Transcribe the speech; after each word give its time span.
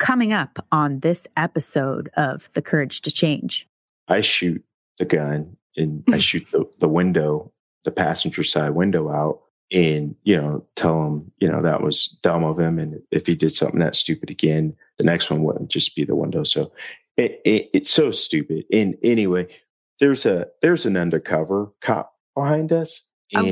Coming 0.00 0.32
up 0.32 0.64
on 0.72 1.00
this 1.00 1.26
episode 1.36 2.08
of 2.16 2.48
The 2.54 2.62
Courage 2.62 3.02
to 3.02 3.10
Change. 3.10 3.68
I 4.08 4.22
shoot 4.22 4.64
the 4.96 5.04
gun 5.04 5.58
and 5.76 6.02
I 6.10 6.18
shoot 6.20 6.50
the, 6.50 6.64
the 6.78 6.88
window, 6.88 7.52
the 7.84 7.90
passenger 7.90 8.42
side 8.42 8.70
window 8.70 9.10
out 9.10 9.42
and, 9.70 10.16
you 10.24 10.40
know, 10.40 10.64
tell 10.74 11.06
him, 11.06 11.30
you 11.38 11.52
know, 11.52 11.60
that 11.60 11.82
was 11.82 12.18
dumb 12.22 12.44
of 12.44 12.58
him. 12.58 12.78
And 12.78 13.02
if 13.10 13.26
he 13.26 13.34
did 13.34 13.52
something 13.52 13.80
that 13.80 13.94
stupid 13.94 14.30
again, 14.30 14.74
the 14.96 15.04
next 15.04 15.30
one 15.30 15.42
wouldn't 15.42 15.70
just 15.70 15.94
be 15.94 16.04
the 16.04 16.16
window. 16.16 16.44
So 16.44 16.72
it, 17.18 17.42
it, 17.44 17.68
it's 17.74 17.90
so 17.90 18.10
stupid. 18.10 18.64
And 18.72 18.96
anyway, 19.02 19.48
there's 19.98 20.24
a, 20.24 20.46
there's 20.62 20.86
an 20.86 20.96
undercover 20.96 21.70
cop 21.82 22.14
behind 22.34 22.72
us. 22.72 23.06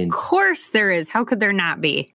of 0.06 0.12
course 0.12 0.68
there 0.68 0.90
is. 0.90 1.10
How 1.10 1.26
could 1.26 1.40
there 1.40 1.52
not 1.52 1.82
be? 1.82 2.14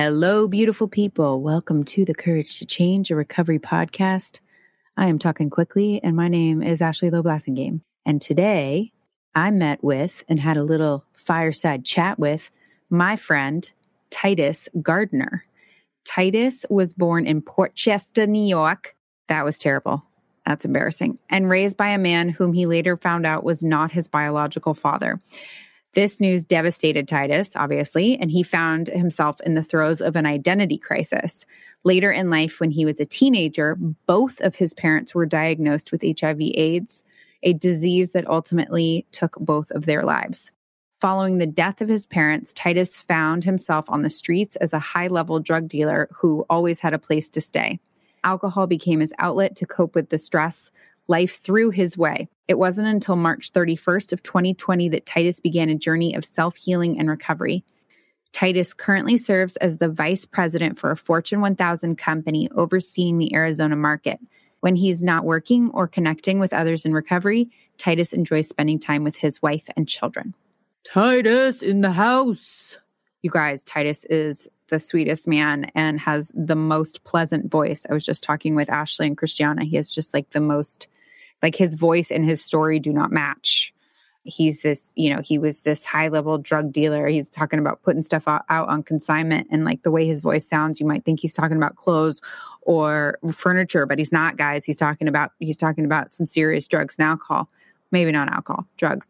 Hello, 0.00 0.46
beautiful 0.46 0.86
people. 0.86 1.42
Welcome 1.42 1.82
to 1.86 2.04
the 2.04 2.14
Courage 2.14 2.60
to 2.60 2.64
Change, 2.64 3.10
a 3.10 3.16
recovery 3.16 3.58
podcast. 3.58 4.38
I 4.96 5.08
am 5.08 5.18
talking 5.18 5.50
quickly, 5.50 6.00
and 6.04 6.14
my 6.14 6.28
name 6.28 6.62
is 6.62 6.80
Ashley 6.80 7.10
Loeb 7.10 7.24
Blassingame. 7.24 7.80
And 8.06 8.22
today 8.22 8.92
I 9.34 9.50
met 9.50 9.82
with 9.82 10.22
and 10.28 10.38
had 10.38 10.56
a 10.56 10.62
little 10.62 11.04
fireside 11.14 11.84
chat 11.84 12.16
with 12.16 12.48
my 12.88 13.16
friend, 13.16 13.68
Titus 14.10 14.68
Gardner. 14.80 15.44
Titus 16.04 16.64
was 16.70 16.94
born 16.94 17.26
in 17.26 17.42
Port 17.42 17.74
Chester, 17.74 18.24
New 18.24 18.46
York. 18.46 18.94
That 19.26 19.44
was 19.44 19.58
terrible. 19.58 20.04
That's 20.46 20.64
embarrassing. 20.64 21.18
And 21.28 21.50
raised 21.50 21.76
by 21.76 21.88
a 21.88 21.98
man 21.98 22.28
whom 22.28 22.52
he 22.52 22.66
later 22.66 22.96
found 22.96 23.26
out 23.26 23.42
was 23.42 23.64
not 23.64 23.90
his 23.90 24.06
biological 24.06 24.74
father. 24.74 25.18
This 25.94 26.20
news 26.20 26.44
devastated 26.44 27.08
Titus, 27.08 27.56
obviously, 27.56 28.18
and 28.18 28.30
he 28.30 28.42
found 28.42 28.88
himself 28.88 29.40
in 29.40 29.54
the 29.54 29.62
throes 29.62 30.00
of 30.00 30.16
an 30.16 30.26
identity 30.26 30.78
crisis. 30.78 31.46
Later 31.82 32.12
in 32.12 32.30
life, 32.30 32.60
when 32.60 32.70
he 32.70 32.84
was 32.84 33.00
a 33.00 33.06
teenager, 33.06 33.74
both 34.06 34.40
of 34.40 34.54
his 34.54 34.74
parents 34.74 35.14
were 35.14 35.26
diagnosed 35.26 35.90
with 35.90 36.02
HIV/AIDS, 36.02 37.04
a 37.42 37.52
disease 37.54 38.12
that 38.12 38.28
ultimately 38.28 39.06
took 39.12 39.36
both 39.40 39.70
of 39.70 39.86
their 39.86 40.02
lives. 40.02 40.52
Following 41.00 41.38
the 41.38 41.46
death 41.46 41.80
of 41.80 41.88
his 41.88 42.06
parents, 42.06 42.52
Titus 42.52 42.96
found 42.96 43.44
himself 43.44 43.88
on 43.88 44.02
the 44.02 44.10
streets 44.10 44.56
as 44.56 44.72
a 44.72 44.80
high 44.80 45.06
level 45.06 45.38
drug 45.38 45.68
dealer 45.68 46.08
who 46.12 46.44
always 46.50 46.80
had 46.80 46.92
a 46.92 46.98
place 46.98 47.28
to 47.30 47.40
stay. 47.40 47.78
Alcohol 48.24 48.66
became 48.66 49.00
his 49.00 49.14
outlet 49.18 49.54
to 49.56 49.66
cope 49.66 49.94
with 49.94 50.08
the 50.10 50.18
stress 50.18 50.72
life 51.08 51.40
threw 51.40 51.70
his 51.70 51.96
way. 51.98 52.28
It 52.46 52.58
wasn't 52.58 52.88
until 52.88 53.16
March 53.16 53.52
31st 53.52 54.12
of 54.12 54.22
2020 54.22 54.90
that 54.90 55.06
Titus 55.06 55.40
began 55.40 55.68
a 55.68 55.74
journey 55.74 56.14
of 56.14 56.24
self-healing 56.24 56.98
and 56.98 57.08
recovery. 57.08 57.64
Titus 58.32 58.74
currently 58.74 59.16
serves 59.18 59.56
as 59.56 59.78
the 59.78 59.88
vice 59.88 60.24
president 60.24 60.78
for 60.78 60.90
a 60.90 60.96
Fortune 60.96 61.40
1000 61.40 61.96
company 61.96 62.48
overseeing 62.54 63.18
the 63.18 63.34
Arizona 63.34 63.74
market. 63.74 64.20
When 64.60 64.76
he's 64.76 65.02
not 65.02 65.24
working 65.24 65.70
or 65.72 65.86
connecting 65.86 66.38
with 66.38 66.52
others 66.52 66.84
in 66.84 66.92
recovery, 66.92 67.50
Titus 67.78 68.12
enjoys 68.12 68.48
spending 68.48 68.78
time 68.78 69.04
with 69.04 69.16
his 69.16 69.40
wife 69.40 69.68
and 69.76 69.88
children. 69.88 70.34
Titus 70.84 71.62
in 71.62 71.80
the 71.80 71.92
house. 71.92 72.78
You 73.22 73.30
guys, 73.30 73.64
Titus 73.64 74.04
is 74.06 74.48
the 74.68 74.78
sweetest 74.78 75.26
man 75.26 75.70
and 75.74 75.98
has 76.00 76.32
the 76.34 76.54
most 76.54 77.04
pleasant 77.04 77.50
voice. 77.50 77.86
I 77.88 77.94
was 77.94 78.04
just 78.04 78.22
talking 78.22 78.54
with 78.54 78.68
Ashley 78.68 79.06
and 79.06 79.16
Christiana. 79.16 79.64
He 79.64 79.76
has 79.76 79.90
just 79.90 80.12
like 80.12 80.30
the 80.30 80.40
most 80.40 80.86
like 81.42 81.54
his 81.54 81.74
voice 81.74 82.10
and 82.10 82.24
his 82.24 82.44
story 82.44 82.78
do 82.78 82.92
not 82.92 83.10
match. 83.10 83.72
He's 84.24 84.60
this 84.60 84.92
you 84.94 85.14
know 85.14 85.22
he 85.22 85.38
was 85.38 85.62
this 85.62 85.84
high 85.84 86.08
level 86.08 86.38
drug 86.38 86.72
dealer. 86.72 87.06
He's 87.08 87.30
talking 87.30 87.58
about 87.58 87.82
putting 87.82 88.02
stuff 88.02 88.28
out, 88.28 88.44
on 88.48 88.82
consignment 88.82 89.48
and 89.50 89.64
like 89.64 89.82
the 89.82 89.90
way 89.90 90.06
his 90.06 90.20
voice 90.20 90.46
sounds 90.46 90.80
you 90.80 90.86
might 90.86 91.04
think 91.04 91.20
he's 91.20 91.32
talking 91.32 91.56
about 91.56 91.76
clothes 91.76 92.20
or 92.62 93.18
furniture 93.32 93.86
but 93.86 93.98
he's 93.98 94.12
not 94.12 94.36
guys. 94.36 94.64
He's 94.64 94.76
talking 94.76 95.08
about 95.08 95.32
he's 95.38 95.56
talking 95.56 95.84
about 95.84 96.12
some 96.12 96.26
serious 96.26 96.66
drugs 96.66 96.96
and 96.98 97.08
alcohol. 97.08 97.48
Maybe 97.90 98.12
not 98.12 98.30
alcohol 98.30 98.66
drugs. 98.76 99.06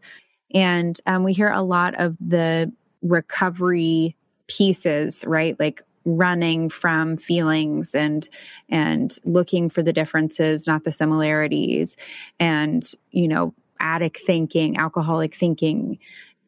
And 0.54 0.98
um, 1.06 1.24
we 1.24 1.32
hear 1.32 1.50
a 1.50 1.62
lot 1.62 1.94
of 1.96 2.16
the 2.20 2.72
recovery 3.02 4.14
pieces 4.46 5.24
right? 5.26 5.58
Like 5.58 5.82
running 6.16 6.70
from 6.70 7.16
feelings 7.16 7.94
and 7.94 8.28
and 8.68 9.18
looking 9.24 9.68
for 9.68 9.82
the 9.82 9.92
differences 9.92 10.66
not 10.66 10.84
the 10.84 10.92
similarities. 10.92 11.96
And 12.40 12.88
you 13.10 13.28
know 13.28 13.54
addict 13.80 14.20
thinking 14.26 14.76
alcoholic 14.76 15.34
thinking 15.34 15.98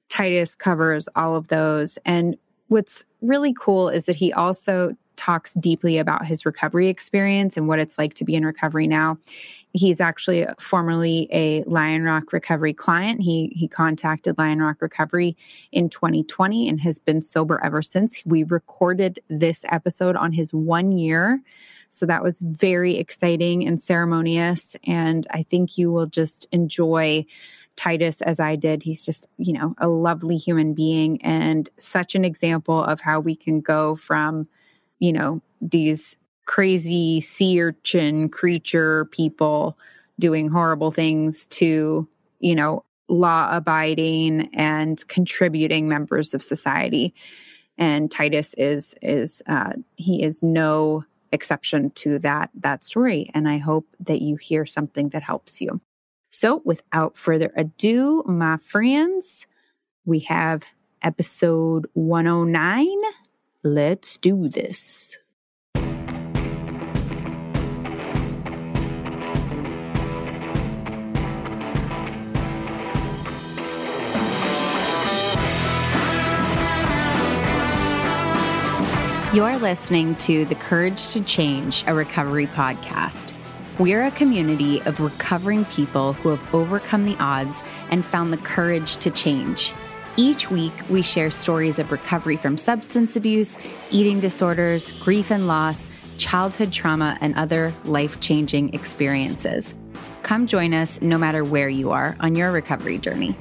titus 0.09 0.55
covers 0.55 1.09
all 1.15 1.37
of 1.37 1.49
those. 1.49 1.99
And 2.05 2.37
what's 2.69 3.05
really 3.23 3.55
cool 3.55 3.89
is 3.89 4.05
that 4.05 4.17
he 4.17 4.33
also 4.33 4.97
talks 5.21 5.53
deeply 5.53 5.99
about 5.99 6.25
his 6.25 6.47
recovery 6.47 6.89
experience 6.89 7.59
and 7.59 7.69
what 7.69 7.79
it's 7.79 7.99
like 7.99 8.15
to 8.15 8.25
be 8.25 8.35
in 8.35 8.45
recovery 8.45 8.87
now. 8.87 9.19
He's 9.75 10.01
actually 10.01 10.47
formerly 10.59 11.29
a 11.31 11.63
Lionrock 11.65 12.33
recovery 12.33 12.73
client. 12.73 13.21
He 13.21 13.53
he 13.55 13.69
contacted 13.69 14.37
Lionrock 14.37 14.77
Recovery 14.81 15.37
in 15.73 15.91
2020 15.91 16.71
and 16.71 16.81
has 16.81 16.99
been 16.99 17.21
sober 17.21 17.61
ever 17.63 17.83
since. 17.83 18.23
We 18.25 18.45
recorded 18.45 19.21
this 19.29 19.63
episode 19.69 20.17
on 20.17 20.33
his 20.33 20.55
1 20.55 20.93
year. 20.93 21.41
So 21.91 22.07
that 22.07 22.23
was 22.23 22.41
very 22.41 22.97
exciting 22.97 23.67
and 23.67 23.81
ceremonious 23.81 24.75
and 24.85 25.27
I 25.31 25.43
think 25.43 25.77
you 25.77 25.93
will 25.93 26.07
just 26.07 26.47
enjoy 26.51 27.27
Titus 27.77 28.23
as 28.23 28.41
I 28.41 28.57
did. 28.57 28.83
He's 28.83 29.05
just, 29.05 29.29
you 29.37 29.53
know, 29.53 29.75
a 29.79 29.89
lovely 29.89 30.39
human 30.39 30.73
being 30.73 31.21
and 31.23 31.69
such 31.77 32.15
an 32.15 32.25
example 32.25 32.83
of 32.83 33.01
how 33.01 33.21
we 33.21 33.37
can 33.37 33.61
go 33.61 33.97
from 33.97 34.49
you 35.01 35.13
know, 35.13 35.43
these 35.61 36.17
crazy 36.47 37.21
sea 37.21 37.61
urchin 37.61 38.29
creature 38.29 39.07
people 39.07 39.77
doing 40.19 40.49
horrible 40.49 40.91
things 40.91 41.47
to, 41.47 42.07
you 42.39 42.55
know, 42.55 42.85
law 43.09 43.49
abiding 43.51 44.49
and 44.55 45.07
contributing 45.09 45.89
members 45.89 46.33
of 46.33 46.43
society. 46.43 47.15
And 47.77 48.11
Titus 48.11 48.55
is 48.57 48.95
is 49.03 49.43
uh, 49.49 49.73
he 49.97 50.23
is 50.23 50.43
no 50.43 51.05
exception 51.33 51.91
to 51.91 52.19
that 52.21 52.51
that 52.55 52.85
story. 52.85 53.31
And 53.35 53.49
I 53.49 53.59
hope 53.59 53.87
that 54.01 54.21
you 54.21 54.37
hear 54.37 54.67
something 54.67 55.09
that 55.11 55.23
helps 55.23 55.61
you. 55.61 55.81
So, 56.29 56.63
without 56.65 57.17
further 57.17 57.53
ado, 57.57 58.23
my 58.27 58.59
friends, 58.59 59.47
we 60.05 60.21
have 60.21 60.63
episode 61.03 61.87
109 61.95 62.89
Let's 63.63 64.17
do 64.17 64.49
this. 64.49 65.19
You're 79.35 79.59
listening 79.59 80.15
to 80.17 80.47
The 80.47 80.55
Courage 80.55 81.09
to 81.13 81.23
Change, 81.23 81.85
a 81.87 81.93
recovery 81.93 82.47
podcast. 82.47 83.31
We're 83.79 84.07
a 84.07 84.11
community 84.11 84.81
of 84.87 85.01
recovering 85.01 85.67
people 85.67 86.15
who 86.15 86.31
have 86.31 86.55
overcome 86.55 87.05
the 87.05 87.17
odds 87.19 87.63
and 87.91 88.07
found 88.07 88.33
the 88.33 88.39
courage 88.39 88.97
to 88.97 89.11
change. 89.11 89.75
Each 90.17 90.51
week, 90.51 90.73
we 90.89 91.03
share 91.03 91.31
stories 91.31 91.79
of 91.79 91.93
recovery 91.93 92.37
from 92.37 92.57
substance 92.57 93.17
abuse, 93.17 93.57
eating 93.91 94.21
disorders, 94.21 94.91
grief 95.01 95.31
and 95.31 95.47
loss, 95.47 95.91
childhood 96.19 96.73
trauma, 96.73 97.17
and 97.21 97.35
other 97.37 97.73
life 97.85 98.21
changing 98.21 98.75
experiences. 98.75 99.75
Come 100.23 100.47
join 100.47 100.75
us 100.75 101.01
no 101.01 101.17
matter 101.17 101.45
where 101.45 101.69
you 101.69 101.91
are 101.91 102.17
on 102.21 102.37
your 102.37 102.53
recovery 102.53 102.99
journey. 102.99 103.37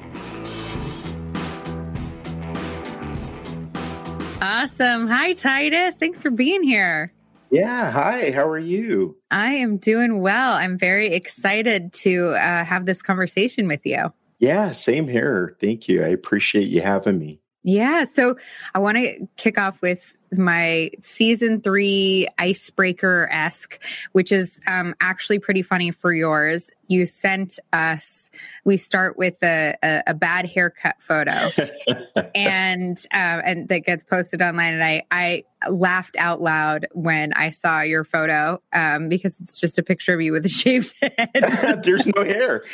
Awesome. 4.42 5.06
Hi, 5.08 5.34
Titus. 5.34 5.94
Thanks 5.96 6.22
for 6.22 6.30
being 6.30 6.62
here. 6.62 7.12
Yeah. 7.50 7.90
Hi. 7.90 8.30
How 8.30 8.48
are 8.48 8.58
you? 8.58 9.16
I 9.30 9.54
am 9.54 9.76
doing 9.76 10.20
well. 10.20 10.54
I'm 10.54 10.78
very 10.78 11.12
excited 11.12 11.92
to 11.94 12.30
uh, 12.30 12.64
have 12.64 12.86
this 12.86 13.02
conversation 13.02 13.68
with 13.68 13.84
you. 13.84 14.12
Yeah, 14.40 14.72
same 14.72 15.06
here. 15.06 15.56
Thank 15.60 15.86
you. 15.86 16.02
I 16.02 16.08
appreciate 16.08 16.68
you 16.68 16.80
having 16.80 17.18
me. 17.18 17.40
Yeah. 17.62 18.04
So 18.04 18.36
I 18.74 18.78
want 18.78 18.96
to 18.96 19.28
kick 19.36 19.58
off 19.58 19.82
with 19.82 20.14
my 20.32 20.90
season 21.00 21.60
three 21.60 22.28
icebreaker 22.38 23.28
esque, 23.30 23.78
which 24.12 24.32
is 24.32 24.60
um, 24.66 24.94
actually 25.00 25.40
pretty 25.40 25.62
funny 25.62 25.90
for 25.90 26.12
yours. 26.12 26.70
You 26.86 27.04
sent 27.04 27.58
us, 27.72 28.30
we 28.64 28.76
start 28.76 29.18
with 29.18 29.42
a, 29.42 29.76
a, 29.82 30.02
a 30.08 30.14
bad 30.14 30.46
haircut 30.46 30.96
photo 31.00 31.32
and, 32.34 32.96
uh, 33.12 33.42
and 33.44 33.68
that 33.68 33.80
gets 33.80 34.04
posted 34.04 34.40
online. 34.40 34.74
And 34.74 34.84
I, 34.84 35.02
I 35.10 35.44
laughed 35.68 36.16
out 36.16 36.40
loud 36.40 36.86
when 36.92 37.32
I 37.34 37.50
saw 37.50 37.80
your 37.80 38.04
photo 38.04 38.62
um, 38.72 39.08
because 39.08 39.38
it's 39.40 39.60
just 39.60 39.78
a 39.78 39.82
picture 39.82 40.14
of 40.14 40.20
you 40.20 40.32
with 40.32 40.46
a 40.46 40.48
shaved 40.48 40.94
head. 41.02 41.82
There's 41.84 42.06
no 42.06 42.24
hair. 42.24 42.64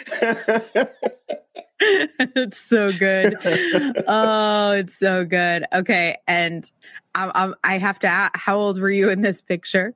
it's 1.80 2.58
so 2.58 2.90
good. 2.92 3.34
oh, 4.06 4.72
it's 4.72 4.98
so 4.98 5.24
good. 5.24 5.66
Okay. 5.72 6.16
And 6.26 6.70
I, 7.14 7.30
I, 7.34 7.74
I 7.74 7.78
have 7.78 7.98
to 8.00 8.06
ask, 8.06 8.36
how 8.36 8.58
old 8.58 8.80
were 8.80 8.90
you 8.90 9.10
in 9.10 9.20
this 9.20 9.40
picture? 9.40 9.94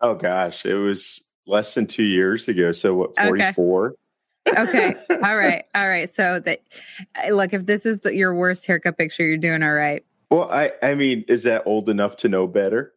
Oh 0.00 0.14
gosh, 0.14 0.66
it 0.66 0.74
was 0.74 1.22
less 1.46 1.74
than 1.74 1.86
two 1.86 2.02
years 2.02 2.48
ago. 2.48 2.72
So 2.72 2.94
what, 2.94 3.16
44? 3.16 3.86
Okay 3.88 3.96
okay. 4.56 4.94
All 5.10 5.36
right. 5.36 5.64
All 5.74 5.88
right. 5.88 6.12
So 6.14 6.40
that 6.40 6.60
look, 7.30 7.52
if 7.52 7.66
this 7.66 7.86
is 7.86 8.00
the, 8.00 8.14
your 8.14 8.34
worst 8.34 8.66
haircut 8.66 8.98
picture, 8.98 9.24
you're 9.24 9.36
doing 9.36 9.62
all 9.62 9.72
right. 9.72 10.04
Well, 10.30 10.50
I 10.50 10.72
I 10.82 10.94
mean, 10.94 11.24
is 11.28 11.44
that 11.44 11.62
old 11.66 11.88
enough 11.88 12.16
to 12.18 12.28
know 12.28 12.46
better? 12.46 12.92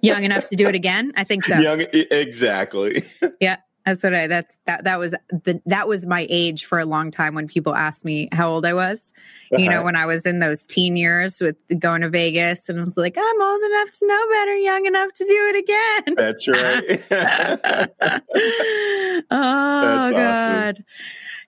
Young 0.00 0.24
enough 0.24 0.46
to 0.46 0.56
do 0.56 0.66
it 0.66 0.74
again? 0.74 1.12
I 1.16 1.24
think 1.24 1.44
so. 1.44 1.56
Young, 1.56 1.82
exactly. 1.92 3.04
yeah. 3.40 3.56
That's 3.84 4.04
what 4.04 4.14
I. 4.14 4.28
That's 4.28 4.56
that. 4.66 4.84
That 4.84 4.98
was 4.98 5.14
the. 5.30 5.60
That 5.66 5.88
was 5.88 6.06
my 6.06 6.26
age 6.30 6.64
for 6.66 6.78
a 6.78 6.84
long 6.84 7.10
time 7.10 7.34
when 7.34 7.48
people 7.48 7.74
asked 7.74 8.04
me 8.04 8.28
how 8.32 8.48
old 8.48 8.64
I 8.64 8.74
was. 8.74 9.12
Uh-huh. 9.52 9.60
You 9.60 9.68
know, 9.68 9.76
uh-huh. 9.76 9.84
when 9.84 9.96
I 9.96 10.06
was 10.06 10.24
in 10.24 10.38
those 10.38 10.64
teen 10.64 10.96
years 10.96 11.40
with 11.40 11.56
going 11.78 12.02
to 12.02 12.08
Vegas, 12.08 12.68
and 12.68 12.78
I 12.78 12.84
was 12.84 12.96
like, 12.96 13.18
I'm 13.18 13.42
old 13.42 13.62
enough 13.62 13.90
to 13.92 14.06
know 14.06 14.28
better, 14.30 14.56
young 14.56 14.86
enough 14.86 15.12
to 15.14 15.24
do 15.24 15.52
it 15.52 15.56
again. 15.56 16.14
That's 16.16 16.46
right. 16.48 17.02
oh 19.30 19.82
That's 19.82 20.10
God. 20.10 20.74
Awesome. 20.74 20.84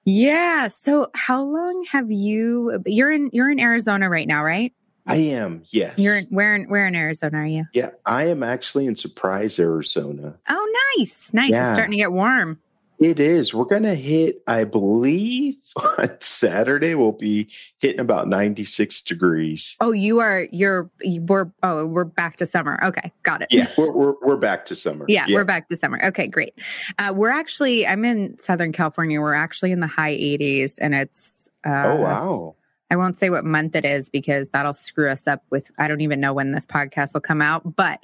Yeah. 0.04 0.68
So, 0.68 1.10
how 1.14 1.42
long 1.42 1.84
have 1.90 2.10
you? 2.10 2.82
You're 2.84 3.12
in. 3.12 3.30
You're 3.32 3.50
in 3.50 3.60
Arizona 3.60 4.10
right 4.10 4.26
now, 4.26 4.42
right? 4.42 4.72
I 5.06 5.16
am, 5.16 5.62
yes. 5.68 5.98
You're 5.98 6.16
in, 6.16 6.26
where 6.26 6.54
in 6.54 6.68
where 6.68 6.86
in 6.86 6.94
Arizona 6.94 7.38
are 7.38 7.46
you? 7.46 7.64
Yeah, 7.72 7.90
I 8.06 8.24
am 8.24 8.42
actually 8.42 8.86
in 8.86 8.96
Surprise, 8.96 9.58
Arizona. 9.58 10.34
Oh, 10.48 10.94
nice, 10.96 11.30
nice. 11.32 11.50
Yeah. 11.50 11.66
It's 11.66 11.74
starting 11.74 11.92
to 11.92 11.98
get 11.98 12.12
warm. 12.12 12.58
It 13.00 13.18
is. 13.18 13.52
We're 13.52 13.64
going 13.64 13.82
to 13.82 13.94
hit, 13.94 14.42
I 14.46 14.64
believe, 14.64 15.56
on 15.98 16.16
Saturday 16.20 16.94
we'll 16.94 17.12
be 17.12 17.50
hitting 17.78 18.00
about 18.00 18.28
96 18.28 19.02
degrees. 19.02 19.76
Oh, 19.80 19.92
you 19.92 20.20
are, 20.20 20.46
you're, 20.52 20.90
we're, 21.02 21.50
oh, 21.62 21.86
we're 21.86 22.04
back 22.04 22.36
to 22.36 22.46
summer. 22.46 22.78
Okay. 22.82 23.12
Got 23.22 23.42
it. 23.42 23.48
Yeah. 23.52 23.70
We're, 23.76 23.90
we're, 23.90 24.14
we're 24.22 24.36
back 24.36 24.64
to 24.66 24.76
summer. 24.76 25.06
Yeah, 25.08 25.24
yeah, 25.26 25.36
We're 25.36 25.44
back 25.44 25.68
to 25.68 25.76
summer. 25.76 26.02
Okay. 26.04 26.28
Great. 26.28 26.54
Uh, 26.98 27.12
we're 27.14 27.30
actually, 27.30 27.86
I'm 27.86 28.04
in 28.04 28.38
Southern 28.38 28.72
California. 28.72 29.20
We're 29.20 29.34
actually 29.34 29.72
in 29.72 29.80
the 29.80 29.86
high 29.88 30.14
80s 30.14 30.78
and 30.80 30.94
it's, 30.94 31.50
uh, 31.66 31.82
oh, 31.86 31.96
wow. 31.96 32.56
I 32.90 32.96
won't 32.96 33.18
say 33.18 33.30
what 33.30 33.44
month 33.44 33.74
it 33.76 33.84
is 33.84 34.08
because 34.08 34.48
that'll 34.48 34.74
screw 34.74 35.10
us 35.10 35.26
up 35.26 35.42
with 35.50 35.70
I 35.78 35.88
don't 35.88 36.02
even 36.02 36.20
know 36.20 36.32
when 36.32 36.52
this 36.52 36.66
podcast 36.66 37.14
will 37.14 37.20
come 37.20 37.42
out, 37.42 37.76
but 37.76 38.00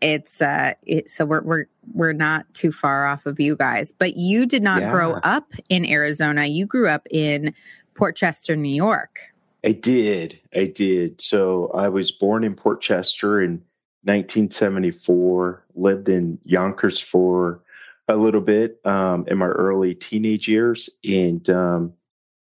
it's 0.00 0.42
uh 0.42 0.74
it, 0.82 1.10
so 1.10 1.24
we're 1.24 1.42
we're 1.42 1.64
we're 1.92 2.12
not 2.12 2.52
too 2.54 2.72
far 2.72 3.06
off 3.06 3.26
of 3.26 3.40
you 3.40 3.56
guys. 3.56 3.92
But 3.92 4.16
you 4.16 4.46
did 4.46 4.62
not 4.62 4.82
yeah. 4.82 4.90
grow 4.90 5.12
up 5.12 5.52
in 5.68 5.84
Arizona. 5.86 6.46
You 6.46 6.66
grew 6.66 6.88
up 6.88 7.06
in 7.10 7.54
Port 7.94 8.16
Chester, 8.16 8.56
New 8.56 8.74
York. 8.74 9.20
I 9.64 9.72
did. 9.72 10.38
I 10.54 10.66
did. 10.66 11.22
So 11.22 11.70
I 11.74 11.88
was 11.88 12.12
born 12.12 12.44
in 12.44 12.54
Port 12.54 12.82
Chester 12.82 13.40
in 13.40 13.62
1974, 14.02 15.64
lived 15.74 16.10
in 16.10 16.38
Yonkers 16.44 17.00
for 17.00 17.62
a 18.06 18.16
little 18.16 18.42
bit 18.42 18.78
um, 18.84 19.24
in 19.26 19.38
my 19.38 19.46
early 19.46 19.94
teenage 19.94 20.46
years, 20.48 20.90
and 21.02 21.48
um, 21.48 21.94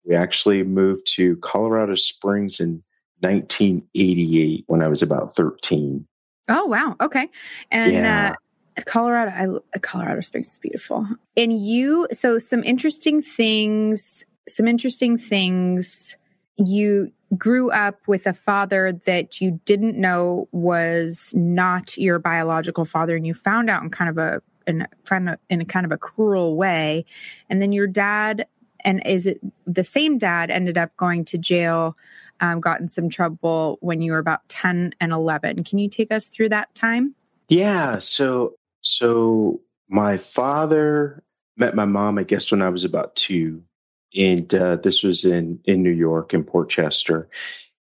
we 0.09 0.15
actually 0.15 0.63
moved 0.63 1.07
to 1.15 1.37
Colorado 1.37 1.93
Springs 1.93 2.59
in 2.59 2.83
1988 3.19 4.63
when 4.67 4.83
I 4.83 4.87
was 4.87 5.03
about 5.03 5.35
13. 5.35 6.05
Oh 6.49 6.65
wow. 6.65 6.95
Okay. 6.99 7.29
And 7.71 7.93
yeah. 7.93 8.33
uh, 8.75 8.81
Colorado, 8.85 9.61
I, 9.75 9.79
Colorado 9.79 10.21
Springs 10.21 10.47
is 10.47 10.57
beautiful. 10.57 11.07
And 11.37 11.61
you, 11.61 12.07
so 12.11 12.39
some 12.39 12.63
interesting 12.63 13.21
things, 13.21 14.25
some 14.47 14.67
interesting 14.67 15.17
things. 15.17 16.17
You 16.57 17.11
grew 17.37 17.71
up 17.71 17.99
with 18.07 18.25
a 18.25 18.33
father 18.33 18.99
that 19.05 19.39
you 19.39 19.61
didn't 19.65 19.95
know 19.95 20.49
was 20.51 21.31
not 21.35 21.95
your 21.97 22.17
biological 22.19 22.83
father, 22.83 23.15
and 23.15 23.27
you 23.27 23.33
found 23.33 23.69
out 23.69 23.83
in 23.83 23.89
kind 23.91 24.09
of 24.09 24.17
a 24.17 24.41
in 24.67 24.85
kind 25.05 25.29
of 25.29 25.39
in 25.49 25.61
a 25.61 25.65
kind 25.65 25.85
of 25.85 25.91
a 25.91 25.97
cruel 25.97 26.57
way. 26.57 27.05
And 27.49 27.61
then 27.61 27.71
your 27.71 27.87
dad 27.87 28.45
and 28.83 29.01
is 29.05 29.27
it 29.27 29.39
the 29.65 29.83
same 29.83 30.17
dad 30.17 30.49
ended 30.49 30.77
up 30.77 30.95
going 30.97 31.25
to 31.25 31.37
jail 31.37 31.95
um, 32.41 32.61
got 32.61 32.79
in 32.79 32.87
some 32.87 33.09
trouble 33.09 33.77
when 33.81 34.01
you 34.01 34.13
were 34.13 34.17
about 34.17 34.47
10 34.49 34.93
and 34.99 35.11
11 35.11 35.63
can 35.63 35.77
you 35.79 35.89
take 35.89 36.11
us 36.11 36.27
through 36.27 36.49
that 36.49 36.73
time? 36.75 37.15
Yeah 37.47 37.99
so 37.99 38.55
so 38.81 39.61
my 39.87 40.17
father 40.17 41.23
met 41.57 41.75
my 41.75 41.85
mom 41.85 42.17
i 42.17 42.23
guess 42.23 42.51
when 42.51 42.61
i 42.61 42.69
was 42.69 42.85
about 42.85 43.15
two. 43.15 43.63
And 44.17 44.51
uh, 44.55 44.77
this 44.77 45.03
was 45.03 45.23
in 45.23 45.59
in 45.65 45.83
new 45.83 45.91
york 45.91 46.33
in 46.33 46.43
port 46.43 46.69
chester 46.69 47.29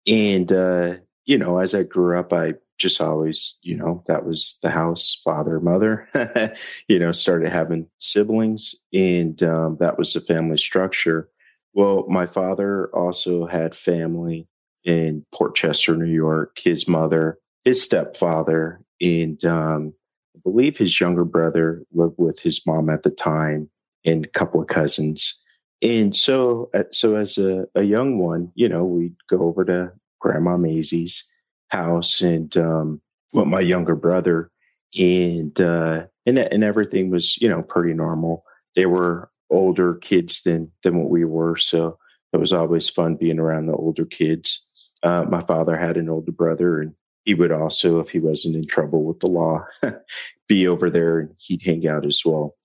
and 0.08 0.52
uh, 0.52 0.96
you 1.26 1.38
know 1.38 1.60
as 1.60 1.76
i 1.76 1.84
grew 1.84 2.18
up 2.18 2.34
i 2.34 2.54
just 2.80 3.02
always, 3.02 3.60
you 3.62 3.76
know, 3.76 4.04
that 4.08 4.26
was 4.26 4.58
the 4.64 4.70
house, 4.70 5.22
father, 5.24 5.60
mother, 5.60 6.08
you 6.88 6.98
know, 6.98 7.12
started 7.12 7.52
having 7.52 7.88
siblings, 8.00 8.76
and 8.94 9.44
um, 9.44 9.78
that 9.80 9.98
was 9.98 10.14
the 10.14 10.22
family 10.22 10.58
structure. 10.58 11.30
Well, 11.74 12.06
my 12.10 12.26
father 12.26 12.88
also 12.88 13.46
had 13.46 13.76
family 13.76 14.48
in 14.84 15.26
Port 15.32 15.56
Chester, 15.56 15.96
New 15.96 16.12
York, 16.12 16.58
his 16.58 16.88
mother, 16.88 17.38
his 17.66 17.84
stepfather, 17.84 18.82
and 19.02 19.44
um, 19.46 19.94
I 20.36 20.40
believe 20.44 20.78
his 20.78 21.00
younger 21.00 21.26
brother 21.26 21.84
lived 21.94 22.16
with 22.18 22.40
his 22.40 22.66
mom 22.66 22.90
at 22.90 23.04
the 23.04 23.12
time, 23.12 23.70
and 24.06 24.26
a 24.26 24.30
couple 24.30 24.62
of 24.62 24.68
cousins. 24.68 25.42
And 25.82 26.16
so, 26.16 26.70
so 26.92 27.16
as 27.16 27.38
a, 27.38 27.66
a 27.76 27.84
young 27.84 28.18
one, 28.18 28.52
you 28.56 28.68
know, 28.68 28.84
we'd 28.84 29.16
go 29.30 29.42
over 29.44 29.64
to 29.66 29.92
Grandma 30.20 30.58
Maisie's 30.58 31.29
house 31.70 32.22
and 32.22 32.56
um, 32.58 33.02
with 33.34 33.48
my 33.48 33.60
younger 33.60 33.96
brother, 33.96 34.52
and 34.98 35.60
uh, 35.60 36.06
and 36.26 36.38
and 36.38 36.64
everything 36.64 37.10
was 37.10 37.38
you 37.38 37.50
know 37.50 37.62
pretty 37.62 37.94
normal. 37.94 38.44
They 38.76 38.86
were 38.86 39.30
older 39.50 39.96
kids 39.96 40.44
than 40.44 40.72
than 40.84 41.00
what 41.00 41.10
we 41.10 41.26
were, 41.26 41.58
so 41.58 41.98
it 42.34 42.38
was 42.38 42.54
always 42.54 42.90
fun 42.90 43.16
being 43.16 43.40
around 43.40 43.68
the 43.68 43.76
older 43.76 44.06
kids. 44.06 44.66
Uh, 45.02 45.26
my 45.30 45.42
father 45.42 45.78
had 45.78 45.98
an 45.98 46.10
older 46.10 46.32
brother, 46.32 46.82
and 46.82 46.94
he 47.24 47.34
would 47.34 47.52
also, 47.52 48.00
if 48.00 48.10
he 48.10 48.20
wasn't 48.20 48.56
in 48.56 48.66
trouble 48.66 49.04
with 49.04 49.20
the 49.20 49.28
law, 49.28 49.64
be 50.48 50.68
over 50.68 50.90
there 50.90 51.20
and 51.20 51.30
he'd 51.38 51.62
hang 51.64 51.88
out 51.88 52.06
as 52.06 52.22
well. 52.26 52.56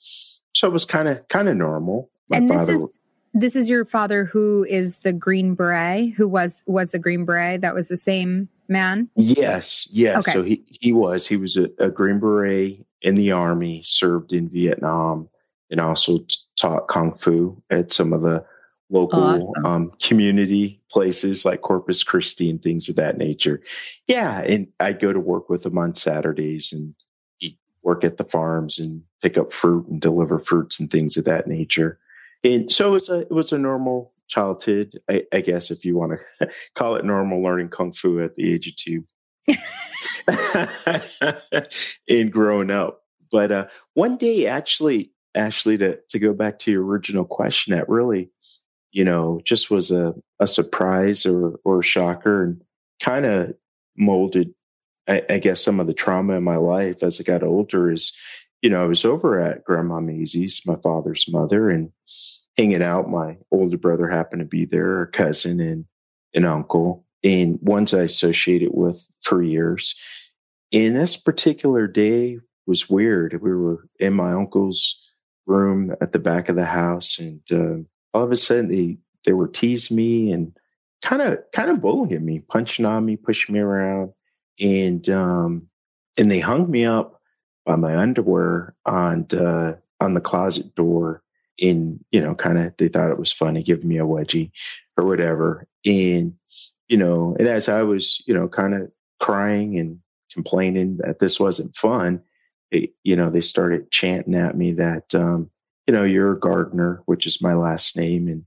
So 0.54 0.66
it 0.66 0.72
was 0.72 0.84
kind 0.84 1.08
of 1.08 1.26
kind 1.28 1.48
of 1.48 1.56
normal. 1.56 2.10
My 2.30 2.38
and 2.38 2.48
this 2.48 2.68
is 2.68 3.00
this 3.34 3.56
is 3.56 3.68
your 3.68 3.84
father 3.84 4.24
who 4.24 4.64
is 4.64 4.98
the 4.98 5.12
Green 5.12 5.54
Beret, 5.54 6.14
who 6.14 6.28
was 6.28 6.56
was 6.66 6.92
the 6.92 6.98
Green 6.98 7.24
Beret. 7.24 7.60
That 7.60 7.74
was 7.74 7.88
the 7.88 7.96
same 7.96 8.48
man? 8.68 9.08
Yes, 9.16 9.88
yes. 9.90 10.18
Okay. 10.18 10.32
So 10.32 10.42
he, 10.42 10.64
he 10.80 10.92
was. 10.92 11.26
He 11.26 11.36
was 11.36 11.56
a, 11.56 11.68
a, 11.78 11.90
Green 11.90 12.18
Beret 12.18 12.84
in 13.02 13.14
the 13.14 13.32
Army, 13.32 13.82
served 13.84 14.32
in 14.32 14.48
Vietnam, 14.48 15.28
and 15.70 15.80
also 15.80 16.18
t- 16.18 16.36
taught 16.56 16.88
Kung 16.88 17.14
Fu 17.14 17.62
at 17.70 17.92
some 17.92 18.12
of 18.12 18.22
the 18.22 18.44
local 18.90 19.22
awesome. 19.22 19.66
um, 19.66 19.92
community 20.00 20.80
places 20.90 21.44
like 21.44 21.62
Corpus 21.62 22.04
Christi 22.04 22.50
and 22.50 22.62
things 22.62 22.88
of 22.88 22.96
that 22.96 23.18
nature. 23.18 23.60
Yeah. 24.06 24.40
And 24.40 24.68
I'd 24.80 25.00
go 25.00 25.12
to 25.12 25.20
work 25.20 25.48
with 25.48 25.66
him 25.66 25.78
on 25.78 25.94
Saturdays 25.94 26.72
and 26.72 26.94
he'd 27.38 27.58
work 27.82 28.04
at 28.04 28.18
the 28.18 28.24
farms 28.24 28.78
and 28.78 29.02
pick 29.22 29.36
up 29.36 29.52
fruit 29.52 29.86
and 29.88 30.00
deliver 30.00 30.38
fruits 30.38 30.78
and 30.78 30.90
things 30.90 31.16
of 31.16 31.24
that 31.24 31.46
nature. 31.46 31.98
And 32.44 32.70
so 32.70 32.88
it 32.88 32.92
was 32.92 33.08
a, 33.08 33.20
it 33.20 33.32
was 33.32 33.52
a 33.52 33.58
normal 33.58 34.12
childhood, 34.28 34.98
I, 35.08 35.24
I 35.32 35.40
guess, 35.40 35.70
if 35.70 35.84
you 35.84 35.96
want 35.96 36.18
to 36.40 36.50
call 36.74 36.96
it 36.96 37.04
normal 37.04 37.42
learning 37.42 37.68
kung 37.68 37.92
fu 37.92 38.22
at 38.22 38.34
the 38.34 38.52
age 38.52 38.68
of 38.68 38.76
two 38.76 39.04
and 42.08 42.32
growing 42.32 42.70
up. 42.70 43.02
But 43.30 43.52
uh, 43.52 43.66
one 43.94 44.16
day, 44.16 44.46
actually, 44.46 45.12
Ashley, 45.34 45.78
to, 45.78 45.98
to 46.10 46.18
go 46.18 46.32
back 46.32 46.58
to 46.60 46.70
your 46.70 46.84
original 46.84 47.24
question, 47.24 47.74
that 47.74 47.88
really, 47.88 48.30
you 48.92 49.04
know, 49.04 49.40
just 49.44 49.70
was 49.70 49.90
a, 49.90 50.14
a 50.40 50.46
surprise 50.46 51.26
or, 51.26 51.58
or 51.64 51.80
a 51.80 51.84
shocker 51.84 52.44
and 52.44 52.62
kind 53.02 53.26
of 53.26 53.54
molded, 53.96 54.54
I, 55.08 55.22
I 55.28 55.38
guess, 55.38 55.62
some 55.62 55.80
of 55.80 55.86
the 55.86 55.94
trauma 55.94 56.36
in 56.36 56.44
my 56.44 56.56
life 56.56 57.02
as 57.02 57.20
I 57.20 57.24
got 57.24 57.42
older 57.42 57.90
is, 57.90 58.16
you 58.62 58.70
know, 58.70 58.82
I 58.82 58.86
was 58.86 59.04
over 59.04 59.40
at 59.40 59.64
Grandma 59.64 60.00
Maisie's, 60.00 60.62
my 60.64 60.76
father's 60.76 61.26
mother, 61.28 61.68
and 61.68 61.90
hanging 62.56 62.82
out. 62.82 63.10
My 63.10 63.36
older 63.50 63.78
brother 63.78 64.08
happened 64.08 64.40
to 64.40 64.46
be 64.46 64.64
there, 64.64 65.02
a 65.02 65.06
cousin 65.06 65.60
and 65.60 65.84
an 66.34 66.44
uncle, 66.44 67.04
and 67.22 67.58
ones 67.62 67.94
I 67.94 68.02
associated 68.02 68.70
with 68.72 69.08
for 69.22 69.42
years. 69.42 69.94
And 70.72 70.96
this 70.96 71.16
particular 71.16 71.86
day 71.86 72.38
was 72.66 72.90
weird. 72.90 73.40
We 73.40 73.54
were 73.54 73.88
in 73.98 74.14
my 74.14 74.32
uncle's 74.32 74.96
room 75.46 75.94
at 76.00 76.12
the 76.12 76.18
back 76.18 76.48
of 76.48 76.56
the 76.56 76.64
house, 76.64 77.18
and 77.18 77.40
uh, 77.50 78.16
all 78.16 78.24
of 78.24 78.32
a 78.32 78.36
sudden 78.36 78.68
they 78.68 78.98
they 79.24 79.32
were 79.32 79.48
teasing 79.48 79.96
me 79.96 80.32
and 80.32 80.56
kind 81.02 81.22
of 81.22 81.38
kind 81.52 81.70
of 81.70 81.80
bullying 81.80 82.24
me, 82.24 82.40
punching 82.40 82.84
on 82.84 83.04
me, 83.04 83.16
pushing 83.16 83.54
me 83.54 83.60
around, 83.60 84.12
and 84.58 85.08
um, 85.08 85.68
and 86.18 86.30
they 86.30 86.40
hung 86.40 86.70
me 86.70 86.84
up 86.84 87.20
by 87.64 87.76
my 87.76 87.96
underwear 87.96 88.74
on 88.84 89.26
the, 89.28 89.78
on 90.00 90.14
the 90.14 90.20
closet 90.20 90.74
door 90.74 91.22
in 91.58 92.04
you 92.10 92.20
know 92.20 92.34
kind 92.34 92.58
of 92.58 92.76
they 92.78 92.88
thought 92.88 93.10
it 93.10 93.18
was 93.18 93.32
funny 93.32 93.62
giving 93.62 93.88
me 93.88 93.98
a 93.98 94.04
wedgie 94.04 94.50
or 94.96 95.06
whatever. 95.06 95.66
And 95.86 96.34
you 96.88 96.98
know 96.98 97.34
and 97.38 97.48
as 97.48 97.68
i 97.68 97.82
was 97.82 98.22
you 98.26 98.34
know 98.34 98.48
kind 98.48 98.74
of 98.74 98.90
crying 99.20 99.78
and 99.78 100.00
complaining 100.32 100.98
that 100.98 101.18
this 101.18 101.40
wasn't 101.40 101.76
fun, 101.76 102.22
it, 102.70 102.90
you 103.02 103.16
know, 103.16 103.30
they 103.30 103.40
started 103.40 103.90
chanting 103.90 104.34
at 104.34 104.56
me 104.56 104.72
that, 104.74 105.14
um, 105.14 105.50
you 105.86 105.94
know, 105.94 106.04
you're 106.04 106.32
a 106.32 106.40
Gardner, 106.40 107.02
which 107.06 107.26
is 107.26 107.42
my 107.42 107.54
last 107.54 107.96
name, 107.96 108.28
and 108.28 108.44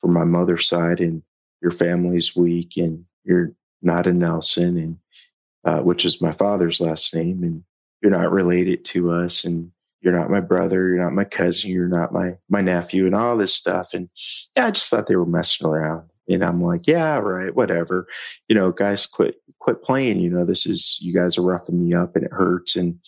from 0.00 0.12
my 0.12 0.24
mother's 0.24 0.68
side, 0.68 1.00
and 1.00 1.22
your 1.62 1.70
family's 1.70 2.36
weak, 2.36 2.76
and 2.76 3.04
you're 3.24 3.52
not 3.82 4.06
a 4.06 4.12
Nelson, 4.12 4.76
and 4.76 4.98
uh, 5.64 5.80
which 5.82 6.04
is 6.04 6.20
my 6.20 6.32
father's 6.32 6.80
last 6.80 7.14
name, 7.14 7.42
and 7.42 7.64
you're 8.02 8.12
not 8.12 8.32
related 8.32 8.84
to 8.86 9.12
us, 9.12 9.44
and 9.44 9.72
you're 10.02 10.18
not 10.18 10.30
my 10.30 10.40
brother, 10.40 10.88
you're 10.88 11.02
not 11.02 11.12
my 11.12 11.24
cousin, 11.24 11.70
you're 11.70 11.88
not 11.88 12.12
my 12.12 12.36
my 12.48 12.60
nephew, 12.60 13.06
and 13.06 13.14
all 13.14 13.36
this 13.36 13.54
stuff. 13.54 13.94
And 13.94 14.08
yeah, 14.56 14.66
I 14.66 14.70
just 14.72 14.90
thought 14.90 15.06
they 15.06 15.16
were 15.16 15.24
messing 15.24 15.66
around. 15.66 16.08
And 16.28 16.44
I'm 16.44 16.62
like, 16.62 16.86
yeah, 16.86 17.18
right, 17.18 17.54
whatever. 17.54 18.06
You 18.48 18.56
know, 18.56 18.72
guys, 18.72 19.06
quit 19.06 19.36
quit 19.58 19.82
playing. 19.82 20.20
You 20.20 20.30
know, 20.30 20.44
this 20.44 20.66
is 20.66 20.98
you 21.00 21.14
guys 21.14 21.38
are 21.38 21.42
roughing 21.42 21.82
me 21.82 21.94
up, 21.94 22.16
and 22.16 22.24
it 22.24 22.32
hurts. 22.32 22.76
And 22.76 22.98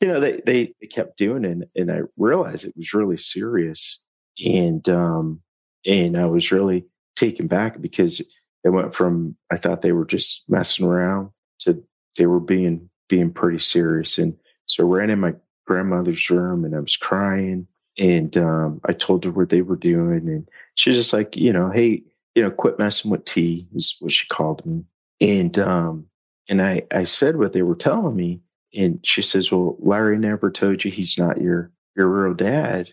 you 0.00 0.08
know, 0.08 0.20
they 0.20 0.40
they, 0.44 0.74
they 0.80 0.86
kept 0.86 1.18
doing 1.18 1.44
it, 1.44 1.70
and 1.76 1.92
I 1.92 2.00
realized 2.16 2.64
it 2.64 2.76
was 2.76 2.94
really 2.94 3.18
serious. 3.18 4.02
And 4.44 4.88
um, 4.88 5.42
and 5.86 6.16
I 6.16 6.26
was 6.26 6.50
really 6.50 6.86
taken 7.16 7.46
back 7.46 7.80
because 7.80 8.20
it 8.64 8.70
went 8.70 8.94
from 8.94 9.36
I 9.50 9.56
thought 9.56 9.82
they 9.82 9.92
were 9.92 10.06
just 10.06 10.48
messing 10.48 10.86
around 10.86 11.30
to 11.60 11.82
they 12.16 12.26
were 12.26 12.40
being 12.40 12.88
being 13.08 13.32
pretty 13.32 13.58
serious. 13.58 14.18
And 14.18 14.36
so 14.66 14.84
I 14.84 14.96
ran 14.96 15.10
in 15.10 15.20
my 15.20 15.34
grandmother's 15.68 16.30
room 16.30 16.64
and 16.64 16.74
I 16.74 16.80
was 16.80 16.96
crying. 16.96 17.68
And 17.98 18.36
um, 18.36 18.80
I 18.86 18.92
told 18.92 19.24
her 19.24 19.30
what 19.30 19.50
they 19.50 19.62
were 19.62 19.76
doing. 19.76 20.28
And 20.28 20.48
she's 20.74 20.94
just 20.94 21.12
like, 21.12 21.36
you 21.36 21.52
know, 21.52 21.70
hey, 21.70 22.02
you 22.34 22.42
know, 22.42 22.50
quit 22.50 22.78
messing 22.78 23.10
with 23.10 23.24
tea 23.24 23.68
is 23.74 23.96
what 24.00 24.12
she 24.12 24.26
called 24.28 24.64
me. 24.64 24.84
And 25.20 25.58
um, 25.58 26.06
and 26.48 26.62
I, 26.62 26.82
I 26.92 27.04
said 27.04 27.36
what 27.36 27.52
they 27.52 27.62
were 27.62 27.74
telling 27.74 28.16
me. 28.16 28.40
And 28.74 29.04
she 29.04 29.22
says, 29.22 29.50
Well, 29.50 29.76
Larry 29.80 30.18
never 30.18 30.50
told 30.50 30.84
you 30.84 30.90
he's 30.90 31.18
not 31.18 31.40
your 31.40 31.70
your 31.96 32.08
real 32.08 32.34
dad. 32.34 32.92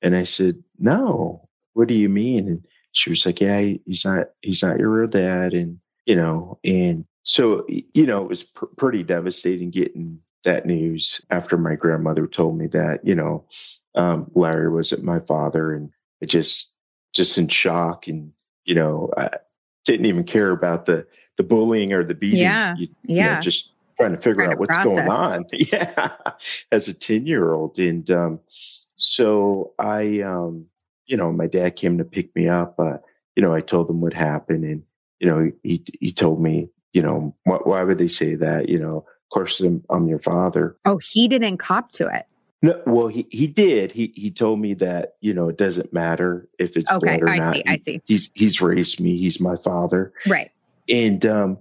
And 0.00 0.16
I 0.16 0.24
said, 0.24 0.62
No, 0.78 1.48
what 1.72 1.88
do 1.88 1.94
you 1.94 2.08
mean? 2.08 2.46
And 2.48 2.66
she 2.92 3.10
was 3.10 3.26
like, 3.26 3.40
Yeah, 3.40 3.74
he's 3.84 4.04
not 4.04 4.28
he's 4.42 4.62
not 4.62 4.78
your 4.78 4.90
real 4.90 5.08
dad. 5.08 5.52
And 5.52 5.80
you 6.06 6.14
know, 6.14 6.58
and 6.62 7.04
so 7.24 7.66
you 7.68 8.06
know, 8.06 8.22
it 8.22 8.28
was 8.28 8.44
pr- 8.44 8.66
pretty 8.76 9.02
devastating 9.02 9.70
getting 9.70 10.20
that 10.44 10.66
news 10.66 11.20
after 11.30 11.56
my 11.56 11.74
grandmother 11.74 12.26
told 12.26 12.56
me 12.56 12.66
that, 12.68 13.04
you 13.04 13.14
know, 13.14 13.44
um, 13.94 14.30
Larry 14.34 14.70
wasn't 14.70 15.04
my 15.04 15.20
father. 15.20 15.72
And 15.72 15.90
it 16.20 16.26
just, 16.26 16.74
just 17.12 17.36
in 17.38 17.48
shock. 17.48 18.06
And, 18.06 18.32
you 18.64 18.74
know, 18.74 19.10
I 19.16 19.30
didn't 19.84 20.06
even 20.06 20.24
care 20.24 20.50
about 20.50 20.86
the, 20.86 21.06
the 21.36 21.42
bullying 21.42 21.92
or 21.92 22.04
the 22.04 22.14
beating. 22.14 22.40
Yeah. 22.40 22.76
You, 22.76 22.88
yeah. 23.04 23.28
You 23.28 23.34
know, 23.34 23.40
just 23.40 23.70
trying 23.98 24.12
to 24.12 24.18
figure 24.18 24.36
trying 24.36 24.52
out 24.52 24.58
what's 24.58 24.76
process. 24.76 24.96
going 24.96 25.08
on. 25.08 25.44
yeah. 25.52 26.10
As 26.72 26.88
a 26.88 26.94
10 26.94 27.26
year 27.26 27.52
old. 27.52 27.78
And, 27.78 28.08
um, 28.10 28.40
so 28.96 29.72
I, 29.78 30.20
um, 30.20 30.66
you 31.06 31.16
know, 31.16 31.32
my 31.32 31.46
dad 31.46 31.76
came 31.76 31.98
to 31.98 32.04
pick 32.04 32.34
me 32.36 32.48
up. 32.48 32.78
Uh, 32.78 32.98
you 33.36 33.42
know, 33.42 33.54
I 33.54 33.60
told 33.60 33.90
him 33.90 34.00
what 34.00 34.12
happened 34.12 34.64
and, 34.64 34.82
you 35.20 35.28
know, 35.28 35.50
he, 35.62 35.84
he 36.00 36.12
told 36.12 36.40
me, 36.40 36.68
you 36.92 37.02
know, 37.02 37.34
why, 37.44 37.56
why 37.56 37.82
would 37.82 37.98
they 37.98 38.08
say 38.08 38.34
that? 38.36 38.68
You 38.68 38.78
know, 38.78 39.06
course, 39.30 39.60
I'm, 39.60 39.82
I'm 39.90 40.08
your 40.08 40.18
father. 40.18 40.76
Oh, 40.84 40.98
he 40.98 41.28
didn't 41.28 41.58
cop 41.58 41.92
to 41.92 42.06
it. 42.06 42.26
No, 42.62 42.80
well, 42.86 43.08
he, 43.08 43.26
he 43.30 43.46
did. 43.46 43.92
He 43.92 44.10
he 44.14 44.30
told 44.30 44.58
me 44.58 44.72
that 44.74 45.16
you 45.20 45.34
know 45.34 45.50
it 45.50 45.58
doesn't 45.58 45.92
matter 45.92 46.48
if 46.58 46.78
it's 46.78 46.90
okay. 46.90 47.20
I 47.26 47.36
not. 47.36 47.54
see. 47.54 47.62
I 47.66 47.76
see. 47.76 48.00
He's 48.06 48.30
he's 48.34 48.62
raised 48.62 49.00
me. 49.00 49.18
He's 49.18 49.38
my 49.38 49.56
father. 49.56 50.14
Right. 50.26 50.50
And 50.88 51.26
um, 51.26 51.58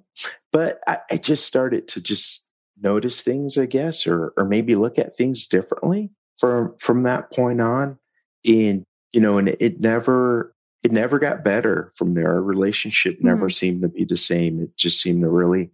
but 0.54 0.80
I, 0.88 1.00
I 1.12 1.18
just 1.18 1.46
started 1.46 1.90
to 1.90 2.02
just 2.02 2.48
notice 2.82 3.22
things, 3.22 3.58
I 3.58 3.66
guess, 3.66 4.08
or 4.08 4.34
or 4.38 4.46
maybe 4.46 4.76
look 4.76 4.98
at 4.98 5.18
things 5.18 5.46
differently 5.46 6.10
from 6.38 6.74
from 6.80 7.04
that 7.04 7.32
point 7.34 7.60
on. 7.60 7.98
And 8.46 8.86
you 9.12 9.20
know, 9.20 9.38
and 9.38 9.50
it, 9.50 9.58
it 9.60 9.80
never 9.82 10.56
it 10.84 10.92
never 10.92 11.20
got 11.20 11.44
better 11.44 11.92
from 11.96 12.14
there. 12.14 12.30
Our 12.30 12.42
relationship 12.42 13.18
never 13.22 13.48
mm-hmm. 13.48 13.50
seemed 13.50 13.82
to 13.82 13.90
be 13.90 14.06
the 14.06 14.16
same. 14.16 14.62
It 14.62 14.78
just 14.78 15.02
seemed 15.02 15.22
to 15.24 15.30
really 15.30 15.72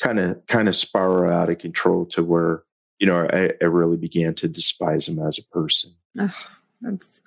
kind 0.00 0.18
of 0.18 0.44
kind 0.46 0.68
of 0.68 0.76
spiral 0.76 1.32
out 1.32 1.50
of 1.50 1.58
control 1.58 2.06
to 2.06 2.22
where 2.22 2.62
you 2.98 3.06
know 3.06 3.28
I, 3.32 3.52
I 3.60 3.64
really 3.64 3.96
began 3.96 4.34
to 4.36 4.48
despise 4.48 5.08
him 5.08 5.18
as 5.18 5.38
a 5.38 5.44
person. 5.52 5.92
That's 6.80 7.22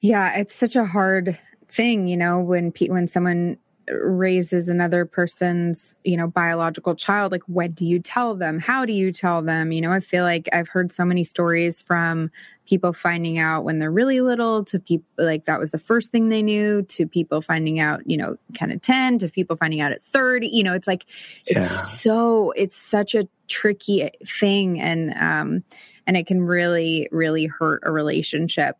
yeah, 0.00 0.36
it's 0.36 0.54
such 0.54 0.76
a 0.76 0.84
hard 0.84 1.38
thing, 1.68 2.06
you 2.06 2.16
know, 2.16 2.40
when 2.40 2.72
pe- 2.72 2.88
when 2.88 3.08
someone 3.08 3.58
raises 3.92 4.68
another 4.68 5.04
person's 5.04 5.94
you 6.04 6.16
know 6.16 6.26
biological 6.26 6.94
child 6.94 7.32
like 7.32 7.42
when 7.46 7.70
do 7.72 7.84
you 7.84 7.98
tell 7.98 8.34
them? 8.34 8.58
How 8.58 8.84
do 8.84 8.92
you 8.92 9.12
tell 9.12 9.42
them? 9.42 9.72
You 9.72 9.80
know 9.80 9.92
i 9.92 10.00
feel 10.00 10.24
like 10.24 10.48
i've 10.52 10.68
heard 10.68 10.92
so 10.92 11.04
many 11.04 11.24
stories 11.24 11.82
from 11.82 12.30
people 12.66 12.92
finding 12.92 13.38
out 13.38 13.64
when 13.64 13.78
they're 13.78 13.90
really 13.90 14.20
little 14.20 14.64
to 14.64 14.78
people 14.78 15.06
like 15.16 15.46
that 15.46 15.58
was 15.58 15.70
the 15.70 15.78
first 15.78 16.12
thing 16.12 16.28
they 16.28 16.42
knew 16.42 16.82
to 16.82 17.06
people 17.06 17.40
finding 17.40 17.80
out 17.80 18.00
you 18.04 18.16
know 18.16 18.36
kind 18.58 18.72
of 18.72 18.82
10 18.82 19.18
to 19.18 19.28
people 19.28 19.56
finding 19.56 19.80
out 19.80 19.92
at 19.92 20.02
30 20.02 20.48
you 20.48 20.62
know 20.62 20.74
it's 20.74 20.86
like 20.86 21.06
yeah. 21.46 21.58
it's 21.58 22.00
so 22.00 22.52
it's 22.52 22.76
such 22.76 23.14
a 23.14 23.26
tricky 23.48 24.10
thing 24.24 24.80
and 24.80 25.14
um 25.14 25.64
and 26.08 26.16
it 26.16 26.26
can 26.26 26.42
really 26.42 27.08
really 27.12 27.46
hurt 27.46 27.82
a 27.84 27.92
relationship. 27.92 28.76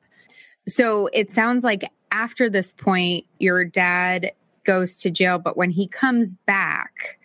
So 0.67 1.09
it 1.13 1.31
sounds 1.31 1.63
like 1.63 1.89
after 2.11 2.51
this 2.51 2.73
point 2.73 3.27
your 3.39 3.65
dad 3.65 4.33
goes 4.65 4.97
to 4.99 5.11
jail, 5.11 5.39
but 5.39 5.57
when 5.57 5.71
he 5.71 5.89
comes 5.89 6.35
back, 6.47 7.19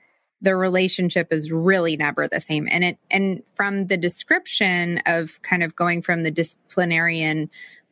the 0.43 0.55
relationship 0.55 1.31
is 1.31 1.51
really 1.51 1.95
never 1.95 2.27
the 2.27 2.41
same. 2.41 2.67
And 2.69 2.83
it 2.83 2.97
and 3.09 3.41
from 3.55 3.87
the 3.87 3.97
description 3.97 5.01
of 5.05 5.41
kind 5.41 5.63
of 5.63 5.75
going 5.75 6.01
from 6.01 6.23
the 6.23 6.31
disciplinarian 6.31 7.49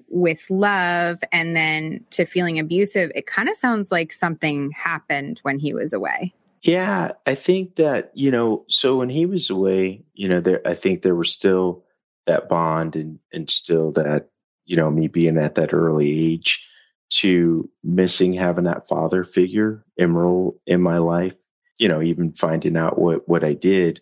with 0.10 0.42
love 0.50 1.24
and 1.32 1.56
then 1.56 2.04
to 2.12 2.26
feeling 2.26 2.60
abusive, 2.60 3.12
it 3.16 3.26
kind 3.26 3.48
of 3.48 3.56
sounds 3.56 3.92
like 3.92 4.12
something 4.12 4.72
happened 4.72 5.40
when 5.44 5.58
he 5.58 5.74
was 5.74 5.94
away. 5.94 6.34
Yeah, 6.62 7.14
I 7.26 7.36
think 7.36 7.78
that, 7.78 8.12
you 8.14 8.30
know, 8.30 8.66
so 8.68 8.98
when 8.98 9.10
he 9.10 9.26
was 9.26 9.50
away, 9.50 10.04
you 10.14 10.28
know, 10.28 10.42
there 10.42 10.62
I 10.66 10.74
think 10.76 11.02
there 11.02 11.16
was 11.16 11.32
still 11.32 11.86
that 12.26 12.50
bond 12.50 12.98
and 12.98 13.20
and 13.32 13.50
still 13.50 13.94
that, 13.94 14.30
you 14.66 14.76
know, 14.76 14.92
me 14.92 15.08
being 15.08 15.38
at 15.38 15.56
that 15.56 15.74
early 15.74 16.34
age 16.34 16.68
to 17.12 17.70
missing 17.84 18.34
having 18.34 18.64
that 18.64 18.88
father 18.88 19.24
figure 19.24 19.84
emerald 20.00 20.56
in 20.66 20.82
my 20.82 20.98
life 20.98 21.36
you 21.82 21.88
know 21.88 22.02
even 22.02 22.32
finding 22.32 22.78
out 22.78 22.98
what 22.98 23.28
what 23.28 23.44
i 23.44 23.54
did. 23.54 24.00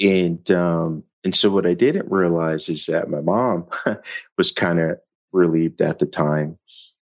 And 0.00 0.48
um 0.52 1.02
and 1.24 1.34
so 1.34 1.50
what 1.50 1.66
i 1.66 1.74
didn't 1.74 2.10
realize 2.10 2.68
is 2.68 2.86
that 2.86 3.10
my 3.10 3.20
mom 3.20 3.66
was 4.38 4.52
kind 4.52 4.78
of 4.78 4.98
relieved 5.32 5.82
at 5.82 5.98
the 5.98 6.06
time. 6.06 6.56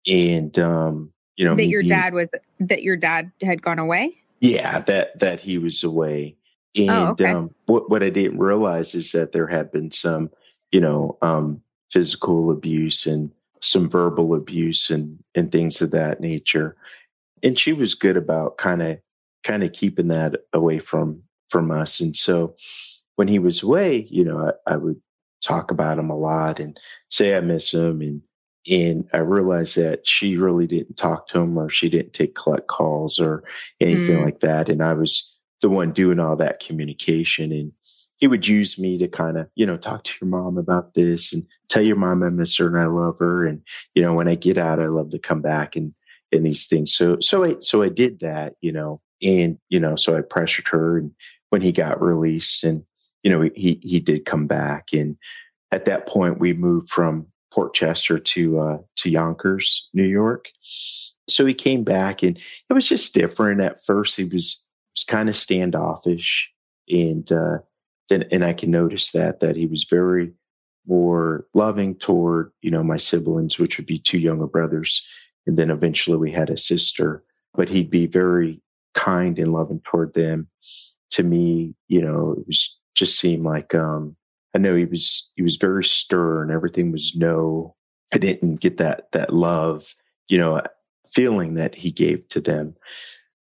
And 0.06 0.56
um 0.58 1.12
you 1.36 1.44
know 1.44 1.56
that 1.56 1.66
your 1.66 1.82
dad 1.82 2.14
was 2.14 2.30
that 2.60 2.82
your 2.82 2.96
dad 2.96 3.32
had 3.42 3.60
gone 3.60 3.80
away? 3.80 4.16
Yeah 4.40 4.78
that 4.80 5.18
that 5.18 5.40
he 5.40 5.58
was 5.58 5.82
away. 5.82 6.36
Oh, 6.78 6.80
and 6.80 6.90
oh, 6.90 7.06
okay. 7.10 7.30
um 7.32 7.50
what 7.66 7.90
what 7.90 8.04
i 8.04 8.10
didn't 8.10 8.38
realize 8.38 8.94
is 8.94 9.10
that 9.12 9.32
there 9.32 9.48
had 9.48 9.72
been 9.72 9.90
some 9.90 10.30
you 10.70 10.80
know 10.80 11.18
um 11.22 11.60
physical 11.90 12.52
abuse 12.52 13.04
and 13.04 13.32
some 13.62 13.88
verbal 13.88 14.34
abuse 14.34 14.90
and 14.90 15.18
and 15.34 15.50
things 15.50 15.82
of 15.82 15.90
that 15.92 16.20
nature. 16.20 16.76
And 17.42 17.58
she 17.58 17.72
was 17.72 17.94
good 17.94 18.16
about 18.16 18.58
kind 18.58 18.82
of 18.82 18.98
kind 19.44 19.62
of 19.62 19.72
keeping 19.72 20.08
that 20.08 20.36
away 20.52 20.78
from 20.78 21.22
from 21.48 21.70
us. 21.70 22.00
And 22.00 22.16
so 22.16 22.54
when 23.16 23.28
he 23.28 23.38
was 23.38 23.62
away 23.62 24.06
you 24.10 24.24
know 24.24 24.52
I, 24.66 24.74
I, 24.74 24.76
would 24.76 25.00
talk 25.42 25.70
about 25.70 25.98
him 25.98 26.10
a 26.10 26.16
lot 26.16 26.60
and 26.60 26.78
say 27.10 27.36
i 27.36 27.40
miss 27.40 27.72
him. 27.72 28.00
And 28.00 28.22
and 28.68 29.08
i 29.12 29.18
realized 29.18 29.76
that 29.76 30.06
she 30.06 30.36
really 30.36 30.66
didn't 30.66 30.96
talk 30.96 31.28
to 31.28 31.40
him 31.40 31.56
or 31.58 31.68
she 31.68 31.88
didn't 31.88 32.12
take 32.12 32.34
collect 32.34 32.66
calls 32.66 33.18
or 33.18 33.44
anything 33.80 34.18
mm. 34.18 34.24
like 34.24 34.40
that. 34.40 34.68
And 34.68 34.82
i 34.82 34.92
was 34.92 35.34
the 35.60 35.68
one 35.68 35.92
doing 35.92 36.20
all 36.20 36.36
that 36.36 36.60
communication 36.60 37.52
and 37.52 37.72
he 38.18 38.26
would 38.26 38.46
use 38.46 38.78
me 38.78 38.98
to 38.98 39.08
kind 39.08 39.38
of, 39.38 39.48
you 39.54 39.64
know, 39.64 39.76
talk 39.76 40.04
to 40.04 40.12
your 40.20 40.28
mom 40.28 40.58
about 40.58 40.94
this 40.94 41.32
and 41.32 41.46
tell 41.68 41.82
your 41.82 41.96
mom 41.96 42.22
I 42.22 42.30
miss 42.30 42.56
her 42.56 42.66
and 42.66 42.78
I 42.78 42.86
love 42.86 43.18
her. 43.20 43.46
And, 43.46 43.62
you 43.94 44.02
know, 44.02 44.12
when 44.12 44.28
I 44.28 44.34
get 44.34 44.58
out, 44.58 44.80
I 44.80 44.86
love 44.86 45.10
to 45.10 45.18
come 45.18 45.40
back 45.40 45.76
and, 45.76 45.94
and 46.32 46.44
these 46.44 46.66
things. 46.66 46.92
So, 46.92 47.18
so 47.20 47.44
I, 47.44 47.56
so 47.60 47.82
I 47.82 47.88
did 47.88 48.20
that, 48.20 48.54
you 48.60 48.72
know, 48.72 49.00
and, 49.22 49.56
you 49.68 49.78
know, 49.78 49.94
so 49.94 50.16
I 50.16 50.22
pressured 50.22 50.68
her 50.68 50.98
and 50.98 51.12
when 51.50 51.62
he 51.62 51.70
got 51.70 52.02
released 52.02 52.64
and, 52.64 52.82
you 53.22 53.30
know, 53.30 53.48
he, 53.54 53.78
he 53.82 54.00
did 54.00 54.26
come 54.26 54.46
back. 54.46 54.88
And 54.92 55.16
at 55.70 55.84
that 55.84 56.06
point 56.08 56.40
we 56.40 56.52
moved 56.52 56.90
from 56.90 57.26
Port 57.52 57.72
Chester 57.72 58.18
to, 58.18 58.58
uh, 58.58 58.78
to 58.96 59.10
Yonkers, 59.10 59.88
New 59.94 60.04
York. 60.04 60.48
So 61.28 61.46
he 61.46 61.54
came 61.54 61.84
back 61.84 62.24
and 62.24 62.36
it 62.36 62.72
was 62.72 62.88
just 62.88 63.14
different. 63.14 63.60
At 63.60 63.84
first 63.84 64.16
he 64.16 64.24
was, 64.24 64.66
was 64.96 65.04
kind 65.04 65.28
of 65.28 65.36
standoffish 65.36 66.52
and, 66.88 67.30
uh, 67.30 67.58
and, 68.10 68.26
and 68.30 68.44
I 68.44 68.52
can 68.52 68.70
notice 68.70 69.10
that 69.12 69.40
that 69.40 69.56
he 69.56 69.66
was 69.66 69.84
very 69.84 70.32
more 70.86 71.46
loving 71.54 71.94
toward 71.96 72.52
you 72.62 72.70
know 72.70 72.82
my 72.82 72.96
siblings, 72.96 73.58
which 73.58 73.76
would 73.78 73.86
be 73.86 73.98
two 73.98 74.18
younger 74.18 74.46
brothers, 74.46 75.02
and 75.46 75.56
then 75.56 75.70
eventually 75.70 76.16
we 76.16 76.32
had 76.32 76.50
a 76.50 76.56
sister. 76.56 77.24
But 77.54 77.68
he'd 77.68 77.90
be 77.90 78.06
very 78.06 78.60
kind 78.94 79.38
and 79.38 79.52
loving 79.52 79.80
toward 79.84 80.14
them. 80.14 80.48
to 81.10 81.22
me, 81.22 81.74
you 81.88 82.02
know, 82.02 82.32
it 82.38 82.46
was 82.46 82.78
just 82.94 83.18
seemed 83.18 83.44
like 83.44 83.74
um, 83.74 84.16
I 84.54 84.58
know 84.58 84.74
he 84.74 84.84
was 84.84 85.30
he 85.36 85.42
was 85.42 85.56
very 85.56 85.84
stern. 85.84 86.50
Everything 86.50 86.92
was 86.92 87.14
no. 87.16 87.74
I 88.12 88.18
didn't 88.18 88.56
get 88.56 88.78
that 88.78 89.12
that 89.12 89.32
love, 89.34 89.86
you 90.28 90.38
know, 90.38 90.62
feeling 91.06 91.54
that 91.54 91.74
he 91.74 91.90
gave 91.92 92.28
to 92.30 92.40
them. 92.40 92.74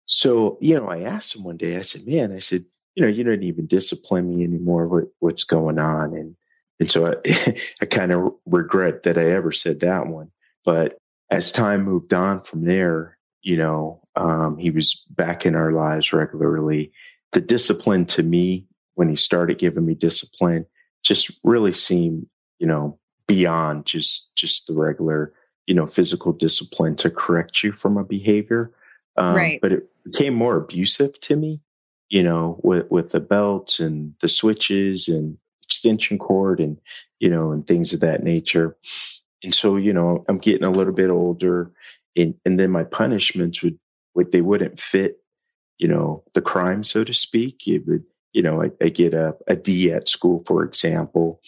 So, 0.06 0.58
you 0.62 0.76
know, 0.76 0.88
I 0.88 1.02
asked 1.02 1.36
him 1.36 1.44
one 1.44 1.58
day. 1.58 1.78
I 1.78 1.82
said, 1.84 2.06
"Man," 2.06 2.32
I 2.32 2.40
said, 2.40 2.66
"You 3.00 3.06
know, 3.06 3.12
you 3.12 3.24
don't 3.24 3.44
even 3.44 3.66
discipline 3.66 4.36
me 4.36 4.44
anymore. 4.44 4.88
What, 4.88 5.06
what's 5.20 5.46
going 5.46 5.80
on?" 5.80 6.14
And 6.14 6.36
and 6.80 6.92
so 6.92 7.08
I, 7.08 7.58
I 7.82 7.86
kind 7.86 8.12
of 8.12 8.34
regret 8.46 9.04
that 9.04 9.18
I 9.18 9.32
ever 9.32 9.52
said 9.52 9.80
that 9.82 10.08
one. 10.08 10.32
But 10.66 10.98
as 11.30 11.52
time 11.52 11.84
moved 11.84 12.14
on 12.14 12.42
from 12.42 12.66
there, 12.66 13.18
you 13.42 13.58
know, 13.58 14.02
um, 14.16 14.58
he 14.58 14.72
was 14.72 15.06
back 15.10 15.46
in 15.46 15.56
our 15.56 15.72
lives 15.72 16.12
regularly. 16.12 16.92
The 17.32 17.42
discipline 17.42 18.06
to 18.08 18.24
me, 18.24 18.68
when 18.96 19.10
he 19.10 19.16
started 19.16 19.60
giving 19.60 19.86
me 19.86 19.96
discipline, 19.96 20.66
just 21.04 21.32
really 21.44 21.74
seemed, 21.74 22.28
you 22.58 22.68
know, 22.68 23.00
beyond 23.28 23.86
just 23.86 24.36
just 24.36 24.68
the 24.68 24.74
regular, 24.74 25.34
you 25.68 25.76
know, 25.76 25.88
physical 25.88 26.34
discipline 26.34 26.96
to 26.98 27.10
correct 27.10 27.64
you 27.64 27.72
from 27.72 27.98
a 27.98 28.04
behavior. 28.04 28.74
Um, 29.16 29.36
right. 29.36 29.60
But 29.62 29.72
it 29.72 29.90
became 30.04 30.34
more 30.34 30.58
abusive 30.58 31.20
to 31.22 31.36
me, 31.36 31.62
you 32.10 32.24
know, 32.24 32.60
with 32.64 32.90
with 32.90 33.12
the 33.12 33.20
belts 33.20 33.80
and 33.80 34.14
the 34.22 34.28
switches 34.28 35.08
and 35.08 35.38
extension 35.64 36.18
cord 36.18 36.60
and 36.60 36.80
you 37.20 37.30
know 37.30 37.52
and 37.52 37.66
things 37.66 37.94
of 37.94 38.00
that 38.02 38.24
nature. 38.24 38.78
And 39.44 39.56
so, 39.56 39.78
you 39.78 39.94
know, 39.94 40.26
I'm 40.28 40.38
getting 40.38 40.66
a 40.66 40.72
little 40.72 40.94
bit 40.94 41.10
older, 41.10 41.72
and 42.16 42.36
and 42.46 42.60
then 42.60 42.72
my 42.72 42.84
punishments 42.84 43.62
would 43.64 43.80
would 44.16 44.32
they 44.32 44.42
wouldn't 44.42 44.80
fit, 44.80 45.20
you 45.78 45.88
know, 45.88 46.24
the 46.34 46.42
crime, 46.42 46.84
so 46.84 47.04
to 47.04 47.14
speak. 47.14 47.68
It 47.68 47.88
would 47.88 48.04
you 48.34 48.42
know, 48.42 48.62
I, 48.62 48.72
I 48.82 48.90
get 48.90 49.14
a, 49.14 49.36
a 49.48 49.56
D 49.56 49.92
at 49.92 50.10
school, 50.10 50.44
for 50.46 50.64
example, 50.64 51.42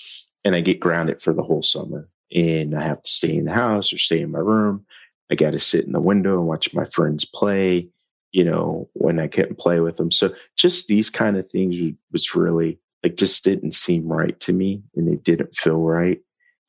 and 0.44 0.56
I 0.56 0.62
get 0.62 0.80
grounded 0.80 1.22
for 1.22 1.34
the 1.34 1.44
whole 1.44 1.62
summer. 1.62 2.10
And 2.34 2.76
I 2.76 2.82
have 2.82 3.04
to 3.04 3.10
stay 3.10 3.36
in 3.36 3.46
the 3.46 3.52
house 3.52 3.92
or 3.92 3.98
stay 3.98 4.22
in 4.22 4.32
my 4.32 4.40
room. 4.40 4.86
I 5.30 5.36
got 5.36 5.52
to 5.52 5.60
sit 5.60 5.86
in 5.86 5.92
the 5.92 6.00
window 6.00 6.40
and 6.40 6.48
watch 6.48 6.74
my 6.74 6.86
friends 6.86 7.26
play, 7.26 7.90
you 8.32 8.44
know, 8.44 8.90
when 8.94 9.20
I 9.20 9.28
couldn't 9.28 9.58
play 9.58 9.80
with 9.80 9.98
them. 9.98 10.12
So 10.12 10.34
just 10.58 10.88
these 10.88 11.10
kind 11.10 11.38
of 11.38 11.50
things 11.50 11.78
was 12.12 12.36
really 12.36 12.80
like 13.04 13.18
just 13.18 13.44
didn't 13.44 13.74
seem 13.74 14.08
right 14.08 14.40
to 14.42 14.54
me 14.54 14.84
and 14.96 15.08
it 15.08 15.24
didn't 15.24 15.56
feel 15.56 15.80
right. 15.80 16.20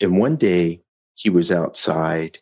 And 0.01 0.19
one 0.19 0.37
day 0.37 0.83
he 1.15 1.31
was 1.31 1.53
outside 1.53 2.39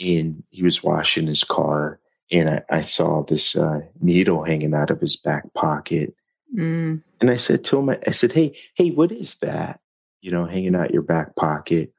and 0.00 0.42
he 0.50 0.62
was 0.62 0.82
washing 0.82 1.26
his 1.26 1.44
car 1.44 2.00
and 2.30 2.48
I, 2.48 2.62
I 2.70 2.80
saw 2.80 3.24
this 3.24 3.56
uh, 3.56 3.80
needle 4.00 4.42
hanging 4.42 4.74
out 4.74 4.90
of 4.90 5.00
his 5.00 5.16
back 5.16 5.52
pocket 5.52 6.14
Mm. 6.56 7.02
And 7.20 7.30
I 7.30 7.36
said 7.36 7.64
to 7.64 7.78
him, 7.78 7.90
I 8.06 8.10
said, 8.10 8.32
Hey, 8.32 8.56
hey, 8.74 8.90
what 8.90 9.12
is 9.12 9.36
that? 9.36 9.80
You 10.20 10.30
know, 10.30 10.46
hanging 10.46 10.76
out 10.76 10.92
your 10.92 11.02
back 11.02 11.34
pocket. 11.34 11.92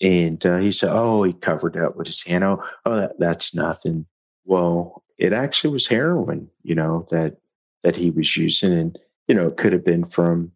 And 0.00 0.44
uh, 0.44 0.58
he 0.58 0.72
said, 0.72 0.90
Oh, 0.92 1.22
he 1.22 1.32
covered 1.32 1.76
it 1.76 1.82
up 1.82 1.96
with 1.96 2.06
his 2.06 2.22
hand. 2.22 2.44
Oh, 2.44 2.64
oh 2.84 2.96
that, 2.96 3.18
that's 3.18 3.54
nothing. 3.54 4.06
Well, 4.44 5.03
it 5.24 5.32
actually 5.32 5.72
was 5.72 5.86
heroin, 5.86 6.50
you 6.62 6.74
know, 6.74 7.08
that 7.10 7.38
that 7.82 7.96
he 7.96 8.10
was 8.10 8.36
using. 8.36 8.72
And, 8.72 8.98
you 9.26 9.34
know, 9.34 9.48
it 9.48 9.56
could 9.56 9.72
have 9.72 9.84
been 9.84 10.04
from, 10.04 10.52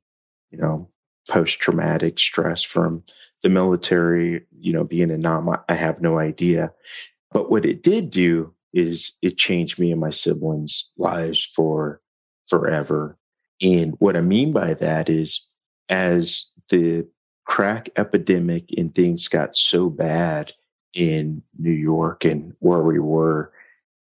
you 0.51 0.59
know, 0.59 0.91
post 1.29 1.59
traumatic 1.59 2.19
stress 2.19 2.63
from 2.63 3.03
the 3.43 3.49
military, 3.49 4.45
you 4.59 4.73
know, 4.73 4.85
being 4.85 5.11
a 5.11 5.17
Nam. 5.17 5.49
I 5.69 5.75
have 5.75 6.03
no 6.03 6.19
idea. 6.19 6.73
But 7.33 7.51
what 7.51 7.65
it 7.65 7.83
did 7.83 8.11
do 8.11 8.55
is 8.75 9.17
it 9.23 9.39
changed 9.39 9.79
me 9.79 9.91
and 9.91 10.01
my 10.01 10.11
siblings' 10.11 10.91
lives 10.99 11.43
for 11.43 12.03
forever. 12.47 13.17
And 13.63 13.95
what 13.99 14.17
I 14.17 14.21
mean 14.21 14.53
by 14.53 14.75
that 14.75 15.09
is 15.09 15.49
as 15.89 16.51
the 16.69 17.07
crack 17.45 17.89
epidemic 17.97 18.69
and 18.77 18.95
things 18.95 19.29
got 19.29 19.57
so 19.57 19.89
bad 19.89 20.53
in 20.93 21.43
New 21.59 21.73
York 21.73 22.27
and 22.27 22.55
where 22.59 22.83
we 22.83 22.99
were, 22.99 23.53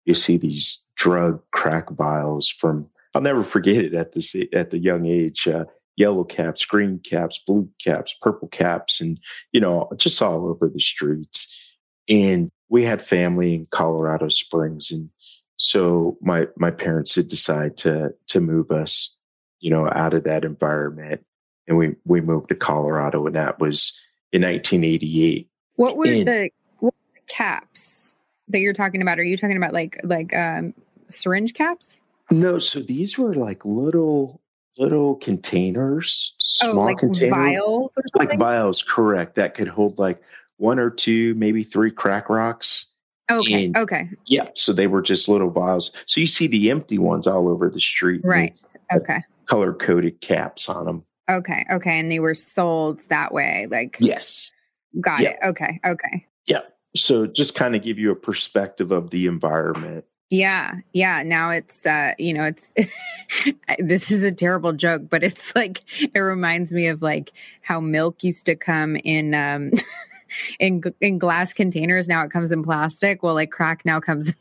you 0.05 0.13
see 0.13 0.37
these 0.37 0.85
drug 0.95 1.41
crack 1.51 1.89
vials 1.89 2.47
from, 2.47 2.89
I'll 3.13 3.21
never 3.21 3.43
forget 3.43 3.77
it 3.77 3.93
at 3.93 4.11
the, 4.11 4.49
at 4.53 4.71
the 4.71 4.77
young 4.77 5.05
age, 5.05 5.47
uh, 5.47 5.65
yellow 5.95 6.23
caps, 6.23 6.65
green 6.65 6.99
caps, 6.99 7.39
blue 7.45 7.69
caps, 7.83 8.15
purple 8.21 8.47
caps, 8.47 9.01
and, 9.01 9.19
you 9.51 9.61
know, 9.61 9.89
just 9.97 10.21
all 10.21 10.47
over 10.47 10.69
the 10.69 10.79
streets. 10.79 11.59
And 12.07 12.51
we 12.69 12.83
had 12.83 13.01
family 13.01 13.55
in 13.55 13.67
Colorado 13.69 14.29
Springs 14.29 14.91
and 14.91 15.09
so 15.57 16.17
my 16.21 16.47
my 16.57 16.71
parents 16.71 17.15
did 17.15 17.29
decide 17.29 17.77
to 17.77 18.13
to 18.27 18.41
move 18.41 18.71
us, 18.71 19.17
you 19.59 19.71
know, 19.71 19.89
out 19.89 20.13
of 20.13 20.25
that 20.25 20.43
environment, 20.43 21.25
and 21.67 21.77
we 21.77 21.95
we 22.03 22.21
moved 22.21 22.49
to 22.49 22.55
Colorado, 22.55 23.25
and 23.25 23.35
that 23.35 23.59
was 23.59 23.99
in 24.31 24.41
1988. 24.41 25.49
What 25.75 25.95
were 25.95 26.07
and, 26.07 26.27
the 26.27 26.49
what 26.79 26.93
were 26.93 27.13
the 27.13 27.33
caps 27.33 28.04
that 28.49 28.60
you're 28.60 28.73
talking 28.73 29.01
about? 29.01 29.19
Are 29.19 29.23
you 29.23 29.38
talking 29.38 29.58
about 29.58 29.73
like 29.73 29.99
like 30.03 30.36
um, 30.36 30.73
syringe 31.10 31.53
caps? 31.53 31.99
No, 32.31 32.58
so 32.60 32.79
these 32.79 33.17
were 33.17 33.34
like 33.34 33.65
little 33.65 34.41
little 34.77 35.15
containers, 35.15 36.34
oh, 36.63 36.71
small 36.71 36.79
oh, 36.79 36.86
like 36.86 36.97
containers, 36.97 37.38
vials, 37.38 37.97
like 38.15 38.38
vials. 38.38 38.84
Correct. 38.84 39.36
That 39.36 39.53
could 39.53 39.69
hold 39.69 39.99
like 39.99 40.21
one 40.58 40.79
or 40.79 40.89
two, 40.89 41.34
maybe 41.36 41.63
three 41.63 41.91
crack 41.91 42.29
rocks 42.29 42.95
Okay. 43.29 43.65
And, 43.65 43.77
okay. 43.77 44.10
Yeah. 44.25 44.49
So 44.53 44.73
they 44.73 44.88
were 44.88 45.01
just 45.01 45.27
little 45.27 45.49
vials. 45.49 45.91
So 46.05 46.21
you 46.21 46.27
see 46.27 46.47
the 46.47 46.69
empty 46.69 46.97
ones 46.97 47.27
all 47.27 47.49
over 47.49 47.69
the 47.69 47.81
street. 47.81 48.21
Right. 48.23 48.55
Okay. 48.93 49.19
Color 49.47 49.73
coded 49.73 50.21
caps 50.21 50.69
on 50.69 50.86
them. 50.86 51.05
Okay. 51.29 51.65
Okay. 51.71 51.99
And 51.99 52.12
they 52.12 52.19
were 52.19 52.36
sold 52.36 53.01
that 53.10 53.34
way. 53.34 53.67
Like, 53.69 53.97
yes. 53.99 54.51
Got 54.99 55.21
it. 55.21 55.38
Okay. 55.43 55.79
Okay. 55.84 56.27
Yeah. 56.45 56.62
So 56.95 57.27
just 57.27 57.55
kind 57.55 57.75
of 57.75 57.81
give 57.81 57.99
you 57.99 58.12
a 58.12 58.15
perspective 58.15 58.91
of 58.91 59.10
the 59.10 59.27
environment. 59.27 60.05
Yeah. 60.29 60.75
Yeah. 60.93 61.23
Now 61.23 61.51
it's, 61.51 61.86
uh, 61.86 62.13
you 62.17 62.34
know, 62.34 62.45
it's, 62.45 62.71
this 63.79 64.12
is 64.12 64.23
a 64.23 64.31
terrible 64.31 64.73
joke, 64.73 65.03
but 65.10 65.23
it's 65.23 65.55
like, 65.55 65.84
it 66.13 66.19
reminds 66.19 66.73
me 66.73 66.88
of 66.88 67.01
like 67.01 67.31
how 67.62 67.79
milk 67.79 68.23
used 68.23 68.45
to 68.47 68.55
come 68.55 68.95
in, 68.97 69.34
um, 69.34 69.71
in 70.60 70.81
in 71.01 71.19
glass 71.19 71.53
containers. 71.53 72.08
Now 72.08 72.23
it 72.23 72.31
comes 72.31 72.51
in 72.51 72.63
plastic. 72.63 73.23
Well, 73.23 73.36
like 73.36 73.51
crack 73.51 73.86
now 73.86 73.99
comes 73.99 74.29
in 74.29 74.36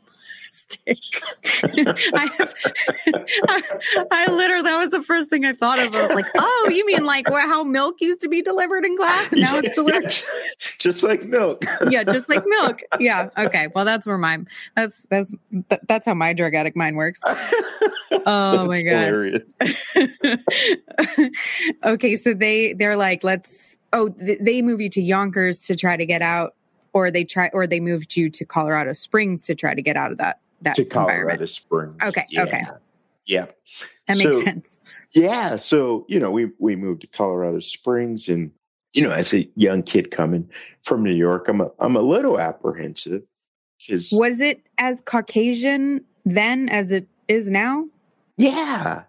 I, 0.87 2.29
have, 2.37 2.53
I, 3.47 3.61
I, 4.11 4.31
literally 4.31 4.63
that 4.63 4.77
was 4.77 4.89
the 4.89 5.01
first 5.01 5.29
thing 5.29 5.45
I 5.45 5.53
thought 5.53 5.79
of. 5.79 5.93
I 5.95 6.05
was 6.05 6.15
like, 6.15 6.27
oh, 6.37 6.69
you 6.73 6.85
mean 6.85 7.03
like 7.03 7.27
how 7.29 7.63
milk 7.63 8.01
used 8.01 8.21
to 8.21 8.29
be 8.29 8.41
delivered 8.41 8.85
in 8.85 8.95
glass 8.95 9.31
and 9.31 9.41
now 9.41 9.53
yeah, 9.55 9.61
it's 9.63 9.75
delivered 9.75 10.03
yeah, 10.03 10.67
just 10.79 11.03
like 11.03 11.23
milk. 11.23 11.63
yeah, 11.89 12.03
just 12.03 12.29
like 12.29 12.43
milk. 12.45 12.81
Yeah. 12.99 13.29
Okay. 13.37 13.67
Well, 13.73 13.85
that's 13.85 14.05
where 14.05 14.17
my 14.17 14.39
that's 14.75 15.05
that's 15.09 15.33
that's 15.87 16.05
how 16.05 16.13
my 16.13 16.33
drug 16.33 16.55
addict 16.55 16.75
mind 16.75 16.95
works. 16.95 17.19
Oh 18.25 18.65
my 18.65 18.81
god. 18.81 19.43
okay, 21.85 22.15
so 22.15 22.33
they 22.33 22.73
they're 22.73 22.97
like, 22.97 23.23
let's 23.23 23.77
oh, 23.93 24.09
th- 24.09 24.39
they 24.41 24.61
move 24.61 24.81
you 24.81 24.89
to 24.89 25.01
Yonkers 25.01 25.59
to 25.59 25.75
try 25.75 25.97
to 25.97 26.05
get 26.05 26.21
out, 26.21 26.55
or 26.93 27.09
they 27.09 27.23
try, 27.23 27.49
or 27.53 27.65
they 27.65 27.79
moved 27.79 28.15
you 28.15 28.29
to 28.29 28.45
Colorado 28.45 28.93
Springs 28.93 29.45
to 29.45 29.55
try 29.55 29.73
to 29.73 29.81
get 29.81 29.95
out 29.95 30.11
of 30.11 30.17
that 30.17 30.39
that 30.61 30.75
to 30.75 30.85
Colorado 30.85 31.45
Springs. 31.45 31.95
Okay, 32.03 32.25
yeah. 32.29 32.43
okay, 32.43 32.63
yeah, 33.25 33.45
that 34.07 34.17
makes 34.17 34.23
so, 34.23 34.43
sense. 34.43 34.77
Yeah, 35.13 35.55
so 35.55 36.05
you 36.07 36.19
know, 36.19 36.31
we 36.31 36.51
we 36.59 36.75
moved 36.75 37.01
to 37.01 37.07
Colorado 37.07 37.59
Springs, 37.59 38.27
and 38.29 38.51
you 38.93 39.03
know, 39.03 39.11
as 39.11 39.33
a 39.33 39.49
young 39.55 39.83
kid 39.83 40.11
coming 40.11 40.49
from 40.83 41.03
New 41.03 41.15
York, 41.15 41.47
I'm 41.47 41.61
a, 41.61 41.71
I'm 41.79 41.95
a 41.95 42.01
little 42.01 42.39
apprehensive 42.39 43.23
because 43.79 44.09
was 44.11 44.41
it 44.41 44.61
as 44.77 45.01
Caucasian 45.01 46.03
then 46.25 46.69
as 46.69 46.91
it 46.91 47.07
is 47.27 47.49
now? 47.49 47.87
Yeah, 48.37 49.03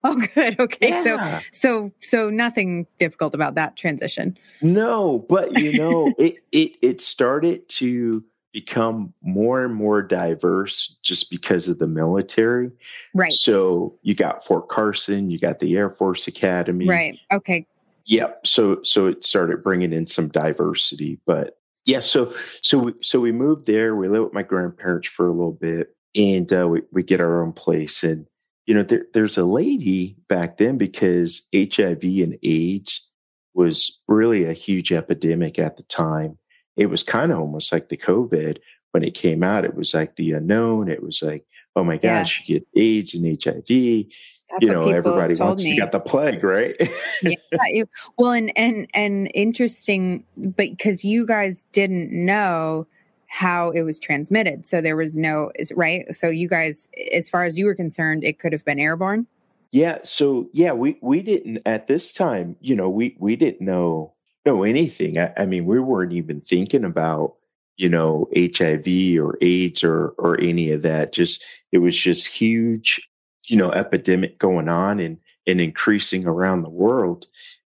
Oh, 0.04 0.16
good. 0.34 0.58
Okay. 0.58 0.88
Yeah. 0.88 1.02
So, 1.02 1.50
so, 1.52 1.92
so 1.98 2.30
nothing 2.30 2.86
difficult 2.98 3.34
about 3.34 3.54
that 3.56 3.76
transition. 3.76 4.38
No, 4.62 5.18
but 5.28 5.58
you 5.58 5.76
know, 5.76 6.14
it, 6.18 6.36
it, 6.52 6.76
it 6.80 7.00
started 7.02 7.68
to 7.70 8.24
become 8.52 9.14
more 9.22 9.64
and 9.64 9.74
more 9.74 10.02
diverse 10.02 10.96
just 11.02 11.30
because 11.30 11.68
of 11.68 11.78
the 11.78 11.86
military. 11.86 12.70
Right. 13.14 13.32
So 13.32 13.98
you 14.02 14.14
got 14.14 14.44
Fort 14.44 14.68
Carson, 14.68 15.30
you 15.30 15.38
got 15.38 15.58
the 15.58 15.76
Air 15.76 15.90
Force 15.90 16.26
Academy. 16.26 16.88
Right. 16.88 17.18
Okay. 17.32 17.66
Yep. 18.06 18.46
So, 18.46 18.82
so 18.82 19.06
it 19.06 19.24
started 19.24 19.62
bringing 19.62 19.92
in 19.92 20.06
some 20.06 20.28
diversity, 20.28 21.20
but 21.26 21.58
yeah. 21.84 22.00
So, 22.00 22.34
so, 22.62 22.78
we, 22.78 22.94
so 23.02 23.20
we 23.20 23.32
moved 23.32 23.66
there. 23.66 23.94
We 23.94 24.08
lived 24.08 24.24
with 24.24 24.34
my 24.34 24.42
grandparents 24.42 25.08
for 25.08 25.28
a 25.28 25.32
little 25.32 25.52
bit 25.52 25.94
and 26.16 26.52
uh, 26.52 26.66
we, 26.68 26.82
we 26.90 27.02
get 27.02 27.20
our 27.20 27.42
own 27.42 27.52
place 27.52 28.02
and 28.02 28.26
you 28.66 28.74
know, 28.74 28.82
there, 28.84 29.06
there's 29.12 29.36
a 29.36 29.44
lady 29.44 30.16
back 30.28 30.56
then 30.56 30.78
because 30.78 31.42
HIV 31.52 32.04
and 32.04 32.38
AIDS 32.42 33.10
was 33.52 34.00
really 34.06 34.44
a 34.44 34.52
huge 34.52 34.92
epidemic 34.92 35.58
at 35.58 35.76
the 35.76 35.82
time. 35.82 36.38
It 36.80 36.86
was 36.86 37.02
kind 37.02 37.30
of 37.30 37.38
almost 37.38 37.72
like 37.72 37.90
the 37.90 37.96
COVID 37.98 38.56
when 38.92 39.04
it 39.04 39.12
came 39.12 39.42
out. 39.42 39.66
It 39.66 39.74
was 39.74 39.92
like 39.92 40.16
the 40.16 40.32
unknown. 40.32 40.88
It 40.88 41.02
was 41.02 41.22
like, 41.22 41.44
oh 41.76 41.84
my 41.84 41.98
gosh, 41.98 42.42
yeah. 42.46 42.54
you 42.54 42.60
get 42.60 42.68
AIDS 42.80 43.14
and 43.14 43.26
HIV. 43.26 44.06
That's 44.50 44.62
you 44.62 44.72
know, 44.72 44.88
everybody 44.88 45.34
wants 45.34 45.62
me. 45.62 45.72
you 45.72 45.76
got 45.78 45.92
the 45.92 46.00
plague, 46.00 46.42
right? 46.42 46.74
yeah. 47.22 47.36
Well, 48.16 48.32
and 48.32 48.50
and 48.56 48.88
and 48.94 49.30
interesting, 49.34 50.24
but 50.38 50.70
because 50.70 51.04
you 51.04 51.26
guys 51.26 51.62
didn't 51.72 52.12
know 52.12 52.86
how 53.26 53.70
it 53.72 53.82
was 53.82 54.00
transmitted, 54.00 54.66
so 54.66 54.80
there 54.80 54.96
was 54.96 55.18
no 55.18 55.52
right. 55.76 56.12
So 56.14 56.30
you 56.30 56.48
guys, 56.48 56.88
as 57.12 57.28
far 57.28 57.44
as 57.44 57.58
you 57.58 57.66
were 57.66 57.74
concerned, 57.74 58.24
it 58.24 58.38
could 58.38 58.54
have 58.54 58.64
been 58.64 58.80
airborne. 58.80 59.26
Yeah. 59.70 59.98
So 60.02 60.48
yeah, 60.54 60.72
we 60.72 60.96
we 61.02 61.20
didn't 61.20 61.60
at 61.66 61.86
this 61.86 62.10
time. 62.10 62.56
You 62.62 62.74
know, 62.74 62.88
we 62.88 63.16
we 63.20 63.36
didn't 63.36 63.60
know 63.60 64.14
know 64.46 64.62
anything. 64.62 65.18
I, 65.18 65.32
I 65.36 65.46
mean, 65.46 65.66
we 65.66 65.80
weren't 65.80 66.12
even 66.12 66.40
thinking 66.40 66.84
about 66.84 67.36
you 67.76 67.88
know 67.88 68.28
HIV 68.36 68.86
or 69.18 69.38
AIDS 69.40 69.84
or 69.84 70.08
or 70.18 70.40
any 70.40 70.70
of 70.72 70.82
that. 70.82 71.12
Just 71.12 71.44
it 71.72 71.78
was 71.78 71.96
just 71.96 72.26
huge 72.26 73.08
you 73.50 73.56
know 73.56 73.72
epidemic 73.72 74.38
going 74.38 74.68
on 74.68 75.00
and 75.00 75.18
and 75.46 75.60
increasing 75.60 76.26
around 76.26 76.62
the 76.62 76.70
world 76.70 77.26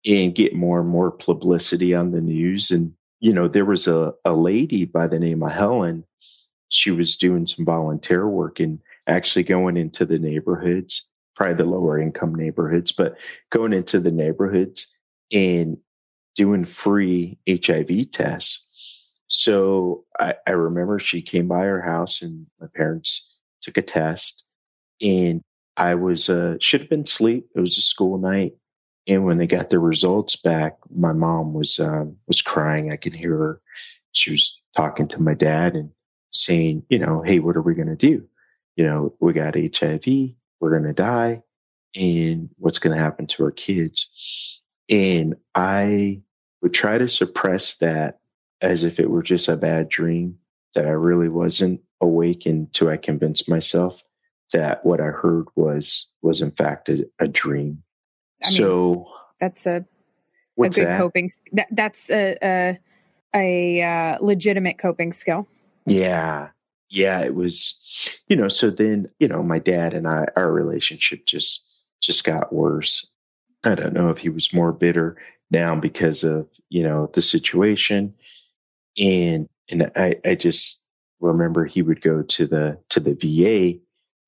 and 0.07 0.35
get 0.35 0.55
more 0.55 0.81
and 0.81 0.89
more 0.89 1.11
publicity 1.11 1.95
on 1.95 2.13
the 2.13 2.21
news 2.21 2.71
and 2.71 2.95
you 3.21 3.33
know 3.33 3.49
there 3.49 3.65
was 3.65 3.89
a, 3.89 4.15
a 4.25 4.33
lady 4.33 4.85
by 4.85 5.07
the 5.07 5.19
name 5.19 5.43
of 5.43 5.51
helen 5.51 6.05
she 6.69 6.91
was 6.91 7.17
doing 7.17 7.47
some 7.47 7.65
volunteer 7.65 8.27
work 8.29 8.61
and 8.61 8.81
actually 9.07 9.43
going 9.43 9.77
into 9.77 10.05
the 10.05 10.19
neighborhoods 10.19 11.09
probably 11.35 11.55
the 11.55 11.65
lower 11.65 11.99
income 11.99 12.35
neighborhoods 12.35 12.93
but 12.93 13.17
going 13.51 13.73
into 13.73 13.99
the 13.99 14.13
neighborhoods 14.13 14.95
and 15.33 15.79
doing 16.35 16.65
free 16.65 17.39
hiv 17.49 18.11
tests 18.11 18.67
so 19.27 20.05
I, 20.19 20.35
I 20.47 20.53
remember 20.53 20.99
she 20.99 21.23
came 21.23 21.49
by 21.49 21.67
our 21.67 21.81
house 21.81 22.23
and 22.23 22.47
my 22.61 22.67
parents 22.75 23.37
took 23.63 23.77
a 23.79 23.83
test 23.83 24.45
and 25.01 25.43
I 25.77 25.95
was 25.97 26.29
uh, 26.29 26.57
should 26.61 26.83
have 26.83 26.91
been 26.91 27.03
asleep. 27.03 27.49
It 27.55 27.61
was 27.61 27.79
a 27.79 27.83
school 27.83 28.19
night, 28.19 28.55
and 29.07 29.25
when 29.25 29.39
they 29.39 29.47
got 29.47 29.71
the 29.71 29.79
results 29.79 30.37
back, 30.37 30.79
my 30.95 31.13
mom 31.13 31.53
was 31.53 31.79
um, 31.81 32.17
was 32.27 32.43
crying. 32.43 32.93
I 32.93 32.97
could 32.97 33.15
hear 33.15 33.37
her. 33.37 33.61
She 34.13 34.31
was 34.31 34.61
talking 34.77 35.09
to 35.09 35.23
my 35.23 35.35
dad 35.35 35.75
and 35.75 35.91
saying, 36.31 36.85
you 36.89 36.99
know, 36.99 37.23
hey, 37.23 37.41
what 37.41 37.57
are 37.57 37.63
we 37.63 37.75
going 37.75 37.89
to 37.89 37.97
do? 37.97 38.27
You 38.77 38.85
know, 38.85 39.15
we 39.21 39.33
got 39.33 39.57
HIV. 39.57 40.07
We're 40.61 40.71
going 40.71 40.85
to 40.85 40.93
die, 40.93 41.43
and 41.97 42.51
what's 42.57 42.79
going 42.79 42.97
to 42.97 43.03
happen 43.03 43.27
to 43.29 43.45
our 43.45 43.51
kids? 43.51 44.61
And 44.89 45.39
I 45.55 46.23
would 46.63 46.75
try 46.75 46.99
to 46.99 47.09
suppress 47.09 47.77
that 47.79 48.21
as 48.61 48.85
if 48.85 49.01
it 49.01 49.11
were 49.11 49.23
just 49.23 49.49
a 49.49 49.57
bad 49.57 49.89
dream. 49.89 50.39
That 50.75 50.87
I 50.87 50.91
really 50.91 51.29
wasn't 51.29 51.83
awake 52.01 52.47
until 52.47 52.89
I 52.89 52.97
convinced 52.97 53.49
myself 53.49 54.03
that 54.53 54.85
what 54.85 55.01
I 55.01 55.07
heard 55.07 55.47
was 55.55 56.09
was 56.21 56.41
in 56.41 56.51
fact 56.51 56.89
a, 56.89 57.09
a 57.21 57.29
dream. 57.29 57.85
I 58.43 58.49
mean, 58.49 58.57
so 58.57 59.09
that's 59.39 59.67
a 59.67 59.85
a 60.59 60.69
good 60.69 60.73
that? 60.73 60.99
coping. 60.99 61.31
That, 61.53 61.69
that's 61.71 62.11
a 62.11 62.37
a, 62.43 62.79
a 63.35 63.83
uh, 63.83 64.19
legitimate 64.21 64.79
coping 64.79 65.13
skill. 65.13 65.47
Yeah, 65.87 66.49
yeah. 66.91 67.21
It 67.21 67.37
was, 67.37 67.79
you 68.29 68.37
know. 68.37 68.49
So 68.49 68.71
then, 68.71 69.09
you 69.21 69.29
know, 69.29 69.45
my 69.45 69.61
dad 69.61 69.95
and 69.95 70.09
I, 70.09 70.27
our 70.35 70.51
relationship 70.51 71.25
just 71.25 71.65
just 72.01 72.25
got 72.25 72.53
worse. 72.53 73.11
I 73.65 73.75
don't 73.75 73.95
know 73.95 74.11
if 74.11 74.19
he 74.19 74.29
was 74.29 74.53
more 74.53 74.73
bitter 74.73 75.17
now 75.51 75.75
because 75.75 76.25
of 76.25 76.49
you 76.69 76.83
know 76.83 77.11
the 77.15 77.23
situation, 77.23 78.15
and 78.99 79.49
and 79.71 79.91
I 79.97 80.17
I 80.25 80.35
just 80.35 80.85
remember 81.21 81.65
he 81.65 81.83
would 81.83 82.03
go 82.03 82.23
to 82.23 82.47
the 82.47 82.79
to 82.91 83.01
the 83.01 83.15
VA 83.15 83.81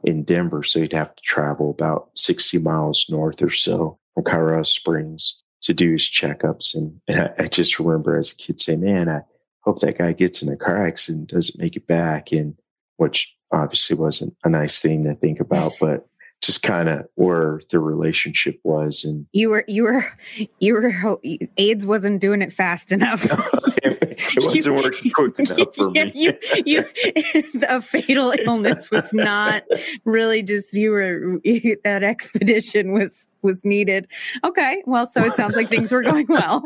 in 0.05 0.23
Denver. 0.23 0.63
So 0.63 0.81
he'd 0.81 0.93
have 0.93 1.15
to 1.15 1.23
travel 1.23 1.71
about 1.71 2.11
60 2.15 2.59
miles 2.59 3.07
north 3.09 3.43
or 3.43 3.51
so 3.51 3.99
from 4.15 4.25
Colorado 4.25 4.63
Springs 4.63 5.43
to 5.63 5.75
do 5.75 5.93
his 5.93 6.03
checkups. 6.03 6.75
And, 6.75 7.01
and 7.09 7.21
I, 7.23 7.45
I, 7.45 7.49
just 7.49 7.79
remember 7.79 8.17
as 8.17 8.31
a 8.31 8.37
kid 8.37 8.61
saying, 8.61 8.81
man, 8.81 9.09
I 9.09 9.23
hope 9.63 9.81
that 9.81 9.99
guy 9.99 10.13
gets 10.13 10.43
in 10.43 10.49
a 10.49 10.57
car 10.57 10.87
accident 10.87 11.31
doesn't 11.31 11.59
make 11.59 11.77
it 11.77 11.87
back. 11.87 12.31
And 12.31 12.57
which 12.99 13.37
obviously 13.53 13.97
wasn't 13.97 14.37
a 14.45 14.49
nice 14.49 14.81
thing 14.81 15.05
to 15.05 15.15
think 15.15 15.41
about, 15.41 15.73
but 15.81 16.07
just 16.43 16.63
kind 16.63 16.89
of 16.89 17.07
where 17.15 17.61
the 17.71 17.79
relationship 17.79 18.61
was 18.63 19.05
and 19.05 19.27
you 19.33 19.49
were 19.49 19.65
you 19.67 19.85
were 19.85 20.05
you 20.61 20.75
were 20.75 21.19
aids 21.57 21.87
wasn't 21.87 22.21
doing 22.21 22.43
it 22.43 22.53
fast 22.53 22.93
enough. 22.93 23.25
It 23.83 24.37
wasn't 24.45 24.65
you, 24.65 24.75
working 24.75 25.11
quick 25.13 25.39
enough 25.39 25.75
for 25.75 25.91
me. 25.91 26.13
You, 26.15 26.35
you 26.65 26.85
a 27.69 27.81
fatal 27.83 28.35
illness 28.45 28.91
was 28.91 29.13
not 29.13 29.65
really 30.05 30.43
just 30.43 30.75
you 30.75 30.91
were 30.91 31.41
that 31.85 32.03
expedition 32.03 32.93
was 32.93 33.27
was 33.43 33.65
needed. 33.65 34.07
Okay 34.45 34.83
well 34.87 35.07
so 35.07 35.25
it 35.25 35.33
sounds 35.35 35.57
like 35.57 35.69
things 35.69 35.91
were 35.91 36.03
going 36.03 36.27
well. 36.29 36.63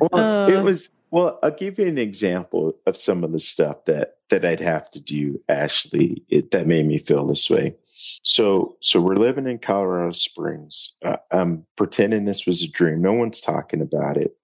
Well 0.00 0.14
uh, 0.14 0.48
it 0.48 0.62
was 0.62 0.90
well, 1.12 1.38
I'll 1.42 1.50
give 1.50 1.78
you 1.78 1.86
an 1.86 1.98
example 1.98 2.74
of 2.86 2.96
some 2.96 3.22
of 3.22 3.32
the 3.32 3.38
stuff 3.38 3.84
that 3.84 4.16
that 4.30 4.46
I'd 4.46 4.60
have 4.60 4.90
to 4.92 5.00
do, 5.00 5.38
Ashley, 5.46 6.24
it, 6.30 6.52
that 6.52 6.66
made 6.66 6.86
me 6.86 6.96
feel 6.96 7.26
this 7.26 7.50
way. 7.50 7.76
So, 8.22 8.76
so 8.80 8.98
we're 8.98 9.16
living 9.16 9.46
in 9.46 9.58
Colorado 9.58 10.12
Springs. 10.12 10.94
Uh, 11.04 11.18
I'm 11.30 11.66
pretending 11.76 12.24
this 12.24 12.46
was 12.46 12.62
a 12.62 12.68
dream. 12.68 13.02
No 13.02 13.12
one's 13.12 13.42
talking 13.42 13.82
about 13.82 14.16
it, 14.16 14.34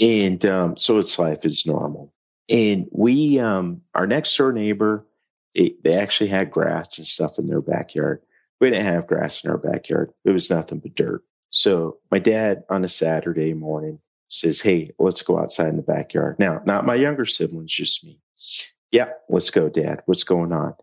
and 0.00 0.44
um, 0.44 0.76
so 0.76 0.98
it's 0.98 1.18
life 1.18 1.44
is 1.44 1.64
normal. 1.64 2.12
And 2.48 2.88
we, 2.90 3.38
um, 3.38 3.82
our 3.94 4.08
next 4.08 4.36
door 4.36 4.52
neighbor, 4.52 5.06
they, 5.54 5.76
they 5.84 5.94
actually 5.94 6.30
had 6.30 6.50
grass 6.50 6.98
and 6.98 7.06
stuff 7.06 7.38
in 7.38 7.46
their 7.46 7.62
backyard. 7.62 8.20
We 8.60 8.70
didn't 8.70 8.86
have 8.86 9.06
grass 9.06 9.44
in 9.44 9.50
our 9.50 9.58
backyard. 9.58 10.12
It 10.24 10.32
was 10.32 10.50
nothing 10.50 10.80
but 10.80 10.96
dirt. 10.96 11.22
So 11.50 11.98
my 12.10 12.18
dad 12.18 12.64
on 12.68 12.84
a 12.84 12.88
Saturday 12.88 13.54
morning 13.54 14.00
says, 14.30 14.60
Hey, 14.60 14.90
let's 14.98 15.22
go 15.22 15.38
outside 15.38 15.68
in 15.68 15.76
the 15.76 15.82
backyard. 15.82 16.38
Now, 16.38 16.62
not 16.64 16.86
my 16.86 16.94
younger 16.94 17.26
siblings, 17.26 17.72
just 17.72 18.04
me. 18.04 18.18
Yeah, 18.90 19.10
let's 19.28 19.50
go, 19.50 19.68
Dad. 19.68 20.02
What's 20.06 20.24
going 20.24 20.52
on? 20.52 20.74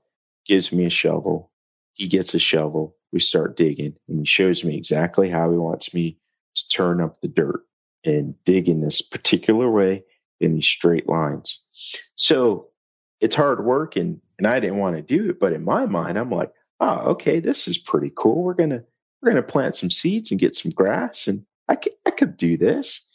Gives 0.46 0.72
me 0.72 0.86
a 0.86 0.90
shovel. 0.90 1.52
He 1.94 2.08
gets 2.08 2.34
a 2.34 2.40
shovel. 2.40 2.96
We 3.12 3.20
start 3.20 3.58
digging, 3.58 3.96
and 4.08 4.20
he 4.20 4.26
shows 4.26 4.64
me 4.64 4.78
exactly 4.78 5.30
how 5.30 5.50
he 5.52 5.58
wants 5.58 5.94
me 5.94 6.18
to 6.56 6.70
turn 6.70 7.02
up 7.02 7.22
the 7.22 7.28
dirt 7.28 7.62
and 8.06 8.36
dig 8.46 8.70
in 8.70 8.82
this 8.82 9.02
particular 9.02 9.70
way 9.70 10.04
in 10.40 10.54
these 10.54 10.68
straight 10.68 11.08
lines. 11.08 11.66
So 12.16 12.68
it's 13.20 13.36
hard 13.36 13.66
work, 13.66 13.96
and 13.96 14.22
and 14.38 14.48
I 14.48 14.60
didn't 14.60 14.78
want 14.78 14.96
to 14.96 15.02
do 15.02 15.30
it, 15.30 15.40
but 15.40 15.54
in 15.54 15.64
my 15.64 15.86
mind, 15.86 16.18
I'm 16.18 16.30
like, 16.30 16.52
oh, 16.80 17.00
okay, 17.12 17.40
this 17.40 17.68
is 17.68 17.78
pretty 17.78 18.12
cool. 18.16 18.44
We're 18.44 18.54
gonna 18.54 18.84
we're 19.22 19.32
gonna 19.32 19.44
plant 19.44 19.76
some 19.76 19.92
seeds 19.92 20.32
and 20.32 20.40
get 20.40 20.56
some 20.56 20.72
grass, 20.72 21.28
and 21.28 21.46
I 21.68 21.76
could 21.76 21.94
I 22.06 22.12
could 22.12 22.38
do 22.38 22.58
this. 22.58 23.07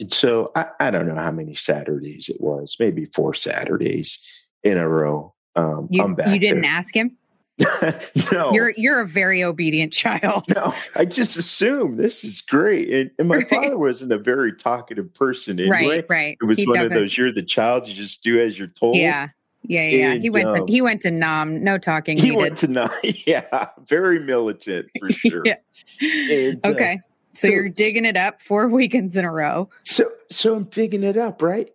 And 0.00 0.12
so 0.12 0.52
I, 0.54 0.66
I 0.80 0.90
don't 0.90 1.06
know 1.06 1.14
how 1.14 1.30
many 1.30 1.54
Saturdays 1.54 2.28
it 2.28 2.40
was, 2.40 2.76
maybe 2.78 3.06
four 3.06 3.34
Saturdays 3.34 4.22
in 4.62 4.78
a 4.78 4.88
row. 4.88 5.34
Um, 5.54 5.88
you, 5.90 6.06
you 6.26 6.38
didn't 6.38 6.62
there. 6.62 6.70
ask 6.70 6.94
him? 6.94 7.16
no, 8.32 8.52
you're 8.52 8.74
you're 8.76 9.00
a 9.00 9.06
very 9.06 9.42
obedient 9.42 9.90
child. 9.90 10.44
no, 10.54 10.74
I 10.94 11.06
just 11.06 11.38
assume 11.38 11.96
this 11.96 12.22
is 12.22 12.42
great, 12.42 12.92
and, 12.92 13.10
and 13.18 13.28
my 13.28 13.36
right. 13.36 13.48
father 13.50 13.78
wasn't 13.78 14.12
a 14.12 14.18
very 14.18 14.52
talkative 14.52 15.14
person 15.14 15.58
anyway. 15.58 15.88
Right, 15.88 16.06
right. 16.10 16.38
It 16.38 16.44
was 16.44 16.58
he 16.58 16.66
one 16.66 16.80
of 16.80 16.92
those 16.92 17.16
you're 17.16 17.32
the 17.32 17.42
child, 17.42 17.88
you 17.88 17.94
just 17.94 18.22
do 18.22 18.38
as 18.38 18.58
you're 18.58 18.68
told. 18.68 18.96
Yeah, 18.96 19.28
yeah, 19.62 19.88
yeah. 19.88 20.12
And, 20.12 20.22
he 20.22 20.28
went 20.28 20.48
um, 20.48 20.66
to, 20.66 20.70
he 20.70 20.82
went 20.82 21.00
to 21.02 21.10
Nam, 21.10 21.64
no 21.64 21.78
talking. 21.78 22.18
He 22.18 22.24
needed. 22.24 22.36
went 22.36 22.58
to 22.58 22.68
Nam. 22.68 22.90
Yeah, 23.02 23.68
very 23.86 24.18
militant 24.18 24.88
for 24.98 25.10
sure. 25.10 25.42
yeah. 25.46 25.56
And, 26.02 26.60
uh, 26.62 26.68
okay. 26.68 26.94
Uh, 26.94 27.15
so, 27.36 27.48
you're 27.48 27.68
digging 27.68 28.04
it 28.04 28.16
up 28.16 28.40
four 28.40 28.68
weekends 28.68 29.16
in 29.16 29.24
a 29.24 29.32
row. 29.32 29.70
So 29.84 30.10
so 30.30 30.56
I'm 30.56 30.64
digging 30.64 31.02
it 31.02 31.16
up, 31.16 31.42
right? 31.42 31.70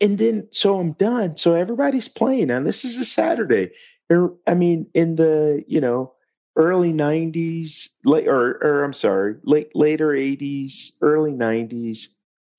And 0.00 0.18
then 0.18 0.48
so 0.50 0.78
I'm 0.78 0.92
done. 0.92 1.36
So 1.36 1.54
everybody's 1.54 2.08
playing, 2.08 2.50
and 2.50 2.66
this 2.66 2.84
is 2.84 2.98
a 2.98 3.04
Saturday. 3.04 3.70
Er, 4.12 4.34
I 4.46 4.54
mean, 4.54 4.86
in 4.94 5.16
the 5.16 5.64
you 5.66 5.80
know 5.80 6.12
early 6.56 6.92
'90s, 6.92 7.88
late 8.04 8.28
or 8.28 8.58
or 8.62 8.84
I'm 8.84 8.92
sorry, 8.92 9.36
late 9.44 9.74
later 9.74 10.08
'80s, 10.08 10.92
early 11.00 11.32
'90s, 11.32 12.08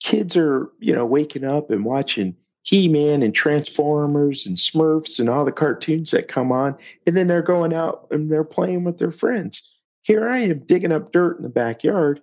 kids 0.02 0.38
are 0.38 0.72
you 0.80 0.94
know 0.94 1.06
waking 1.06 1.44
up 1.44 1.70
and 1.70 1.86
watching 1.86 2.36
He-Man 2.64 3.22
and 3.22 3.36
Transformers 3.36 4.48
and 4.48 4.58
Smurfs 4.58 5.20
and 5.20 5.30
all 5.30 5.46
the 5.46 5.52
cartoons 5.52 6.12
that 6.12 6.28
come 6.28 6.52
on, 6.52 6.76
and 7.06 7.16
then 7.16 7.28
they're 7.28 7.42
going 7.42 7.74
out 7.74 8.08
and 8.12 8.32
they're 8.32 8.44
playing 8.44 8.84
with 8.84 8.98
their 8.98 9.12
friends. 9.12 9.74
Here 10.02 10.30
I 10.30 10.40
am 10.40 10.60
digging 10.60 10.92
up 10.92 11.12
dirt 11.12 11.38
in 11.38 11.44
the 11.44 11.50
backyard 11.50 12.22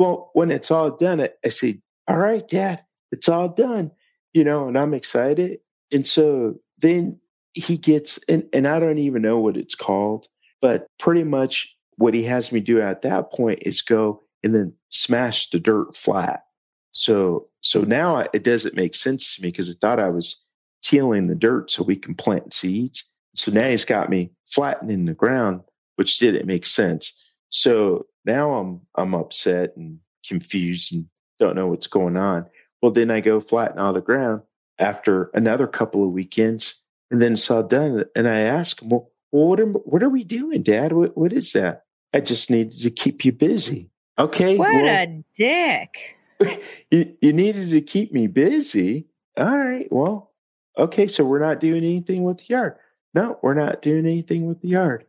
well, 0.00 0.30
when 0.32 0.50
it's 0.50 0.70
all 0.70 0.92
done, 0.92 1.28
I, 1.44 1.50
say, 1.50 1.82
all 2.08 2.16
right, 2.16 2.48
dad, 2.48 2.82
it's 3.12 3.28
all 3.28 3.50
done, 3.50 3.90
you 4.32 4.44
know, 4.44 4.66
and 4.66 4.78
I'm 4.78 4.94
excited. 4.94 5.60
And 5.92 6.06
so 6.06 6.56
then 6.78 7.20
he 7.52 7.76
gets, 7.76 8.18
and, 8.26 8.48
and 8.54 8.66
I 8.66 8.80
don't 8.80 8.96
even 8.96 9.20
know 9.20 9.40
what 9.40 9.58
it's 9.58 9.74
called, 9.74 10.26
but 10.62 10.86
pretty 10.98 11.22
much 11.22 11.76
what 11.96 12.14
he 12.14 12.22
has 12.24 12.50
me 12.50 12.60
do 12.60 12.80
at 12.80 13.02
that 13.02 13.30
point 13.30 13.58
is 13.66 13.82
go 13.82 14.22
and 14.42 14.54
then 14.54 14.74
smash 14.88 15.50
the 15.50 15.60
dirt 15.60 15.94
flat. 15.94 16.44
So, 16.92 17.48
so 17.60 17.82
now 17.82 18.24
it 18.32 18.42
doesn't 18.42 18.74
make 18.74 18.94
sense 18.94 19.36
to 19.36 19.42
me 19.42 19.48
because 19.48 19.68
I 19.68 19.74
thought 19.82 20.00
I 20.00 20.08
was 20.08 20.42
tilling 20.82 21.26
the 21.26 21.34
dirt 21.34 21.70
so 21.70 21.82
we 21.82 21.96
can 21.96 22.14
plant 22.14 22.54
seeds. 22.54 23.04
So 23.34 23.52
now 23.52 23.68
he's 23.68 23.84
got 23.84 24.08
me 24.08 24.32
flattening 24.46 25.04
the 25.04 25.12
ground 25.12 25.60
which 26.00 26.18
didn't 26.18 26.46
make 26.46 26.64
sense. 26.64 27.12
So 27.50 28.06
now 28.24 28.54
I'm 28.54 28.80
I'm 28.94 29.14
upset 29.14 29.76
and 29.76 29.98
confused 30.26 30.92
and 30.92 31.06
don't 31.38 31.56
know 31.56 31.68
what's 31.68 31.86
going 31.86 32.16
on. 32.16 32.46
Well, 32.82 32.92
then 32.92 33.10
I 33.10 33.20
go 33.20 33.40
flatten 33.40 33.78
all 33.78 33.92
the 33.92 34.00
ground 34.00 34.42
after 34.78 35.30
another 35.34 35.66
couple 35.66 36.04
of 36.04 36.12
weekends, 36.12 36.80
and 37.10 37.20
then 37.20 37.34
it's 37.34 37.50
all 37.50 37.62
done. 37.62 38.04
And 38.14 38.28
I 38.28 38.40
ask 38.40 38.80
him, 38.80 38.90
well, 38.90 39.10
well 39.32 39.48
what 39.48 39.60
are 39.60 39.66
what 39.66 40.02
are 40.02 40.08
we 40.08 40.24
doing, 40.24 40.62
Dad? 40.62 40.92
What 40.92 41.16
what 41.16 41.32
is 41.32 41.52
that? 41.52 41.84
I 42.12 42.20
just 42.20 42.50
needed 42.50 42.78
to 42.80 42.90
keep 42.90 43.24
you 43.24 43.32
busy. 43.32 43.90
Okay. 44.18 44.56
What 44.56 44.72
well, 44.72 44.86
a 44.86 45.24
dick. 45.34 46.16
you, 46.90 47.16
you 47.20 47.32
needed 47.32 47.70
to 47.70 47.80
keep 47.80 48.12
me 48.12 48.26
busy. 48.26 49.06
All 49.36 49.56
right. 49.56 49.86
Well, 49.90 50.32
okay. 50.76 51.06
So 51.06 51.24
we're 51.24 51.38
not 51.38 51.60
doing 51.60 51.84
anything 51.84 52.24
with 52.24 52.38
the 52.38 52.46
yard. 52.48 52.76
No, 53.14 53.38
we're 53.42 53.54
not 53.54 53.82
doing 53.82 54.06
anything 54.06 54.46
with 54.46 54.60
the 54.60 54.68
yard. 54.68 55.04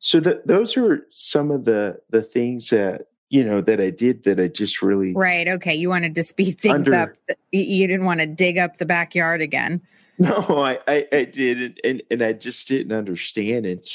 So 0.00 0.18
that 0.20 0.46
those 0.46 0.76
are 0.76 1.06
some 1.10 1.50
of 1.50 1.66
the 1.66 2.00
the 2.08 2.22
things 2.22 2.70
that 2.70 3.06
you 3.28 3.44
know 3.44 3.60
that 3.60 3.80
I 3.80 3.90
did 3.90 4.24
that 4.24 4.40
I 4.40 4.48
just 4.48 4.82
really 4.82 5.12
right. 5.14 5.46
Okay, 5.46 5.74
you 5.74 5.88
wanted 5.88 6.14
to 6.14 6.22
speed 6.22 6.60
things 6.60 6.74
under, 6.74 6.94
up. 6.94 7.10
You 7.52 7.86
didn't 7.86 8.06
want 8.06 8.20
to 8.20 8.26
dig 8.26 8.58
up 8.58 8.78
the 8.78 8.86
backyard 8.86 9.40
again. 9.40 9.80
No, 10.20 10.34
I 10.36 10.78
I, 10.86 11.08
I 11.12 11.24
did, 11.24 11.80
and 11.82 12.02
and 12.10 12.22
I 12.22 12.34
just 12.34 12.68
didn't 12.68 12.92
understand 12.92 13.64
it. 13.64 13.88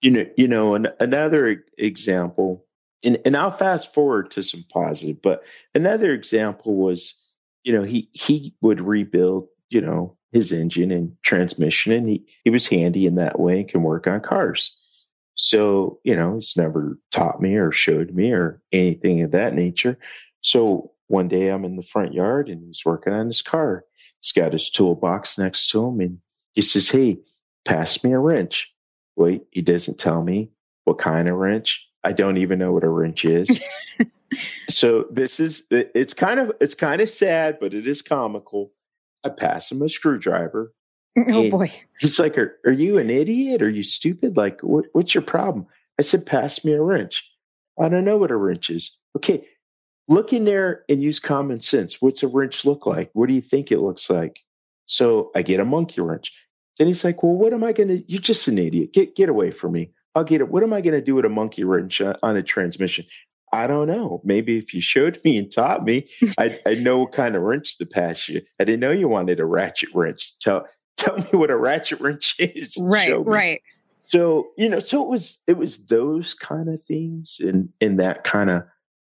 You 0.00 0.10
know, 0.10 0.26
you 0.34 0.48
know, 0.48 0.74
an, 0.74 0.88
another 0.98 1.62
example, 1.76 2.64
and 3.04 3.18
and 3.26 3.36
I'll 3.36 3.50
fast 3.50 3.92
forward 3.92 4.30
to 4.30 4.42
some 4.42 4.64
positive, 4.72 5.20
but 5.20 5.42
another 5.74 6.14
example 6.14 6.74
was, 6.76 7.22
you 7.64 7.74
know, 7.74 7.82
he 7.82 8.08
he 8.14 8.54
would 8.62 8.80
rebuild, 8.80 9.48
you 9.68 9.82
know, 9.82 10.16
his 10.32 10.52
engine 10.52 10.90
and 10.90 11.14
transmission, 11.22 11.92
and 11.92 12.08
he 12.08 12.24
he 12.44 12.48
was 12.48 12.66
handy 12.66 13.04
in 13.04 13.16
that 13.16 13.38
way 13.38 13.60
and 13.60 13.68
can 13.68 13.82
work 13.82 14.06
on 14.06 14.22
cars. 14.22 14.74
So, 15.38 16.00
you 16.02 16.16
know, 16.16 16.34
he's 16.34 16.56
never 16.56 16.98
taught 17.12 17.40
me 17.40 17.54
or 17.54 17.70
showed 17.70 18.10
me 18.10 18.32
or 18.32 18.60
anything 18.72 19.22
of 19.22 19.30
that 19.30 19.54
nature. 19.54 19.96
So 20.40 20.90
one 21.06 21.28
day 21.28 21.48
I'm 21.48 21.64
in 21.64 21.76
the 21.76 21.82
front 21.82 22.12
yard 22.12 22.48
and 22.48 22.66
he's 22.66 22.84
working 22.84 23.12
on 23.12 23.28
his 23.28 23.40
car. 23.40 23.84
He's 24.20 24.32
got 24.32 24.52
his 24.52 24.68
toolbox 24.68 25.38
next 25.38 25.70
to 25.70 25.86
him 25.86 26.00
and 26.00 26.18
he 26.54 26.62
says, 26.62 26.90
Hey, 26.90 27.18
pass 27.64 28.02
me 28.02 28.12
a 28.12 28.18
wrench. 28.18 28.74
Wait, 29.14 29.42
he 29.52 29.62
doesn't 29.62 29.98
tell 29.98 30.24
me 30.24 30.50
what 30.84 30.98
kind 30.98 31.30
of 31.30 31.36
wrench. 31.36 31.88
I 32.02 32.12
don't 32.12 32.38
even 32.38 32.58
know 32.58 32.72
what 32.72 32.84
a 32.84 32.88
wrench 32.88 33.24
is. 33.24 33.60
so 34.68 35.06
this 35.08 35.38
is 35.38 35.62
it's 35.70 36.14
kind 36.14 36.40
of 36.40 36.50
it's 36.60 36.74
kind 36.74 37.00
of 37.00 37.08
sad, 37.08 37.58
but 37.60 37.74
it 37.74 37.86
is 37.86 38.02
comical. 38.02 38.72
I 39.22 39.28
pass 39.28 39.70
him 39.70 39.82
a 39.82 39.88
screwdriver 39.88 40.72
Oh 41.30 41.42
and 41.42 41.50
boy. 41.50 41.72
He's 41.98 42.18
like, 42.18 42.38
are, 42.38 42.56
are 42.64 42.72
you 42.72 42.98
an 42.98 43.10
idiot? 43.10 43.60
Are 43.60 43.68
you 43.68 43.82
stupid? 43.82 44.36
Like, 44.36 44.60
what, 44.60 44.84
what's 44.92 45.14
your 45.14 45.22
problem? 45.22 45.66
I 45.98 46.02
said, 46.02 46.26
pass 46.26 46.64
me 46.64 46.72
a 46.72 46.82
wrench. 46.82 47.28
I 47.80 47.88
don't 47.88 48.04
know 48.04 48.16
what 48.16 48.30
a 48.30 48.36
wrench 48.36 48.70
is. 48.70 48.96
Okay. 49.16 49.46
Look 50.06 50.32
in 50.32 50.44
there 50.44 50.84
and 50.88 51.02
use 51.02 51.18
common 51.18 51.60
sense. 51.60 52.00
What's 52.00 52.22
a 52.22 52.28
wrench 52.28 52.64
look 52.64 52.86
like? 52.86 53.10
What 53.14 53.28
do 53.28 53.34
you 53.34 53.40
think 53.40 53.72
it 53.72 53.80
looks 53.80 54.08
like? 54.08 54.40
So 54.84 55.30
I 55.34 55.42
get 55.42 55.60
a 55.60 55.64
monkey 55.64 56.00
wrench. 56.00 56.32
Then 56.78 56.86
he's 56.86 57.04
like, 57.04 57.22
well, 57.22 57.32
what 57.32 57.52
am 57.52 57.64
I 57.64 57.72
going 57.72 57.88
to, 57.88 58.10
you're 58.10 58.20
just 58.20 58.48
an 58.48 58.58
idiot. 58.58 58.92
Get, 58.92 59.16
get 59.16 59.28
away 59.28 59.50
from 59.50 59.72
me. 59.72 59.90
I'll 60.14 60.24
get 60.24 60.40
it. 60.40 60.48
What 60.48 60.62
am 60.62 60.72
I 60.72 60.80
going 60.80 60.94
to 60.94 61.04
do 61.04 61.16
with 61.16 61.24
a 61.24 61.30
monkey 61.30 61.64
wrench 61.64 62.00
uh, 62.00 62.14
on 62.22 62.36
a 62.36 62.42
transmission? 62.42 63.04
I 63.52 63.66
don't 63.66 63.88
know. 63.88 64.20
Maybe 64.24 64.58
if 64.58 64.74
you 64.74 64.80
showed 64.80 65.20
me 65.24 65.36
and 65.36 65.50
taught 65.50 65.84
me, 65.84 66.08
I'd, 66.38 66.60
I'd, 66.66 66.82
know 66.82 66.98
what 66.98 67.12
kind 67.12 67.36
of 67.36 67.42
wrench 67.42 67.78
to 67.78 67.86
pass 67.86 68.28
you. 68.28 68.42
I 68.60 68.64
didn't 68.64 68.80
know 68.80 68.92
you 68.92 69.08
wanted 69.08 69.40
a 69.40 69.46
ratchet 69.46 69.90
wrench. 69.94 70.38
Tell 70.38 70.66
tell 70.98 71.16
me 71.16 71.28
what 71.32 71.50
a 71.50 71.56
ratchet 71.56 72.00
wrench 72.00 72.36
is. 72.38 72.76
Right, 72.78 73.14
right. 73.24 73.62
So, 74.08 74.50
you 74.56 74.68
know, 74.68 74.78
so 74.78 75.02
it 75.02 75.08
was 75.08 75.38
it 75.46 75.56
was 75.56 75.86
those 75.86 76.34
kind 76.34 76.68
of 76.68 76.82
things 76.82 77.38
and 77.40 77.68
and 77.80 78.00
that 78.00 78.24
kind 78.24 78.50
of 78.50 78.64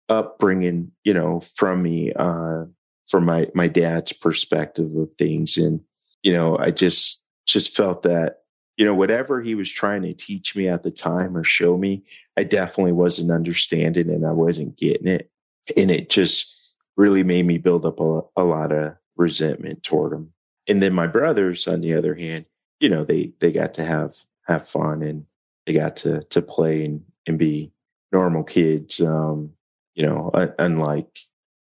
upbringing, 0.09 0.93
you 1.05 1.15
know, 1.15 1.41
from 1.41 1.83
me, 1.83 2.13
uh, 2.13 2.65
from 3.09 3.25
my 3.25 3.49
my 3.55 3.69
dad's 3.69 4.13
perspective 4.13 4.95
of 4.97 5.11
things. 5.19 5.57
And, 5.57 5.81
you 6.23 6.33
know, 6.33 6.57
I 6.57 6.71
just 6.71 7.25
just 7.47 7.77
felt 7.77 8.05
that, 8.05 8.43
you 8.77 8.85
know, 8.85 8.95
whatever 8.95 9.43
he 9.43 9.55
was 9.55 9.71
trying 9.71 10.03
to 10.03 10.15
teach 10.15 10.55
me 10.55 10.69
at 10.69 10.85
the 10.85 10.93
time 10.93 11.37
or 11.37 11.45
show 11.45 11.77
me, 11.77 12.05
I 12.37 12.45
definitely 12.45 12.93
wasn't 12.93 13.33
understanding 13.33 14.09
and 14.09 14.25
I 14.25 14.33
wasn't 14.33 14.79
getting 14.79 15.09
it. 15.09 15.31
And 15.77 15.91
it 15.91 16.11
just 16.11 16.57
really 16.97 17.25
made 17.25 17.47
me 17.47 17.59
build 17.59 17.85
up 17.85 17.99
a, 17.99 18.21
a 18.37 18.45
lot 18.45 18.71
of 18.71 18.95
resentment 19.17 19.83
toward 19.83 20.13
him 20.13 20.32
and 20.68 20.83
then 20.83 20.92
my 20.92 21.07
brothers 21.07 21.66
on 21.66 21.81
the 21.81 21.94
other 21.94 22.14
hand 22.14 22.44
you 22.83 22.88
know 22.88 23.05
they 23.05 23.33
they 23.38 23.51
got 23.51 23.72
to 23.75 23.85
have 23.85 24.16
have 24.46 24.68
fun 24.68 25.03
and 25.03 25.25
they 25.66 25.72
got 25.72 25.96
to 25.96 26.22
to 26.25 26.42
play 26.42 26.85
and 26.85 27.03
and 27.27 27.38
be 27.38 27.72
normal 28.11 28.42
kids 28.42 29.01
um 29.01 29.51
you 29.94 30.05
know 30.05 30.31
unlike 30.59 31.20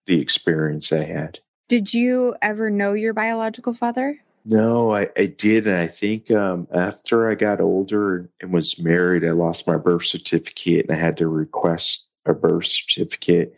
the 0.06 0.20
experience 0.20 0.92
i 0.92 1.04
had. 1.04 1.38
Did 1.68 1.92
you 1.92 2.34
ever 2.40 2.70
know 2.70 2.94
your 2.94 3.12
biological 3.12 3.74
father? 3.74 4.18
No 4.44 4.94
i 4.94 5.08
i 5.16 5.26
did 5.26 5.66
and 5.66 5.76
i 5.76 5.88
think 5.88 6.30
um 6.30 6.66
after 6.72 7.28
i 7.28 7.34
got 7.34 7.60
older 7.60 8.30
and 8.40 8.52
was 8.52 8.80
married 8.80 9.24
i 9.24 9.32
lost 9.32 9.66
my 9.66 9.76
birth 9.76 10.06
certificate 10.06 10.86
and 10.88 10.96
i 10.96 11.00
had 11.00 11.16
to 11.18 11.28
request 11.28 12.06
a 12.24 12.32
birth 12.32 12.66
certificate. 12.66 13.54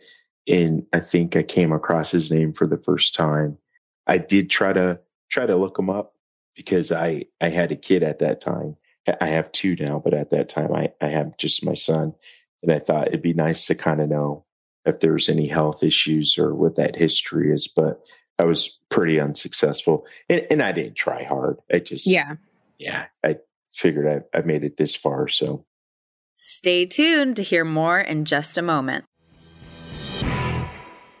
And 0.47 0.85
i 0.91 0.99
think 0.99 1.35
i 1.35 1.43
came 1.43 1.71
across 1.71 2.11
his 2.11 2.31
name 2.31 2.51
for 2.53 2.65
the 2.65 2.77
first 2.77 3.13
time. 3.13 3.57
I 4.07 4.17
did 4.17 4.49
try 4.49 4.73
to 4.73 4.99
try 5.31 5.45
to 5.45 5.55
look 5.55 5.77
them 5.77 5.89
up 5.89 6.13
because 6.55 6.91
I 6.91 7.25
I 7.39 7.49
had 7.49 7.71
a 7.71 7.75
kid 7.75 8.03
at 8.03 8.19
that 8.19 8.41
time. 8.41 8.75
I 9.19 9.27
have 9.27 9.51
two 9.51 9.75
now, 9.79 9.99
but 10.03 10.13
at 10.13 10.29
that 10.29 10.49
time 10.49 10.73
I 10.73 10.91
I 11.01 11.07
have 11.07 11.37
just 11.37 11.65
my 11.65 11.73
son, 11.73 12.13
and 12.61 12.71
I 12.71 12.79
thought 12.79 13.07
it'd 13.07 13.21
be 13.21 13.33
nice 13.33 13.65
to 13.67 13.75
kind 13.75 14.01
of 14.01 14.09
know 14.09 14.45
if 14.85 14.99
there's 14.99 15.29
any 15.29 15.47
health 15.47 15.83
issues 15.83 16.37
or 16.37 16.53
what 16.53 16.75
that 16.75 16.95
history 16.95 17.53
is. 17.53 17.67
But 17.67 18.01
I 18.37 18.45
was 18.45 18.79
pretty 18.89 19.19
unsuccessful, 19.19 20.05
and, 20.29 20.45
and 20.51 20.61
I 20.61 20.71
didn't 20.71 20.95
try 20.95 21.23
hard. 21.23 21.57
I 21.73 21.79
just 21.79 22.05
yeah 22.05 22.35
yeah 22.77 23.05
I 23.23 23.37
figured 23.73 24.25
I 24.33 24.37
I 24.37 24.41
made 24.41 24.63
it 24.63 24.77
this 24.77 24.95
far, 24.95 25.27
so. 25.27 25.65
Stay 26.43 26.87
tuned 26.87 27.35
to 27.35 27.43
hear 27.43 27.63
more 27.63 27.99
in 27.99 28.25
just 28.25 28.57
a 28.57 28.63
moment. 28.63 29.05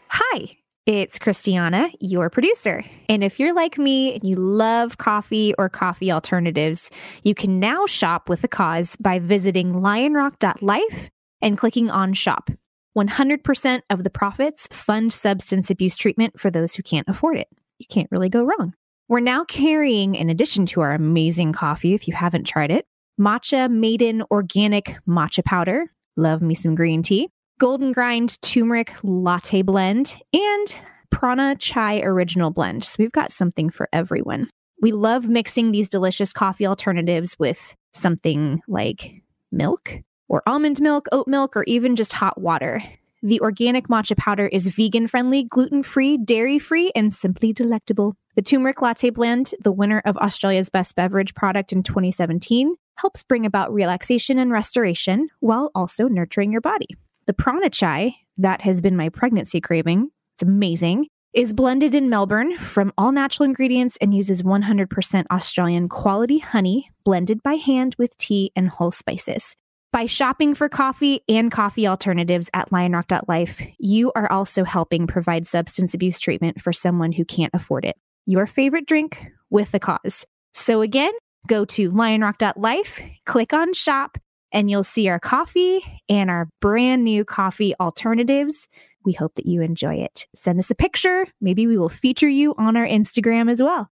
Hi. 0.07 0.57
It's 0.87 1.19
Christiana, 1.19 1.91
your 1.99 2.31
producer. 2.31 2.83
And 3.07 3.23
if 3.23 3.39
you're 3.39 3.53
like 3.53 3.77
me 3.77 4.15
and 4.15 4.23
you 4.23 4.35
love 4.35 4.97
coffee 4.97 5.53
or 5.59 5.69
coffee 5.69 6.11
alternatives, 6.11 6.89
you 7.21 7.35
can 7.35 7.59
now 7.59 7.85
shop 7.85 8.27
with 8.27 8.43
a 8.43 8.47
cause 8.47 8.95
by 8.95 9.19
visiting 9.19 9.73
lionrock.life 9.73 11.11
and 11.39 11.55
clicking 11.55 11.91
on 11.91 12.13
shop. 12.13 12.49
100% 12.97 13.81
of 13.91 14.03
the 14.03 14.09
profits 14.09 14.67
fund 14.71 15.13
substance 15.13 15.69
abuse 15.69 15.95
treatment 15.95 16.39
for 16.39 16.49
those 16.49 16.73
who 16.73 16.81
can't 16.81 17.07
afford 17.07 17.37
it. 17.37 17.47
You 17.77 17.85
can't 17.87 18.09
really 18.09 18.29
go 18.29 18.43
wrong. 18.43 18.73
We're 19.07 19.19
now 19.19 19.43
carrying, 19.43 20.15
in 20.15 20.31
addition 20.31 20.65
to 20.67 20.81
our 20.81 20.93
amazing 20.93 21.53
coffee, 21.53 21.93
if 21.93 22.07
you 22.07 22.15
haven't 22.15 22.45
tried 22.45 22.71
it, 22.71 22.87
matcha 23.19 23.69
maiden 23.69 24.23
organic 24.31 24.97
matcha 25.07 25.45
powder. 25.45 25.91
Love 26.17 26.41
me 26.41 26.55
some 26.55 26.73
green 26.73 27.03
tea 27.03 27.29
golden 27.61 27.91
grind 27.91 28.41
turmeric 28.41 28.91
latte 29.03 29.61
blend, 29.61 30.15
and 30.33 30.75
prana 31.11 31.55
chai 31.59 31.99
original 31.99 32.49
blend. 32.49 32.83
So 32.83 32.95
we've 32.97 33.11
got 33.11 33.31
something 33.31 33.69
for 33.69 33.87
everyone. 33.93 34.49
We 34.81 34.91
love 34.91 35.29
mixing 35.29 35.71
these 35.71 35.87
delicious 35.87 36.33
coffee 36.33 36.65
alternatives 36.65 37.37
with 37.37 37.75
something 37.93 38.63
like 38.67 39.21
milk 39.51 39.93
or 40.27 40.41
almond 40.47 40.81
milk, 40.81 41.05
oat 41.11 41.27
milk, 41.27 41.55
or 41.55 41.63
even 41.65 41.95
just 41.95 42.13
hot 42.13 42.41
water. 42.41 42.81
The 43.21 43.39
organic 43.41 43.89
matcha 43.89 44.17
powder 44.17 44.47
is 44.47 44.69
vegan 44.69 45.07
friendly, 45.07 45.43
gluten 45.43 45.83
free, 45.83 46.17
dairy 46.17 46.57
free, 46.57 46.91
and 46.95 47.13
simply 47.13 47.53
delectable. 47.53 48.15
The 48.35 48.41
turmeric 48.41 48.81
latte 48.81 49.11
blend, 49.11 49.53
the 49.63 49.71
winner 49.71 50.01
of 50.03 50.17
Australia's 50.17 50.69
best 50.69 50.95
beverage 50.95 51.35
product 51.35 51.71
in 51.71 51.83
2017, 51.83 52.73
helps 52.95 53.21
bring 53.21 53.45
about 53.45 53.71
relaxation 53.71 54.39
and 54.39 54.51
restoration 54.51 55.27
while 55.41 55.69
also 55.75 56.07
nurturing 56.07 56.51
your 56.51 56.61
body. 56.61 56.87
The 57.27 57.33
prana 57.33 57.69
chai, 57.69 58.15
that 58.37 58.61
has 58.61 58.81
been 58.81 58.95
my 58.95 59.09
pregnancy 59.09 59.61
craving, 59.61 60.09
it's 60.35 60.43
amazing, 60.43 61.07
is 61.33 61.53
blended 61.53 61.95
in 61.95 62.09
Melbourne 62.09 62.57
from 62.57 62.91
all 62.97 63.11
natural 63.11 63.45
ingredients 63.45 63.97
and 64.01 64.13
uses 64.13 64.41
100% 64.41 65.25
Australian 65.31 65.87
quality 65.87 66.39
honey 66.39 66.89
blended 67.05 67.41
by 67.43 67.53
hand 67.53 67.95
with 67.97 68.17
tea 68.17 68.51
and 68.55 68.67
whole 68.67 68.91
spices. 68.91 69.55
By 69.93 70.07
shopping 70.07 70.55
for 70.55 70.67
coffee 70.67 71.21
and 71.29 71.51
coffee 71.51 71.85
alternatives 71.87 72.49
at 72.53 72.69
lionrock.life, 72.71 73.61
you 73.77 74.11
are 74.15 74.31
also 74.31 74.63
helping 74.63 75.05
provide 75.05 75.45
substance 75.45 75.93
abuse 75.93 76.19
treatment 76.19 76.61
for 76.61 76.73
someone 76.73 77.11
who 77.11 77.23
can't 77.23 77.53
afford 77.53 77.85
it. 77.85 77.97
Your 78.25 78.47
favorite 78.47 78.87
drink 78.87 79.25
with 79.49 79.71
the 79.71 79.79
cause. 79.79 80.25
So 80.53 80.81
again, 80.81 81.11
go 81.47 81.65
to 81.65 81.91
lionrock.life, 81.91 83.01
click 83.25 83.53
on 83.53 83.73
shop, 83.73 84.17
and 84.51 84.69
you'll 84.69 84.83
see 84.83 85.07
our 85.09 85.19
coffee 85.19 85.81
and 86.09 86.29
our 86.29 86.49
brand 86.59 87.03
new 87.03 87.25
coffee 87.25 87.73
alternatives. 87.79 88.67
We 89.03 89.13
hope 89.13 89.35
that 89.35 89.45
you 89.45 89.61
enjoy 89.61 89.95
it. 89.95 90.27
Send 90.35 90.59
us 90.59 90.69
a 90.69 90.75
picture. 90.75 91.25
Maybe 91.39 91.67
we 91.67 91.77
will 91.77 91.89
feature 91.89 92.29
you 92.29 92.53
on 92.57 92.75
our 92.77 92.85
Instagram 92.85 93.51
as 93.51 93.61
well. 93.61 93.89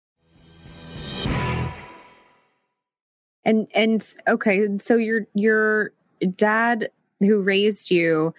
And 3.45 3.69
and 3.75 4.13
okay, 4.27 4.67
so 4.79 4.97
your 4.97 5.27
your 5.35 5.93
dad 6.35 6.91
who 7.21 7.43
raised 7.43 7.91
you, 7.91 8.35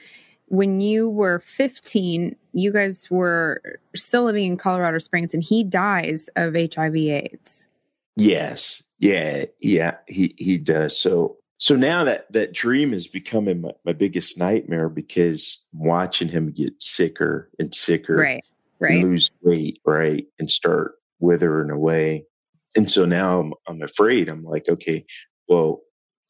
when 0.48 0.82
you 0.82 1.10
were 1.10 1.40
15, 1.40 2.36
you 2.54 2.72
guys 2.72 3.10
were 3.10 3.80
still 3.96 4.24
living 4.26 4.46
in 4.46 4.58
Colorado 4.58 5.00
Springs 5.00 5.34
and 5.34 5.44
he 5.44 5.64
dies 5.64 6.30
of 6.36 6.56
HIV 6.56 6.96
AIDS. 6.96 7.68
Yes. 8.16 8.84
Yeah. 9.00 9.46
Yeah. 9.60 9.96
He, 10.08 10.34
he 10.38 10.58
does. 10.58 11.00
So, 11.00 11.37
so 11.60 11.76
now 11.76 12.04
that 12.04 12.32
that 12.34 12.54
dream 12.54 12.94
is 12.94 13.08
becoming 13.08 13.62
my, 13.62 13.72
my 13.84 13.94
biggest 13.94 14.38
nightmare 14.38 14.90
because 14.90 15.66
I'm 15.74 15.88
watching 15.88 16.28
him 16.28 16.52
get 16.52 16.82
sicker 16.82 17.50
and 17.58 17.74
sicker. 17.74 18.16
Right. 18.16 18.44
Right. 18.80 19.04
Lose 19.04 19.32
weight. 19.42 19.80
Right. 19.86 20.26
And 20.38 20.50
start 20.50 20.96
withering 21.20 21.72
away. 21.72 22.26
And 22.76 22.92
so 22.92 23.06
now 23.06 23.40
I'm, 23.40 23.54
I'm 23.68 23.82
afraid. 23.82 24.30
I'm 24.30 24.44
like, 24.44 24.70
okay, 24.70 25.06
well, 25.50 25.82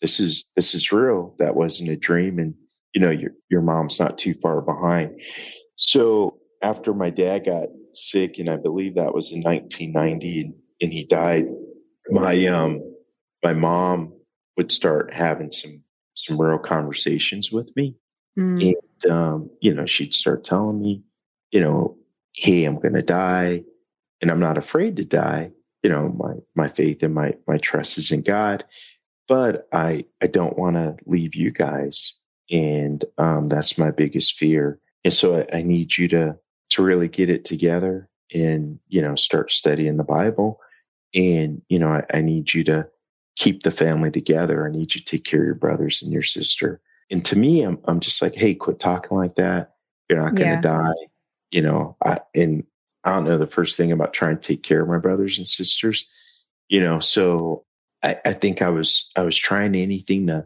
this 0.01 0.21
is, 0.21 0.45
this 0.55 0.73
is 0.73 0.93
real. 0.93 1.35
That 1.39 1.55
wasn't 1.55 1.89
a 1.89 1.97
dream. 1.97 2.39
And, 2.39 2.53
you 2.93 3.01
know, 3.01 3.11
your, 3.11 3.31
your 3.49 3.61
mom's 3.61 3.99
not 3.99 4.17
too 4.17 4.33
far 4.41 4.61
behind. 4.61 5.19
So 5.75 6.37
after 6.61 6.93
my 6.93 7.09
dad 7.09 7.45
got 7.45 7.67
sick, 7.93 8.39
and 8.39 8.49
I 8.49 8.55
believe 8.55 8.95
that 8.95 9.13
was 9.13 9.31
in 9.31 9.41
1990 9.41 10.41
and, 10.41 10.53
and 10.81 10.93
he 10.93 11.03
died, 11.03 11.47
my, 12.09 12.45
um, 12.45 12.81
my 13.43 13.51
mom 13.51 14.13
would 14.57 14.71
start 14.71 15.13
having 15.13 15.51
some, 15.51 15.83
some 16.13 16.41
real 16.41 16.57
conversations 16.57 17.51
with 17.51 17.73
me. 17.75 17.95
Mm. 18.37 18.75
And, 19.03 19.11
um, 19.11 19.49
you 19.61 19.73
know, 19.73 19.85
she'd 19.85 20.13
start 20.13 20.43
telling 20.43 20.81
me, 20.81 21.03
you 21.51 21.61
know, 21.61 21.97
hey, 22.33 22.65
I'm 22.65 22.79
going 22.79 22.93
to 22.95 23.01
die 23.01 23.63
and 24.21 24.31
I'm 24.31 24.39
not 24.39 24.57
afraid 24.57 24.97
to 24.97 25.05
die. 25.05 25.51
You 25.83 25.91
know, 25.91 26.09
my, 26.09 26.33
my 26.55 26.69
faith 26.69 27.03
and 27.03 27.13
my, 27.13 27.35
my 27.47 27.57
trust 27.57 27.97
is 27.97 28.11
in 28.11 28.23
God, 28.23 28.65
but 29.27 29.67
I, 29.71 30.05
I 30.21 30.27
don't 30.27 30.57
want 30.57 30.75
to 30.75 30.97
leave 31.05 31.35
you 31.35 31.51
guys. 31.51 32.19
And, 32.49 33.03
um, 33.17 33.47
that's 33.47 33.77
my 33.77 33.91
biggest 33.91 34.37
fear. 34.37 34.79
And 35.03 35.13
so 35.13 35.39
I, 35.39 35.57
I 35.57 35.61
need 35.61 35.95
you 35.95 36.07
to, 36.09 36.37
to 36.71 36.83
really 36.83 37.07
get 37.07 37.29
it 37.29 37.45
together 37.45 38.09
and, 38.33 38.79
you 38.87 39.01
know, 39.01 39.15
start 39.15 39.51
studying 39.51 39.97
the 39.97 40.03
Bible. 40.03 40.59
And, 41.13 41.61
you 41.69 41.79
know, 41.79 41.89
I, 41.89 42.03
I 42.13 42.21
need 42.21 42.53
you 42.53 42.63
to 42.65 42.87
keep 43.37 43.63
the 43.63 43.71
family 43.71 44.11
together. 44.11 44.67
I 44.67 44.71
need 44.71 44.95
you 44.95 45.01
to 45.01 45.05
take 45.05 45.23
care 45.23 45.39
of 45.39 45.45
your 45.45 45.55
brothers 45.55 46.01
and 46.01 46.11
your 46.11 46.23
sister. 46.23 46.81
And 47.09 47.23
to 47.25 47.37
me, 47.37 47.61
I'm, 47.61 47.79
I'm 47.85 47.99
just 47.99 48.21
like, 48.21 48.35
Hey, 48.35 48.55
quit 48.55 48.79
talking 48.79 49.15
like 49.15 49.35
that. 49.35 49.75
You're 50.09 50.21
not 50.21 50.35
going 50.35 50.49
to 50.49 50.55
yeah. 50.55 50.61
die. 50.61 51.07
You 51.51 51.61
know, 51.61 51.95
I, 52.03 52.19
and 52.35 52.65
I 53.03 53.13
don't 53.13 53.25
know 53.25 53.37
the 53.37 53.47
first 53.47 53.77
thing 53.77 53.91
about 53.91 54.11
trying 54.11 54.37
to 54.37 54.41
take 54.41 54.63
care 54.63 54.81
of 54.81 54.89
my 54.89 54.97
brothers 54.97 55.37
and 55.37 55.47
sisters, 55.47 56.09
you 56.67 56.81
know. 56.81 56.99
So 56.99 57.63
I, 58.03 58.17
I 58.25 58.33
think 58.33 58.61
I 58.61 58.69
was 58.69 59.11
I 59.15 59.21
was 59.21 59.37
trying 59.37 59.75
anything 59.75 60.27
to 60.27 60.45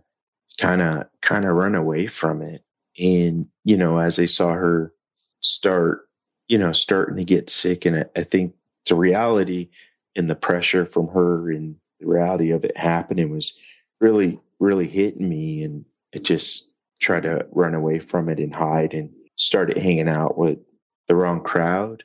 kind 0.60 0.82
of 0.82 1.08
kind 1.22 1.46
of 1.46 1.56
run 1.56 1.74
away 1.74 2.06
from 2.06 2.44
it. 2.44 2.64
And 3.00 3.48
you 3.64 3.78
know, 3.78 3.98
as 3.98 4.20
I 4.20 4.28
saw 4.28 4.54
her 4.54 4.94
start, 5.40 6.08
you 6.48 6.60
know, 6.60 6.72
starting 6.72 7.18
to 7.18 7.24
get 7.24 7.50
sick, 7.50 7.86
and 7.86 7.98
I, 7.98 8.06
I 8.16 8.24
think 8.24 8.54
the 8.88 8.96
reality 8.96 9.70
and 10.16 10.30
the 10.30 10.36
pressure 10.36 10.86
from 10.86 11.08
her 11.08 11.50
and 11.50 11.78
the 12.02 12.08
reality 12.08 12.52
of 12.52 12.66
it 12.66 12.76
happening 12.78 13.32
was 13.32 13.54
really 14.00 14.40
really 14.60 14.88
hitting 14.88 15.28
me, 15.28 15.64
and 15.64 15.86
it 16.12 16.24
just 16.24 16.74
tried 17.00 17.24
to 17.24 17.48
run 17.52 17.74
away 17.74 18.00
from 18.00 18.30
it 18.30 18.40
and 18.40 18.54
hide 18.54 18.94
and 18.94 19.10
started 19.38 19.78
hanging 19.78 20.10
out 20.10 20.38
with 20.38 20.60
the 21.08 21.16
wrong 21.16 21.42
crowd 21.42 22.04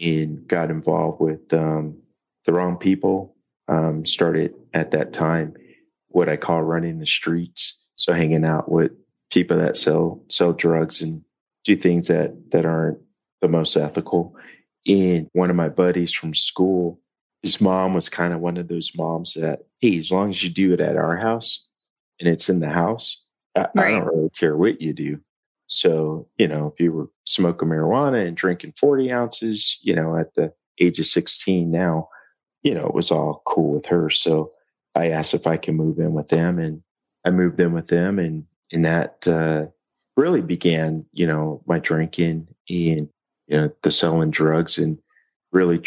and 0.00 0.46
got 0.46 0.70
involved 0.70 1.20
with 1.20 1.52
um, 1.54 1.96
the 2.44 2.52
wrong 2.52 2.76
people. 2.76 3.30
Um, 3.66 4.04
started 4.04 4.52
at 4.74 4.90
that 4.90 5.14
time 5.14 5.54
what 6.08 6.28
I 6.28 6.36
call 6.36 6.62
running 6.62 6.98
the 6.98 7.06
streets. 7.06 7.86
So 7.96 8.12
hanging 8.12 8.44
out 8.44 8.70
with 8.70 8.92
people 9.30 9.58
that 9.58 9.76
sell 9.76 10.22
sell 10.28 10.52
drugs 10.52 11.02
and 11.02 11.22
do 11.64 11.76
things 11.76 12.08
that 12.08 12.50
that 12.50 12.66
aren't 12.66 12.98
the 13.40 13.48
most 13.48 13.76
ethical. 13.76 14.36
And 14.86 15.28
one 15.32 15.50
of 15.50 15.56
my 15.56 15.68
buddies 15.68 16.12
from 16.12 16.34
school, 16.34 17.00
his 17.44 17.60
mom 17.60 17.92
was 17.92 18.08
kind 18.08 18.32
of 18.32 18.40
one 18.40 18.56
of 18.56 18.68
those 18.68 18.96
moms 18.96 19.34
that, 19.34 19.66
hey, 19.80 19.98
as 19.98 20.10
long 20.10 20.30
as 20.30 20.42
you 20.42 20.48
do 20.48 20.72
it 20.72 20.80
at 20.80 20.96
our 20.96 21.14
house 21.14 21.66
and 22.18 22.26
it's 22.26 22.48
in 22.48 22.60
the 22.60 22.70
house, 22.70 23.22
I, 23.54 23.68
right. 23.74 23.76
I 23.76 23.90
don't 23.90 24.06
really 24.06 24.30
care 24.30 24.56
what 24.56 24.80
you 24.80 24.94
do. 24.94 25.20
So, 25.66 26.26
you 26.38 26.48
know, 26.48 26.72
if 26.72 26.80
you 26.80 26.90
were 26.90 27.10
smoking 27.24 27.68
marijuana 27.68 28.26
and 28.26 28.34
drinking 28.34 28.72
40 28.78 29.12
ounces, 29.12 29.78
you 29.82 29.94
know, 29.94 30.16
at 30.16 30.32
the 30.32 30.54
age 30.80 30.98
of 30.98 31.04
16 31.04 31.70
now, 31.70 32.08
you 32.62 32.72
know, 32.72 32.86
it 32.86 32.94
was 32.94 33.10
all 33.10 33.42
cool 33.44 33.74
with 33.74 33.84
her. 33.86 34.08
So 34.08 34.52
I 34.94 35.10
asked 35.10 35.34
if 35.34 35.46
I 35.46 35.58
can 35.58 35.74
move 35.74 35.98
in 35.98 36.14
with 36.14 36.28
them 36.28 36.58
and 36.58 36.82
I 37.26 37.30
moved 37.30 37.60
in 37.60 37.74
with 37.74 37.88
them 37.88 38.18
and, 38.18 38.46
and 38.72 38.86
that, 38.86 39.28
uh, 39.28 39.66
really 40.16 40.40
began, 40.40 41.04
you 41.12 41.26
know, 41.26 41.62
my 41.66 41.78
drinking 41.78 42.48
and, 42.70 43.10
you 43.48 43.56
know, 43.58 43.70
the 43.82 43.90
selling 43.90 44.30
drugs 44.30 44.78
and 44.78 44.98
really 45.52 45.78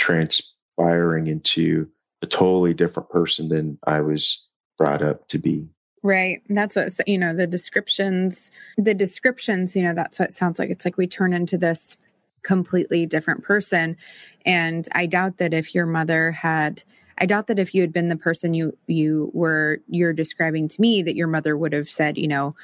transpiring 0.78 1.28
into 1.28 1.88
a 2.22 2.28
totally 2.28 2.74
different 2.74 3.10
person 3.10 3.50
than 3.50 3.78
I 3.86 4.02
was 4.02 4.46
brought 4.78 5.02
up 5.04 5.28
to 5.30 5.38
be. 5.38 5.68
Right. 6.04 6.42
That's 6.50 6.76
what, 6.76 6.92
you 7.08 7.18
know, 7.18 7.36
the 7.36 7.48
descriptions, 7.48 8.52
the 8.78 8.94
descriptions, 8.94 9.76
you 9.76 9.84
know, 9.84 9.94
that's 9.94 10.20
what 10.20 10.30
it 10.30 10.36
sounds 10.36 10.60
like. 10.60 10.70
It's 10.70 10.86
like 10.86 10.98
we 10.98 11.08
turn 11.08 11.34
into 11.34 11.58
this 11.58 11.98
completely 12.44 13.06
different 13.06 13.44
person. 13.44 13.98
And 14.46 14.88
I 14.94 15.08
doubt 15.08 15.38
that 15.38 15.54
if 15.54 15.76
your 15.76 15.86
mother 15.86 16.32
had, 16.32 16.84
I 17.18 17.26
doubt 17.26 17.48
that 17.48 17.60
if 17.60 17.74
you 17.74 17.82
had 17.82 17.92
been 17.92 18.10
the 18.10 18.16
person 18.16 18.54
you, 18.54 18.78
you 18.86 19.32
were, 19.34 19.80
you're 19.90 20.13
describing 20.13 20.68
to 20.70 20.82
me, 20.82 21.02
that 21.02 21.16
your 21.16 21.28
mother 21.28 21.58
would 21.58 21.74
have 21.74 21.90
said, 21.90 22.18
you 22.18 22.28
know, 22.28 22.56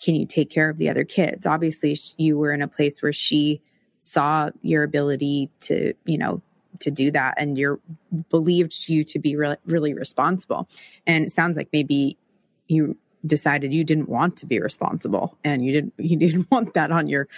can 0.00 0.14
you 0.14 0.26
take 0.26 0.48
care 0.48 0.70
of 0.70 0.78
the 0.78 0.88
other 0.88 1.04
kids? 1.04 1.44
Obviously, 1.44 1.98
you 2.16 2.38
were 2.38 2.52
in 2.52 2.62
a 2.62 2.68
place 2.68 3.02
where 3.02 3.12
she 3.12 3.60
saw 3.98 4.50
your 4.62 4.84
ability 4.84 5.50
to, 5.60 5.92
you 6.04 6.18
know, 6.18 6.40
to 6.80 6.90
do 6.90 7.10
that 7.10 7.34
and 7.36 7.58
you're 7.58 7.80
believed 8.30 8.88
you 8.88 9.04
to 9.04 9.18
be 9.18 9.36
really, 9.36 9.56
really 9.66 9.94
responsible. 9.94 10.68
And 11.06 11.24
it 11.24 11.32
sounds 11.32 11.56
like 11.56 11.68
maybe 11.72 12.16
you 12.68 12.96
decided 13.26 13.72
you 13.72 13.84
didn't 13.84 14.08
want 14.08 14.36
to 14.36 14.46
be 14.46 14.60
responsible 14.60 15.36
and 15.42 15.64
you 15.64 15.72
didn't 15.72 15.94
you 15.98 16.16
didn't 16.16 16.48
want 16.50 16.74
that 16.74 16.92
on 16.92 17.08
your 17.08 17.28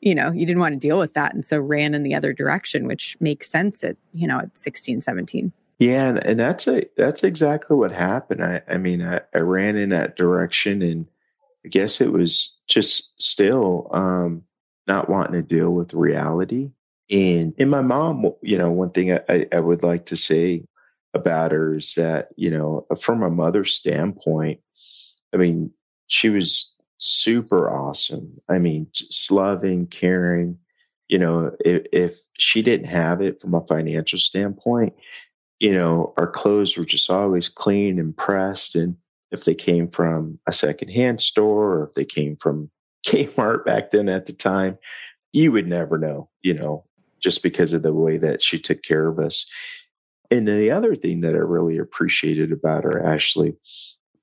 you 0.00 0.14
know 0.14 0.30
you 0.30 0.46
didn't 0.46 0.60
want 0.60 0.74
to 0.74 0.78
deal 0.78 0.98
with 0.98 1.14
that. 1.14 1.34
And 1.34 1.46
so 1.46 1.58
ran 1.58 1.94
in 1.94 2.02
the 2.02 2.14
other 2.14 2.32
direction 2.32 2.86
which 2.86 3.16
makes 3.20 3.50
sense 3.50 3.82
at 3.84 3.96
you 4.12 4.26
know 4.26 4.40
at 4.40 4.56
16 4.56 5.00
17 5.00 5.52
yeah 5.78 6.08
and, 6.08 6.18
and 6.18 6.40
that's 6.40 6.66
a 6.66 6.84
that's 6.96 7.24
exactly 7.24 7.76
what 7.76 7.92
happened. 7.92 8.44
I 8.44 8.62
i 8.68 8.76
mean 8.76 9.02
I, 9.02 9.20
I 9.34 9.40
ran 9.40 9.76
in 9.76 9.90
that 9.90 10.16
direction 10.16 10.82
and 10.82 11.06
i 11.64 11.68
guess 11.68 12.00
it 12.00 12.12
was 12.12 12.58
just 12.66 13.20
still 13.20 13.88
um 13.92 14.44
not 14.86 15.08
wanting 15.08 15.34
to 15.34 15.42
deal 15.42 15.70
with 15.70 15.94
reality 15.94 16.72
and 17.10 17.54
and 17.58 17.70
my 17.70 17.80
mom 17.80 18.30
you 18.42 18.58
know 18.58 18.70
one 18.70 18.90
thing 18.90 19.12
I, 19.12 19.46
I 19.52 19.60
would 19.60 19.82
like 19.82 20.06
to 20.06 20.16
say 20.16 20.64
about 21.14 21.52
her 21.52 21.76
is 21.76 21.94
that 21.94 22.28
you 22.36 22.50
know 22.50 22.86
uh, 22.90 22.96
from 22.96 23.22
a 23.22 23.30
mother's 23.30 23.74
standpoint 23.74 24.60
I 25.32 25.36
mean, 25.36 25.70
she 26.06 26.30
was 26.30 26.74
super 26.98 27.70
awesome. 27.70 28.40
I 28.48 28.58
mean, 28.58 28.88
just 28.92 29.30
loving, 29.30 29.86
caring. 29.86 30.58
You 31.08 31.18
know, 31.18 31.56
if, 31.64 31.86
if 31.92 32.18
she 32.38 32.62
didn't 32.62 32.88
have 32.88 33.22
it 33.22 33.40
from 33.40 33.54
a 33.54 33.66
financial 33.66 34.18
standpoint, 34.18 34.94
you 35.60 35.76
know, 35.76 36.12
our 36.16 36.26
clothes 36.26 36.76
were 36.76 36.84
just 36.84 37.10
always 37.10 37.48
clean 37.48 37.98
and 37.98 38.16
pressed. 38.16 38.76
And 38.76 38.96
if 39.30 39.44
they 39.44 39.54
came 39.54 39.88
from 39.88 40.38
a 40.46 40.52
secondhand 40.52 41.20
store 41.20 41.74
or 41.74 41.88
if 41.88 41.94
they 41.94 42.04
came 42.04 42.36
from 42.36 42.70
Kmart 43.06 43.64
back 43.64 43.90
then 43.90 44.08
at 44.08 44.26
the 44.26 44.32
time, 44.32 44.78
you 45.32 45.52
would 45.52 45.66
never 45.66 45.98
know, 45.98 46.30
you 46.42 46.54
know, 46.54 46.84
just 47.20 47.42
because 47.42 47.72
of 47.72 47.82
the 47.82 47.92
way 47.92 48.16
that 48.18 48.42
she 48.42 48.58
took 48.58 48.82
care 48.82 49.06
of 49.06 49.18
us. 49.18 49.46
And 50.30 50.46
the 50.46 50.70
other 50.70 50.94
thing 50.94 51.22
that 51.22 51.34
I 51.34 51.38
really 51.38 51.78
appreciated 51.78 52.52
about 52.52 52.84
her, 52.84 53.04
Ashley, 53.04 53.56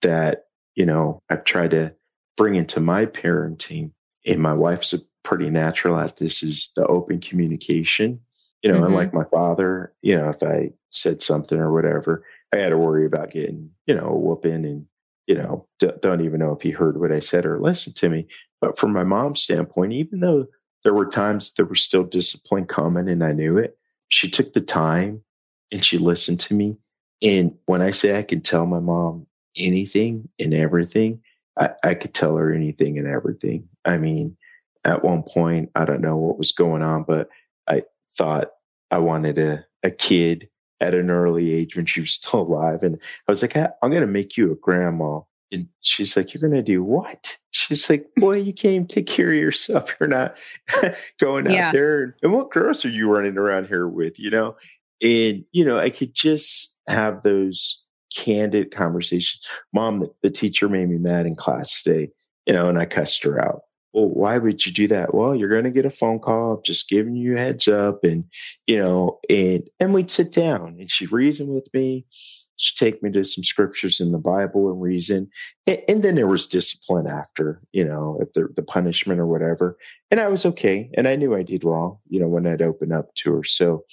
that 0.02 0.46
you 0.76 0.86
know, 0.86 1.22
I've 1.30 1.43
tried 1.43 1.72
to 1.72 1.93
bring 2.38 2.56
into 2.56 2.80
my 2.80 3.06
parenting, 3.06 3.91
and 4.26 4.39
my 4.39 4.54
wife's 4.54 4.93
a 4.93 5.00
pretty 5.24 5.50
natural 5.50 5.98
at 5.98 6.18
this 6.18 6.43
is 6.43 6.72
the 6.76 6.86
open 6.86 7.20
communication. 7.20 8.20
You 8.62 8.72
know, 8.72 8.78
mm-hmm. 8.78 8.88
unlike 8.88 9.14
my 9.14 9.26
father, 9.26 9.93
you 10.02 10.18
know, 10.18 10.30
if 10.30 10.43
I 10.43 10.72
said 10.91 11.22
something 11.22 11.58
or 11.58 11.72
whatever, 11.72 12.26
I 12.54 12.58
had 12.58 12.70
to 12.70 12.78
worry 12.78 13.06
about 13.06 13.32
getting, 13.32 13.72
you 13.86 13.96
know, 13.96 14.08
a 14.08 14.18
whooping 14.18 14.66
and, 14.66 14.86
you 15.28 15.36
know, 15.36 15.68
d- 15.80 15.91
don't 16.02 16.22
even 16.22 16.39
know 16.39 16.54
if 16.54 16.62
he 16.62 16.72
heard 16.72 17.00
what 17.00 17.12
I 17.12 17.20
said 17.20 17.46
or 17.46 17.60
listened 17.60 17.96
to 17.98 18.10
me. 18.10 18.28
But 18.62 18.80
from 18.80 18.91
my 18.91 19.04
mom's 19.04 19.41
standpoint, 19.41 19.93
even 19.93 20.20
though 20.20 20.48
there 20.86 20.94
were 20.94 21.06
times 21.06 21.54
there 21.56 21.66
was 21.66 21.82
still 21.82 22.06
discipline 22.06 22.66
coming 22.66 23.10
and 23.10 23.24
I 23.24 23.34
knew 23.34 23.58
it, 23.58 23.78
she 24.08 24.30
took 24.30 24.54
the 24.54 24.62
time 24.62 25.22
and 25.72 25.84
she 25.84 25.98
listened 25.98 26.40
to 26.42 26.54
me. 26.54 26.78
And 27.22 27.54
when 27.66 27.82
I 27.82 27.92
say 27.92 28.18
I 28.18 28.24
can 28.24 28.40
tell 28.40 28.66
my 28.66 28.80
mom 28.80 29.28
anything 29.58 30.30
and 30.40 30.54
everything. 30.54 31.22
I, 31.58 31.70
I 31.84 31.94
could 31.94 32.14
tell 32.14 32.36
her 32.36 32.54
anything 32.54 32.98
and 32.98 33.08
everything. 33.08 33.68
I 33.86 33.98
mean, 33.98 34.36
at 34.84 35.04
one 35.04 35.24
point, 35.24 35.72
I 35.76 35.86
don't 35.86 36.02
know 36.02 36.18
what 36.18 36.38
was 36.38 36.52
going 36.52 36.84
on, 36.84 37.04
but 37.04 37.30
I 37.68 37.84
thought 38.12 38.50
I 38.92 39.00
wanted 39.00 39.40
a, 39.40 39.66
a 39.84 39.92
kid 39.92 40.50
at 40.82 40.94
an 40.94 41.10
early 41.10 41.54
age 41.54 41.76
when 41.76 41.86
she 41.86 42.02
was 42.02 42.12
still 42.12 42.42
alive. 42.42 42.84
And 42.84 43.00
I 43.28 43.32
was 43.32 43.42
like, 43.42 43.56
I'm 43.56 43.90
going 43.90 44.02
to 44.02 44.08
make 44.08 44.38
you 44.38 44.52
a 44.52 44.56
grandma 44.56 45.22
And 45.52 45.68
she's 45.82 46.18
like, 46.18 46.34
You're 46.34 46.41
going 46.41 46.54
to 46.54 46.62
do 46.62 46.84
what? 46.84 47.38
She's 47.52 47.89
like, 47.89 48.08
Boy, 48.18 48.38
you 48.38 48.54
can't 48.54 48.74
even 48.74 48.88
take 48.88 49.08
care 49.08 49.28
of 49.28 49.34
yourself. 49.34 49.96
You're 50.00 50.10
not 50.10 50.36
going 51.20 51.48
out 51.48 51.54
yeah. 51.54 51.72
there. 51.72 52.16
And 52.22 52.34
what 52.34 52.52
girls 52.52 52.86
are 52.86 52.89
you 52.89 53.10
running 53.10 53.38
around 53.38 53.68
here 53.68 53.88
with? 53.88 54.20
You 54.20 54.30
know? 54.30 54.56
And, 55.02 55.43
you 55.52 55.66
know, 55.66 55.78
I 55.78 55.89
could 55.89 56.14
just 56.14 56.78
have 56.88 57.22
those 57.24 57.84
candid 58.16 58.74
conversations. 58.74 59.41
Mom, 59.74 60.00
the, 60.00 60.14
the 60.24 60.30
teacher 60.30 60.70
made 60.70 60.89
me 60.89 60.98
mad 60.98 61.26
in 61.26 61.36
class 61.36 61.84
today, 61.84 62.12
you 62.46 62.54
know, 62.54 62.70
and 62.70 62.80
I 62.80 62.86
cussed 62.86 63.24
her 63.24 63.39
out. 63.39 63.62
Well, 63.93 64.10
why 64.10 64.38
would 64.38 64.66
you 64.66 64.74
do 64.74 64.88
that? 64.88 65.14
Well, 65.14 65.36
you're 65.36 65.50
going 65.50 65.64
to 65.64 65.70
get 65.70 65.86
a 65.86 65.89
phone 65.89 66.20
call, 66.20 66.62
just 66.62 66.89
giving 66.89 67.16
you 67.16 67.36
a 67.36 67.39
heads 67.39 67.68
up, 67.70 68.04
and 68.04 68.26
you 68.68 68.78
know, 68.78 69.20
and 69.30 69.64
and 69.80 69.93
we'd 69.93 70.12
sit 70.12 70.34
down, 70.34 70.76
and 70.80 70.91
she'd 70.91 71.14
reason 71.14 71.48
with 71.48 71.74
me, 71.74 72.06
take 72.58 73.03
me 73.03 73.12
to 73.12 73.24
some 73.24 73.43
scriptures 73.43 73.99
in 73.99 74.12
the 74.12 74.18
Bible 74.18 74.72
and 74.72 74.82
reason. 74.82 75.30
And, 75.68 75.82
and 75.88 76.03
then 76.03 76.16
there 76.16 76.28
was 76.28 76.47
discipline 76.47 77.08
after, 77.08 77.62
you 77.72 77.86
know, 77.86 78.18
if 78.22 78.34
the, 78.34 78.47
the 78.56 78.64
punishment 78.64 79.20
or 79.20 79.28
whatever. 79.28 79.78
And 80.12 80.20
I 80.20 80.28
was 80.28 80.45
okay. 80.45 80.89
And 80.95 81.08
I 81.08 81.16
knew 81.16 81.36
I 81.36 81.43
did 81.43 81.64
wrong, 81.64 81.97
you 82.08 82.20
know, 82.20 82.28
when 82.28 82.47
I'd 82.47 82.62
open 82.62 82.91
up 82.91 83.14
to 83.16 83.34
her. 83.34 83.43
So, 83.43 83.84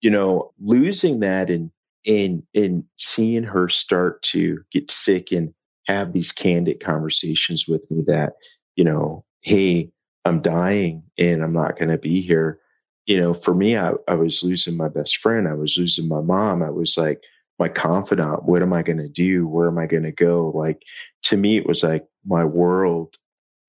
you 0.00 0.10
know, 0.10 0.52
losing 0.60 1.20
that 1.20 1.50
and, 1.50 1.70
and, 2.06 2.42
and 2.54 2.84
seeing 2.96 3.44
her 3.44 3.68
start 3.68 4.22
to 4.22 4.60
get 4.72 4.90
sick 4.90 5.32
and 5.32 5.54
have 5.86 6.12
these 6.12 6.32
candid 6.32 6.82
conversations 6.82 7.66
with 7.66 7.90
me 7.90 8.04
that, 8.06 8.34
you 8.76 8.84
know, 8.84 9.24
hey, 9.40 9.90
I'm 10.24 10.42
dying 10.42 11.04
and 11.18 11.42
I'm 11.42 11.52
not 11.52 11.78
going 11.78 11.90
to 11.90 11.98
be 11.98 12.20
here. 12.20 12.60
You 13.06 13.20
know, 13.20 13.32
for 13.32 13.54
me, 13.54 13.76
I, 13.76 13.92
I 14.06 14.14
was 14.14 14.42
losing 14.42 14.76
my 14.76 14.88
best 14.88 15.16
friend. 15.16 15.48
I 15.48 15.54
was 15.54 15.78
losing 15.78 16.08
my 16.08 16.20
mom. 16.20 16.62
I 16.62 16.70
was 16.70 16.98
like, 16.98 17.22
my 17.58 17.68
confidant 17.68 18.44
what 18.44 18.62
am 18.62 18.72
i 18.72 18.82
going 18.82 18.98
to 18.98 19.08
do? 19.08 19.46
Where 19.46 19.68
am 19.68 19.78
i 19.78 19.86
going 19.86 20.04
to 20.04 20.12
go? 20.12 20.52
Like 20.54 20.82
to 21.24 21.36
me 21.36 21.56
it 21.56 21.66
was 21.66 21.82
like 21.82 22.06
my 22.26 22.44
world 22.44 23.16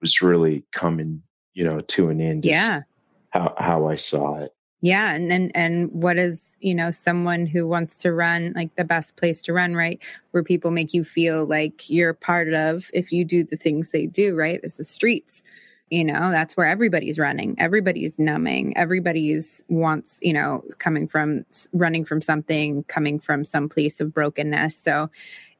was 0.02 0.22
really 0.22 0.64
coming 0.72 1.22
you 1.54 1.64
know 1.64 1.82
to 1.82 2.10
an 2.10 2.22
end 2.22 2.46
yeah. 2.46 2.84
how 3.32 3.54
how 3.58 3.88
i 3.88 3.96
saw 3.96 4.40
it. 4.40 4.52
Yeah 4.82 5.12
and 5.14 5.32
and 5.32 5.52
and 5.56 5.92
what 5.92 6.18
is 6.18 6.58
you 6.62 6.74
know 6.74 6.92
someone 6.92 7.46
who 7.46 7.68
wants 7.68 7.98
to 7.98 8.14
run 8.14 8.54
like 8.56 8.76
the 8.76 8.84
best 8.84 9.16
place 9.18 9.42
to 9.44 9.54
run 9.54 9.76
right? 9.76 10.00
Where 10.32 10.44
people 10.44 10.72
make 10.72 10.94
you 10.94 11.04
feel 11.04 11.46
like 11.46 11.90
you're 11.90 12.14
part 12.14 12.54
of 12.54 12.90
if 12.94 13.12
you 13.12 13.26
do 13.26 13.44
the 13.44 13.58
things 13.58 13.90
they 13.90 14.06
do 14.06 14.36
right? 14.36 14.60
Is 14.64 14.78
the 14.78 14.84
streets 14.84 15.44
you 15.90 16.04
know 16.04 16.32
that's 16.32 16.56
where 16.56 16.68
everybody's 16.68 17.18
running. 17.18 17.56
Everybody's 17.58 18.20
numbing. 18.20 18.78
Everybody's 18.78 19.64
wants 19.70 20.20
you 20.22 20.34
know 20.34 20.64
coming 20.78 21.08
from 21.08 21.46
running 21.74 22.06
from 22.06 22.22
something 22.22 22.84
coming 22.84 23.20
from 23.20 23.44
some 23.44 23.70
place 23.70 24.00
of 24.00 24.14
brokenness. 24.14 24.80
So 24.82 25.10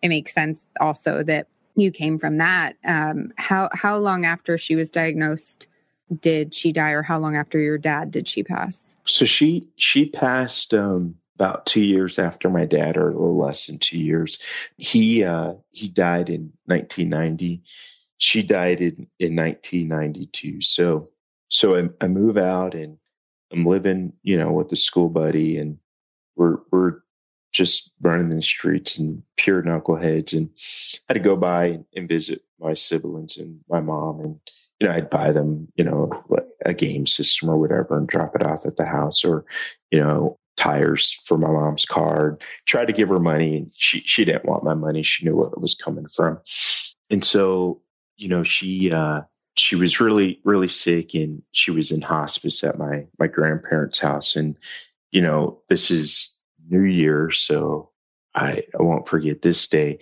it 0.02 0.10
makes 0.10 0.34
sense 0.34 0.66
also 0.80 1.24
that 1.24 1.48
you 1.76 1.92
came 1.92 2.20
from 2.20 2.38
that. 2.38 2.76
Um, 2.86 3.34
how 3.38 3.70
how 3.74 3.98
long 3.98 4.26
after 4.26 4.58
she 4.58 4.76
was 4.76 4.92
diagnosed 4.92 5.68
did 6.22 6.54
she 6.54 6.72
die 6.72 6.92
or 6.92 7.04
how 7.04 7.20
long 7.20 7.36
after 7.36 7.60
your 7.60 7.78
dad 7.78 8.12
did 8.12 8.28
she 8.28 8.44
pass? 8.44 8.96
So 9.06 9.26
she 9.26 9.68
she 9.76 10.06
passed 10.06 10.74
um 10.74 11.16
about 11.36 11.66
two 11.66 11.82
years 11.82 12.20
after 12.20 12.50
my 12.50 12.66
dad 12.66 12.98
or 12.98 13.10
a 13.10 13.14
little 13.14 13.38
less 13.38 13.68
than 13.68 13.80
two 13.80 13.98
years. 13.98 14.40
He 14.78 15.24
uh 15.24 15.54
he 15.72 15.88
died 15.88 16.30
in 16.30 16.54
1990 16.66 17.64
she 18.20 18.44
died 18.44 18.82
in, 18.82 19.08
in 19.18 19.36
1992. 19.36 20.62
So, 20.62 21.10
so 21.48 21.76
I, 21.76 21.90
I 22.02 22.08
move 22.08 22.38
out 22.38 22.76
and 22.76 22.98
I'm 23.52 23.66
living, 23.66 24.14
you 24.22 24.38
know, 24.38 24.52
with 24.52 24.70
the 24.70 24.76
school 24.76 25.10
buddy 25.10 25.58
and 25.58 25.80
we're, 26.36 26.58
we're 26.70 27.00
just 27.52 27.92
running 28.02 28.30
the 28.30 28.42
streets 28.42 28.98
and 28.98 29.24
pure 29.38 29.64
knuckleheads. 29.64 30.34
And 30.34 30.50
I 31.10 31.14
had 31.14 31.14
to 31.16 31.28
go 31.28 31.36
by 31.36 31.80
and 31.96 32.10
visit 32.10 32.44
my 32.60 32.74
siblings 32.74 33.38
and 33.38 33.62
my 33.70 33.80
mom. 33.80 34.20
And, 34.20 34.40
you 34.80 34.88
know, 34.88 34.94
I'd 34.94 35.10
buy 35.10 35.32
them, 35.32 35.70
you 35.76 35.86
know, 35.86 36.24
a 36.66 36.74
game 36.74 37.08
system 37.08 37.50
or 37.50 37.58
whatever 37.58 37.98
and 37.98 38.08
drop 38.08 38.36
it 38.36 38.46
off 38.46 38.66
at 38.66 38.76
the 38.76 38.86
house 38.86 39.24
or, 39.24 39.46
you 39.92 40.00
know, 40.00 40.38
tires 40.58 41.18
for 41.24 41.38
my 41.38 41.50
mom's 41.50 41.86
car. 41.86 42.38
Tried 42.66 42.88
to 42.88 42.94
give 42.94 43.08
her 43.10 43.20
money 43.20 43.58
and 43.58 43.72
she, 43.78 44.02
she 44.02 44.26
didn't 44.26 44.46
want 44.46 44.66
my 44.66 44.74
money. 44.74 45.04
She 45.04 45.24
knew 45.24 45.38
where 45.38 45.48
it 45.48 45.62
was 45.62 45.74
coming 45.74 46.08
from. 46.08 46.40
And 47.10 47.24
so 47.24 47.82
you 48.20 48.28
know, 48.28 48.44
she 48.44 48.92
uh, 48.92 49.22
she 49.56 49.76
was 49.76 50.00
really 50.00 50.42
really 50.44 50.68
sick, 50.68 51.16
and 51.16 51.42
she 51.54 51.72
was 51.72 51.92
in 51.92 52.02
hospice 52.02 52.64
at 52.64 52.78
my 52.78 53.08
my 53.18 53.28
grandparents' 53.28 54.00
house. 54.00 54.36
And 54.36 54.58
you 55.12 55.22
know, 55.22 55.62
this 55.70 55.90
is 55.90 56.38
New 56.70 56.84
Year, 56.84 57.32
so 57.32 57.92
I 58.36 58.64
I 58.78 58.84
won't 58.84 59.08
forget 59.08 59.42
this 59.42 59.68
day. 59.68 60.00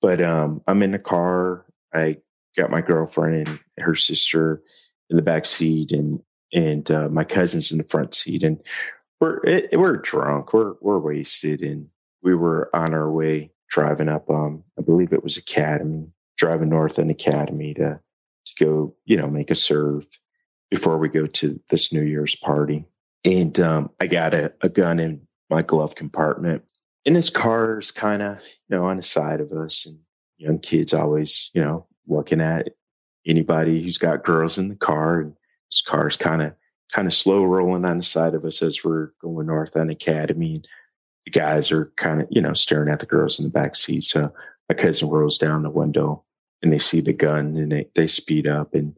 But 0.00 0.22
um, 0.22 0.62
I'm 0.68 0.82
in 0.82 0.92
the 0.92 0.98
car. 0.98 1.66
I 1.92 2.18
got 2.56 2.70
my 2.70 2.80
girlfriend 2.80 3.48
and 3.48 3.58
her 3.78 3.96
sister 3.96 4.62
in 5.10 5.16
the 5.16 5.22
back 5.22 5.44
seat, 5.44 5.92
and 5.92 6.20
and 6.52 6.88
uh, 6.90 7.08
my 7.08 7.24
cousins 7.24 7.72
in 7.72 7.78
the 7.78 7.84
front 7.84 8.14
seat, 8.14 8.44
and 8.44 8.60
we're 9.20 9.44
it, 9.44 9.78
we're 9.78 9.96
drunk, 9.96 10.52
we're 10.52 10.74
we're 10.80 11.00
wasted, 11.00 11.62
and 11.62 11.88
we 12.22 12.34
were 12.36 12.70
on 12.74 12.94
our 12.94 13.10
way 13.10 13.50
driving 13.68 14.08
up. 14.08 14.30
Um, 14.30 14.62
I 14.78 14.82
believe 14.82 15.12
it 15.12 15.24
was 15.24 15.36
Academy, 15.36 16.12
driving 16.36 16.68
north 16.68 16.98
in 16.98 17.10
Academy 17.10 17.74
to 17.74 18.00
to 18.46 18.64
go, 18.64 18.94
you 19.04 19.16
know, 19.16 19.26
make 19.26 19.50
a 19.50 19.54
serve 19.54 20.06
before 20.70 20.98
we 20.98 21.08
go 21.08 21.26
to 21.26 21.60
this 21.68 21.92
New 21.92 22.02
Year's 22.02 22.34
party. 22.34 22.84
And 23.24 23.58
um, 23.60 23.90
I 24.00 24.06
got 24.06 24.34
a, 24.34 24.52
a 24.60 24.68
gun 24.68 25.00
in 25.00 25.26
my 25.50 25.62
glove 25.62 25.94
compartment. 25.94 26.62
And 27.04 27.16
his 27.16 27.30
car's 27.30 27.90
kind 27.90 28.22
of, 28.22 28.38
you 28.68 28.76
know, 28.76 28.84
on 28.86 28.96
the 28.96 29.02
side 29.02 29.40
of 29.40 29.52
us. 29.52 29.86
And 29.86 29.98
young 30.38 30.58
kids 30.58 30.94
always, 30.94 31.50
you 31.54 31.62
know, 31.62 31.86
looking 32.06 32.40
at 32.40 32.68
anybody 33.26 33.82
who's 33.82 33.98
got 33.98 34.24
girls 34.24 34.58
in 34.58 34.68
the 34.68 34.76
car. 34.76 35.20
And 35.20 35.34
his 35.70 35.80
car's 35.80 36.16
kind 36.16 36.42
of 36.42 36.54
kind 36.92 37.08
of 37.08 37.14
slow 37.14 37.44
rolling 37.44 37.84
on 37.84 37.98
the 37.98 38.04
side 38.04 38.34
of 38.34 38.44
us 38.44 38.62
as 38.62 38.84
we're 38.84 39.10
going 39.20 39.46
north 39.46 39.76
on 39.76 39.90
Academy. 39.90 40.56
And 40.56 40.68
the 41.24 41.32
guys 41.32 41.72
are 41.72 41.86
kind 41.96 42.22
of, 42.22 42.28
you 42.30 42.40
know, 42.40 42.52
staring 42.52 42.92
at 42.92 43.00
the 43.00 43.06
girls 43.06 43.38
in 43.38 43.44
the 43.44 43.50
back 43.50 43.74
seat. 43.74 44.04
So 44.04 44.32
my 44.68 44.76
cousin 44.76 45.08
rolls 45.08 45.38
down 45.38 45.62
the 45.62 45.70
window 45.70 46.24
and 46.62 46.72
they 46.72 46.78
see 46.78 47.00
the 47.00 47.12
gun 47.12 47.56
and 47.56 47.72
they, 47.72 47.88
they 47.94 48.06
speed 48.06 48.46
up 48.46 48.74
and 48.74 48.96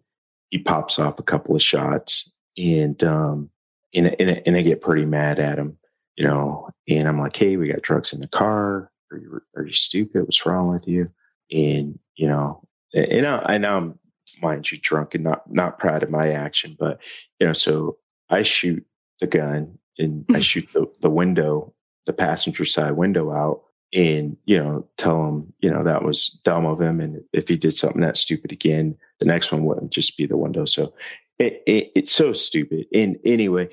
he 0.50 0.58
pops 0.58 0.98
off 0.98 1.18
a 1.18 1.24
couple 1.24 1.54
of 1.54 1.62
shots 1.62 2.34
and 2.56 3.02
um 3.04 3.50
and, 3.94 4.14
and, 4.20 4.42
and 4.44 4.56
I 4.56 4.62
get 4.62 4.80
pretty 4.80 5.04
mad 5.04 5.38
at 5.38 5.58
him, 5.58 5.78
you 6.16 6.24
know, 6.24 6.68
and 6.88 7.08
I'm 7.08 7.18
like, 7.18 7.36
hey, 7.36 7.56
we 7.56 7.68
got 7.68 7.82
drugs 7.82 8.12
in 8.12 8.20
the 8.20 8.28
car. 8.28 8.90
Are 9.10 9.16
you, 9.16 9.40
are 9.56 9.64
you 9.64 9.72
stupid? 9.72 10.22
What's 10.22 10.44
wrong 10.44 10.68
with 10.68 10.86
you? 10.86 11.10
And, 11.50 11.98
you 12.16 12.28
know, 12.28 12.62
and 12.94 13.26
I, 13.26 13.58
know 13.58 13.76
I'm, 13.76 13.98
mind 14.42 14.70
you, 14.70 14.78
drunk 14.78 15.14
and 15.14 15.24
not, 15.24 15.50
not 15.50 15.78
proud 15.78 16.02
of 16.02 16.10
my 16.10 16.32
action, 16.32 16.76
but, 16.78 17.00
you 17.40 17.46
know, 17.46 17.52
so 17.54 17.96
I 18.28 18.42
shoot 18.42 18.84
the 19.20 19.26
gun 19.26 19.78
and 19.98 20.26
I 20.34 20.40
shoot 20.40 20.68
the, 20.72 20.86
the 21.00 21.10
window, 21.10 21.72
the 22.06 22.12
passenger 22.12 22.64
side 22.66 22.92
window 22.92 23.32
out 23.32 23.62
and 23.94 24.36
you 24.44 24.58
know 24.58 24.86
tell 24.96 25.26
him 25.26 25.52
you 25.60 25.70
know 25.70 25.82
that 25.82 26.04
was 26.04 26.40
dumb 26.44 26.66
of 26.66 26.80
him 26.80 27.00
and 27.00 27.22
if 27.32 27.48
he 27.48 27.56
did 27.56 27.74
something 27.74 28.02
that 28.02 28.16
stupid 28.16 28.52
again 28.52 28.96
the 29.18 29.26
next 29.26 29.50
one 29.50 29.64
wouldn't 29.64 29.90
just 29.90 30.16
be 30.16 30.26
the 30.26 30.36
window. 30.36 30.64
So 30.64 30.94
it, 31.38 31.62
it, 31.66 31.92
it's 31.94 32.12
so 32.12 32.32
stupid. 32.32 32.86
And 32.92 33.18
anyway 33.24 33.68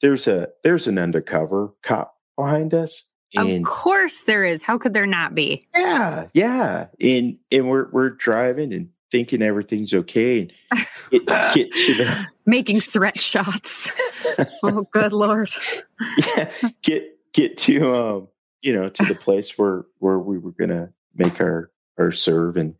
there's 0.00 0.26
a 0.26 0.48
there's 0.62 0.86
an 0.86 0.98
undercover 0.98 1.72
cop 1.82 2.16
behind 2.36 2.72
us 2.74 3.10
and, 3.36 3.66
of 3.66 3.70
course 3.70 4.22
there 4.22 4.44
is. 4.44 4.62
How 4.62 4.78
could 4.78 4.94
there 4.94 5.06
not 5.06 5.34
be? 5.34 5.66
Yeah 5.76 6.28
yeah. 6.32 6.86
And 7.00 7.38
and 7.50 7.68
we're 7.68 7.88
we're 7.90 8.10
driving 8.10 8.72
and 8.72 8.88
thinking 9.10 9.42
everything's 9.42 9.94
okay 9.94 10.40
and 10.72 10.86
get, 11.10 11.26
get 11.54 11.74
to 11.74 11.94
the 11.94 12.26
making 12.46 12.80
threat 12.80 13.18
shots. 13.18 13.90
Oh 14.62 14.86
good 14.92 15.12
lord. 15.12 15.50
Yeah 16.36 16.50
get 16.82 17.18
get 17.32 17.58
to 17.58 17.94
um 17.94 18.28
you 18.62 18.72
know, 18.72 18.88
to 18.88 19.04
the 19.04 19.14
place 19.14 19.56
where 19.56 19.84
where 19.98 20.18
we 20.18 20.38
were 20.38 20.52
to 20.52 20.90
make 21.14 21.40
our 21.40 21.70
our 21.98 22.12
serve, 22.12 22.56
and 22.56 22.74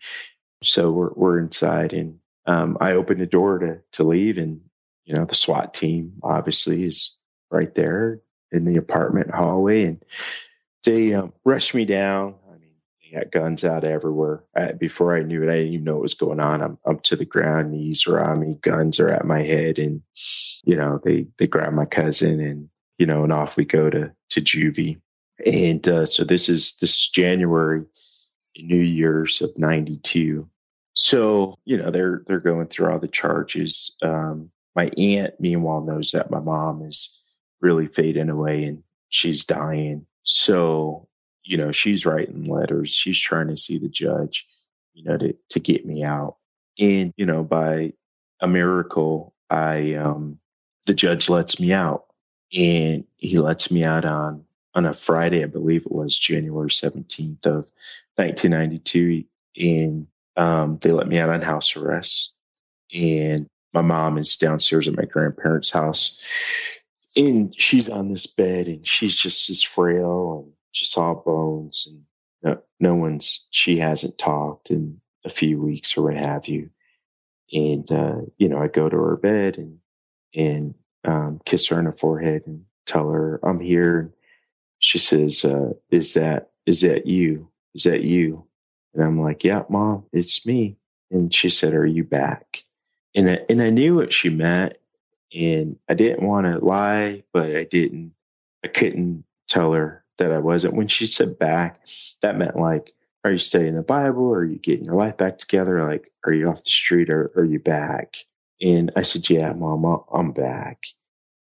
so 0.63 0.91
we're 0.91 1.13
we're 1.15 1.39
inside, 1.39 1.93
and 1.93 2.19
um, 2.47 2.77
I 2.81 2.93
opened 2.93 3.21
the 3.21 3.27
door 3.27 3.59
to 3.59 3.81
to 3.93 4.05
leave, 4.05 4.39
and 4.39 4.61
you 5.05 5.15
know, 5.15 5.25
the 5.25 5.35
SWAT 5.35 5.75
team 5.75 6.15
obviously 6.23 6.85
is 6.85 7.17
right 7.51 7.75
there 7.75 8.21
in 8.53 8.65
the 8.65 8.77
apartment 8.77 9.35
hallway, 9.35 9.85
and 9.85 10.05
they 10.85 11.15
um, 11.15 11.33
rushed 11.45 11.75
me 11.75 11.85
down. 11.85 12.35
I 12.49 12.59
mean, 12.59 12.75
they 13.01 13.19
got 13.19 13.31
guns 13.31 13.65
out 13.65 13.85
everywhere. 13.85 14.45
I, 14.57 14.73
before 14.73 15.17
I 15.17 15.23
knew 15.23 15.43
it, 15.43 15.51
I 15.51 15.57
didn't 15.57 15.73
even 15.75 15.85
know 15.85 15.95
what 15.95 16.03
was 16.03 16.15
going 16.15 16.41
on. 16.41 16.63
I'm 16.63 16.79
up 16.85 17.03
to 17.05 17.17
the 17.17 17.25
ground, 17.25 17.73
knees 17.73 18.07
are 18.07 18.23
on 18.23 18.41
me, 18.41 18.59
guns 18.61 18.99
are 18.99 19.09
at 19.09 19.27
my 19.27 19.43
head, 19.43 19.79
and 19.79 20.03
you 20.65 20.77
know, 20.77 21.01
they 21.05 21.27
they 21.39 21.47
grab 21.47 21.73
my 21.73 21.87
cousin, 21.87 22.41
and 22.41 22.69
you 22.99 23.07
know, 23.07 23.23
and 23.23 23.33
off 23.33 23.57
we 23.57 23.65
go 23.65 23.91
to 23.91 24.13
to 24.31 24.41
juvie 24.41 25.01
and 25.47 25.87
uh, 25.89 26.07
so 26.07 26.25
this 26.25 26.49
is 26.49 26.77
this 26.81 26.93
is 26.93 27.09
January, 27.11 27.85
New 28.59 28.77
Year's 28.83 29.43
of 29.43 29.57
'92. 29.59 30.49
So 30.95 31.57
you 31.65 31.77
know 31.79 31.91
they're 31.91 32.23
they're 32.27 32.41
going 32.41 32.69
through 32.69 32.93
all 32.93 32.99
the 33.01 33.09
charges. 33.09 33.97
Um, 34.03 34.51
my 34.77 34.91
aunt, 34.99 35.35
meanwhile, 35.41 35.83
knows 35.83 36.13
that 36.13 36.31
my 36.31 36.41
mom 36.41 36.83
is 36.83 37.17
really 37.61 37.87
fading 37.89 38.31
away 38.31 38.65
and 38.65 38.83
she's 39.11 39.45
dying. 39.45 40.07
So 40.25 41.09
you 41.45 41.57
know 41.59 41.73
she's 41.73 42.07
writing 42.07 42.45
letters. 42.47 42.91
She's 42.91 43.21
trying 43.21 43.49
to 43.49 43.57
see 43.57 43.79
the 43.79 43.89
judge. 43.89 44.47
you 44.95 45.05
know, 45.05 45.17
to 45.19 45.35
to 45.51 45.61
get 45.61 45.87
me 45.87 46.05
out. 46.05 46.37
And 46.79 47.13
you 47.17 47.27
know, 47.27 47.45
by 47.45 47.93
a 48.41 48.49
miracle, 48.49 49.35
I 49.51 49.95
um, 49.95 50.39
the 50.87 50.95
judge 50.95 51.31
lets 51.31 51.61
me 51.61 51.73
out, 51.73 52.07
and 52.57 53.05
he 53.17 53.39
lets 53.39 53.71
me 53.71 53.85
out 53.85 54.05
on 54.07 54.45
on 54.75 54.87
a 54.87 54.95
Friday, 54.95 55.43
I 55.43 55.47
believe 55.47 55.83
it 55.87 55.93
was 55.93 56.17
January 56.19 56.71
seventeenth 56.71 57.47
of 57.47 57.67
1992, 58.17 59.25
and 59.57 60.07
um, 60.37 60.79
they 60.81 60.93
let 60.93 61.09
me 61.09 61.19
out 61.19 61.31
on 61.31 61.43
house 61.43 61.77
arrest. 61.77 62.33
And 62.95 63.47
my 63.73 63.83
mom 63.83 64.19
is 64.19 64.37
downstairs 64.37 64.89
at 64.89 64.97
my 64.97 65.05
grandparents' 65.05 65.71
house, 65.71 66.21
and 67.17 67.55
she's 67.59 67.89
on 67.89 68.09
this 68.11 68.27
bed, 68.27 68.69
and 68.69 68.87
she's 68.87 69.15
just 69.15 69.51
as 69.51 69.63
frail 69.63 70.45
and 70.45 70.53
just 70.73 70.97
all 70.99 71.17
bones, 71.17 71.89
and 71.91 72.03
no, 72.43 72.63
no 72.81 72.95
one's 72.95 73.47
she 73.51 73.79
hasn't 73.79 74.19
talked 74.19 74.71
in 74.71 75.01
a 75.25 75.31
few 75.31 75.61
weeks 75.61 75.97
or 75.97 76.05
what 76.05 76.17
have 76.17 76.47
you. 76.49 76.71
And 77.53 77.91
uh, 77.91 78.21
you 78.37 78.49
know, 78.49 78.59
I 78.59 78.69
go 78.69 78.89
to 78.89 78.97
her 78.97 79.17
bed 79.17 79.59
and 79.59 79.79
and 80.35 80.75
um, 81.05 81.41
kiss 81.45 81.69
her 81.69 81.79
on 81.79 81.85
the 81.85 81.93
forehead 81.93 82.43
and 82.47 82.65
tell 82.87 83.11
her 83.11 83.41
I'm 83.43 83.61
here. 83.61 84.13
She 84.81 84.99
says, 84.99 85.45
uh, 85.45 85.73
"Is 85.91 86.15
that 86.15 86.51
is 86.67 86.83
that 86.83 87.07
you? 87.07 87.49
Is 87.75 87.85
that 87.85 88.03
you?" 88.03 88.45
And 88.95 89.05
I'm 89.05 89.21
like, 89.21 89.45
"Yeah, 89.45 89.65
mom, 89.69 90.07
it's 90.13 90.47
me." 90.47 90.77
And 91.11 91.35
she 91.35 91.51
said, 91.51 91.75
"Are 91.75 91.87
you 91.87 92.05
back?" 92.05 92.65
And 93.15 93.31
I, 93.31 93.41
and 93.49 93.63
I 93.63 93.71
knew 93.71 93.97
what 93.97 94.13
she 94.13 94.31
meant, 94.31 94.75
and 95.35 95.79
I 95.89 95.95
didn't 95.95 96.27
want 96.27 96.47
to 96.47 96.65
lie, 96.65 97.25
but 97.33 97.55
I 97.57 97.65
didn't. 97.65 98.13
I 98.65 98.69
couldn't 98.69 99.25
tell 99.49 99.73
her 99.73 100.05
that 100.19 100.33
I 100.33 100.39
wasn't. 100.39 100.75
When 100.75 100.89
she 100.89 101.07
said 101.07 101.39
back, 101.39 101.81
that 102.23 102.37
meant 102.37 102.57
like, 102.57 102.95
are 103.25 103.33
you 103.33 103.39
studying 103.39 103.75
the 103.75 103.83
Bible? 103.83 104.33
Are 104.33 104.45
you 104.45 104.59
getting 104.59 104.85
your 104.85 104.95
life 104.95 105.17
back 105.17 105.39
together? 105.39 105.83
Like, 105.83 106.13
are 106.25 106.33
you 106.33 106.49
off 106.49 106.65
the 106.65 106.71
street 106.71 107.11
or 107.11 107.31
are 107.37 107.45
you 107.45 107.59
back? 107.59 108.17
And 108.61 108.91
I 108.97 109.03
said, 109.03 109.29
yeah, 109.31 109.53
mom, 109.53 109.85
I'm 110.13 110.33
back. 110.33 110.85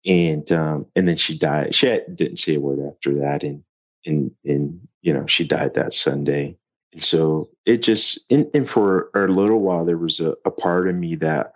And, 0.06 0.50
um, 0.52 0.86
and 0.94 1.08
then 1.08 1.16
she 1.16 1.36
died. 1.36 1.74
She 1.74 1.86
had, 1.88 2.16
didn't 2.16 2.38
say 2.38 2.54
a 2.54 2.60
word 2.60 2.78
after 2.86 3.14
that. 3.20 3.42
And, 3.42 3.64
and, 4.04 4.30
and, 4.44 4.80
you 5.02 5.12
know, 5.12 5.26
she 5.26 5.44
died 5.44 5.74
that 5.74 5.94
Sunday. 5.94 6.56
And 6.92 7.02
so 7.02 7.50
it 7.66 7.78
just, 7.78 8.24
and, 8.30 8.46
and 8.54 8.68
for 8.68 9.10
a 9.14 9.26
little 9.26 9.60
while, 9.60 9.84
there 9.84 9.98
was 9.98 10.20
a, 10.20 10.34
a 10.44 10.50
part 10.50 10.88
of 10.88 10.94
me 10.94 11.16
that 11.16 11.54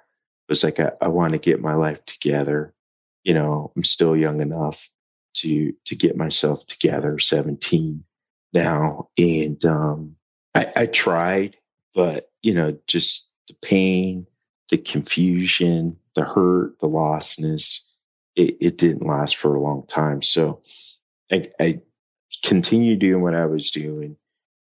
was 0.49 0.65
like, 0.65 0.81
I, 0.81 0.93
I 1.01 1.09
want 1.09 1.33
to 1.33 1.39
get 1.39 1.61
my 1.61 1.75
life 1.75 2.05
together. 2.07 2.75
You 3.23 3.35
know, 3.35 3.73
I'm 3.77 3.85
still 3.85 4.17
young 4.17 4.41
enough 4.41 4.91
to 5.35 5.73
to 5.87 5.97
get 5.97 6.17
myself 6.17 6.67
together 6.67 7.19
17 7.19 8.05
now 8.53 9.09
and 9.17 9.65
um 9.65 10.17
I, 10.55 10.73
I 10.77 10.87
tried 10.87 11.57
but 11.95 12.31
you 12.43 12.55
know 12.55 12.77
just 12.87 13.33
the 13.49 13.55
pain 13.63 14.27
the 14.71 14.79
confusion 14.79 15.97
the 16.15 16.25
hurt 16.25 16.79
the 16.81 16.89
lostness 16.89 17.81
it, 18.41 18.57
it 18.61 18.79
didn't 18.79 19.07
last 19.07 19.37
for 19.37 19.55
a 19.55 19.61
long 19.61 19.87
time. 19.87 20.23
So 20.23 20.63
I, 21.31 21.51
I 21.61 21.81
continued 22.45 23.01
doing 23.01 23.23
what 23.23 23.35
i 23.35 23.45
was 23.45 23.71
doing 23.71 24.17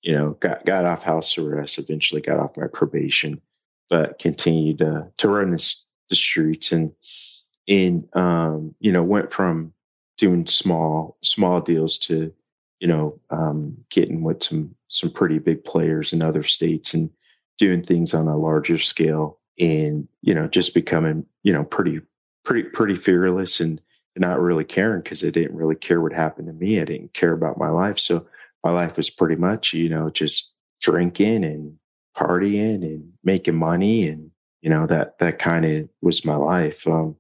you 0.02 0.14
know 0.14 0.32
got 0.40 0.66
got 0.66 0.86
off 0.86 1.04
house 1.04 1.38
arrest 1.38 1.80
eventually 1.80 2.22
got 2.22 2.40
off 2.40 2.58
my 2.58 2.68
probation 2.68 3.42
but 3.90 4.20
continued 4.20 4.78
to 4.78 5.08
to 5.18 5.28
run 5.28 5.52
this, 5.52 5.86
the 6.10 6.16
streets 6.16 6.72
and 6.72 6.92
and 7.68 8.08
um 8.16 8.74
you 8.80 8.92
know 8.92 9.04
went 9.04 9.34
from 9.34 9.74
doing 10.18 10.46
small 10.46 11.18
small 11.22 11.60
deals 11.60 11.98
to 11.98 12.32
you 12.80 12.88
know 12.88 13.20
um, 13.32 13.76
getting 13.90 14.22
with 14.24 14.44
some 14.44 14.76
some 14.88 15.10
pretty 15.10 15.40
big 15.40 15.64
players 15.64 16.14
in 16.14 16.24
other 16.24 16.44
states 16.44 16.94
and 16.94 17.10
doing 17.58 17.84
things 17.84 18.14
on 18.14 18.28
a 18.28 18.38
larger 18.38 18.78
scale 18.78 19.40
and 19.60 20.08
you 20.22 20.34
know 20.34 20.48
just 20.48 20.74
becoming 20.74 21.26
you 21.44 21.52
know 21.52 21.64
pretty 21.64 22.00
pretty 22.46 22.70
pretty 22.70 22.96
fearless 22.96 23.60
and 23.60 23.82
not 24.16 24.40
really 24.40 24.64
caring 24.64 25.02
because 25.02 25.24
I 25.24 25.30
didn't 25.30 25.58
really 25.58 25.76
care 25.76 26.02
what 26.02 26.14
happened 26.14 26.48
to 26.48 26.54
me. 26.54 26.80
I 26.80 26.86
didn't 26.86 27.14
care 27.14 27.34
about 27.34 27.58
my 27.58 27.70
life. 27.70 28.00
So 28.00 28.28
my 28.64 28.72
life 28.72 28.96
was 28.98 29.10
pretty 29.10 29.36
much, 29.36 29.74
you 29.74 29.90
know, 29.90 30.10
just 30.10 30.52
drinking 30.82 31.44
and 31.44 31.78
partying 32.16 32.84
and 32.84 33.12
making 33.24 33.56
money. 33.56 34.08
And, 34.08 34.32
you 34.62 34.70
know, 34.70 34.88
that, 34.88 35.20
that 35.20 35.40
kind 35.40 35.66
of 35.66 35.90
was 36.02 36.24
my 36.24 36.38
life. 36.38 36.88
Um, 36.88 37.18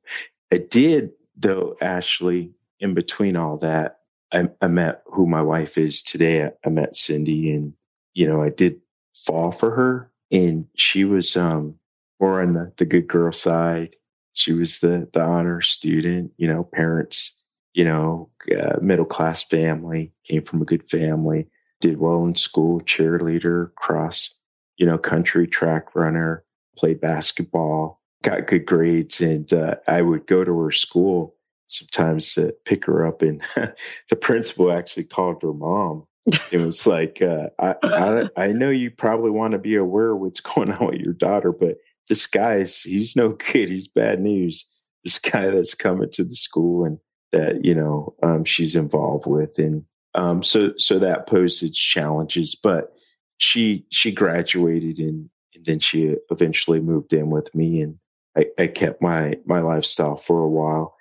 I 0.53 0.57
did 0.59 1.11
though, 1.37 1.75
Ashley, 1.81 2.51
in 2.79 2.93
between 2.93 3.35
all 3.35 3.57
that, 3.57 3.99
I, 4.31 4.49
I 4.61 4.67
met 4.67 5.01
who 5.05 5.27
my 5.27 5.41
wife 5.41 5.77
is 5.77 6.01
today. 6.01 6.45
I, 6.45 6.51
I 6.65 6.69
met 6.69 6.95
Cindy, 6.95 7.51
and 7.51 7.73
you 8.13 8.27
know, 8.27 8.41
I 8.41 8.49
did 8.49 8.81
fall 9.13 9.51
for 9.51 9.71
her, 9.71 10.11
and 10.31 10.65
she 10.75 11.05
was 11.05 11.37
um, 11.37 11.75
more 12.19 12.41
on 12.41 12.53
the, 12.53 12.71
the 12.77 12.85
good 12.85 13.07
girl 13.07 13.31
side. 13.31 13.95
She 14.35 14.53
was 14.53 14.79
the 14.79 15.09
the 15.11 15.21
honor 15.21 15.61
student. 15.61 16.31
You 16.37 16.47
know, 16.47 16.63
parents, 16.63 17.37
you 17.73 17.83
know, 17.83 18.29
uh, 18.55 18.77
middle 18.81 19.05
class 19.05 19.43
family, 19.43 20.13
came 20.25 20.43
from 20.43 20.61
a 20.61 20.65
good 20.65 20.87
family, 20.89 21.47
did 21.81 21.97
well 21.97 22.25
in 22.25 22.35
school, 22.35 22.81
cheerleader, 22.81 23.73
cross, 23.75 24.37
you 24.77 24.85
know, 24.85 24.97
country 24.97 25.47
track 25.47 25.95
runner, 25.95 26.43
played 26.77 27.01
basketball, 27.01 28.01
got 28.23 28.47
good 28.47 28.65
grades, 28.65 29.21
and 29.21 29.51
uh, 29.51 29.75
I 29.87 30.01
would 30.01 30.27
go 30.27 30.43
to 30.43 30.59
her 30.59 30.71
school 30.71 31.35
sometimes 31.67 32.35
to 32.35 32.53
pick 32.65 32.85
her 32.85 33.07
up 33.07 33.21
and 33.21 33.41
the 34.09 34.15
principal 34.15 34.71
actually 34.71 35.05
called 35.05 35.41
her 35.41 35.53
mom 35.53 36.05
it 36.51 36.59
was 36.59 36.87
like 36.87 37.21
uh, 37.21 37.47
I, 37.59 37.75
I, 37.83 38.29
I 38.37 38.47
know 38.47 38.69
you 38.69 38.89
probably 38.91 39.31
want 39.31 39.51
to 39.51 39.59
be 39.59 39.75
aware 39.75 40.11
of 40.11 40.19
what's 40.19 40.39
going 40.41 40.71
on 40.71 40.87
with 40.87 41.01
your 41.01 41.13
daughter 41.13 41.51
but 41.51 41.77
this 42.09 42.27
guy's 42.27 42.81
he's 42.81 43.15
no 43.15 43.31
kid 43.33 43.69
he's 43.69 43.87
bad 43.87 44.21
news 44.21 44.65
this 45.03 45.19
guy 45.19 45.49
that's 45.49 45.75
coming 45.75 46.09
to 46.11 46.23
the 46.23 46.35
school 46.35 46.85
and 46.85 46.97
that 47.31 47.63
you 47.63 47.75
know 47.75 48.15
um, 48.23 48.43
she's 48.43 48.75
involved 48.75 49.25
with 49.27 49.57
and 49.57 49.83
um, 50.15 50.41
so 50.41 50.73
so 50.77 50.97
that 50.99 51.27
posed 51.27 51.61
its 51.63 51.77
challenges 51.77 52.55
but 52.55 52.93
she 53.37 53.85
she 53.89 54.11
graduated 54.11 54.97
and 54.97 55.29
and 55.55 55.65
then 55.65 55.79
she 55.79 56.15
eventually 56.31 56.79
moved 56.79 57.13
in 57.13 57.29
with 57.29 57.53
me 57.55 57.81
and 57.81 57.97
I, 58.37 58.45
I 58.57 58.67
kept 58.67 59.01
my 59.01 59.37
my 59.45 59.61
lifestyle 59.61 60.17
for 60.17 60.41
a 60.41 60.49
while 60.49 60.95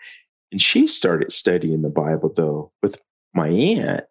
and 0.55 0.62
she 0.62 0.86
started 0.86 1.32
studying 1.32 1.82
the 1.82 1.88
Bible 1.88 2.32
though 2.32 2.70
with 2.80 2.96
my 3.34 3.48
aunt. 3.48 4.05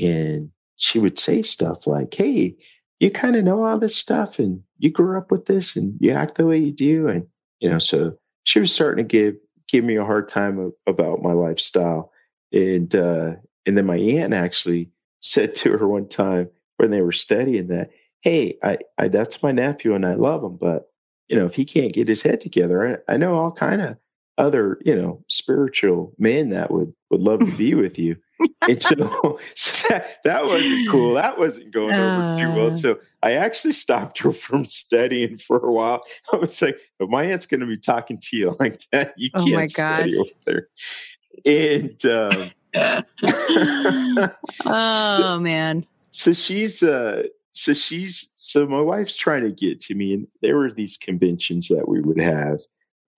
And 0.00 0.50
she 0.76 0.98
would 0.98 1.18
say 1.18 1.42
stuff 1.42 1.86
like, 1.86 2.14
Hey, 2.14 2.56
you 3.00 3.10
kind 3.10 3.34
of 3.34 3.44
know 3.44 3.64
all 3.64 3.78
this 3.78 3.96
stuff 3.96 4.38
and 4.38 4.62
you 4.78 4.90
grew 4.90 5.18
up 5.18 5.30
with 5.30 5.46
this 5.46 5.74
and 5.74 5.96
you 6.00 6.12
act 6.12 6.36
the 6.36 6.46
way 6.46 6.58
you 6.58 6.70
do. 6.70 7.08
And, 7.08 7.26
you 7.58 7.68
know, 7.68 7.78
so 7.78 8.16
she 8.44 8.60
was 8.60 8.72
starting 8.72 9.04
to 9.04 9.08
give, 9.08 9.34
give 9.68 9.84
me 9.84 9.96
a 9.96 10.04
hard 10.04 10.28
time 10.28 10.72
about 10.86 11.22
my 11.22 11.32
lifestyle. 11.32 12.12
And, 12.52 12.94
uh, 12.94 13.32
and 13.66 13.76
then 13.76 13.86
my 13.86 13.96
aunt 13.96 14.34
actually 14.34 14.90
said 15.20 15.54
to 15.56 15.76
her 15.76 15.88
one 15.88 16.08
time 16.08 16.50
when 16.76 16.90
they 16.90 17.00
were 17.00 17.12
studying 17.12 17.68
that, 17.68 17.90
Hey, 18.22 18.58
I, 18.62 18.78
I, 18.98 19.08
that's 19.08 19.42
my 19.42 19.50
nephew 19.50 19.94
and 19.94 20.04
I 20.04 20.14
love 20.14 20.44
him, 20.44 20.58
but 20.60 20.90
you 21.28 21.36
know, 21.36 21.46
if 21.46 21.54
he 21.54 21.64
can't 21.64 21.94
get 21.94 22.08
his 22.08 22.20
head 22.20 22.40
together, 22.40 23.02
I, 23.08 23.14
I 23.14 23.16
know 23.16 23.34
all 23.34 23.52
kind 23.52 23.80
of 23.80 23.96
other, 24.40 24.78
you 24.84 24.96
know, 24.96 25.22
spiritual 25.28 26.12
men 26.18 26.48
that 26.50 26.70
would 26.70 26.92
would 27.10 27.20
love 27.20 27.40
to 27.40 27.56
be 27.56 27.74
with 27.84 27.98
you. 27.98 28.16
and 28.66 28.82
so, 28.82 29.38
so 29.54 29.88
that, 29.88 30.18
that 30.24 30.46
wasn't 30.46 30.88
cool. 30.88 31.14
That 31.14 31.38
wasn't 31.38 31.70
going 31.72 31.94
over 31.94 32.36
too 32.38 32.52
well. 32.52 32.68
Uh. 32.68 32.76
So 32.76 32.98
I 33.22 33.32
actually 33.32 33.74
stopped 33.74 34.18
her 34.18 34.32
from 34.32 34.64
studying 34.64 35.36
for 35.36 35.58
a 35.58 35.70
while. 35.70 36.02
I 36.32 36.36
was 36.36 36.60
like, 36.62 36.80
if 36.98 37.08
my 37.08 37.24
aunt's 37.24 37.46
going 37.46 37.60
to 37.60 37.66
be 37.66 37.76
talking 37.76 38.18
to 38.18 38.36
you 38.36 38.56
like 38.60 38.80
that, 38.92 39.12
you 39.16 39.30
oh 39.34 39.44
can't 39.44 39.70
study 39.70 40.18
with 40.18 40.32
her. 40.46 40.68
And 41.44 42.04
um, 42.06 42.50
oh 44.64 45.16
so, 45.18 45.38
man. 45.38 45.86
So 46.10 46.32
she's 46.32 46.82
uh 46.82 47.24
so 47.52 47.74
she's 47.74 48.32
so 48.36 48.66
my 48.66 48.80
wife's 48.80 49.14
trying 49.14 49.42
to 49.42 49.50
get 49.50 49.80
to 49.80 49.94
me 49.94 50.14
and 50.14 50.26
there 50.40 50.56
were 50.56 50.72
these 50.72 50.96
conventions 50.96 51.68
that 51.68 51.88
we 51.88 52.00
would 52.00 52.20
have 52.20 52.60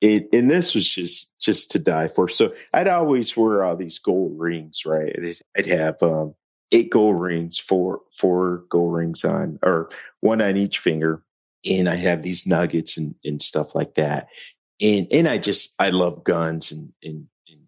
it, 0.03 0.29
and 0.33 0.51
this 0.51 0.75
was 0.75 0.89
just 0.89 1.33
just 1.39 1.71
to 1.71 1.79
die 1.79 2.09
for. 2.09 2.29
So 2.29 2.53
I'd 2.75 2.89
always 2.89 3.37
wear 3.37 3.63
all 3.63 3.77
these 3.77 4.01
gold 4.01 4.39
rings, 4.39 4.85
right? 4.85 5.17
I'd 5.57 5.67
have 5.67 6.03
um, 6.03 6.35
eight 6.73 6.91
gold 6.91 7.21
rings, 7.21 7.57
four 7.59 8.01
four 8.13 8.65
gold 8.69 8.93
rings 8.95 9.25
on, 9.25 9.61
or 9.63 9.91
one 10.21 10.43
on 10.43 10.57
each 10.57 10.81
finger, 10.81 11.23
and 11.65 11.89
I 11.89 11.95
have 11.95 12.21
these 12.21 12.47
nuggets 12.47 12.97
and, 12.97 13.15
and 13.25 13.41
stuff 13.41 13.77
like 13.77 13.95
that. 13.95 14.27
And 14.81 15.07
and 15.13 15.29
I 15.29 15.39
just 15.39 15.73
I 15.79 15.91
love 15.91 16.25
guns 16.25 16.73
and, 16.73 16.93
and 17.05 17.29
and 17.49 17.61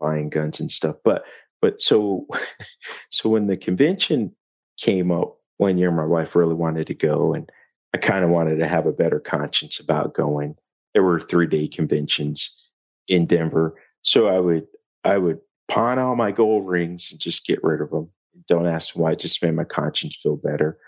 buying 0.00 0.30
guns 0.30 0.60
and 0.60 0.70
stuff. 0.70 0.96
But 1.04 1.24
but 1.60 1.82
so 1.82 2.26
so 3.10 3.28
when 3.28 3.48
the 3.48 3.58
convention 3.58 4.34
came 4.80 5.12
up 5.12 5.36
one 5.58 5.76
year, 5.76 5.90
my 5.90 6.06
wife 6.06 6.34
really 6.34 6.54
wanted 6.54 6.86
to 6.86 6.94
go, 6.94 7.34
and 7.34 7.52
I 7.92 7.98
kind 7.98 8.24
of 8.24 8.30
wanted 8.30 8.60
to 8.60 8.66
have 8.66 8.86
a 8.86 8.92
better 8.92 9.20
conscience 9.20 9.78
about 9.78 10.14
going 10.14 10.56
there 10.94 11.02
were 11.02 11.20
three 11.20 11.46
day 11.46 11.68
conventions 11.68 12.68
in 13.08 13.26
Denver. 13.26 13.74
So 14.02 14.26
I 14.26 14.40
would 14.40 14.66
I 15.04 15.18
would 15.18 15.40
pawn 15.68 15.98
all 15.98 16.16
my 16.16 16.32
gold 16.32 16.66
rings 16.66 17.10
and 17.10 17.20
just 17.20 17.46
get 17.46 17.62
rid 17.62 17.80
of 17.80 17.90
them. 17.90 18.10
Don't 18.46 18.66
ask 18.66 18.94
why. 18.94 19.14
Just 19.14 19.42
made 19.42 19.54
my 19.54 19.64
conscience 19.64 20.16
feel 20.16 20.36
better. 20.36 20.78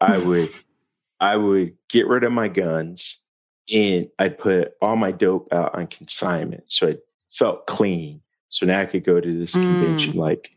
I 0.00 0.18
would 0.26 0.50
I 1.20 1.36
would 1.36 1.74
get 1.88 2.06
rid 2.06 2.24
of 2.24 2.32
my 2.32 2.48
guns 2.48 3.22
and 3.72 4.08
I'd 4.18 4.38
put 4.38 4.72
all 4.80 4.96
my 4.96 5.12
dope 5.12 5.52
out 5.52 5.74
on 5.74 5.86
consignment. 5.86 6.72
So 6.72 6.88
I 6.88 6.96
felt 7.30 7.66
clean. 7.66 8.20
So 8.48 8.66
now 8.66 8.80
I 8.80 8.86
could 8.86 9.04
go 9.04 9.20
to 9.20 9.38
this 9.38 9.54
mm. 9.54 9.62
convention 9.62 10.16
like 10.16 10.50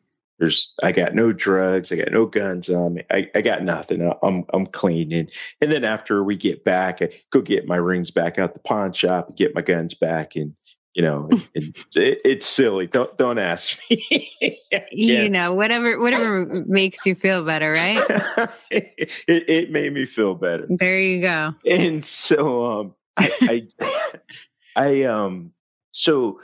there's 0.44 0.74
I 0.84 0.92
got 0.92 1.16
no 1.16 1.32
drugs, 1.32 1.92
I 1.92 1.96
got 1.96 2.12
no 2.12 2.26
guns 2.26 2.70
on 2.70 2.96
me, 2.96 3.04
I, 3.10 3.30
I 3.34 3.42
got 3.42 3.64
nothing. 3.64 4.12
I'm 4.22 4.44
I'm 4.54 4.66
clean. 4.66 5.14
And 5.14 5.32
and 5.62 5.72
then 5.72 5.86
after 5.86 6.22
we 6.22 6.36
get 6.36 6.66
back, 6.66 7.02
I 7.02 7.12
go 7.32 7.40
get 7.40 7.66
my 7.66 7.78
rings 7.78 8.12
back 8.12 8.38
out 8.38 8.54
the 8.54 8.60
pawn 8.60 8.92
shop 8.92 9.30
and 9.30 9.38
get 9.38 9.56
my 9.56 9.62
guns 9.62 9.94
back 9.94 10.36
and 10.36 10.54
you 10.94 11.02
know, 11.02 11.30
and, 11.32 11.48
and 11.56 11.76
it, 11.96 12.22
it's 12.26 12.46
silly. 12.46 12.88
Don't 12.88 13.18
don't 13.18 13.40
ask 13.40 13.80
me. 13.90 14.30
you 14.92 15.30
know, 15.30 15.54
whatever 15.54 15.98
whatever 15.98 16.46
makes 16.68 17.06
you 17.06 17.16
feel 17.16 17.46
better, 17.46 17.72
right? 17.72 17.98
it, 18.70 19.10
it 19.28 19.72
made 19.72 19.94
me 19.94 20.06
feel 20.06 20.36
better. 20.36 20.68
There 20.70 21.00
you 21.00 21.22
go. 21.22 21.54
And 21.66 22.06
so 22.06 22.66
um 22.66 22.96
I 23.16 23.68
I, 23.80 24.20
I 24.76 25.04
um 25.04 25.54
so 25.94 26.42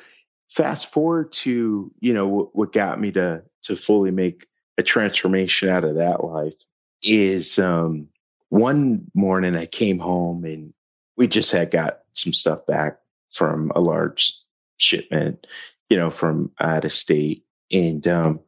fast 0.50 0.89
forward 0.91 1.34
to 1.34 1.91
you 2.00 2.14
know 2.14 2.28
what, 2.28 2.56
what 2.56 2.72
got 2.72 3.00
me 3.00 3.12
to 3.12 3.43
to 3.64 3.76
fully 3.76 4.12
make 4.12 4.47
a 4.78 4.84
transformation 4.84 5.70
out 5.70 5.84
of 5.84 5.95
that 5.95 6.24
life 6.24 6.66
is 7.01 7.60
um 7.60 8.07
one 8.49 9.05
morning 9.14 9.55
I 9.55 9.66
came 9.66 9.99
home 9.99 10.43
and 10.43 10.74
we 11.16 11.28
just 11.28 11.51
had 11.51 11.72
got 11.72 11.99
some 12.14 12.34
stuff 12.34 12.66
back 12.66 12.99
from 13.32 13.72
a 13.76 13.80
large 13.80 14.38
shipment, 14.78 15.45
you 15.89 15.97
know, 15.97 16.10
from 16.10 16.51
out 16.60 16.86
of 16.86 16.93
state. 16.93 17.45
And 17.72 18.07
um, 18.07 18.39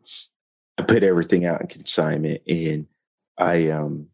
I 0.78 0.84
put 0.84 1.04
everything 1.04 1.46
out 1.46 1.62
in 1.62 1.68
consignment 1.68 2.42
and 2.48 2.88
I 3.38 3.70
um, 3.70 4.08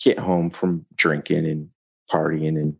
get 0.00 0.18
home 0.18 0.50
from 0.50 0.86
drinking 0.94 1.46
and 1.46 1.70
partying 2.12 2.60
and 2.60 2.76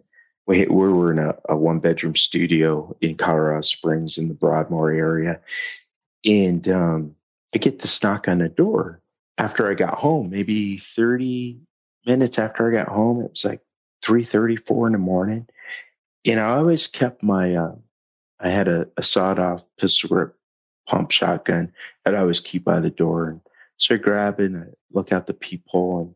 we, 0.46 0.66
we 0.66 0.92
were 0.92 1.10
in 1.10 1.18
a, 1.18 1.34
a 1.48 1.56
one 1.56 1.78
bedroom 1.78 2.14
studio 2.14 2.94
in 3.00 3.16
Colorado 3.16 3.62
Springs 3.62 4.18
in 4.18 4.28
the 4.28 4.34
Broadmoor 4.34 4.90
area. 4.92 5.40
And 6.24 6.68
um, 6.68 7.16
I 7.54 7.58
get 7.58 7.78
this 7.78 8.02
knock 8.02 8.26
on 8.26 8.38
the 8.38 8.48
door 8.48 9.00
after 9.38 9.70
I 9.70 9.74
got 9.74 9.94
home, 9.94 10.30
maybe 10.30 10.78
30 10.78 11.58
minutes 12.06 12.38
after 12.38 12.68
I 12.68 12.72
got 12.72 12.92
home. 12.92 13.20
It 13.20 13.30
was 13.30 13.44
like 13.44 13.60
3.34 14.04 14.86
in 14.88 14.92
the 14.92 14.98
morning. 14.98 15.46
And 16.26 16.40
I 16.40 16.56
always 16.56 16.86
kept 16.86 17.22
my, 17.22 17.54
uh, 17.54 17.74
I 18.40 18.48
had 18.48 18.66
a, 18.68 18.88
a 18.96 19.02
sawed 19.02 19.38
off 19.38 19.64
pistol 19.78 20.08
grip 20.08 20.36
pump 20.88 21.10
shotgun 21.10 21.72
that 22.04 22.14
I 22.14 22.18
always 22.18 22.40
keep 22.40 22.64
by 22.64 22.80
the 22.80 22.90
door. 22.90 23.28
And 23.28 23.40
so 23.76 23.94
I 23.94 23.98
grab 23.98 24.40
it 24.40 24.46
and 24.46 24.64
I 24.64 24.66
look 24.92 25.12
out 25.12 25.26
the 25.26 25.34
peephole 25.34 26.14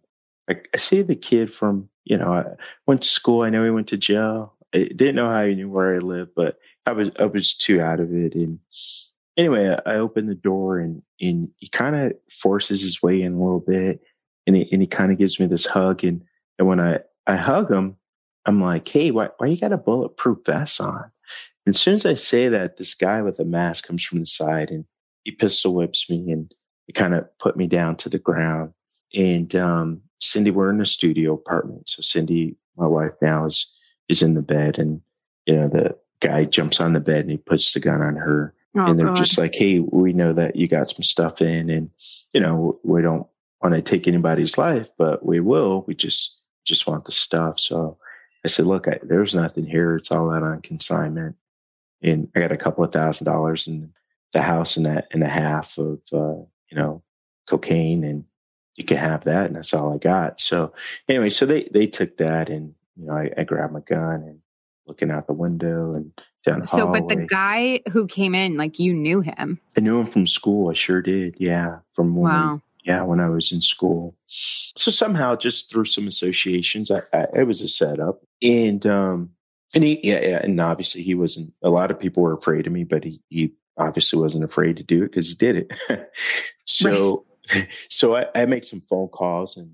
and 0.49 0.59
I, 0.59 0.63
I 0.75 0.77
see 0.79 1.03
the 1.03 1.17
kid 1.17 1.53
from, 1.53 1.89
you 2.05 2.17
know, 2.17 2.33
I 2.33 2.45
went 2.87 3.03
to 3.03 3.09
school. 3.09 3.43
I 3.43 3.51
know 3.51 3.65
he 3.65 3.71
went 3.71 3.89
to 3.89 3.97
jail. 3.97 4.55
I 4.75 4.79
didn't 4.79 5.15
know 5.15 5.31
how 5.31 5.45
he 5.45 5.55
knew 5.55 5.71
where 5.71 5.95
I 5.95 5.99
lived, 5.99 6.33
but 6.35 6.59
I 6.85 6.93
was, 6.93 7.11
I 7.19 7.27
was 7.27 7.55
too 7.55 7.81
out 7.81 8.01
of 8.01 8.13
it. 8.13 8.35
And 8.35 8.59
anyway, 9.39 9.75
I, 9.87 9.95
open 9.95 10.27
the 10.27 10.35
door 10.35 10.79
and, 10.79 11.03
and 11.21 11.49
he 11.57 11.69
kind 11.69 11.97
of 11.97 12.13
forces 12.31 12.83
his 12.83 13.03
way 13.03 13.23
in 13.23 13.35
a 13.35 13.39
little 13.43 13.61
bit 13.61 14.03
and 14.47 14.57
he, 14.57 14.69
and 14.71 14.83
he 14.83 14.89
kind 14.89 15.13
of 15.13 15.19
gives 15.19 15.41
me 15.41 15.47
this 15.47 15.65
hug. 15.65 16.05
And, 16.05 16.23
and 16.59 16.69
when 16.69 16.81
I, 16.81 16.99
I 17.27 17.37
hug 17.37 17.71
him, 17.71 17.97
I'm 18.45 18.61
like, 18.61 18.87
hey, 18.89 19.11
why, 19.11 19.29
why 19.39 19.47
you 19.47 19.57
got 19.57 19.73
a 19.73 19.79
bulletproof 19.79 20.39
vest 20.45 20.81
on? 20.81 21.11
And 21.65 21.75
as 21.75 21.81
soon 21.81 21.95
as 21.95 22.05
I 22.05 22.15
say 22.15 22.49
that, 22.49 22.77
this 22.77 22.95
guy 22.95 23.23
with 23.23 23.39
a 23.39 23.45
mask 23.45 23.87
comes 23.87 24.05
from 24.05 24.21
the 24.21 24.27
side 24.27 24.71
and 24.71 24.85
he 25.25 25.31
pistol 25.31 25.75
whips 25.75 26.11
me 26.11 26.31
and 26.33 26.53
he 26.87 26.93
kind 26.93 27.15
of 27.15 27.27
put 27.39 27.57
me 27.57 27.67
down 27.67 27.97
to 27.97 28.09
the 28.09 28.19
ground. 28.19 28.73
And 29.15 29.55
um, 29.55 30.03
Cindy, 30.21 30.51
we're 30.51 30.71
in 30.71 30.81
a 30.81 30.87
studio 30.87 31.35
apartment. 31.35 31.89
So 31.89 32.03
Cindy, 32.03 32.57
my 32.77 32.87
wife 32.87 33.13
now, 33.23 33.47
is 33.47 33.71
is 34.09 34.23
in 34.23 34.33
the 34.33 34.43
bed, 34.43 34.79
and 34.79 35.03
you 35.47 35.55
know 35.55 35.69
the 35.69 35.97
guy 36.21 36.45
jumps 36.45 36.81
on 36.81 36.95
the 36.95 37.01
bed 37.01 37.21
and 37.21 37.31
he 37.31 37.37
puts 37.37 37.73
the 37.73 37.81
gun 37.81 38.01
on 38.01 38.17
her, 38.17 38.55
oh, 38.77 38.87
and 38.87 38.99
they're 38.99 39.07
God. 39.07 39.17
just 39.17 39.39
like, 39.39 39.55
"Hey, 39.55 39.81
we 39.81 40.13
know 40.13 40.33
that 40.33 40.57
you 40.57 40.69
got 40.69 40.91
some 40.91 41.03
stuff 41.03 41.41
in, 41.43 41.71
and 41.71 41.91
you 42.33 42.41
know 42.41 42.79
we 42.85 43.03
don't 43.03 43.27
want 43.63 43.75
to 43.75 43.83
take 43.83 44.07
anybody's 44.07 44.59
life, 44.59 44.89
but 44.97 45.25
we 45.25 45.41
will. 45.41 45.85
We 45.87 45.95
just 45.95 46.37
just 46.65 46.87
want 46.87 47.05
the 47.05 47.13
stuff." 47.13 47.59
So 47.59 47.99
I 48.45 48.49
said, 48.49 48.67
"Look, 48.67 48.89
I, 48.89 48.99
there's 49.03 49.35
nothing 49.35 49.67
here. 49.67 49.97
It's 49.97 50.13
all 50.13 50.33
out 50.33 50.43
on 50.43 50.61
consignment." 50.63 51.37
and 52.03 52.29
I 52.35 52.41
got 52.41 52.53
a 52.53 52.57
couple 52.57 52.85
of 52.85 52.93
thousand 52.93 53.25
dollars 53.25 53.67
in 53.67 53.93
the 54.33 54.43
house 54.43 54.77
and 54.77 54.87
a 54.87 55.05
and 55.13 55.23
a 55.23 55.29
half 55.29 55.79
of 55.79 56.01
uh, 56.13 56.43
you 56.71 56.77
know 56.77 57.03
cocaine, 57.47 58.05
and 58.05 58.25
you 58.77 58.85
can 58.85 58.99
have 58.99 59.25
that, 59.25 59.47
and 59.47 59.57
that's 59.57 59.75
all 59.75 59.95
I 59.95 59.99
got. 59.99 60.41
So 60.41 60.73
anyway, 61.09 61.31
so 61.31 61.47
they 61.47 61.69
they 61.73 61.87
took 61.87 62.17
that, 62.19 62.51
and 62.51 62.75
you 62.97 63.07
know 63.07 63.15
I, 63.15 63.31
I 63.37 63.45
grabbed 63.45 63.73
my 63.73 63.81
gun 63.81 64.23
and 64.23 64.41
looking 64.89 65.11
out 65.11 65.27
the 65.27 65.33
window 65.33 65.95
and 65.95 66.13
down 66.45 66.61
the 66.61 66.67
so, 66.67 66.79
hallway. 66.79 67.01
but 67.01 67.09
the 67.09 67.27
guy 67.27 67.81
who 67.93 68.07
came 68.07 68.35
in, 68.35 68.57
like 68.57 68.79
you 68.79 68.93
knew 68.95 69.21
him. 69.21 69.61
I 69.77 69.81
knew 69.81 70.01
him 70.01 70.07
from 70.07 70.27
school. 70.27 70.71
I 70.71 70.73
sure 70.73 71.03
did. 71.03 71.37
Yeah, 71.39 71.81
from 71.93 72.17
when 72.17 72.33
wow. 72.33 72.63
Yeah, 72.85 73.03
when 73.03 73.21
I 73.21 73.29
was 73.29 73.53
in 73.53 73.61
school. 73.61 74.17
So 74.27 74.91
somehow, 74.91 75.37
just 75.37 75.71
through 75.71 75.85
some 75.85 76.07
associations, 76.07 76.91
I, 76.91 77.03
I 77.13 77.27
it 77.35 77.47
was 77.47 77.61
a 77.61 77.69
setup, 77.69 78.23
and 78.41 78.85
um, 78.87 79.31
and 79.75 79.85
he, 79.85 80.01
yeah, 80.03 80.21
yeah, 80.21 80.41
and 80.43 80.61
obviously 80.61 81.03
he 81.03 81.15
wasn't. 81.15 81.53
A 81.63 81.71
lot 81.71 81.91
of 81.91 82.01
people 82.01 82.23
were 82.23 82.33
afraid 82.33 82.67
of 82.67 82.73
me, 82.73 82.85
but 82.85 83.05
he, 83.05 83.21
he 83.29 83.53
obviously 83.77 84.19
wasn't 84.19 84.45
afraid 84.45 84.79
to 84.79 84.83
do 84.83 85.03
it 85.03 85.11
because 85.11 85.29
he 85.29 85.35
did 85.35 85.57
it. 85.57 86.11
so, 86.65 87.27
right. 87.55 87.69
so 87.89 88.17
I, 88.17 88.27
I, 88.35 88.47
make 88.47 88.65
some 88.65 88.83
phone 88.89 89.09
calls, 89.09 89.57
and 89.57 89.73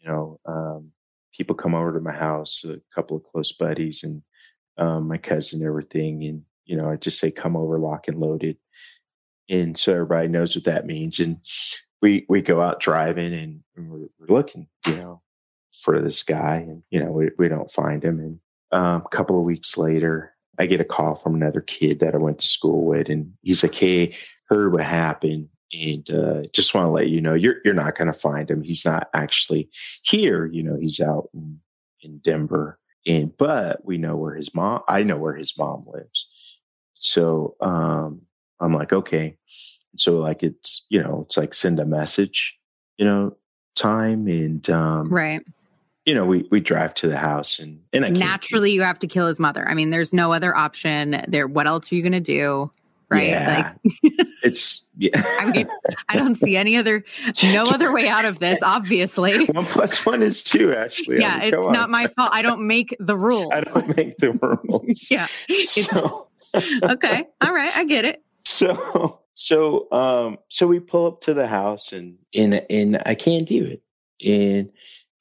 you 0.00 0.08
know, 0.08 0.40
um, 0.46 0.90
people 1.32 1.54
come 1.54 1.74
over 1.74 1.92
to 1.92 2.00
my 2.00 2.12
house, 2.12 2.64
a 2.64 2.80
couple 2.92 3.16
of 3.16 3.24
close 3.24 3.52
buddies, 3.52 4.02
and 4.02 4.22
um, 4.78 5.08
my 5.08 5.18
cousin, 5.18 5.64
everything, 5.64 6.24
and 6.24 6.42
you 6.64 6.76
know, 6.76 6.90
I 6.90 6.96
just 6.96 7.18
say, 7.18 7.30
"Come 7.30 7.56
over, 7.56 7.78
lock 7.78 8.08
and 8.08 8.18
loaded," 8.18 8.56
and 9.48 9.78
so 9.78 9.92
everybody 9.92 10.28
knows 10.28 10.54
what 10.54 10.64
that 10.64 10.86
means, 10.86 11.20
and 11.20 11.40
we 12.02 12.26
we 12.28 12.42
go 12.42 12.60
out 12.60 12.80
driving, 12.80 13.32
and, 13.32 13.60
we're, 13.76 14.08
we're 14.18 14.34
looking, 14.34 14.68
you 14.86 14.96
know, 14.96 15.22
for 15.82 16.00
this 16.00 16.22
guy, 16.22 16.56
and 16.56 16.82
you 16.90 17.02
know, 17.02 17.10
we 17.12 17.30
we 17.38 17.48
don't 17.48 17.70
find 17.70 18.04
him, 18.04 18.18
and 18.18 18.40
um, 18.72 19.02
a 19.04 19.08
couple 19.08 19.38
of 19.38 19.44
weeks 19.44 19.76
later, 19.76 20.34
I 20.58 20.66
get 20.66 20.80
a 20.80 20.84
call 20.84 21.14
from 21.14 21.34
another 21.34 21.60
kid 21.60 22.00
that 22.00 22.14
I 22.14 22.18
went 22.18 22.40
to 22.40 22.46
school 22.46 22.84
with, 22.86 23.08
and 23.08 23.34
he's 23.42 23.62
like, 23.62 23.74
"Hey, 23.74 24.16
heard 24.48 24.72
what 24.72 24.84
happened, 24.84 25.48
and 25.72 26.08
uh, 26.10 26.42
just 26.52 26.74
want 26.74 26.86
to 26.86 26.90
let 26.90 27.08
you 27.08 27.20
know 27.20 27.34
you're 27.34 27.56
you're 27.64 27.74
not 27.74 27.96
going 27.96 28.12
to 28.12 28.18
find 28.18 28.50
him. 28.50 28.62
He's 28.62 28.84
not 28.84 29.08
actually 29.14 29.68
here. 30.02 30.46
You 30.46 30.62
know, 30.62 30.76
he's 30.76 31.00
out 31.00 31.28
in, 31.34 31.60
in 32.02 32.18
Denver, 32.18 32.78
and 33.06 33.36
but 33.36 33.84
we 33.84 33.98
know 33.98 34.16
where 34.16 34.34
his 34.34 34.54
mom. 34.54 34.82
I 34.88 35.02
know 35.02 35.16
where 35.16 35.34
his 35.34 35.56
mom 35.56 35.84
lives. 35.86 36.28
So 36.94 37.56
um, 37.60 38.22
I'm 38.60 38.74
like, 38.74 38.92
okay. 38.92 39.36
So 39.96 40.18
like 40.18 40.42
it's 40.42 40.86
you 40.90 41.02
know 41.02 41.22
it's 41.24 41.36
like 41.36 41.54
send 41.54 41.80
a 41.80 41.86
message, 41.86 42.58
you 42.98 43.04
know, 43.04 43.36
time 43.74 44.26
and 44.26 44.68
um, 44.70 45.08
right 45.08 45.42
you 46.06 46.14
know, 46.14 46.24
we 46.24 46.46
we 46.50 46.60
drive 46.60 46.94
to 46.94 47.08
the 47.08 47.16
house 47.16 47.58
and 47.58 47.80
and 47.92 48.04
I 48.06 48.10
naturally 48.10 48.70
you 48.70 48.82
have 48.82 49.00
to 49.00 49.08
kill 49.08 49.26
his 49.26 49.40
mother. 49.40 49.68
I 49.68 49.74
mean, 49.74 49.90
there's 49.90 50.12
no 50.12 50.32
other 50.32 50.56
option. 50.56 51.22
There, 51.26 51.48
what 51.48 51.66
else 51.66 51.90
are 51.90 51.96
you 51.96 52.02
gonna 52.02 52.20
do? 52.20 52.70
Right? 53.08 53.28
Yeah. 53.28 53.72
Like 54.02 54.26
it's 54.42 54.88
yeah. 54.96 55.10
I 55.40 55.50
mean, 55.50 55.68
I 56.08 56.16
don't 56.16 56.34
see 56.40 56.56
any 56.56 56.76
other 56.76 57.04
no 57.44 57.62
other 57.62 57.92
way 57.92 58.08
out 58.08 58.24
of 58.24 58.38
this, 58.38 58.58
obviously. 58.62 59.46
One 59.52 59.66
plus 59.66 60.04
one 60.04 60.22
is 60.22 60.42
two, 60.42 60.74
actually. 60.74 61.20
Yeah, 61.20 61.34
I 61.34 61.50
mean, 61.50 61.54
it's 61.54 61.72
not 61.72 61.90
my 61.90 62.08
fault. 62.08 62.30
I 62.32 62.42
don't 62.42 62.66
make 62.66 62.96
the 62.98 63.16
rules. 63.16 63.52
I 63.52 63.60
don't 63.60 63.96
make 63.96 64.18
the 64.18 64.32
rules. 64.32 65.08
yeah. 65.10 65.28
So. 65.60 66.28
okay. 66.82 67.24
All 67.40 67.52
right, 67.52 67.76
I 67.76 67.84
get 67.84 68.04
it. 68.04 68.22
So 68.44 69.20
so 69.34 69.90
um 69.92 70.38
so 70.48 70.66
we 70.66 70.80
pull 70.80 71.06
up 71.06 71.20
to 71.20 71.34
the 71.34 71.46
house 71.46 71.92
and 71.92 72.16
and 72.34 72.62
and 72.70 73.02
I 73.06 73.14
can't 73.14 73.46
do 73.46 73.64
it. 73.64 73.82
And 74.26 74.70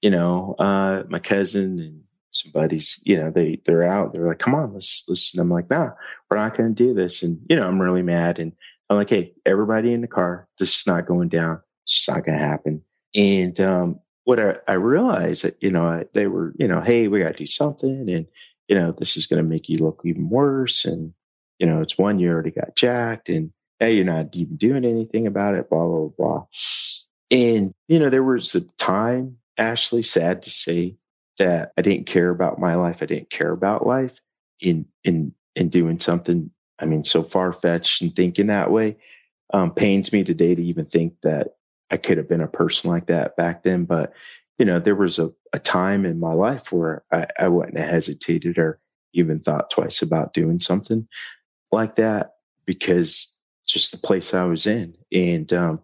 you 0.02 0.12
know, 0.12 0.56
uh, 0.60 1.04
my 1.10 1.18
cousin 1.18 1.80
and 1.80 2.04
some 2.36 2.52
buddies, 2.52 3.02
you 3.04 3.18
know, 3.18 3.32
they 3.32 3.60
they're 3.66 3.88
out. 3.88 4.14
They're 4.14 4.28
like, 4.28 4.40
"Come 4.40 4.56
on, 4.56 4.74
let's 4.74 5.06
listen." 5.08 5.40
I'm 5.40 5.50
like, 5.50 5.70
"Nah, 5.70 5.92
we're 6.30 6.38
not 6.38 6.58
going 6.58 6.74
to 6.74 6.84
do 6.84 6.94
this." 6.94 7.24
And 7.24 7.40
you 7.50 7.56
know, 7.56 7.68
I'm 7.68 7.82
really 7.82 8.02
mad. 8.02 8.40
And 8.40 8.54
I'm 8.90 8.98
like, 8.98 9.10
"Hey, 9.10 9.34
everybody 9.46 9.94
in 9.94 10.02
the 10.02 10.08
car, 10.08 10.48
this 10.60 10.78
is 10.78 10.88
not 10.88 11.08
going 11.08 11.30
down. 11.30 11.62
It's 11.86 12.08
not 12.08 12.26
going 12.26 12.38
to 12.38 12.44
happen." 12.44 12.82
And 13.16 13.60
um, 13.60 14.00
what 14.26 14.40
I, 14.40 14.56
I 14.68 14.74
realized 14.74 15.44
that 15.44 15.58
you 15.62 15.72
know 15.72 15.86
I, 15.86 16.06
they 16.14 16.28
were, 16.28 16.54
you 16.58 16.68
know, 16.68 16.82
"Hey, 16.82 17.08
we 17.08 17.20
got 17.20 17.32
to 17.32 17.44
do 17.44 17.48
something," 17.48 18.10
and 18.10 18.28
you 18.68 18.76
know, 18.76 18.92
this 18.98 19.18
is 19.18 19.28
going 19.28 19.44
to 19.44 19.50
make 19.50 19.70
you 19.70 19.78
look 19.78 20.02
even 20.06 20.30
worse. 20.30 20.86
And 20.86 21.14
you 21.60 21.68
know, 21.68 21.82
it's 21.82 21.98
one 21.98 22.20
you 22.20 22.30
already 22.30 22.52
got 22.52 22.76
jacked, 22.76 23.30
and 23.30 23.52
hey, 23.80 23.94
you're 23.96 24.06
not 24.06 24.36
even 24.36 24.58
doing 24.58 24.86
anything 24.86 25.28
about 25.28 25.56
it. 25.56 25.70
Blah 25.70 25.88
blah 25.88 26.10
blah. 26.18 26.46
And 27.32 27.74
you 27.88 28.00
know, 28.00 28.10
there 28.10 28.24
was 28.24 28.54
a 28.56 28.62
time 28.62 29.38
Ashley, 29.58 30.04
sad 30.04 30.44
to 30.44 30.50
say 30.50 30.96
that 31.40 31.74
I 31.78 31.82
didn't 31.82 32.08
care 32.08 32.30
about 32.30 32.60
my 32.60 32.76
life. 32.76 33.04
I 33.04 33.06
didn't 33.08 33.30
care 33.30 33.52
about 33.52 33.88
life 33.88 34.20
in 34.62 34.86
in 35.04 35.34
in 35.56 35.70
doing 35.70 36.00
something. 36.00 36.52
I 36.80 36.86
mean, 36.86 37.04
so 37.04 37.24
far 37.24 37.54
fetched 37.54 38.02
and 38.02 38.16
thinking 38.16 38.48
that 38.48 38.72
way 38.72 38.98
um, 39.54 39.74
pains 39.74 40.12
me 40.12 40.24
today 40.24 40.56
to 40.56 40.64
even 40.64 40.86
think 40.86 41.16
that 41.24 41.56
I 41.92 41.98
could 41.98 42.18
have 42.18 42.28
been 42.30 42.42
a 42.42 42.48
person 42.48 42.90
like 42.90 43.08
that 43.08 43.38
back 43.38 43.64
then. 43.64 43.86
But 43.86 44.14
you 44.58 44.66
know, 44.66 44.80
there 44.80 44.96
was 44.96 45.20
a, 45.20 45.32
a 45.54 45.60
time 45.60 46.06
in 46.06 46.20
my 46.20 46.34
life 46.34 46.72
where 46.72 47.04
I, 47.12 47.28
I 47.40 47.48
wouldn't 47.48 47.78
have 47.78 47.90
hesitated 47.90 48.58
or 48.58 48.80
even 49.14 49.40
thought 49.40 49.70
twice 49.70 50.02
about 50.02 50.34
doing 50.34 50.60
something 50.60 51.08
like 51.72 51.96
that 51.96 52.36
because 52.66 53.38
just 53.68 53.92
the 53.92 53.98
place 53.98 54.34
I 54.34 54.46
was 54.46 54.66
in. 54.68 54.96
And, 55.12 55.52
um, 55.54 55.82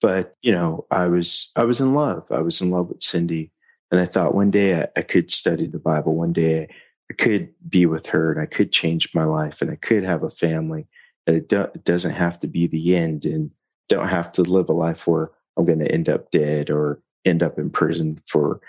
but 0.00 0.36
you 0.42 0.52
know, 0.52 0.86
I 0.90 1.06
was, 1.06 1.52
I 1.56 1.64
was 1.64 1.80
in 1.80 1.94
love. 1.94 2.26
I 2.30 2.40
was 2.40 2.60
in 2.60 2.70
love 2.70 2.88
with 2.88 3.02
Cindy. 3.02 3.52
And 3.92 4.00
I 4.00 4.06
thought 4.06 4.34
one 4.34 4.50
day 4.50 4.80
I, 4.80 4.88
I 4.96 5.02
could 5.02 5.30
study 5.30 5.66
the 5.66 5.78
Bible. 5.78 6.16
One 6.16 6.32
day 6.32 6.68
I 7.10 7.14
could 7.14 7.50
be 7.68 7.86
with 7.86 8.06
her 8.06 8.32
and 8.32 8.40
I 8.40 8.46
could 8.46 8.72
change 8.72 9.14
my 9.14 9.24
life 9.24 9.60
and 9.60 9.70
I 9.70 9.76
could 9.76 10.02
have 10.02 10.22
a 10.22 10.30
family. 10.30 10.88
And 11.26 11.36
it, 11.36 11.48
do, 11.48 11.60
it 11.60 11.84
doesn't 11.84 12.14
have 12.14 12.40
to 12.40 12.46
be 12.48 12.66
the 12.66 12.96
end 12.96 13.26
and 13.26 13.50
don't 13.88 14.08
have 14.08 14.32
to 14.32 14.42
live 14.42 14.70
a 14.70 14.72
life 14.72 15.06
where 15.06 15.30
I'm 15.56 15.66
going 15.66 15.80
to 15.80 15.92
end 15.92 16.08
up 16.08 16.30
dead 16.30 16.70
or 16.70 17.00
end 17.26 17.42
up 17.42 17.58
in 17.58 17.70
prison 17.70 18.20
for, 18.26 18.62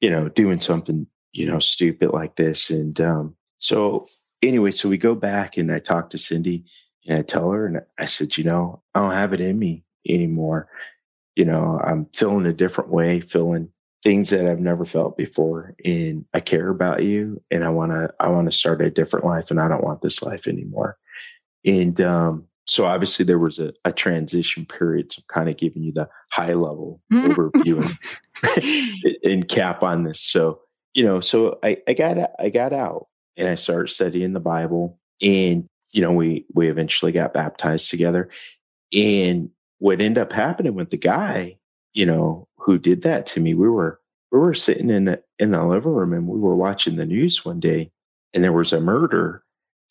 you 0.00 0.08
know, 0.08 0.30
doing 0.30 0.60
something, 0.60 1.06
you 1.32 1.46
know, 1.46 1.58
stupid 1.58 2.10
like 2.10 2.36
this. 2.36 2.70
And 2.70 2.98
um, 3.02 3.36
so 3.58 4.08
anyway, 4.42 4.70
so 4.70 4.88
we 4.88 4.96
go 4.96 5.14
back 5.14 5.58
and 5.58 5.70
I 5.70 5.78
talk 5.78 6.10
to 6.10 6.18
Cindy 6.18 6.64
and 7.06 7.18
I 7.18 7.22
tell 7.22 7.50
her, 7.50 7.66
and 7.66 7.80
I 7.98 8.06
said, 8.06 8.36
you 8.36 8.44
know, 8.44 8.82
I 8.94 9.00
don't 9.00 9.12
have 9.12 9.32
it 9.32 9.40
in 9.40 9.58
me 9.58 9.84
anymore. 10.08 10.68
You 11.36 11.44
know, 11.44 11.80
I'm 11.82 12.06
feeling 12.14 12.46
a 12.46 12.52
different 12.52 12.90
way, 12.90 13.20
feeling 13.20 13.70
things 14.02 14.30
that 14.30 14.46
I've 14.46 14.60
never 14.60 14.84
felt 14.84 15.16
before. 15.16 15.74
And 15.84 16.24
I 16.32 16.40
care 16.40 16.68
about 16.68 17.02
you 17.02 17.42
and 17.50 17.64
I 17.64 17.68
want 17.68 17.92
to, 17.92 18.12
I 18.18 18.28
want 18.28 18.50
to 18.50 18.56
start 18.56 18.80
a 18.80 18.90
different 18.90 19.26
life 19.26 19.50
and 19.50 19.60
I 19.60 19.68
don't 19.68 19.84
want 19.84 20.00
this 20.00 20.22
life 20.22 20.48
anymore. 20.48 20.96
And, 21.64 22.00
um, 22.00 22.44
so 22.66 22.86
obviously 22.86 23.24
there 23.24 23.38
was 23.38 23.58
a, 23.58 23.72
a 23.84 23.92
transition 23.92 24.64
period. 24.64 25.12
So 25.12 25.22
kind 25.28 25.48
of 25.48 25.56
giving 25.56 25.82
you 25.82 25.92
the 25.92 26.08
high 26.30 26.54
level 26.54 27.00
mm-hmm. 27.12 27.32
overview 27.32 27.84
and, 28.44 29.14
and, 29.24 29.48
cap 29.48 29.82
on 29.82 30.04
this. 30.04 30.20
So, 30.20 30.60
you 30.94 31.04
know, 31.04 31.20
so 31.20 31.58
I, 31.62 31.78
I 31.88 31.94
got, 31.94 32.30
I 32.38 32.48
got 32.48 32.72
out 32.72 33.08
and 33.36 33.48
I 33.48 33.54
started 33.56 33.88
studying 33.88 34.32
the 34.32 34.40
Bible 34.40 34.98
and, 35.20 35.66
you 35.90 36.00
know, 36.00 36.12
we, 36.12 36.46
we 36.54 36.70
eventually 36.70 37.12
got 37.12 37.34
baptized 37.34 37.90
together 37.90 38.30
and 38.92 39.50
what 39.78 40.00
ended 40.00 40.22
up 40.22 40.32
happening 40.32 40.74
with 40.74 40.90
the 40.90 40.96
guy, 40.96 41.56
you 41.92 42.06
know, 42.06 42.46
who 42.56 42.78
did 42.78 43.02
that 43.02 43.26
to 43.26 43.40
me, 43.40 43.54
we 43.54 43.68
were, 43.68 44.00
we 44.30 44.38
were 44.38 44.54
sitting 44.54 44.90
in 44.90 45.06
the, 45.06 45.22
in 45.38 45.50
the 45.50 45.64
living 45.64 45.92
room 45.92 46.12
and 46.12 46.26
we 46.26 46.38
were 46.38 46.56
watching 46.56 46.96
the 46.96 47.06
news 47.06 47.44
one 47.44 47.60
day 47.60 47.90
and 48.32 48.44
there 48.44 48.52
was 48.52 48.72
a 48.72 48.80
murder 48.80 49.42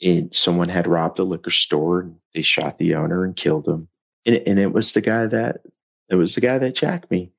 and 0.01 0.33
someone 0.33 0.69
had 0.69 0.87
robbed 0.87 1.19
a 1.19 1.23
liquor 1.23 1.51
store 1.51 2.01
and 2.01 2.15
they 2.33 2.41
shot 2.41 2.77
the 2.77 2.95
owner 2.95 3.25
and 3.25 3.35
killed 3.35 3.67
him. 3.67 3.87
And, 4.25 4.35
and 4.47 4.59
it 4.59 4.71
was 4.73 4.93
the 4.93 5.01
guy 5.01 5.25
that 5.27 5.61
it 6.09 6.15
was 6.15 6.35
the 6.35 6.41
guy 6.41 6.57
that 6.57 6.75
jacked 6.75 7.11
me. 7.11 7.31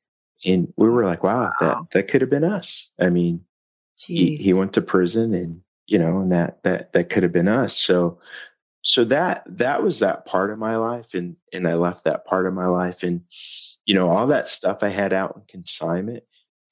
And 0.45 0.73
we 0.77 0.89
were 0.89 1.05
like, 1.05 1.23
wow, 1.23 1.53
wow. 1.61 1.81
that 1.83 1.91
that 1.91 2.09
could 2.09 2.21
have 2.21 2.31
been 2.31 2.45
us. 2.45 2.89
I 2.99 3.11
mean, 3.11 3.45
he, 3.97 4.37
he 4.37 4.55
went 4.55 4.73
to 4.75 4.83
prison 4.83 5.35
and 5.35 5.61
you 5.87 5.99
know, 5.99 6.21
and 6.21 6.33
that 6.33 6.63
that 6.63 6.93
that 6.93 7.11
could 7.11 7.23
have 7.23 7.33
been 7.33 7.49
us. 7.49 7.77
So 7.77 8.21
so 8.83 9.05
that 9.05 9.43
that 9.47 9.83
was 9.83 9.99
that 9.99 10.25
part 10.25 10.51
of 10.51 10.59
my 10.59 10.77
life 10.77 11.15
and 11.15 11.37
and 11.53 11.69
I 11.69 11.75
left 11.75 12.05
that 12.05 12.25
part 12.25 12.47
of 12.47 12.55
my 12.55 12.67
life 12.67 13.03
and 13.03 13.23
you 13.91 13.97
know, 13.97 14.09
all 14.09 14.29
that 14.29 14.49
stuff 14.49 14.85
I 14.85 14.89
had 14.89 15.13
out 15.13 15.35
in 15.35 15.43
consignment. 15.49 16.23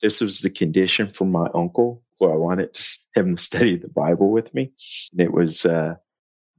This 0.01 0.21
was 0.21 0.39
the 0.39 0.51
condition 0.51 1.09
for 1.09 1.25
my 1.25 1.49
uncle 1.53 2.05
who 2.21 2.31
I 2.31 2.37
wanted 2.37 2.73
to 2.75 2.99
him 3.17 3.35
to 3.35 3.43
study 3.43 3.77
the 3.77 3.89
Bible 3.89 4.31
with 4.31 4.55
me. 4.55 4.71
And 5.11 5.21
it 5.21 5.33
was 5.33 5.67
uh, 5.67 5.97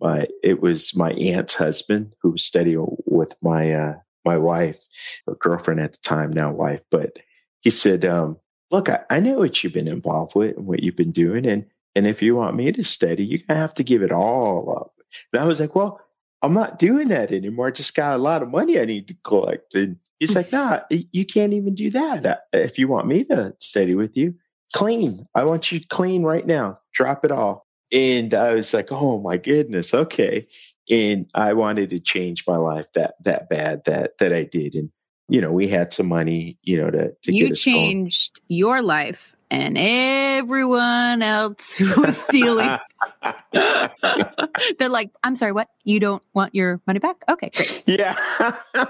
my 0.02 0.28
it 0.44 0.62
was 0.62 0.94
my 0.94 1.12
aunt's 1.12 1.56
husband 1.56 2.12
who 2.22 2.32
was 2.32 2.44
studying 2.44 2.86
with 3.06 3.34
my 3.42 3.72
uh, 3.72 3.94
my 4.26 4.38
wife, 4.38 4.86
or 5.26 5.36
girlfriend 5.36 5.80
at 5.80 5.94
the 5.94 5.98
time, 6.00 6.30
now 6.30 6.52
wife. 6.52 6.82
But 6.92 7.20
he 7.62 7.70
said, 7.70 8.04
um, 8.04 8.36
"Look, 8.70 8.90
I, 8.90 9.00
I 9.10 9.22
know 9.22 9.38
what 9.38 9.64
you've 9.64 9.72
been 9.72 9.88
involved 9.88 10.36
with 10.36 10.58
and 10.58 10.66
what 10.66 10.84
you've 10.84 10.98
been 10.98 11.14
doing, 11.14 11.46
and 11.46 11.68
and 11.96 12.06
if 12.06 12.22
you 12.22 12.36
want 12.36 12.58
me 12.58 12.70
to 12.74 12.84
study, 12.84 13.24
you're 13.24 13.40
gonna 13.48 13.62
have 13.62 13.76
to 13.76 13.84
give 13.86 14.04
it 14.04 14.12
all 14.12 14.76
up." 14.78 14.92
And 15.32 15.42
I 15.42 15.46
was 15.46 15.62
like, 15.62 15.74
"Well." 15.74 16.02
I'm 16.42 16.54
not 16.54 16.80
doing 16.80 17.10
that 17.10 17.34
anymore. 17.34 17.68
I 17.68 17.72
just 17.72 17.96
got 17.96 18.16
a 18.16 18.24
lot 18.24 18.42
of 18.42 18.48
money 18.48 18.80
I 18.80 18.86
need 18.86 19.10
to 19.10 19.18
collect. 19.26 19.76
And 19.76 19.98
he's 20.20 20.36
like, 20.36 20.52
nah, 20.52 20.82
you 20.90 21.26
can't 21.26 21.54
even 21.54 21.76
do 21.76 21.90
that. 21.92 22.48
If 22.54 22.78
you 22.78 22.88
want 22.88 23.08
me 23.08 23.24
to 23.26 23.56
study 23.60 23.96
with 23.96 24.18
you, 24.18 24.36
clean. 24.74 25.26
I 25.34 25.44
want 25.44 25.72
you 25.72 25.82
clean 25.88 26.24
right 26.24 26.46
now. 26.46 26.80
Drop 26.94 27.26
it 27.26 27.32
all. 27.32 27.66
And 27.92 28.34
I 28.34 28.54
was 28.54 28.74
like, 28.74 28.92
oh 28.92 29.20
my 29.20 29.38
goodness, 29.38 29.94
okay. 29.94 30.48
And 30.90 31.28
I 31.34 31.54
wanted 31.54 31.92
to 31.92 32.00
change 32.00 32.46
my 32.48 32.58
life 32.58 32.92
that 32.94 33.16
that 33.24 33.50
bad 33.50 33.84
that 33.86 34.18
that 34.20 34.34
I 34.34 34.44
did. 34.44 34.76
And 34.76 34.92
you 35.28 35.42
know, 35.42 35.52
we 35.52 35.68
had 35.68 35.94
some 35.94 36.08
money, 36.08 36.58
you 36.64 36.82
know, 36.82 36.90
to, 36.90 37.12
to 37.24 37.34
you 37.34 37.56
changed 37.56 38.40
going. 38.42 38.58
your 38.58 38.82
life 38.82 39.36
and 39.52 39.78
everyone 39.78 41.22
else 41.22 41.76
who 41.78 42.02
was 42.02 42.18
stealing. 42.18 42.78
They're 43.52 44.90
like, 44.90 45.12
I'm 45.24 45.36
sorry, 45.36 45.52
what? 45.52 45.68
You 45.84 46.00
don't 46.00 46.24
want 46.34 46.56
your 46.56 46.80
money 46.88 47.00
back? 47.00 47.18
Okay, 47.28 47.52
great. 47.54 47.84
Yeah. 47.86 48.16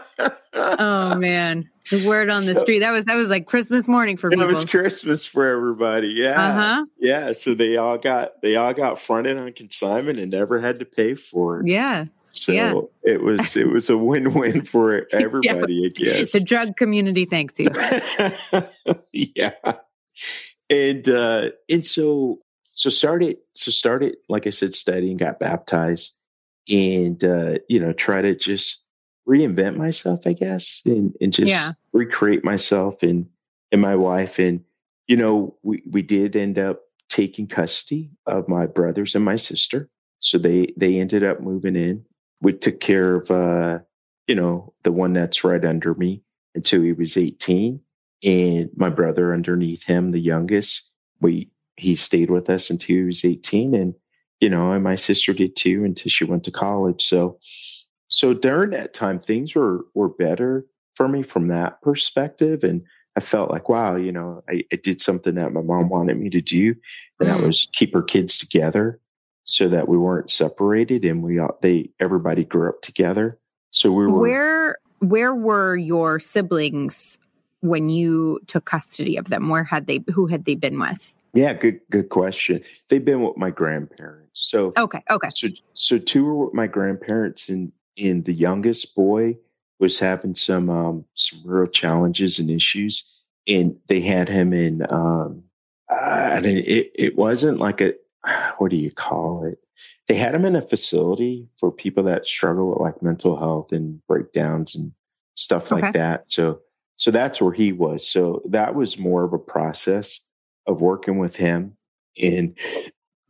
oh 0.54 1.16
man. 1.16 1.70
The 1.90 2.06
word 2.08 2.30
on 2.30 2.44
so, 2.44 2.54
the 2.54 2.60
street. 2.60 2.80
That 2.80 2.92
was 2.92 3.06
that 3.06 3.16
was 3.16 3.30
like 3.30 3.48
Christmas 3.48 3.88
morning 3.88 4.18
for 4.18 4.30
people. 4.30 4.46
It 4.46 4.48
was 4.48 4.66
Christmas 4.66 5.26
for 5.26 5.48
everybody. 5.48 6.10
Yeah. 6.10 6.50
Uh-huh. 6.50 6.86
Yeah. 7.00 7.32
So 7.34 7.56
they 7.56 7.78
all 7.78 7.98
got 7.98 8.42
they 8.42 8.56
all 8.56 8.74
got 8.74 9.00
fronted 9.02 9.38
on 9.38 9.52
consignment 9.54 10.20
and 10.20 10.32
never 10.32 10.60
had 10.60 10.80
to 10.80 10.86
pay 10.86 11.16
for 11.16 11.62
it. 11.62 11.68
Yeah. 11.68 12.06
So 12.32 12.52
yeah. 12.52 12.80
it 13.04 13.24
was 13.24 13.56
it 13.56 13.70
was 13.70 13.90
a 13.90 13.98
win 13.98 14.34
win 14.36 14.62
for 14.66 15.08
everybody, 15.12 15.92
yeah. 15.98 16.12
I 16.14 16.20
guess. 16.20 16.32
The 16.32 16.42
drug 16.42 16.78
community 16.78 17.26
thanks 17.26 17.60
you. 17.60 17.70
yeah 19.12 19.52
and 20.70 21.10
uh 21.10 21.50
and 21.68 21.86
so 21.86 22.40
so 22.80 22.90
started 22.90 23.38
so 23.54 23.72
started 23.72 24.16
like 24.28 24.48
i 24.48 24.50
said 24.50 24.74
studying 24.74 25.18
got 25.18 25.40
baptized 25.40 26.18
and 26.70 27.24
uh 27.24 27.56
you 27.68 27.80
know 27.80 27.94
try 27.94 28.22
to 28.22 28.36
just 28.36 28.88
reinvent 29.28 29.76
myself 29.76 30.22
i 30.26 30.34
guess 30.34 30.82
and, 30.86 31.16
and 31.22 31.34
just 31.34 31.50
yeah. 31.50 31.72
recreate 31.94 32.44
myself 32.44 33.04
and 33.04 33.28
and 33.72 33.82
my 33.82 33.96
wife 33.96 34.40
and 34.40 34.64
you 35.08 35.16
know 35.16 35.56
we 35.64 35.84
we 35.90 36.02
did 36.02 36.36
end 36.36 36.58
up 36.58 36.82
taking 37.10 37.48
custody 37.48 38.12
of 38.28 38.48
my 38.48 38.68
brothers 38.68 39.16
and 39.16 39.26
my 39.26 39.36
sister. 39.36 39.90
So 40.20 40.38
they 40.38 40.74
they 40.78 41.00
ended 41.00 41.24
up 41.24 41.42
moving 41.42 41.76
in. 41.76 42.06
We 42.42 42.54
took 42.54 42.80
care 42.80 43.16
of 43.16 43.32
uh 43.32 43.80
you 44.28 44.36
know 44.36 44.74
the 44.84 44.92
one 44.92 45.14
that's 45.14 45.44
right 45.44 45.64
under 45.64 45.94
me 45.96 46.24
until 46.56 46.82
he 46.82 46.94
was 46.94 47.18
18 47.18 47.82
and 48.24 48.70
my 48.76 48.90
brother 48.90 49.34
underneath 49.34 49.84
him, 49.84 50.12
the 50.12 50.20
youngest, 50.20 50.90
we 51.22 51.50
he 51.80 51.96
stayed 51.96 52.30
with 52.30 52.50
us 52.50 52.70
until 52.70 52.96
he 52.96 53.04
was 53.04 53.26
18 53.26 53.74
and 53.74 53.96
you 54.40 54.50
know 54.50 54.72
and 54.72 54.84
my 54.84 54.96
sister 54.96 55.34
did 55.34 55.56
too 55.56 55.84
until 55.84 56.10
she 56.10 56.26
went 56.26 56.44
to 56.44 56.52
college 56.52 57.04
so 57.06 57.40
so 58.08 58.34
during 58.34 58.72
that 58.72 58.94
time 58.94 59.20
things 59.20 59.56
were 59.56 59.86
were 59.94 60.10
better 60.10 60.66
for 60.96 61.08
me 61.08 61.24
from 61.24 61.48
that 61.48 61.82
perspective 61.82 62.64
and 62.64 62.84
i 63.16 63.20
felt 63.20 63.52
like 63.52 63.70
wow 63.70 63.96
you 63.96 64.12
know 64.12 64.44
i, 64.50 64.64
I 64.72 64.76
did 64.76 65.02
something 65.02 65.36
that 65.36 65.54
my 65.54 65.62
mom 65.62 65.90
wanted 65.90 66.18
me 66.20 66.30
to 66.32 66.42
do 66.42 66.76
and 67.20 67.30
mm. 67.30 67.38
that 67.38 67.46
was 67.46 67.68
keep 67.72 67.94
her 67.94 68.04
kids 68.04 68.40
together 68.40 69.00
so 69.44 69.70
that 69.70 69.88
we 69.88 69.98
weren't 69.98 70.30
separated 70.30 71.06
and 71.06 71.24
we 71.24 71.40
all 71.40 71.58
they 71.62 71.92
everybody 72.00 72.44
grew 72.44 72.70
up 72.70 72.82
together 72.82 73.40
so 73.72 73.92
we 73.92 74.08
were 74.08 74.20
where 74.20 74.78
where 75.00 75.34
were 75.34 75.76
your 75.76 76.20
siblings 76.20 77.18
when 77.62 77.90
you 77.90 78.40
took 78.48 78.66
custody 78.66 79.18
of 79.18 79.30
them? 79.30 79.50
Where 79.50 79.64
had 79.64 79.88
they 79.88 80.04
who 80.14 80.28
had 80.28 80.46
they 80.46 80.56
been 80.56 80.80
with? 80.80 81.16
Yeah, 81.34 81.54
good 81.54 81.80
good 81.92 82.10
question. 82.10 82.64
They've 82.90 83.04
been 83.04 83.22
with 83.22 83.38
my 83.38 83.52
grandparents. 83.52 84.42
So 84.42 84.72
Okay, 84.78 85.04
okay. 85.10 85.30
So 85.34 85.50
so 85.74 86.00
two 86.00 86.26
were 86.26 86.46
with 86.46 86.54
my 86.54 86.68
grandparents 86.68 87.50
and 87.50 87.72
and 87.98 88.26
the 88.26 88.34
youngest 88.34 88.96
boy 88.96 89.38
was 89.80 90.00
having 90.00 90.36
some 90.36 90.70
um 90.70 91.06
some 91.14 91.42
real 91.46 91.68
challenges 91.68 92.40
and 92.40 92.50
issues 92.50 93.10
and 93.48 93.76
they 93.88 94.02
had 94.02 94.28
him 94.28 94.54
in 94.54 94.86
um 94.92 95.44
I 95.90 96.42
mean 96.42 96.58
it 96.58 96.92
it 96.96 97.16
wasn't 97.16 97.60
like 97.60 97.82
a 97.82 97.94
what 98.58 98.72
do 98.72 98.78
you 98.78 98.92
call 98.92 99.46
it? 99.46 99.60
They 100.08 100.16
had 100.16 100.34
him 100.34 100.46
in 100.46 100.56
a 100.56 100.62
facility 100.62 101.48
for 101.60 101.72
people 101.72 102.04
that 102.04 102.26
struggle 102.26 102.70
with 102.70 102.80
like 102.80 103.04
mental 103.04 103.38
health 103.38 103.72
and 103.72 104.06
breakdowns 104.08 104.76
and 104.76 104.92
stuff 105.36 105.72
okay. 105.72 105.82
like 105.82 105.94
that. 105.94 106.26
So 106.28 106.62
so 106.96 107.12
that's 107.12 107.40
where 107.40 107.54
he 107.54 107.72
was. 107.72 108.06
So 108.08 108.42
that 108.50 108.76
was 108.76 108.98
more 108.98 109.24
of 109.24 109.32
a 109.32 109.40
process 109.40 110.26
of 110.70 110.82
working 110.82 111.18
with 111.18 111.36
him 111.36 111.76
and 112.18 112.58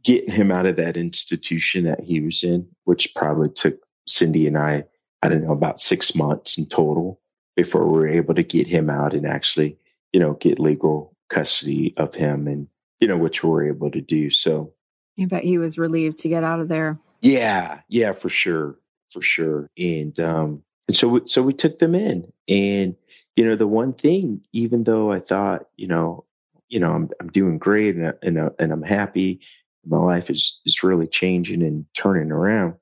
getting 0.04 0.32
him 0.32 0.52
out 0.52 0.66
of 0.66 0.76
that 0.76 0.98
institution 0.98 1.86
that 1.86 2.02
he 2.02 2.20
was 2.20 2.44
in, 2.44 2.68
which 2.84 3.16
probably 3.16 3.50
took 3.50 3.80
Cindy 4.06 4.46
and 4.46 4.58
I, 4.58 4.84
I 5.22 5.30
don't 5.30 5.44
know, 5.44 5.54
about 5.54 5.82
six 5.82 6.14
months 6.14 6.58
in 6.58 6.68
total 6.68 7.20
before 7.56 7.86
we 7.88 8.00
were 8.00 8.08
able 8.08 8.36
to 8.36 8.44
get 8.44 8.68
him 8.68 8.90
out 8.90 9.14
and 9.14 9.26
actually, 9.26 9.78
you 10.12 10.20
know, 10.20 10.34
get 10.34 10.60
legal 10.60 11.16
custody 11.30 11.94
of 11.98 12.14
him 12.14 12.48
and, 12.48 12.68
you 13.00 13.08
know, 13.08 13.18
which 13.18 13.44
we 13.44 13.50
were 13.50 13.68
able 13.68 13.92
to 13.92 14.02
do. 14.02 14.30
So 14.30 14.74
I 15.20 15.26
bet 15.26 15.44
he 15.44 15.58
was 15.58 15.78
relieved 15.78 16.20
to 16.20 16.30
get 16.30 16.44
out 16.44 16.60
of 16.60 16.68
there. 16.68 17.00
Yeah, 17.22 17.82
yeah, 17.88 18.14
for 18.14 18.30
sure. 18.30 18.78
For 19.12 19.22
sure. 19.22 19.70
And 19.78 20.18
um 20.20 20.64
and 20.88 20.96
so 20.96 21.08
we, 21.08 21.22
so 21.26 21.42
we 21.42 21.54
took 21.54 21.80
them 21.80 21.96
in 21.96 22.32
and 22.48 22.96
you 23.36 23.46
know, 23.46 23.56
the 23.56 23.68
one 23.68 23.94
thing, 23.94 24.42
even 24.52 24.84
though 24.84 25.12
I 25.12 25.20
thought, 25.20 25.66
you 25.78 25.88
know, 25.88 26.26
you 26.70 26.80
know, 26.80 26.92
I'm 26.92 27.10
I'm 27.20 27.30
doing 27.30 27.58
great 27.58 27.96
and 27.96 28.14
and, 28.22 28.52
and 28.60 28.72
I'm 28.72 28.84
happy, 28.84 29.42
my 29.86 29.98
life 29.98 30.30
is 30.30 30.60
is 30.66 30.84
really 30.84 31.08
changing 31.08 31.64
and 31.64 31.86
turning 31.94 32.32
around. 32.32 32.76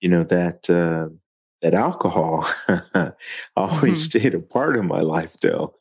You 0.00 0.10
know 0.10 0.24
that 0.24 0.68
uh, 0.68 1.08
that 1.62 1.74
alcohol 1.74 2.46
always 3.56 3.82
mm-hmm. 3.82 3.94
stayed 3.94 4.34
a 4.34 4.40
part 4.40 4.76
of 4.76 4.84
my 4.84 5.00
life, 5.00 5.34
though. 5.40 5.74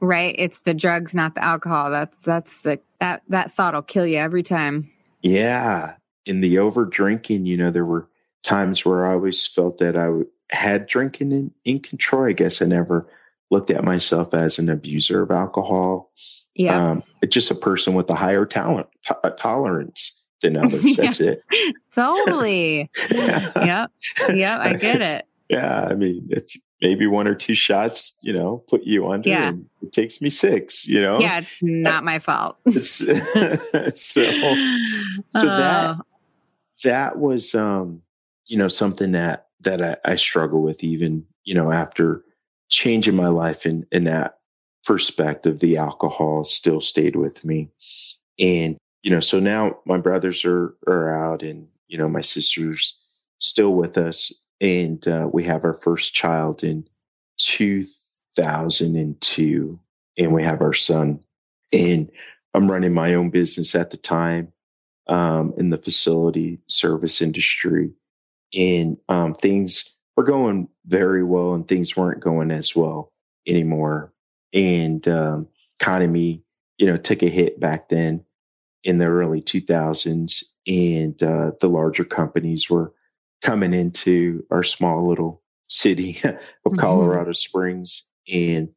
right, 0.00 0.34
it's 0.38 0.60
the 0.60 0.74
drugs, 0.74 1.14
not 1.14 1.34
the 1.34 1.44
alcohol. 1.44 1.90
That's 1.90 2.16
that's 2.24 2.58
the 2.58 2.80
that 3.00 3.22
that 3.28 3.52
thought 3.52 3.74
will 3.74 3.82
kill 3.82 4.06
you 4.06 4.18
every 4.18 4.42
time. 4.42 4.90
Yeah, 5.22 5.94
in 6.24 6.40
the 6.40 6.58
over 6.58 6.84
drinking, 6.84 7.46
you 7.46 7.56
know, 7.56 7.70
there 7.70 7.84
were 7.84 8.08
times 8.44 8.84
where 8.84 9.06
I 9.06 9.14
always 9.14 9.44
felt 9.44 9.78
that 9.78 9.98
I 9.98 10.10
had 10.54 10.86
drinking 10.86 11.32
in, 11.32 11.50
in 11.64 11.80
control. 11.80 12.28
I 12.28 12.32
guess 12.32 12.62
I 12.62 12.66
never 12.66 13.08
looked 13.50 13.70
at 13.70 13.84
myself 13.84 14.34
as 14.34 14.60
an 14.60 14.68
abuser 14.68 15.22
of 15.22 15.32
alcohol. 15.32 16.12
Yeah. 16.56 16.90
Um, 16.90 17.02
just 17.28 17.50
a 17.50 17.54
person 17.54 17.94
with 17.94 18.08
a 18.10 18.14
higher 18.14 18.46
talent, 18.46 18.86
t- 19.06 19.14
tolerance 19.38 20.22
than 20.40 20.56
others. 20.64 20.96
That's 20.96 21.20
it. 21.20 21.42
totally. 21.94 22.90
yeah. 23.10 23.86
Yeah. 24.32 24.58
I 24.60 24.74
get 24.74 25.02
it. 25.02 25.26
Yeah. 25.48 25.82
I 25.82 25.94
mean, 25.94 26.28
if 26.30 26.56
maybe 26.82 27.06
one 27.06 27.28
or 27.28 27.34
two 27.34 27.54
shots, 27.54 28.18
you 28.22 28.32
know, 28.32 28.58
put 28.68 28.84
you 28.84 29.08
under 29.08 29.28
yeah. 29.28 29.48
and 29.48 29.66
it 29.82 29.92
takes 29.92 30.20
me 30.20 30.30
six, 30.30 30.86
you 30.86 31.00
know? 31.00 31.20
Yeah. 31.20 31.38
It's 31.38 31.50
not 31.62 32.04
my 32.04 32.18
fault. 32.18 32.58
so, 32.82 33.14
so 33.94 34.22
uh, 34.24 35.42
that, 35.42 35.96
that 36.84 37.18
was, 37.18 37.54
um, 37.54 38.02
you 38.46 38.56
know, 38.58 38.68
something 38.68 39.12
that, 39.12 39.48
that 39.60 39.82
I, 39.82 39.96
I 40.12 40.16
struggle 40.16 40.62
with 40.62 40.84
even, 40.84 41.24
you 41.44 41.54
know, 41.54 41.72
after 41.72 42.22
changing 42.68 43.16
my 43.16 43.28
life 43.28 43.64
in, 43.64 43.86
in 43.92 44.04
that 44.04 44.38
perspective, 44.86 45.58
the 45.58 45.76
alcohol 45.76 46.44
still 46.44 46.80
stayed 46.80 47.16
with 47.16 47.44
me. 47.44 47.68
And, 48.38 48.78
you 49.02 49.10
know, 49.10 49.20
so 49.20 49.38
now 49.40 49.78
my 49.84 49.98
brothers 49.98 50.42
are, 50.44 50.74
are 50.86 51.32
out 51.32 51.42
and, 51.42 51.68
you 51.88 51.98
know, 51.98 52.08
my 52.08 52.22
sister's 52.22 52.98
still 53.38 53.74
with 53.74 53.98
us. 53.98 54.32
And 54.60 55.06
uh, 55.06 55.28
we 55.30 55.44
have 55.44 55.64
our 55.64 55.74
first 55.74 56.14
child 56.14 56.64
in 56.64 56.88
2002 57.38 59.80
and 60.16 60.32
we 60.32 60.42
have 60.42 60.62
our 60.62 60.72
son. 60.72 61.20
And 61.72 62.10
I'm 62.54 62.70
running 62.70 62.94
my 62.94 63.12
own 63.14 63.28
business 63.30 63.74
at 63.74 63.90
the 63.90 63.98
time 63.98 64.52
um, 65.08 65.54
in 65.58 65.70
the 65.70 65.78
facility 65.78 66.60
service 66.68 67.20
industry. 67.20 67.90
And 68.54 68.96
um, 69.08 69.34
things 69.34 69.92
were 70.16 70.22
going 70.24 70.68
very 70.86 71.24
well 71.24 71.54
and 71.54 71.68
things 71.68 71.96
weren't 71.96 72.20
going 72.20 72.50
as 72.50 72.74
well 72.74 73.12
anymore 73.46 74.12
and 74.52 75.06
um, 75.08 75.48
economy, 75.80 76.42
you 76.78 76.86
know, 76.86 76.96
took 76.96 77.22
a 77.22 77.28
hit 77.28 77.58
back 77.60 77.88
then 77.88 78.24
in 78.84 78.98
the 78.98 79.06
early 79.06 79.42
2000s, 79.42 80.44
and 80.66 81.22
uh, 81.22 81.52
the 81.60 81.68
larger 81.68 82.04
companies 82.04 82.70
were 82.70 82.92
coming 83.42 83.74
into 83.74 84.44
our 84.50 84.62
small 84.62 85.08
little 85.08 85.42
city 85.68 86.20
of 86.24 86.32
mm-hmm. 86.32 86.76
Colorado 86.76 87.32
Springs, 87.32 88.08
and 88.32 88.68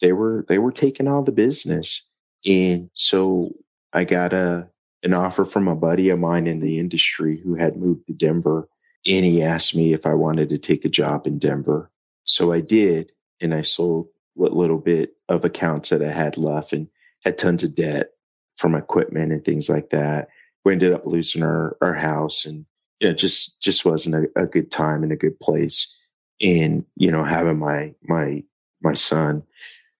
they 0.00 0.12
were 0.12 0.44
they 0.48 0.58
were 0.58 0.72
taking 0.72 1.08
all 1.08 1.22
the 1.22 1.32
business, 1.32 2.08
and 2.44 2.90
so 2.94 3.54
I 3.92 4.04
got 4.04 4.32
a 4.32 4.68
an 5.02 5.14
offer 5.14 5.44
from 5.44 5.68
a 5.68 5.76
buddy 5.76 6.08
of 6.08 6.18
mine 6.18 6.46
in 6.46 6.60
the 6.60 6.78
industry 6.78 7.38
who 7.38 7.54
had 7.54 7.76
moved 7.76 8.06
to 8.06 8.12
Denver, 8.12 8.68
and 9.06 9.24
he 9.24 9.42
asked 9.42 9.76
me 9.76 9.92
if 9.92 10.06
I 10.06 10.14
wanted 10.14 10.48
to 10.48 10.58
take 10.58 10.84
a 10.84 10.88
job 10.88 11.26
in 11.26 11.38
Denver. 11.38 11.90
So 12.24 12.52
I 12.52 12.60
did, 12.60 13.12
and 13.40 13.54
I 13.54 13.62
sold 13.62 14.08
what 14.34 14.52
little 14.52 14.78
bit 14.78 15.14
of 15.28 15.44
accounts 15.44 15.90
that 15.90 16.02
I 16.02 16.10
had 16.10 16.36
left 16.36 16.72
and 16.72 16.88
had 17.24 17.38
tons 17.38 17.62
of 17.62 17.74
debt 17.74 18.10
from 18.56 18.74
equipment 18.74 19.32
and 19.32 19.44
things 19.44 19.68
like 19.68 19.90
that. 19.90 20.28
We 20.64 20.72
ended 20.72 20.92
up 20.92 21.06
losing 21.06 21.42
our, 21.42 21.76
our 21.80 21.94
house 21.94 22.44
and 22.44 22.64
you 23.00 23.08
know, 23.08 23.14
just 23.14 23.60
just 23.60 23.84
wasn't 23.84 24.14
a, 24.14 24.42
a 24.42 24.46
good 24.46 24.70
time 24.70 25.02
and 25.02 25.12
a 25.12 25.16
good 25.16 25.38
place. 25.40 25.98
And, 26.40 26.84
you 26.96 27.10
know, 27.10 27.24
having 27.24 27.58
my 27.58 27.94
my 28.02 28.42
my 28.82 28.94
son. 28.94 29.42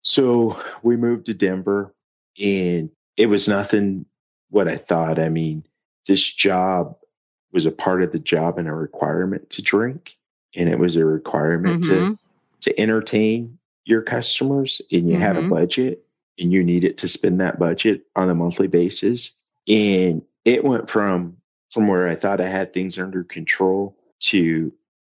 So 0.03 0.61
we 0.83 0.97
moved 0.97 1.27
to 1.27 1.35
Denver 1.35 1.95
and 2.41 2.91
it 3.17 3.27
was 3.27 3.49
nothing 3.49 4.07
what 4.51 4.69
I 4.69 4.77
thought. 4.77 5.19
I 5.19 5.29
mean, 5.29 5.65
this 6.07 6.31
job 6.31 6.97
was 7.53 7.67
a 7.67 7.71
part 7.71 8.03
of 8.03 8.13
the 8.13 8.19
job 8.19 8.59
and 8.59 8.69
a 8.69 8.75
requirement 8.75 9.51
to 9.51 9.63
drink. 9.63 10.17
And 10.57 10.69
it 10.69 10.79
was 10.79 10.97
a 10.97 11.05
requirement 11.05 11.85
mm-hmm. 11.85 12.13
to 12.13 12.19
to 12.63 12.81
entertain 12.81 13.59
your 13.85 14.03
customers 14.03 14.81
and 14.91 15.09
you 15.09 15.15
mm-hmm. 15.15 15.23
have 15.23 15.37
a 15.37 15.43
budget 15.43 16.05
and 16.39 16.53
you 16.53 16.65
need 16.65 16.85
it 16.85 16.99
to 16.99 17.09
spend 17.09 17.41
that 17.41 17.59
budget 17.59 18.03
on 18.17 18.31
a 18.31 18.35
monthly 18.35 18.67
basis. 18.67 19.39
And 19.69 20.23
it 20.45 20.65
went 20.65 20.89
from 20.89 21.37
from 21.71 21.89
where 21.89 22.09
i 22.09 22.15
thought 22.15 22.41
i 22.41 22.49
had 22.49 22.73
things 22.73 22.99
under 22.99 23.25
control 23.25 23.97
to 24.21 24.73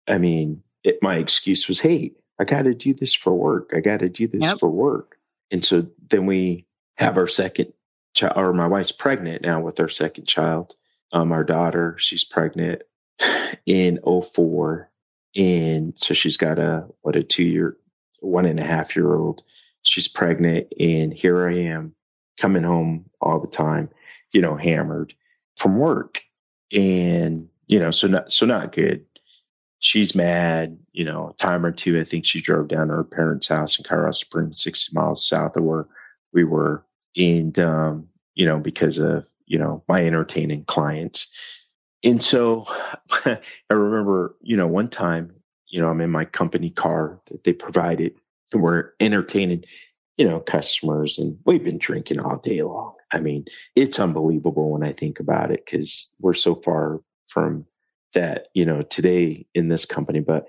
i 0.08 0.18
mean 0.18 0.62
it, 0.84 0.98
my 1.02 1.18
excuse 1.18 1.68
was 1.68 1.80
hey 1.80 2.12
i 2.40 2.44
got 2.44 2.64
to 2.64 2.74
do 2.74 2.94
this 2.94 3.14
for 3.14 3.34
work. 3.34 3.72
I 3.76 3.80
got 3.80 4.00
to 4.00 4.10
do 4.10 4.28
this 4.28 4.44
yep. 4.44 4.60
for 4.60 4.70
work. 4.70 5.18
And 5.52 5.64
so 5.64 5.88
then 6.10 6.26
we 6.26 6.66
have 6.98 7.18
our 7.18 7.28
second 7.28 7.74
child 8.14 8.34
or 8.36 8.54
my 8.54 8.68
wife's 8.68 8.92
pregnant 8.92 9.42
now 9.42 9.60
with 9.60 9.80
our 9.80 9.90
second 9.90 10.26
child. 10.26 10.76
Um, 11.14 11.32
our 11.32 11.44
daughter 11.44 11.96
she's 12.00 12.24
pregnant 12.24 12.82
in 13.66 14.00
04 14.04 14.90
and 15.36 15.94
so 15.96 16.14
she's 16.14 16.38
got 16.38 16.60
a 16.60 16.86
what 17.02 17.16
a 17.16 17.24
two 17.24 17.46
year 17.46 17.78
one 18.20 18.46
and 18.46 18.60
a 18.60 18.64
half 18.64 18.96
year 18.96 19.16
old. 19.16 19.44
She's 19.84 20.08
pregnant, 20.08 20.68
and 20.80 21.14
here 21.14 21.48
I 21.48 21.56
am 21.56 21.96
coming 22.40 22.64
home 22.64 23.06
all 23.22 23.40
the 23.40 23.48
time, 23.48 23.90
you 24.34 24.42
know, 24.42 24.56
hammered 24.56 25.14
from 25.56 25.78
work, 25.78 26.22
and 26.72 27.48
you 27.68 27.80
know, 27.80 27.92
so 27.92 28.08
not 28.08 28.32
so 28.32 28.46
not 28.46 28.72
good. 28.72 29.06
She's 29.80 30.16
mad, 30.16 30.78
you 30.92 31.06
know. 31.06 31.30
A 31.30 31.34
time 31.34 31.66
or 31.66 31.72
two, 31.72 32.00
I 32.00 32.04
think 32.04 32.26
she 32.26 32.42
drove 32.42 32.68
down 32.68 32.88
to 32.88 32.96
her 32.96 33.04
parents' 33.04 33.48
house 33.48 33.78
in 33.78 33.86
Colorado 33.86 34.12
Springs, 34.12 34.62
sixty 34.62 34.94
miles 34.94 35.28
south 35.28 35.56
of 35.56 35.64
where 35.64 35.88
we 36.34 36.44
were, 36.44 36.86
and 37.16 37.58
um, 37.60 38.08
you 38.36 38.46
know, 38.46 38.60
because 38.60 38.98
of 38.98 39.26
you 39.46 39.58
know 39.58 39.84
my 39.88 40.06
entertaining 40.06 40.66
clients. 40.66 41.34
And 42.04 42.22
so 42.22 42.66
I 43.26 43.40
remember, 43.70 44.36
you 44.42 44.56
know, 44.56 44.68
one 44.68 44.90
time 44.90 45.34
you 45.78 45.84
know, 45.84 45.90
I'm 45.90 46.02
in 46.02 46.10
my 46.10 46.26
company 46.26 46.72
car 46.72 47.20
that 47.28 47.44
they 47.44 47.54
provided 47.54 48.16
and 48.52 48.64
we're 48.64 48.94
entertaining, 49.00 49.64
you 50.18 50.28
know, 50.28 50.40
customers 50.40 51.20
and 51.20 51.38
we've 51.46 51.64
been 51.64 51.78
drinking 51.78 52.20
all 52.20 52.38
day 52.38 52.64
long. 52.64 52.96
I 53.12 53.20
mean, 53.20 53.46
it's 53.76 54.00
unbelievable 54.00 54.72
when 54.72 54.82
I 54.82 54.92
think 54.92 55.20
about 55.20 55.52
it 55.52 55.64
because 55.64 56.12
we're 56.20 56.34
so 56.34 56.56
far 56.56 57.00
from 57.28 57.64
that, 58.16 58.48
you 58.56 58.66
know, 58.66 58.82
today 58.82 59.46
in 59.54 59.68
this 59.68 59.86
company. 59.86 60.20
But, 60.20 60.48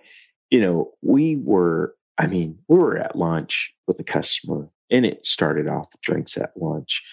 you 0.48 0.62
know, 0.62 0.92
we 1.02 1.36
were, 1.36 1.94
I 2.16 2.26
mean, 2.26 2.58
we 2.66 2.78
were 2.78 2.96
at 2.96 3.14
lunch 3.14 3.74
with 3.86 4.00
a 4.00 4.04
customer 4.04 4.70
and 4.90 5.04
it 5.04 5.26
started 5.26 5.68
off 5.68 5.88
with 5.92 6.00
drinks 6.00 6.38
at 6.38 6.56
lunch. 6.56 7.04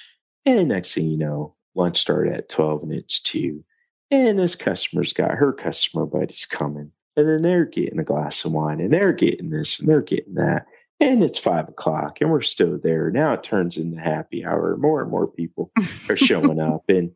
And 0.45 0.69
next 0.69 0.93
thing 0.93 1.09
you 1.09 1.17
know, 1.17 1.53
lunch 1.75 1.99
started 1.99 2.33
at 2.33 2.47
12 2.47 2.83
and 2.83 2.93
it's 2.93 3.19
two. 3.19 3.65
And 4.09 4.39
this 4.39 4.55
customer's 4.55 5.11
got 5.11 5.31
her 5.31 5.51
customer 5.51 6.05
buddies 6.05 6.45
coming 6.45 6.93
and 7.17 7.27
then 7.27 7.41
they're 7.41 7.65
getting 7.65 7.99
a 7.99 8.03
glass 8.03 8.43
of 8.45 8.51
wine 8.51 8.79
and 8.79 8.93
they're 8.93 9.13
getting 9.13 9.49
this 9.49 9.79
and 9.79 9.89
they're 9.89 10.01
getting 10.01 10.35
that. 10.35 10.67
And 10.99 11.23
it's 11.23 11.39
five 11.39 11.67
o'clock 11.67 12.21
and 12.21 12.31
we're 12.31 12.41
still 12.41 12.79
there. 12.81 13.11
Now 13.11 13.33
it 13.33 13.43
turns 13.43 13.77
into 13.77 13.99
happy 13.99 14.45
hour. 14.45 14.77
More 14.77 15.01
and 15.01 15.11
more 15.11 15.27
people 15.27 15.71
are 16.09 16.15
showing 16.15 16.59
up. 16.59 16.85
And, 16.89 17.11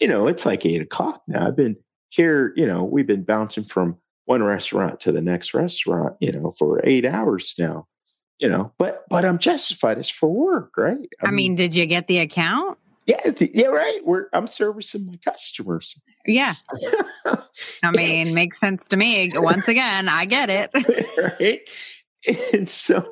you 0.00 0.08
know, 0.08 0.26
it's 0.26 0.46
like 0.46 0.66
eight 0.66 0.82
o'clock 0.82 1.22
now. 1.28 1.46
I've 1.46 1.56
been 1.56 1.76
here, 2.08 2.52
you 2.56 2.66
know, 2.66 2.84
we've 2.84 3.06
been 3.06 3.22
bouncing 3.22 3.64
from 3.64 3.98
one 4.24 4.42
restaurant 4.42 5.00
to 5.00 5.12
the 5.12 5.20
next 5.20 5.54
restaurant, 5.54 6.16
you 6.20 6.32
know, 6.32 6.50
for 6.50 6.80
eight 6.84 7.04
hours 7.04 7.54
now. 7.58 7.86
You 8.38 8.48
know, 8.48 8.72
but 8.78 9.04
but 9.10 9.26
I'm 9.26 9.36
justified. 9.36 9.98
It's 9.98 10.08
for 10.08 10.30
work, 10.30 10.78
right? 10.78 11.10
I, 11.22 11.26
I 11.26 11.30
mean, 11.30 11.36
mean, 11.36 11.54
did 11.56 11.74
you 11.74 11.84
get 11.84 12.06
the 12.06 12.20
account? 12.20 12.78
Yeah, 13.04 13.30
yeah, 13.38 13.66
right. 13.66 14.00
We're 14.02 14.28
I'm 14.32 14.46
servicing 14.46 15.04
my 15.06 15.16
customers. 15.22 16.00
Yeah. 16.24 16.54
I 17.82 17.90
mean, 17.92 18.34
makes 18.34 18.58
sense 18.58 18.86
to 18.88 18.96
me. 18.96 19.30
Once 19.34 19.68
again, 19.68 20.08
I 20.08 20.24
get 20.24 20.50
it. 20.50 20.70
right. 21.40 21.60
And 22.52 22.68
so 22.68 23.08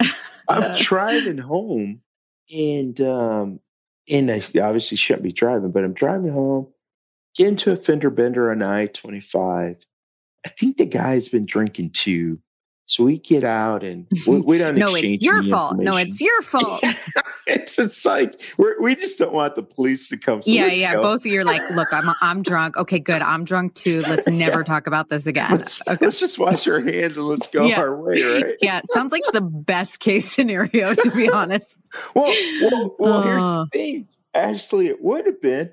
I'm 0.48 0.76
driving 0.82 1.38
home 1.38 2.02
and 2.54 3.00
um 3.00 3.60
and 4.10 4.30
I 4.30 4.42
obviously 4.60 4.96
shouldn't 4.96 5.22
be 5.22 5.32
driving, 5.32 5.70
but 5.70 5.84
I'm 5.84 5.94
driving 5.94 6.32
home, 6.32 6.68
get 7.36 7.48
into 7.48 7.72
a 7.72 7.76
fender 7.76 8.10
bender 8.10 8.50
on 8.50 8.62
I 8.62 8.86
25. 8.86 9.76
I 10.44 10.48
think 10.48 10.76
the 10.76 10.86
guy's 10.86 11.28
been 11.28 11.46
drinking 11.46 11.90
too. 11.90 12.40
So 12.84 13.04
we 13.04 13.16
get 13.18 13.44
out 13.44 13.84
and 13.84 14.06
we, 14.26 14.40
we 14.40 14.58
don't 14.58 14.76
no, 14.76 14.86
exchange. 14.86 15.14
it's 15.16 15.24
your 15.24 15.42
fault. 15.44 15.76
No, 15.78 15.96
it's 15.96 16.20
your 16.20 16.42
fault. 16.42 16.82
it's 17.46 17.78
it's 17.78 18.04
like 18.04 18.40
we're, 18.58 18.80
we 18.82 18.94
just 18.96 19.18
don't 19.20 19.32
want 19.32 19.54
the 19.54 19.62
police 19.62 20.08
to 20.08 20.16
come. 20.16 20.42
So 20.42 20.50
yeah, 20.50 20.66
yeah. 20.66 20.94
go. 20.94 21.02
Both 21.02 21.20
of 21.20 21.26
you 21.26 21.40
are 21.40 21.44
like, 21.44 21.62
look, 21.70 21.92
I'm 21.92 22.12
I'm 22.20 22.42
drunk. 22.42 22.76
Okay, 22.76 22.98
good. 22.98 23.22
I'm 23.22 23.44
drunk 23.44 23.74
too. 23.74 24.00
Let's 24.00 24.26
never 24.28 24.58
Yeah. 24.58 24.64
talk 24.64 24.86
about 24.88 25.08
this 25.08 25.26
again. 25.28 25.50
Let's, 25.52 25.80
let's 26.00 26.18
just 26.18 26.38
wash 26.38 26.66
our 26.66 26.80
hands 26.80 27.16
and 27.16 27.26
let's 27.26 27.46
go 27.46 27.66
Yeah. 27.66 27.80
our 27.80 27.96
way, 27.96 28.20
right? 28.22 28.54
yeah, 28.60 28.78
it 28.78 28.84
sounds 28.92 29.12
like 29.12 29.22
the 29.32 29.40
best 29.40 30.00
case 30.00 30.30
scenario, 30.30 30.94
to 30.94 31.10
be 31.12 31.30
honest. 31.30 31.76
Well, 32.14 32.34
well, 32.62 32.96
well 32.98 33.22
here's 33.22 33.42
Oh. 33.42 33.64
the 33.72 33.78
thing. 33.78 34.08
Actually, 34.34 34.88
it 34.88 35.02
would 35.02 35.26
have 35.26 35.40
been. 35.40 35.70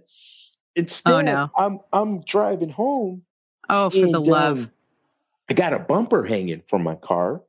Instead, 0.75 1.11
Oh, 1.11 1.21
no. 1.21 1.49
I'm 1.57 1.79
I'm 1.91 2.21
driving 2.21 2.69
home. 2.69 3.23
Oh, 3.67 3.89
for 3.89 3.97
the 4.07 4.21
love. 4.21 4.59
um, 4.59 4.71
I 5.49 5.53
got 5.53 5.73
a 5.73 5.79
bumper 5.79 6.23
hanging 6.23 6.61
from 6.67 6.83
my 6.83 6.95
car. 6.95 7.41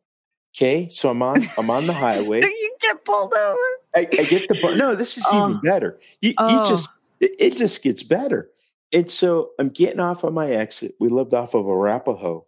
Okay, 0.57 0.89
so 0.91 1.11
I'm 1.11 1.23
on 1.23 1.43
I'm 1.59 1.71
on 1.71 1.87
the 1.87 1.93
highway. 2.07 2.41
so 2.43 2.49
you 2.49 2.77
get 2.81 3.05
pulled 3.05 3.35
over. 3.35 3.59
I, 3.95 4.01
I 4.01 4.25
get 4.25 4.49
the 4.49 4.59
bu- 4.61 4.75
no. 4.77 4.95
This 4.95 5.17
is 5.19 5.27
Oh. 5.31 5.49
even 5.49 5.61
better. 5.61 5.99
You, 6.21 6.35
Oh. 6.39 6.63
you 6.65 6.69
just 6.69 6.91
it, 7.21 7.33
it 7.39 7.57
just 7.57 7.83
gets 7.83 8.03
better. 8.03 8.51
And 8.93 9.09
so 9.11 9.51
I'm 9.59 9.69
getting 9.69 10.01
off 10.01 10.25
on 10.25 10.35
my 10.35 10.51
exit. 10.51 10.95
We 10.99 11.09
lived 11.09 11.35
off 11.35 11.55
of 11.55 11.67
Arapahoe, 11.67 12.45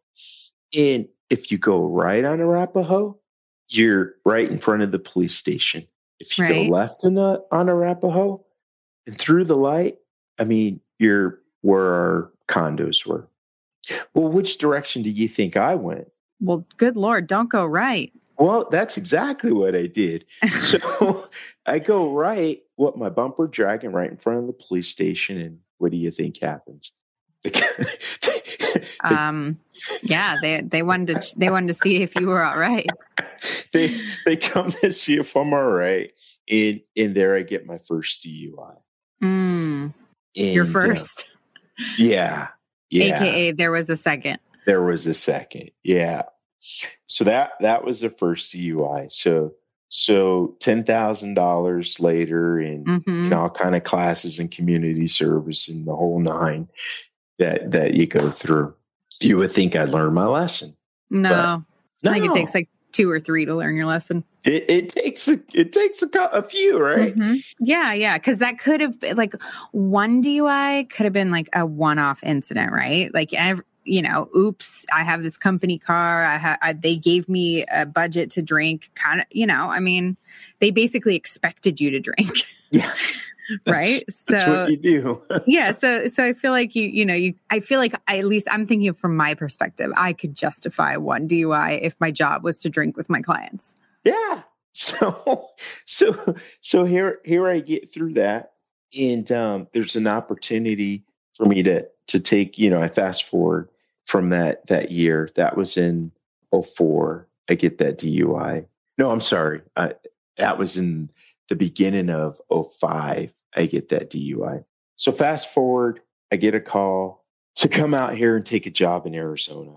and 0.76 1.07
if 1.30 1.53
you 1.53 1.59
go 1.59 1.84
right 1.86 2.24
on 2.24 2.40
Arapahoe, 2.40 3.16
you're 3.68 4.14
right 4.24 4.50
in 4.50 4.59
front 4.59 4.82
of 4.82 4.90
the 4.90 4.98
police 4.98 5.34
station. 5.36 5.86
If 6.18 6.36
you 6.38 6.44
Right. 6.44 6.66
go 6.68 6.72
left 6.74 7.05
in 7.05 7.14
the, 7.14 7.44
on 7.53 7.68
Arapahoe 7.68 8.44
and 9.07 9.16
through 9.18 9.44
the 9.44 9.57
light, 9.57 9.98
I 10.38 10.44
mean, 10.44 10.80
you're 10.98 11.40
where 11.62 11.94
our 11.94 12.32
condos 12.48 13.07
were. 13.07 13.28
Well, 14.14 14.28
which 14.28 14.59
direction 14.59 15.03
do 15.03 15.11
you 15.11 15.28
think 15.28 15.57
I 15.57 15.74
went? 15.74 16.09
Well, 16.41 16.66
good 16.76 16.97
lord, 16.97 17.26
don't 17.26 17.49
go 17.49 17.64
right. 17.64 18.12
Well, 18.39 18.68
that's 18.70 18.97
exactly 18.97 19.53
what 19.53 19.76
I 19.76 19.87
did. 19.87 20.24
So 20.59 21.28
I 21.66 21.78
go 21.78 22.12
right, 22.12 22.61
what 22.76 22.99
my 22.99 23.09
bumper 23.09 23.47
dragging 23.47 23.93
right 23.93 24.11
in 24.11 24.16
front 24.16 24.41
of 24.41 24.47
the 24.47 24.53
police 24.53 24.89
station, 24.89 25.41
and 25.41 25.59
what 25.78 25.93
do 25.93 25.97
you 25.97 26.11
think 26.11 26.39
happens? 26.39 26.93
um, 29.05 29.59
yeah, 30.03 30.39
they 30.41 30.61
they 30.62 30.83
wanted 30.83 31.20
to 31.20 31.39
they 31.39 31.51
wanted 31.51 31.68
to 31.68 31.74
see 31.74 32.03
if 32.03 32.16
you 32.16 32.26
were 32.26 32.43
all 32.43 32.57
right. 32.59 32.89
they 33.72 34.01
they 34.24 34.37
come 34.37 34.72
to 34.72 34.93
see 34.93 35.18
if 35.18 35.37
I'm 35.37 35.53
all 35.53 35.70
right, 35.70 36.11
and 36.49 36.80
and 36.97 37.14
there 37.14 37.37
I 37.37 37.43
get 37.43 37.66
my 37.66 37.78
first 37.78 38.24
DUI. 38.24 38.76
Mm, 39.22 39.95
And, 40.37 40.53
your 40.53 40.64
uh, 40.64 40.68
first, 40.68 41.26
yeah, 41.97 42.49
yeah. 42.93 43.16
aka 43.16 43.53
there 43.53 43.70
was 43.70 43.88
a 43.88 43.97
second. 43.97 44.38
there 44.66 44.82
was 44.82 45.07
a 45.07 45.14
second. 45.14 45.70
Yeah. 45.82 46.22
So 47.07 47.24
that 47.24 47.53
that 47.61 47.84
was 47.84 48.01
the 48.01 48.11
first 48.11 48.53
dui 48.53 49.11
so 49.11 49.53
so 49.88 50.57
$10000 50.61 52.01
later 52.01 52.59
and 52.59 52.86
hmm 52.86 53.24
you 53.24 53.28
know 53.30 53.40
all 53.43 53.51
kind 53.51 53.74
of 53.74 53.84
classes 53.84 54.38
and 54.38 54.51
community 54.51 55.07
service 55.07 55.68
and 55.68 55.86
the 55.86 55.95
whole 55.95 56.20
nine 56.20 56.68
that 57.38 57.70
that 57.72 57.95
you 57.95 58.07
go 58.07 58.30
through 58.30 58.74
you 59.20 59.36
would 59.36 59.51
think 59.51 59.76
i'd 59.76 59.90
learn 59.90 60.14
my 60.14 60.26
lesson. 60.26 60.74
No, 61.11 61.64
no 62.03 62.11
I 62.11 62.14
think 62.14 62.26
it 62.26 62.32
takes 62.32 62.55
like 62.55 62.68
two 62.93 63.11
or 63.11 63.20
three 63.20 63.45
to 63.45 63.55
learn 63.55 63.76
your 63.76 63.86
lesson. 63.86 64.24
It, 64.45 64.64
it 64.68 64.88
takes 64.88 65.28
a 65.28 65.38
it 65.55 65.72
takes 65.72 66.03
a, 66.03 66.09
a 66.32 66.43
few 66.43 66.78
right 66.78 67.14
Mhm. 67.14 67.43
Yeah, 67.61 67.93
yeah, 67.93 68.18
because 68.18 68.38
that 68.38 68.59
could 68.59 68.80
have 68.80 68.99
been 69.01 69.16
like 69.16 69.34
one 69.72 70.22
DUI 70.22 70.88
could 70.90 71.05
have 71.05 71.12
been 71.12 71.30
like 71.30 71.49
a 71.53 71.64
one-off 71.64 72.22
incident, 72.24 72.72
right? 72.72 73.12
Like, 73.14 73.32
ev- 73.34 73.62
you 73.84 74.03
know, 74.03 74.28
oops, 74.36 74.86
I 74.93 75.03
have 75.03 75.22
this 75.22 75.36
company 75.36 75.78
car. 75.78 76.24
I 76.24 76.72
they 76.72 76.97
gave 76.97 77.28
me 77.28 77.64
a 77.66 77.84
budget 77.86 78.30
to 78.32 78.43
drink. 78.43 78.90
Kind 78.95 79.20
of, 79.20 79.26
you 79.30 79.47
know, 79.47 79.70
I 79.70 79.80
mean, 79.80 80.16
they 80.61 80.70
basically 80.70 81.16
expected 81.16 81.80
you 81.80 81.90
to 81.90 82.01
drink, 82.01 82.30
yeah 82.70 82.93
That's- 83.66 83.84
right? 83.90 84.05
that's 84.28 84.43
so 84.45 84.61
what 84.61 84.70
you 84.70 84.76
do 84.76 85.22
yeah 85.47 85.72
so 85.72 86.07
so 86.09 86.24
i 86.24 86.32
feel 86.32 86.53
like 86.53 86.76
you 86.76 86.84
you 86.88 87.05
know 87.05 87.12
you 87.14 87.34
i 87.51 87.59
feel 87.59 87.80
like 87.80 87.93
I, 88.07 88.18
at 88.18 88.24
least 88.24 88.47
i'm 88.51 88.66
thinking 88.66 88.95
from 88.95 89.16
my 89.16 89.34
perspective 89.34 89.90
i 89.97 90.12
could 90.12 90.34
justify 90.34 90.97
one 90.97 91.28
dui 91.28 91.80
if 91.82 91.95
my 91.99 92.11
job 92.12 92.45
was 92.45 92.62
to 92.62 92.70
drink 92.70 92.97
with 92.97 93.11
my 93.11 93.20
clients 93.20 93.74
Yeah. 94.05 94.42
So 94.74 95.50
so 95.84 96.34
so 96.62 96.86
here 96.86 97.20
here 97.26 97.46
I 97.46 97.61
get 97.61 97.92
through 97.92 98.14
that 98.14 98.55
and 98.98 99.30
um 99.30 99.68
there's 99.74 99.96
an 99.96 100.07
opportunity 100.07 101.05
for 101.34 101.44
me 101.44 101.62
to 101.64 101.86
to 102.09 102.20
take, 102.20 102.59
you 102.59 102.70
know, 102.70 102.80
I 102.80 102.88
fast 102.88 103.24
forward 103.24 103.68
from 104.05 104.30
that 104.30 104.66
that 104.66 104.90
year. 104.90 105.30
That 105.34 105.57
was 105.57 105.76
in 105.76 106.12
04. 106.53 107.26
I 107.48 107.55
get 107.55 107.78
that 107.78 107.98
DUI. 107.98 108.66
No, 108.98 109.11
I'm 109.11 109.20
sorry. 109.20 109.62
I, 109.76 109.94
that 110.36 110.59
was 110.59 110.76
in 110.76 111.11
the 111.48 111.57
beginning 111.57 112.11
of 112.11 112.40
05. 112.50 113.32
I 113.57 113.66
get 113.66 113.88
that 113.90 114.11
DUI. 114.11 114.64
So 114.96 115.12
fast 115.12 115.53
forward, 115.53 116.00
I 116.30 116.36
get 116.36 116.55
a 116.55 116.61
call 116.61 117.24
to 117.57 117.68
come 117.68 117.94
out 117.94 118.14
here 118.14 118.36
and 118.36 118.46
take 118.46 118.66
a 118.66 118.70
job 118.70 119.07
in 119.07 119.14
Arizona. 119.14 119.76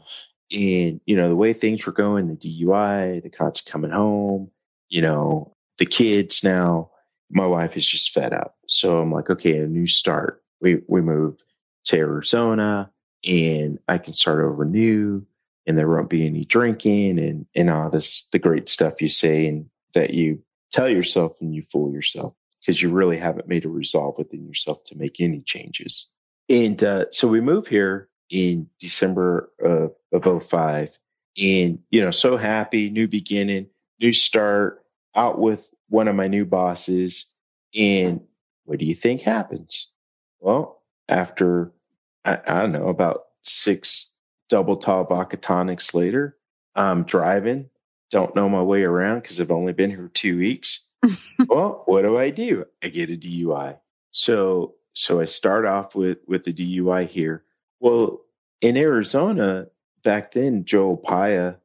And, 0.52 1.02
you 1.06 1.16
know, 1.16 1.30
the 1.30 1.36
way 1.36 1.54
things 1.54 1.86
were 1.86 1.92
going, 1.92 2.28
the 2.28 2.36
DUI, 2.36 3.24
the 3.24 3.30
cops 3.30 3.62
coming 3.62 3.92
home, 3.92 4.52
you 4.90 5.02
know, 5.02 5.54
the 5.78 5.86
kids 5.86 6.44
now, 6.44 6.92
my 7.30 7.46
wife 7.46 7.76
is 7.76 7.88
just 7.88 8.12
fed 8.12 8.34
up. 8.34 8.56
So 8.68 9.00
I'm 9.00 9.12
like, 9.12 9.30
okay, 9.30 9.58
a 9.58 9.68
new 9.68 9.88
start. 9.88 10.44
We 10.62 10.82
we 10.88 11.02
move 11.02 11.44
to 11.86 11.98
Arizona 11.98 12.92
and 13.28 13.80
I 13.88 13.98
can 13.98 14.14
start 14.14 14.44
over 14.44 14.66
new 14.66 15.26
and 15.66 15.78
there 15.78 15.88
won't 15.88 16.10
be 16.10 16.26
any 16.26 16.46
drinking 16.46 17.20
and, 17.20 17.46
and 17.56 17.70
all 17.70 17.90
this 17.90 18.28
the 18.32 18.40
great 18.40 18.70
stuff 18.70 19.02
you 19.02 19.10
say 19.10 19.48
and 19.48 19.70
that 19.94 20.14
you 20.14 20.42
tell 20.72 20.92
yourself 20.92 21.38
and 21.42 21.54
you 21.54 21.62
fool 21.62 21.92
yourself 21.92 22.34
because 22.60 22.82
you 22.82 22.90
really 22.90 23.18
haven't 23.18 23.48
made 23.48 23.66
a 23.66 23.70
resolve 23.70 24.18
within 24.18 24.46
yourself 24.46 24.84
to 24.86 24.98
make 24.98 25.20
any 25.20 25.42
changes. 25.42 26.08
And 26.50 26.84
uh, 26.84 27.06
so 27.12 27.28
we 27.28 27.42
move 27.42 27.68
here 27.68 28.10
in 28.30 28.70
December 28.80 29.52
of, 29.62 29.92
of 30.14 30.44
05 30.44 30.98
and 31.38 31.80
you 31.92 32.02
know 32.02 32.12
so 32.12 32.38
happy 32.38 32.90
new 32.90 33.08
beginning 33.08 33.68
new 34.02 34.14
start 34.14 34.84
out 35.16 35.40
with 35.40 35.70
one 35.90 36.08
of 36.08 36.16
my 36.16 36.28
new 36.28 36.46
bosses. 36.46 37.34
And 37.78 38.22
what 38.66 38.80
do 38.80 38.86
you 38.86 38.96
think 38.96 39.22
happens? 39.22 39.92
Well 40.40 40.82
after 41.10 41.72
i, 42.26 42.40
I 42.48 42.62
don't 42.62 42.72
know 42.72 42.90
about 42.90 43.26
six 43.44 44.16
double 44.50 44.78
tall 44.78 45.06
vodka 45.06 45.38
tonics 45.38 45.94
later 45.94 46.38
i'm 46.76 47.04
driving 47.04 47.70
don't 48.12 48.36
know 48.36 48.50
my 48.50 48.62
way 48.62 48.84
around 48.84 49.22
because 49.22 49.40
i've 49.40 49.52
only 49.52 49.74
been 49.74 49.90
here 49.92 50.10
two 50.14 50.38
weeks. 50.38 50.88
Well 51.48 51.84
what 51.86 52.02
do 52.04 52.18
i 52.18 52.32
do? 52.32 52.66
I 52.84 52.90
get 52.90 53.12
a 53.12 53.18
dui 53.18 53.78
so 54.12 54.76
so 54.96 55.22
i 55.22 55.26
start 55.26 55.66
off 55.66 55.96
with 55.96 56.20
with 56.28 56.46
the 56.46 56.54
dui 56.54 57.08
here 57.08 57.45
well 57.86 58.22
in 58.62 58.76
arizona 58.76 59.68
back 60.04 60.34
then 60.34 60.66
Joe 60.66 60.98
Arpaio 60.98 61.56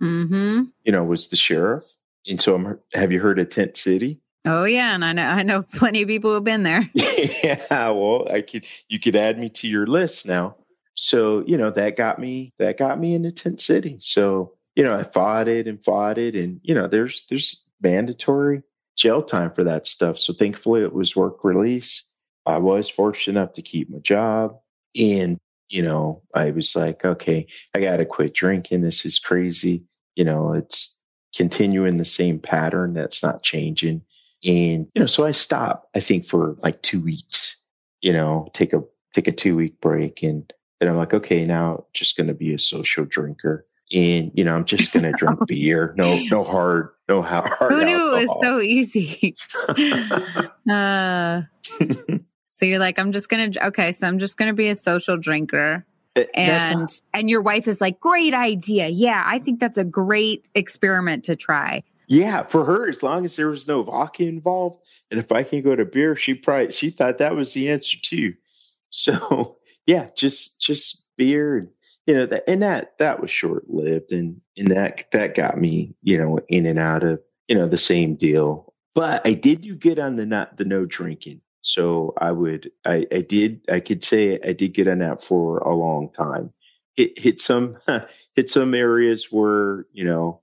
mm-hmm 0.00 0.62
you 0.84 0.92
know, 0.92 1.04
was 1.04 1.28
the 1.28 1.36
sheriff. 1.36 1.84
And 2.28 2.40
so 2.40 2.54
I'm, 2.54 2.78
have 2.92 3.12
you 3.12 3.20
heard 3.20 3.38
of 3.38 3.48
Tent 3.48 3.76
City? 3.76 4.20
oh 4.44 4.64
yeah 4.64 4.92
and 4.92 5.04
i 5.04 5.12
know 5.12 5.22
i 5.22 5.44
know 5.44 5.62
plenty 5.62 6.02
of 6.02 6.08
people 6.08 6.34
who've 6.34 6.42
been 6.42 6.64
there 6.64 6.90
yeah, 6.94 7.90
well, 7.90 8.26
I 8.28 8.40
could 8.40 8.66
you 8.88 8.98
could 8.98 9.14
add 9.14 9.38
me 9.38 9.48
to 9.50 9.68
your 9.68 9.86
list 9.86 10.26
now. 10.26 10.56
So, 10.94 11.44
you 11.46 11.56
know, 11.56 11.70
that 11.70 11.96
got 11.96 12.18
me 12.18 12.52
that 12.58 12.76
got 12.76 12.98
me 12.98 13.14
into 13.14 13.30
Tent 13.30 13.60
City. 13.60 13.98
So, 14.00 14.54
you 14.74 14.82
know, 14.82 14.98
I 14.98 15.04
fought 15.04 15.46
it 15.46 15.68
and 15.68 15.82
fought 15.82 16.18
it 16.18 16.34
and 16.34 16.60
you 16.64 16.74
know, 16.74 16.88
there's 16.88 17.24
there's 17.30 17.64
mandatory 17.80 18.62
jail 18.96 19.22
time 19.22 19.52
for 19.52 19.62
that 19.62 19.86
stuff. 19.86 20.18
So 20.18 20.32
thankfully 20.32 20.82
it 20.82 20.92
was 20.92 21.14
work 21.14 21.44
release. 21.44 22.04
I 22.44 22.58
was 22.58 22.88
fortunate 22.88 23.38
enough 23.38 23.52
to 23.52 23.62
keep 23.62 23.90
my 23.90 24.00
job 24.00 24.58
and 25.00 25.38
you 25.72 25.82
know, 25.82 26.22
I 26.34 26.50
was 26.50 26.76
like, 26.76 27.02
okay, 27.02 27.46
I 27.74 27.80
got 27.80 27.96
to 27.96 28.04
quit 28.04 28.34
drinking. 28.34 28.82
This 28.82 29.06
is 29.06 29.18
crazy. 29.18 29.84
You 30.14 30.24
know, 30.24 30.52
it's 30.52 31.00
continuing 31.34 31.96
the 31.96 32.04
same 32.04 32.38
pattern 32.38 32.92
that's 32.92 33.22
not 33.22 33.42
changing. 33.42 34.02
And, 34.44 34.86
you 34.94 35.00
know, 35.00 35.06
so 35.06 35.24
I 35.24 35.30
stopped, 35.30 35.88
I 35.96 36.00
think 36.00 36.26
for 36.26 36.56
like 36.62 36.82
two 36.82 37.02
weeks, 37.02 37.58
you 38.02 38.12
know, 38.12 38.50
take 38.52 38.74
a, 38.74 38.82
take 39.14 39.28
a 39.28 39.32
two 39.32 39.56
week 39.56 39.80
break. 39.80 40.22
And 40.22 40.52
then 40.78 40.90
I'm 40.90 40.98
like, 40.98 41.14
okay, 41.14 41.46
now 41.46 41.86
just 41.94 42.18
going 42.18 42.26
to 42.26 42.34
be 42.34 42.52
a 42.52 42.58
social 42.58 43.06
drinker. 43.06 43.66
And, 43.94 44.30
you 44.34 44.44
know, 44.44 44.54
I'm 44.54 44.66
just 44.66 44.92
going 44.92 45.04
to 45.04 45.12
drink 45.12 45.38
beer. 45.46 45.94
No, 45.96 46.18
no 46.24 46.44
hard, 46.44 46.90
no 47.08 47.22
hard. 47.22 47.72
who 47.72 47.82
knew 47.82 48.14
it 48.14 48.26
was 48.26 48.38
so 48.42 48.60
easy 48.60 49.36
uh 50.70 51.42
so 52.62 52.66
you're 52.66 52.78
like 52.78 52.96
i'm 52.96 53.10
just 53.10 53.28
gonna 53.28 53.50
okay 53.60 53.90
so 53.90 54.06
i'm 54.06 54.20
just 54.20 54.36
gonna 54.36 54.52
be 54.52 54.68
a 54.68 54.76
social 54.76 55.16
drinker. 55.16 55.84
That's 56.14 56.30
and 56.36 57.00
and 57.12 57.28
your 57.28 57.40
wife 57.40 57.66
is 57.66 57.80
like 57.80 57.98
great 57.98 58.34
idea. 58.34 58.86
Yeah 58.86 59.20
i 59.26 59.40
think 59.40 59.58
that's 59.58 59.78
a 59.78 59.84
great 59.84 60.46
experiment 60.54 61.24
to 61.24 61.34
try. 61.34 61.82
Yeah, 62.06 62.42
for 62.44 62.64
her, 62.64 62.88
as 62.88 63.02
long 63.02 63.24
as 63.24 63.36
there 63.36 63.48
was 63.48 63.66
no 63.66 63.82
vodka 63.82 64.24
involved, 64.24 64.84
and 65.10 65.18
if 65.18 65.32
I 65.32 65.44
can 65.44 65.62
go 65.62 65.74
to 65.74 65.84
beer, 65.84 66.14
she 66.14 66.34
probably 66.34 66.70
she 66.70 66.90
thought 66.90 67.18
that 67.18 67.34
was 67.34 67.52
the 67.52 67.70
answer 67.70 67.96
too. 68.00 68.34
So 68.90 69.56
yeah, 69.86 70.10
just 70.14 70.60
just 70.60 71.04
beer 71.16 71.56
and 71.56 71.68
you 72.06 72.14
know 72.14 72.26
that 72.26 72.44
and 72.46 72.62
that 72.62 72.96
that 72.98 73.20
was 73.20 73.30
short 73.32 73.68
lived 73.68 74.12
and 74.12 74.40
and 74.56 74.68
that 74.70 75.10
that 75.10 75.34
got 75.34 75.58
me 75.58 75.96
you 76.02 76.16
know 76.16 76.38
in 76.48 76.66
and 76.66 76.78
out 76.78 77.02
of 77.02 77.20
you 77.48 77.56
know 77.56 77.66
the 77.66 77.76
same 77.78 78.14
deal. 78.14 78.72
But 78.94 79.26
i 79.26 79.32
did 79.32 79.62
do 79.62 79.74
good 79.74 79.98
on 79.98 80.16
the 80.16 80.26
not 80.26 80.58
the 80.58 80.64
no 80.64 80.84
drinking 80.84 81.40
so 81.62 82.12
i 82.18 82.30
would 82.30 82.70
i 82.84 83.06
i 83.12 83.20
did 83.20 83.60
i 83.70 83.80
could 83.80 84.04
say 84.04 84.38
i 84.44 84.52
did 84.52 84.74
get 84.74 84.88
on 84.88 84.98
that 84.98 85.22
for 85.22 85.58
a 85.58 85.74
long 85.74 86.10
time 86.12 86.52
hit 86.94 87.18
hit 87.18 87.40
some 87.40 87.76
hit 88.34 88.50
some 88.50 88.74
areas 88.74 89.28
where 89.30 89.86
you 89.92 90.04
know 90.04 90.40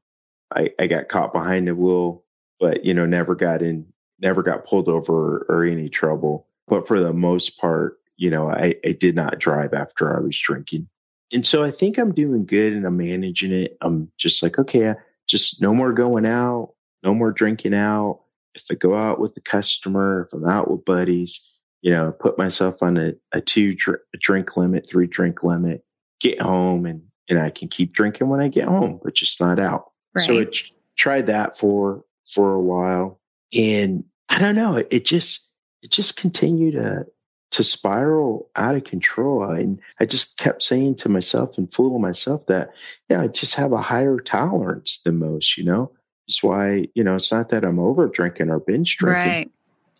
i 0.54 0.70
i 0.80 0.88
got 0.88 1.10
caught 1.10 1.34
behind 1.34 1.68
the 1.68 1.76
wheel 1.76 2.24
but 2.60 2.84
you 2.84 2.94
know 2.94 3.06
never 3.06 3.36
got 3.36 3.62
in 3.62 3.86
never 4.20 4.44
got 4.44 4.66
pulled 4.66 4.90
over 4.90 5.46
or, 5.48 5.64
any 5.64 5.90
trouble 5.90 6.48
but 6.68 6.88
for 6.88 7.00
the 7.00 7.14
most 7.14 7.60
part 7.60 8.00
you 8.18 8.30
know 8.30 8.50
I, 8.50 8.76
I 8.86 8.92
did 8.92 9.16
not 9.16 9.40
drive 9.40 9.74
after 9.74 10.16
i 10.16 10.20
was 10.20 10.38
drinking 10.38 10.90
and 11.32 11.46
so 11.46 11.64
I 11.64 11.72
think 11.72 11.98
I'm 11.98 12.14
doing 12.14 12.46
good 12.46 12.74
and 12.74 12.86
I'm 12.86 12.98
managing 12.98 13.54
it. 13.54 13.78
I'm 13.82 14.12
just 14.18 14.42
like, 14.42 14.58
okay, 14.58 14.96
just 15.28 15.62
no 15.62 15.74
more 15.74 15.94
going 15.94 16.26
out, 16.26 16.74
no 17.04 17.14
more 17.14 17.32
drinking 17.32 17.74
out. 17.74 18.22
If 18.56 18.64
I 18.72 18.76
go 18.76 18.96
out 18.96 19.20
with 19.20 19.36
the 19.36 19.42
customer, 19.42 20.28
if 20.28 20.34
I'm 20.34 20.46
out 20.46 20.70
with 20.70 20.86
buddies, 20.86 21.48
you 21.82 21.92
know, 21.92 22.12
put 22.12 22.38
myself 22.38 22.84
on 22.84 22.98
a, 22.98 23.14
a 23.32 23.42
two 23.42 23.76
dr- 23.76 24.02
drink 24.20 24.58
limit, 24.58 24.88
three 24.90 25.08
drink 25.08 25.44
limit, 25.44 25.84
get 26.20 26.42
home 26.42 26.86
and, 26.86 27.04
and 27.30 27.40
I 27.40 27.52
can 27.52 27.68
keep 27.68 27.94
drinking 27.94 28.28
when 28.28 28.42
I 28.42 28.48
get 28.48 28.68
home, 28.68 29.00
but 29.04 29.14
just 29.14 29.40
not 29.40 29.60
out. 29.60 29.92
Right. 30.16 30.26
So 30.26 30.40
I 30.40 30.44
t- 30.46 30.74
tried 30.98 31.28
that 31.28 31.58
for, 31.58 32.04
for 32.26 32.54
a 32.54 32.62
while 32.62 33.20
and 33.54 34.04
I 34.28 34.40
don't 34.40 34.56
know, 34.56 34.76
it, 34.76 34.88
it 34.92 35.06
just, 35.06 35.50
it 35.82 35.92
just 35.92 36.18
continued 36.18 36.74
to, 36.74 37.06
to 37.52 37.64
spiral 37.64 38.50
out 38.56 38.76
of 38.76 38.84
control. 38.84 39.44
And 39.44 39.80
I 40.00 40.06
just 40.06 40.38
kept 40.38 40.62
saying 40.62 40.96
to 40.98 41.10
myself 41.10 41.58
and 41.58 41.72
fooling 41.74 42.02
myself 42.02 42.46
that, 42.48 42.74
yeah, 43.10 43.22
I 43.22 43.28
just 43.28 43.56
have 43.56 43.72
a 43.72 43.82
higher 43.82 44.18
tolerance 44.20 45.02
than 45.04 45.20
most, 45.20 45.58
you 45.58 45.64
know? 45.64 45.92
That's 46.30 46.44
why, 46.44 46.88
you 46.94 47.04
know, 47.04 47.16
it's 47.16 47.32
not 47.32 47.50
that 47.50 47.66
I'm 47.66 47.80
over 47.80 48.08
drinking 48.08 48.50
or 48.50 48.60
binge 48.60 48.98
drinking. 48.98 49.32
Right. 49.32 49.52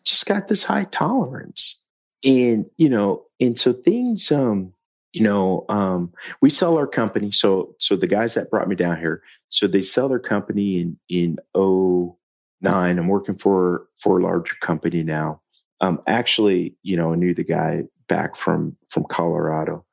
Just 0.04 0.26
got 0.26 0.48
this 0.48 0.64
high 0.64 0.86
tolerance. 0.86 1.84
And, 2.24 2.66
you 2.78 2.90
know, 2.90 3.26
and 3.40 3.58
so 3.58 3.74
things, 3.74 4.32
um, 4.32 4.74
you 5.12 5.24
know, 5.24 5.66
um, 5.70 6.14
we 6.42 6.50
sell 6.50 6.78
our 6.78 6.88
company. 6.88 7.32
So, 7.32 7.76
so 7.80 7.96
the 7.96 8.08
guys 8.08 8.36
that 8.36 8.50
brought 8.50 8.68
me 8.68 8.76
down 8.76 9.00
here, 9.00 9.24
so 9.50 9.68
they 9.68 9.82
sell 9.82 10.08
their 10.08 10.20
company 10.20 10.80
in, 10.80 11.00
in 11.10 11.38
oh 11.56 12.18
nine. 12.62 13.00
I'm 13.00 13.08
working 13.08 13.38
for, 13.38 13.88
for 13.98 14.20
a 14.20 14.24
larger 14.24 14.56
company 14.62 15.04
now 15.04 15.42
um, 15.82 16.02
actually, 16.08 16.76
you 16.84 16.98
know, 16.98 17.14
I 17.14 17.16
knew 17.16 17.34
the 17.34 17.44
guy 17.44 17.84
back 18.08 18.36
from 18.36 18.76
from 18.90 19.06
Colorado 19.06 19.86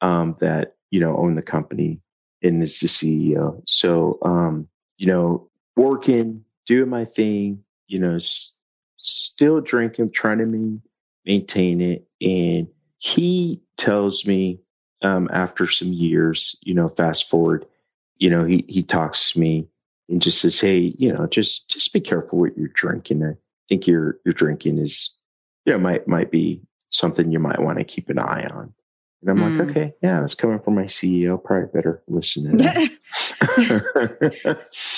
um, 0.00 0.36
that 0.40 0.74
you 0.90 1.00
know 1.00 1.16
owned 1.16 1.36
the 1.36 1.42
company 1.42 2.00
and 2.42 2.62
is 2.62 2.80
the 2.80 2.86
CEO. 2.86 3.62
So, 3.66 4.18
um, 4.22 4.68
you 4.98 5.06
know, 5.06 5.49
working, 5.76 6.44
doing 6.66 6.90
my 6.90 7.04
thing, 7.04 7.64
you 7.86 7.98
know, 7.98 8.16
s- 8.16 8.54
still 8.96 9.60
drinking, 9.60 10.12
trying 10.12 10.38
to 10.38 10.46
me 10.46 10.80
maintain 11.26 11.80
it, 11.80 12.06
and 12.20 12.68
he 12.98 13.62
tells 13.76 14.26
me 14.26 14.60
um, 15.02 15.28
after 15.32 15.66
some 15.66 15.92
years, 15.92 16.58
you 16.62 16.74
know, 16.74 16.88
fast 16.88 17.28
forward, 17.30 17.66
you 18.18 18.30
know, 18.30 18.44
he 18.44 18.64
he 18.68 18.82
talks 18.82 19.32
to 19.32 19.40
me 19.40 19.68
and 20.08 20.20
just 20.22 20.40
says, 20.40 20.60
"Hey, 20.60 20.94
you 20.98 21.12
know, 21.12 21.26
just 21.26 21.70
just 21.70 21.92
be 21.92 22.00
careful 22.00 22.40
what 22.40 22.56
you're 22.58 22.68
drinking. 22.68 23.24
I 23.24 23.36
think 23.68 23.86
your 23.86 24.18
your 24.24 24.34
drinking 24.34 24.78
is 24.78 25.16
you 25.64 25.72
know, 25.72 25.78
might 25.78 26.06
might 26.08 26.30
be 26.30 26.62
something 26.90 27.30
you 27.32 27.38
might 27.38 27.60
want 27.60 27.78
to 27.78 27.84
keep 27.84 28.10
an 28.10 28.18
eye 28.18 28.46
on. 28.52 28.74
And 29.22 29.30
I'm 29.30 29.38
mm. 29.38 29.58
like, 29.58 29.70
okay, 29.70 29.94
yeah, 30.02 30.20
that's 30.20 30.34
coming 30.34 30.60
from 30.60 30.74
my 30.76 30.84
CEO. 30.84 31.42
Probably 31.42 31.68
better 31.72 32.02
listen 32.08 32.50
to 32.50 32.56
that. 32.58 32.90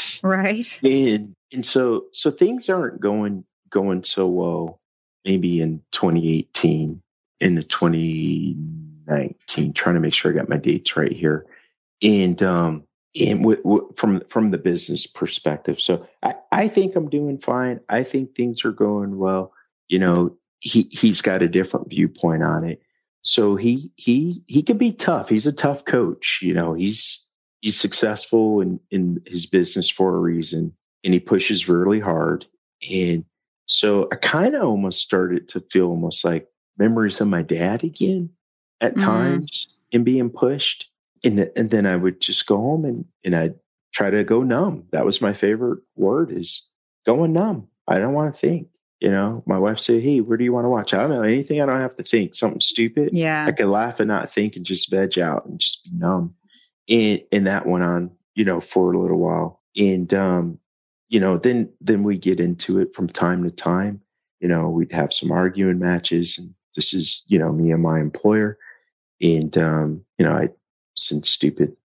right. 0.22 0.78
And 0.84 1.34
and 1.52 1.66
so 1.66 2.04
so 2.12 2.30
things 2.30 2.68
aren't 2.68 3.00
going 3.00 3.44
going 3.70 4.04
so 4.04 4.28
well. 4.28 4.78
Maybe 5.24 5.60
in 5.60 5.82
2018, 5.92 7.00
in 7.40 7.54
the 7.54 7.62
2019, 7.62 9.72
trying 9.72 9.94
to 9.94 10.00
make 10.00 10.14
sure 10.14 10.32
I 10.32 10.34
got 10.34 10.48
my 10.48 10.56
dates 10.56 10.96
right 10.96 11.12
here. 11.12 11.46
And 12.02 12.42
um, 12.42 12.82
and 13.20 13.40
w- 13.40 13.62
w- 13.62 13.92
from 13.96 14.22
from 14.28 14.48
the 14.48 14.58
business 14.58 15.06
perspective, 15.06 15.80
so 15.80 16.06
I 16.22 16.34
I 16.50 16.68
think 16.68 16.96
I'm 16.96 17.10
doing 17.10 17.38
fine. 17.38 17.80
I 17.88 18.04
think 18.04 18.34
things 18.34 18.64
are 18.64 18.72
going 18.72 19.18
well. 19.18 19.52
You 19.88 19.98
know, 19.98 20.36
he 20.60 20.88
he's 20.90 21.22
got 21.22 21.42
a 21.42 21.48
different 21.48 21.90
viewpoint 21.90 22.42
on 22.42 22.64
it. 22.64 22.82
So 23.22 23.56
he 23.56 23.92
he 23.96 24.42
he 24.46 24.62
can 24.62 24.78
be 24.78 24.92
tough. 24.92 25.28
He's 25.28 25.46
a 25.46 25.52
tough 25.52 25.84
coach. 25.84 26.40
You 26.42 26.54
know, 26.54 26.74
he's 26.74 27.26
he's 27.60 27.78
successful 27.78 28.60
in 28.60 28.80
in 28.90 29.22
his 29.26 29.46
business 29.46 29.88
for 29.88 30.14
a 30.14 30.18
reason, 30.18 30.74
and 31.04 31.14
he 31.14 31.20
pushes 31.20 31.68
really 31.68 32.00
hard. 32.00 32.46
And 32.92 33.24
so 33.66 34.08
I 34.12 34.16
kind 34.16 34.54
of 34.54 34.64
almost 34.64 35.00
started 35.00 35.48
to 35.48 35.60
feel 35.60 35.88
almost 35.88 36.24
like 36.24 36.48
memories 36.78 37.20
of 37.20 37.28
my 37.28 37.42
dad 37.42 37.84
again 37.84 38.30
at 38.80 38.94
mm-hmm. 38.94 39.04
times 39.04 39.76
and 39.92 40.04
being 40.04 40.30
pushed. 40.30 40.90
And 41.24 41.48
and 41.56 41.70
then 41.70 41.86
I 41.86 41.94
would 41.94 42.20
just 42.20 42.46
go 42.46 42.56
home 42.56 42.84
and 42.84 43.04
and 43.24 43.36
I'd 43.36 43.54
try 43.92 44.10
to 44.10 44.24
go 44.24 44.42
numb. 44.42 44.84
That 44.90 45.04
was 45.04 45.20
my 45.20 45.32
favorite 45.32 45.80
word 45.94 46.32
is 46.32 46.68
going 47.06 47.32
numb. 47.32 47.68
I 47.86 47.98
don't 47.98 48.14
want 48.14 48.34
to 48.34 48.40
think. 48.40 48.68
You 49.02 49.10
know, 49.10 49.42
my 49.46 49.58
wife 49.58 49.80
said, 49.80 50.00
Hey, 50.00 50.20
where 50.20 50.38
do 50.38 50.44
you 50.44 50.52
want 50.52 50.64
to 50.64 50.68
watch? 50.68 50.94
I 50.94 50.98
don't 50.98 51.10
know 51.10 51.22
anything. 51.22 51.60
I 51.60 51.66
don't 51.66 51.80
have 51.80 51.96
to 51.96 52.04
think 52.04 52.36
something 52.36 52.60
stupid. 52.60 53.10
Yeah. 53.12 53.44
I 53.44 53.50
could 53.50 53.66
laugh 53.66 53.98
and 53.98 54.06
not 54.06 54.30
think 54.30 54.54
and 54.54 54.64
just 54.64 54.92
veg 54.92 55.18
out 55.18 55.44
and 55.44 55.58
just 55.58 55.82
be 55.82 55.90
numb. 55.92 56.36
And, 56.88 57.20
and 57.32 57.48
that 57.48 57.66
went 57.66 57.82
on, 57.82 58.12
you 58.36 58.44
know, 58.44 58.60
for 58.60 58.92
a 58.92 58.98
little 58.98 59.18
while. 59.18 59.60
And, 59.76 60.14
um, 60.14 60.60
you 61.08 61.18
know, 61.18 61.36
then, 61.36 61.72
then 61.80 62.04
we 62.04 62.16
get 62.16 62.38
into 62.38 62.78
it 62.78 62.94
from 62.94 63.08
time 63.08 63.42
to 63.42 63.50
time. 63.50 64.02
You 64.38 64.46
know, 64.46 64.70
we'd 64.70 64.92
have 64.92 65.12
some 65.12 65.32
arguing 65.32 65.80
matches 65.80 66.38
and 66.38 66.54
this 66.76 66.94
is, 66.94 67.24
you 67.26 67.40
know, 67.40 67.50
me 67.50 67.72
and 67.72 67.82
my 67.82 67.98
employer. 67.98 68.56
And, 69.20 69.58
um, 69.58 70.04
you 70.16 70.24
know, 70.24 70.32
I 70.32 70.50
send 70.94 71.26
stupid 71.26 71.76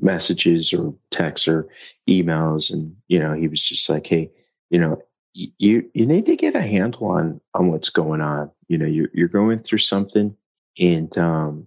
messages 0.00 0.72
or 0.72 0.94
texts 1.10 1.48
or 1.48 1.66
emails. 2.08 2.72
And, 2.72 2.94
you 3.08 3.18
know, 3.18 3.32
he 3.32 3.48
was 3.48 3.66
just 3.66 3.90
like, 3.90 4.06
Hey, 4.06 4.30
you 4.70 4.78
know, 4.78 5.02
you 5.34 5.88
you 5.94 6.06
need 6.06 6.26
to 6.26 6.36
get 6.36 6.56
a 6.56 6.62
handle 6.62 7.06
on 7.06 7.40
on 7.54 7.70
what's 7.70 7.90
going 7.90 8.20
on. 8.20 8.50
You 8.68 8.78
know, 8.78 8.86
you're 8.86 9.08
you're 9.12 9.28
going 9.28 9.60
through 9.60 9.78
something, 9.78 10.36
and 10.78 11.16
um, 11.18 11.66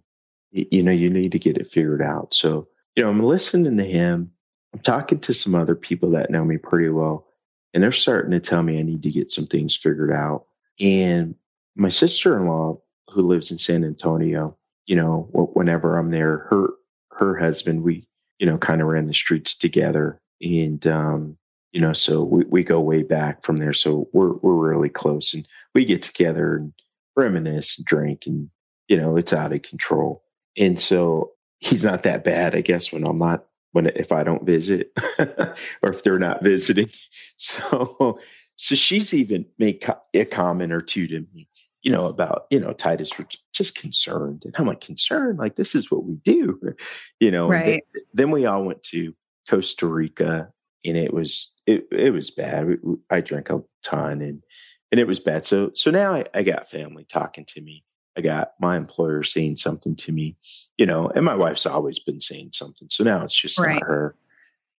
you, 0.51 0.84
know, 0.84 0.91
you 0.91 1.09
need 1.09 1.32
to 1.32 1.39
get 1.39 1.57
it 1.57 1.72
figured 1.72 2.01
out. 2.01 2.34
So, 2.34 2.68
you 2.95 3.03
know, 3.03 3.09
I'm 3.09 3.24
listening 3.24 3.78
to 3.78 3.86
him. 3.86 4.32
I'm 4.74 4.80
talking 4.80 5.20
to 5.22 5.34
some 5.34 5.55
other 5.55 5.76
people 5.76 6.11
that 6.11 6.30
know 6.30 6.43
me 6.45 6.57
pretty 6.57 6.89
well, 6.89 7.28
and 7.74 7.84
they're 7.84 7.91
starting 7.91 8.32
to 8.32 8.39
tell 8.39 8.64
me 8.64 8.80
I 8.80 8.84
need 8.84 9.03
to 9.03 9.11
get 9.11 9.32
some 9.32 9.47
things 9.47 9.76
figured 9.76 10.11
out. 10.11 10.45
And 10.80 11.36
my 11.76 11.89
sister 11.89 12.38
in 12.38 12.47
law, 12.47 12.82
who 13.09 13.22
lives 13.22 13.51
in 13.51 13.57
San 13.57 13.84
Antonio, 13.84 14.57
you 14.86 14.95
know, 14.95 15.30
whenever 15.53 15.97
I'm 15.97 16.11
there, 16.11 16.47
her 16.49 16.70
her 17.11 17.38
husband, 17.38 17.84
we 17.84 18.07
you 18.39 18.47
know, 18.47 18.57
kind 18.57 18.82
of 18.82 18.88
ran 18.88 19.07
the 19.07 19.14
streets 19.14 19.55
together, 19.55 20.20
and 20.42 20.86
um, 20.87 21.37
you 21.74 21.82
know, 21.82 21.91
so 21.91 22.24
we, 22.24 22.45
we 22.45 22.63
go 22.63 22.79
way 22.79 23.01
back 23.01 23.43
from 23.43 23.58
there. 23.58 23.74
So 23.74 24.08
we're 24.13 24.33
we're 24.33 24.54
really 24.54 24.89
close, 24.89 25.33
and 25.33 25.45
we 25.74 25.86
get 25.86 26.04
together 26.04 26.55
and 26.55 26.74
reminisce 27.16 27.78
and 27.78 27.86
drink, 27.86 28.24
and 28.28 28.50
you 28.87 28.95
know, 28.95 29.17
it's 29.17 29.33
out 29.33 29.54
of 29.54 29.63
control. 29.63 30.24
And 30.55 30.79
so 30.79 31.32
he's 31.59 31.83
not 31.83 32.04
that 32.04 32.24
bad, 32.24 32.55
I 32.55 32.62
guess, 32.62 32.93
when 32.93 33.05
I'm 33.05 33.17
not 33.17 33.45
when 33.71 33.87
if 33.87 34.12
I 34.12 34.24
don't 34.24 34.45
visit 34.45 34.91
or 35.20 35.91
if 35.91 36.04
they're 36.04 36.20
not 36.20 36.43
visiting. 36.43 36.89
So 37.36 38.20
so 38.55 38.75
she's 38.75 39.12
even 39.13 39.47
made 39.58 39.83
a 40.13 40.25
comment 40.25 40.71
or 40.71 40.82
two 40.82 41.08
to 41.08 41.25
me, 41.33 41.50
you 41.82 41.91
know, 41.91 42.05
about 42.05 42.45
you 42.51 42.59
know 42.59 42.71
Titus 42.71 43.17
were 43.17 43.25
just 43.54 43.75
concerned, 43.75 44.43
and 44.45 44.54
I'm 44.55 44.67
like 44.67 44.82
concerned, 44.82 45.39
like 45.39 45.55
this 45.55 45.74
is 45.74 45.89
what 45.89 46.05
we 46.05 46.13
do, 46.13 46.75
you 47.20 47.32
know. 47.32 47.50
Right. 47.50 47.83
Then, 47.93 48.04
then 48.13 48.32
we 48.32 48.45
all 48.45 48.63
went 48.63 48.83
to 48.83 49.16
Costa 49.50 49.87
Rica 49.87 50.54
and 50.86 50.97
it 50.97 51.13
was 51.13 51.53
it 51.65 51.87
it 51.91 52.13
was 52.13 52.31
bad. 52.31 52.77
I 53.09 53.21
drank 53.21 53.49
a 53.49 53.63
ton, 53.83 54.21
and 54.21 54.43
and 54.91 54.99
it 54.99 55.07
was 55.07 55.19
bad. 55.19 55.45
So 55.45 55.71
so 55.73 55.91
now 55.91 56.13
I, 56.13 56.25
I 56.33 56.43
got 56.43 56.69
family 56.69 57.05
talking 57.05 57.45
to 57.45 57.61
me. 57.61 57.83
I 58.17 58.21
got 58.21 58.53
my 58.59 58.77
employer 58.77 59.23
saying 59.23 59.55
something 59.55 59.95
to 59.97 60.11
me, 60.11 60.37
you 60.77 60.85
know, 60.85 61.09
and 61.09 61.25
my 61.25 61.35
wife's 61.35 61.65
always 61.65 61.99
been 61.99 62.19
saying 62.19 62.51
something. 62.51 62.87
So 62.89 63.03
now 63.03 63.23
it's 63.23 63.33
just 63.33 63.59
right. 63.59 63.73
not 63.73 63.83
her. 63.83 64.15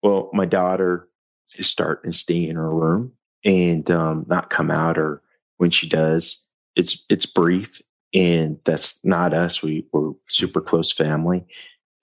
Well, 0.03 0.31
my 0.33 0.45
daughter 0.45 1.09
is 1.57 1.67
starting 1.67 2.13
to 2.13 2.17
stay 2.17 2.47
in 2.47 2.57
her 2.57 2.71
room 2.71 3.13
and 3.45 3.91
um, 3.91 4.25
not 4.29 4.51
come 4.51 4.71
out, 4.71 4.99
or 4.99 5.23
when 5.57 5.71
she 5.71 5.89
does, 5.89 6.45
it's 6.77 7.05
it's 7.09 7.27
brief, 7.27 7.83
and 8.13 8.59
that's 8.65 9.05
not 9.05 9.33
us. 9.33 9.63
We 9.63 9.87
we're 9.93 10.13
super 10.29 10.61
close 10.61 10.93
family. 10.93 11.45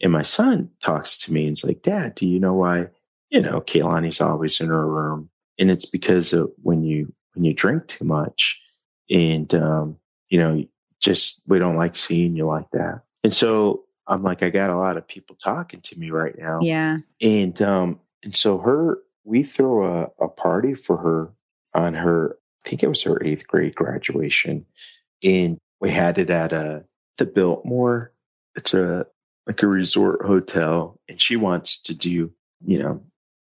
And 0.03 0.11
my 0.11 0.23
son 0.23 0.71
talks 0.81 1.17
to 1.19 1.33
me 1.33 1.45
and 1.45 1.53
is 1.53 1.63
like, 1.63 1.83
Dad, 1.83 2.15
do 2.15 2.27
you 2.27 2.39
know 2.39 2.55
why 2.55 2.87
you 3.31 3.41
know, 3.41 3.61
Kaylani's 3.61 4.21
always 4.21 4.59
in 4.59 4.67
her 4.67 4.87
room. 4.87 5.29
And 5.57 5.71
it's 5.71 5.85
because 5.85 6.33
of 6.33 6.51
when 6.61 6.83
you 6.83 7.11
when 7.33 7.45
you 7.45 7.53
drink 7.53 7.87
too 7.87 8.05
much 8.05 8.59
and 9.09 9.53
um, 9.55 9.97
you 10.29 10.37
know, 10.37 10.63
just 10.99 11.43
we 11.47 11.57
don't 11.59 11.77
like 11.77 11.95
seeing 11.95 12.35
you 12.35 12.45
like 12.45 12.69
that. 12.73 13.01
And 13.23 13.33
so 13.33 13.85
I'm 14.07 14.23
like, 14.23 14.43
I 14.43 14.49
got 14.49 14.69
a 14.69 14.79
lot 14.79 14.97
of 14.97 15.07
people 15.07 15.37
talking 15.41 15.81
to 15.81 15.99
me 15.99 16.11
right 16.11 16.37
now. 16.37 16.59
Yeah. 16.61 16.97
And 17.21 17.59
um, 17.61 17.99
and 18.23 18.35
so 18.35 18.57
her, 18.59 18.99
we 19.23 19.43
throw 19.43 20.03
a, 20.19 20.25
a 20.25 20.27
party 20.27 20.73
for 20.73 20.97
her 20.97 21.31
on 21.73 21.93
her, 21.93 22.37
I 22.65 22.69
think 22.69 22.83
it 22.83 22.87
was 22.87 23.03
her 23.03 23.23
eighth 23.23 23.47
grade 23.47 23.75
graduation, 23.75 24.65
and 25.23 25.57
we 25.79 25.91
had 25.91 26.17
it 26.17 26.29
at 26.29 26.53
a 26.53 26.83
the 27.17 27.25
Biltmore. 27.25 28.13
It's 28.55 28.73
a 28.73 29.05
like 29.47 29.63
a 29.63 29.67
resort 29.67 30.25
hotel, 30.25 30.99
and 31.07 31.21
she 31.21 31.35
wants 31.35 31.81
to 31.83 31.95
do, 31.95 32.31
you 32.65 32.79
know, 32.79 33.01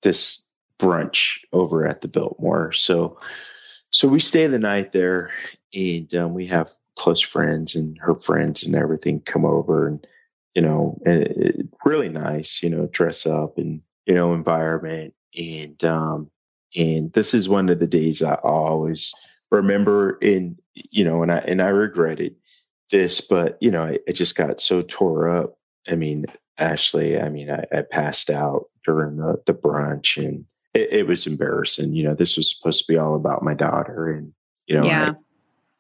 this 0.03 0.49
brunch 0.79 1.39
over 1.53 1.87
at 1.87 2.01
the 2.01 2.09
Biltmore. 2.09 2.73
So, 2.73 3.19
so 3.91 4.09
we 4.09 4.21
stay 4.21 4.47
the 4.47 4.59
night 4.59 4.93
there, 4.93 5.31
and 5.75 6.13
um, 6.15 6.35
we 6.35 6.47
have 6.47 6.71
close 6.97 7.21
friends 7.21 7.75
and 7.75 7.97
her 8.01 8.15
friends 8.15 8.63
and 8.63 8.75
everything 8.75 9.21
come 9.21 9.45
over, 9.45 9.87
and 9.87 10.07
you 10.55 10.63
know, 10.63 10.99
and 11.07 11.23
it, 11.23 11.67
really 11.85 12.09
nice, 12.09 12.63
you 12.63 12.71
know, 12.71 12.87
dress 12.87 13.27
up 13.27 13.59
and 13.59 13.81
you 14.07 14.15
know, 14.15 14.35
environment, 14.35 15.15
and 15.37 15.83
um, 15.85 16.31
and 16.77 17.13
this 17.13 17.35
is 17.35 17.49
one 17.49 17.69
of 17.69 17.79
the 17.79 17.87
days 17.87 18.23
I 18.23 18.35
always 18.35 19.15
remember, 19.51 20.19
in 20.21 20.59
you 20.75 21.05
know, 21.05 21.23
and 21.23 21.31
I 21.33 21.39
and 21.39 21.63
I 21.63 21.69
regretted 21.69 22.35
this, 22.91 23.21
but 23.21 23.57
you 23.61 23.71
know, 23.71 23.85
I, 23.85 23.99
I 24.09 24.13
just 24.13 24.37
got 24.37 24.61
so 24.61 24.83
tore 24.83 25.29
up. 25.29 25.57
I 25.89 25.95
mean, 25.95 26.27
Ashley, 26.59 27.21
I 27.21 27.29
mean, 27.29 27.51
I, 27.51 27.65
I 27.77 27.83
passed 27.83 28.31
out 28.31 28.67
during 28.85 29.17
the, 29.17 29.41
the 29.47 29.55
brunch 29.55 30.17
and 30.17 30.45
it, 30.75 30.93
it, 30.93 31.07
was 31.07 31.27
embarrassing. 31.27 31.95
You 31.95 32.05
know, 32.05 32.15
this 32.15 32.37
was 32.37 32.55
supposed 32.55 32.87
to 32.87 32.93
be 32.93 32.99
all 32.99 33.15
about 33.15 33.43
my 33.43 33.55
daughter 33.55 34.11
and, 34.11 34.33
you 34.67 34.79
know, 34.79 34.87
yeah. 34.87 35.13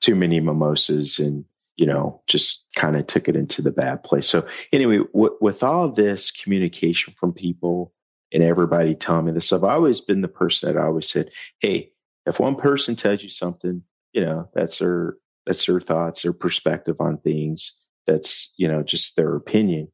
too 0.00 0.14
many 0.14 0.40
mimosas 0.40 1.18
and, 1.18 1.44
you 1.76 1.86
know, 1.86 2.22
just 2.26 2.66
kind 2.76 2.96
of 2.96 3.06
took 3.06 3.28
it 3.28 3.36
into 3.36 3.62
the 3.62 3.70
bad 3.70 4.02
place. 4.02 4.28
So 4.28 4.46
anyway, 4.72 4.98
w- 4.98 5.36
with 5.40 5.62
all 5.62 5.88
this 5.88 6.30
communication 6.30 7.14
from 7.16 7.32
people 7.32 7.92
and 8.32 8.42
everybody 8.42 8.94
telling 8.94 9.26
me 9.26 9.32
this 9.32 9.46
stuff, 9.46 9.62
I've 9.62 9.76
always 9.76 10.00
been 10.00 10.20
the 10.20 10.28
person 10.28 10.72
that 10.72 10.80
I 10.80 10.84
always 10.84 11.08
said, 11.08 11.30
Hey, 11.60 11.92
if 12.26 12.38
one 12.38 12.56
person 12.56 12.96
tells 12.96 13.22
you 13.22 13.30
something, 13.30 13.82
you 14.12 14.24
know, 14.24 14.48
that's 14.54 14.78
their, 14.78 15.16
that's 15.46 15.64
their 15.66 15.80
thoughts, 15.80 16.22
their 16.22 16.32
perspective 16.32 17.00
on 17.00 17.18
things. 17.18 17.80
That's, 18.06 18.54
you 18.58 18.68
know, 18.68 18.82
just 18.82 19.16
their 19.16 19.34
opinion, 19.36 19.88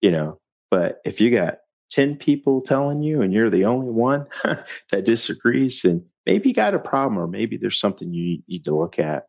you 0.00 0.10
know, 0.10 0.38
but 0.70 1.00
if 1.04 1.20
you 1.20 1.30
got 1.30 1.58
10 1.94 2.16
people 2.16 2.60
telling 2.60 3.02
you 3.02 3.22
and 3.22 3.32
you're 3.32 3.50
the 3.50 3.66
only 3.66 3.90
one 3.90 4.26
that 4.90 5.04
disagrees, 5.04 5.82
then 5.82 6.04
maybe 6.26 6.48
you 6.48 6.54
got 6.54 6.74
a 6.74 6.78
problem 6.78 7.18
or 7.18 7.28
maybe 7.28 7.56
there's 7.56 7.78
something 7.78 8.12
you 8.12 8.42
need 8.48 8.64
to 8.64 8.74
look 8.74 8.98
at. 8.98 9.28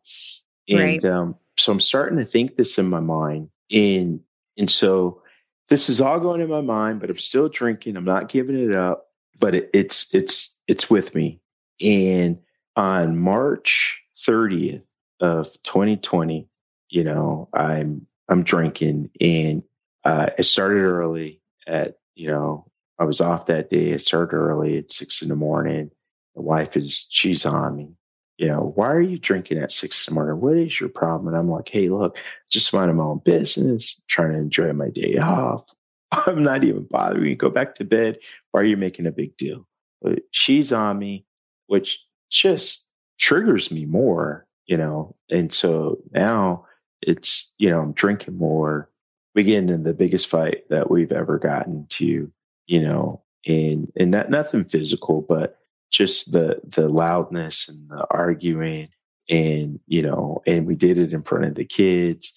And 0.68 0.80
right. 0.80 1.04
um, 1.04 1.36
so 1.56 1.70
I'm 1.70 1.78
starting 1.78 2.18
to 2.18 2.24
think 2.24 2.56
this 2.56 2.76
in 2.78 2.88
my 2.88 2.98
mind. 2.98 3.50
And, 3.70 4.20
and 4.58 4.68
so 4.68 5.22
this 5.68 5.88
is 5.88 6.00
all 6.00 6.18
going 6.18 6.40
in 6.40 6.50
my 6.50 6.60
mind, 6.60 7.00
but 7.00 7.08
I'm 7.08 7.18
still 7.18 7.48
drinking. 7.48 7.96
I'm 7.96 8.04
not 8.04 8.28
giving 8.28 8.58
it 8.58 8.74
up, 8.74 9.10
but 9.38 9.54
it, 9.54 9.70
it's, 9.72 10.12
it's, 10.12 10.60
it's 10.66 10.90
with 10.90 11.14
me. 11.14 11.40
And 11.80 12.38
on 12.74 13.16
March 13.16 14.02
30th 14.16 14.82
of 15.20 15.52
2020, 15.62 16.48
you 16.88 17.04
know, 17.04 17.48
I'm, 17.54 18.08
I'm 18.28 18.42
drinking 18.42 19.10
and 19.20 19.62
uh, 20.04 20.30
it 20.36 20.44
started 20.44 20.82
early 20.82 21.40
at 21.64 21.98
you 22.16 22.28
know, 22.28 22.66
I 22.98 23.04
was 23.04 23.20
off 23.20 23.46
that 23.46 23.70
day. 23.70 23.94
I 23.94 23.98
started 23.98 24.34
early 24.34 24.78
at 24.78 24.90
six 24.90 25.22
in 25.22 25.28
the 25.28 25.36
morning. 25.36 25.90
The 26.34 26.42
wife 26.42 26.76
is, 26.76 27.06
she's 27.10 27.46
on 27.46 27.76
me. 27.76 27.92
You 28.38 28.48
know, 28.48 28.72
why 28.74 28.88
are 28.88 29.00
you 29.00 29.18
drinking 29.18 29.58
at 29.58 29.72
six 29.72 30.06
in 30.06 30.12
the 30.12 30.14
morning? 30.16 30.40
What 30.40 30.56
is 30.56 30.78
your 30.78 30.88
problem? 30.88 31.28
And 31.28 31.36
I'm 31.36 31.50
like, 31.50 31.68
hey, 31.68 31.88
look, 31.88 32.18
just 32.50 32.72
minding 32.74 32.96
my 32.96 33.04
own 33.04 33.20
business, 33.24 34.00
trying 34.08 34.32
to 34.32 34.38
enjoy 34.38 34.72
my 34.72 34.88
day 34.90 35.18
off. 35.18 35.72
I'm 36.12 36.42
not 36.42 36.64
even 36.64 36.86
bothering 36.90 37.26
you. 37.26 37.36
Go 37.36 37.50
back 37.50 37.76
to 37.76 37.84
bed. 37.84 38.18
Why 38.50 38.62
are 38.62 38.64
you 38.64 38.76
making 38.76 39.06
a 39.06 39.12
big 39.12 39.36
deal? 39.36 39.66
But 40.02 40.20
she's 40.30 40.72
on 40.72 40.98
me, 40.98 41.24
which 41.66 42.00
just 42.30 42.88
triggers 43.18 43.70
me 43.70 43.86
more, 43.86 44.46
you 44.66 44.76
know. 44.76 45.16
And 45.30 45.52
so 45.52 45.98
now 46.12 46.66
it's, 47.00 47.54
you 47.58 47.70
know, 47.70 47.80
I'm 47.80 47.92
drinking 47.92 48.36
more 48.36 48.90
we 49.36 49.44
get 49.44 49.58
into 49.58 49.76
the 49.76 49.94
biggest 49.94 50.28
fight 50.28 50.68
that 50.70 50.90
we've 50.90 51.12
ever 51.12 51.38
gotten 51.38 51.86
to, 51.90 52.32
you 52.66 52.80
know, 52.80 53.22
and 53.46 53.92
and 53.94 54.10
not 54.10 54.30
nothing 54.30 54.64
physical, 54.64 55.20
but 55.20 55.58
just 55.92 56.32
the 56.32 56.60
the 56.64 56.88
loudness 56.88 57.68
and 57.68 57.88
the 57.90 58.04
arguing 58.10 58.88
and 59.28 59.78
you 59.86 60.02
know, 60.02 60.42
and 60.46 60.66
we 60.66 60.74
did 60.74 60.98
it 60.98 61.12
in 61.12 61.22
front 61.22 61.44
of 61.44 61.54
the 61.54 61.66
kids. 61.66 62.32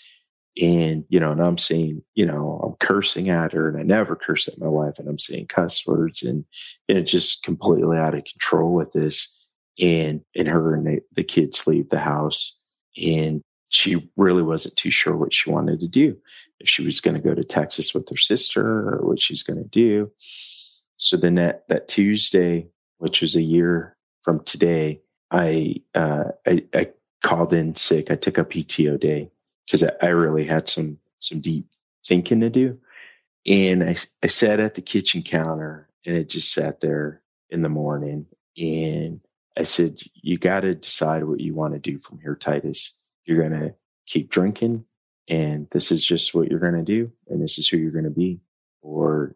And, 0.62 1.06
you 1.08 1.22
know, 1.22 1.32
and 1.32 1.42
I'm 1.42 1.58
saying, 1.58 2.02
you 2.16 2.26
know, 2.26 2.60
I'm 2.62 2.76
cursing 2.86 3.30
at 3.30 3.54
her 3.54 3.70
and 3.70 3.78
I 3.78 3.84
never 3.84 4.18
curse 4.18 4.50
at 4.50 4.60
my 4.60 4.68
wife 4.68 5.00
and 5.00 5.08
I'm 5.08 5.20
saying 5.20 5.48
cuss 5.48 5.88
words 5.88 6.22
and, 6.24 6.44
and 6.90 6.98
it's 6.98 7.12
just 7.12 7.44
completely 7.44 7.98
out 7.98 8.16
of 8.16 8.26
control 8.26 8.74
with 8.74 8.92
this. 8.92 9.34
And 9.80 10.22
and 10.36 10.52
her 10.52 10.76
and 10.76 10.86
the, 10.86 11.00
the 11.14 11.24
kids 11.24 11.66
leave 11.66 11.88
the 11.88 12.00
house 12.00 12.60
and 13.02 13.42
she 13.70 14.12
really 14.18 14.42
wasn't 14.42 14.76
too 14.76 14.92
sure 14.92 15.16
what 15.16 15.34
she 15.34 15.50
wanted 15.50 15.80
to 15.80 15.88
do 15.88 16.18
if 16.60 16.68
she 16.68 16.84
was 16.84 17.02
going 17.02 17.16
to 17.16 17.22
go 17.22 17.34
to 17.34 17.44
Texas 17.44 17.94
with 17.94 18.10
her 18.10 18.18
sister 18.18 18.66
or 18.66 19.00
what 19.02 19.22
she's 19.22 19.44
going 19.44 19.62
to 19.62 19.70
do. 19.70 20.12
So 20.98 21.18
then 21.18 21.36
that, 21.36 21.68
that 21.70 21.88
Tuesday, 21.88 22.68
which 22.98 23.22
was 23.22 23.36
a 23.36 23.42
year 23.42 23.96
from 24.24 24.44
today, 24.44 25.02
I, 25.32 25.76
uh, 25.96 26.26
I, 26.46 26.64
I 26.74 26.90
called 27.24 27.54
in 27.54 27.76
sick. 27.76 28.12
I 28.12 28.16
took 28.16 28.38
a 28.38 28.44
PTO 28.44 29.00
day 29.00 29.32
because 29.66 29.84
I, 29.84 29.92
I 30.02 30.08
really 30.10 30.46
had 30.46 30.68
some, 30.68 30.98
some 31.20 31.40
deep 31.40 31.68
thinking 32.06 32.42
to 32.42 32.50
do. 32.50 32.78
And 33.46 33.84
I, 33.84 33.96
I 34.22 34.28
sat 34.28 34.60
at 34.60 34.76
the 34.76 34.82
kitchen 34.82 35.24
counter 35.24 35.90
and 36.06 36.16
it 36.16 36.30
just 36.30 36.54
sat 36.54 36.82
there 36.82 37.22
in 37.50 37.62
the 37.62 37.70
morning. 37.70 38.26
And 38.58 39.22
I 39.58 39.64
said, 39.64 40.00
you 40.14 40.38
got 40.38 40.62
to 40.62 40.76
decide 40.76 41.24
what 41.24 41.40
you 41.40 41.54
want 41.54 41.74
to 41.74 41.80
do 41.80 42.00
from 42.00 42.20
here, 42.20 42.36
Titus. 42.36 42.98
You're 43.26 43.48
going 43.48 43.62
to 43.62 43.76
keep 44.06 44.30
drinking 44.30 44.86
and 45.30 45.68
this 45.72 45.92
is 45.92 46.04
just 46.04 46.34
what 46.34 46.50
you're 46.50 46.60
going 46.60 46.74
to 46.74 46.82
do 46.82 47.12
and 47.28 47.42
this 47.42 47.60
is 47.60 47.68
who 47.68 47.78
you're 47.78 47.92
going 47.92 48.04
to 48.04 48.10
be 48.10 48.42
or 48.82 49.36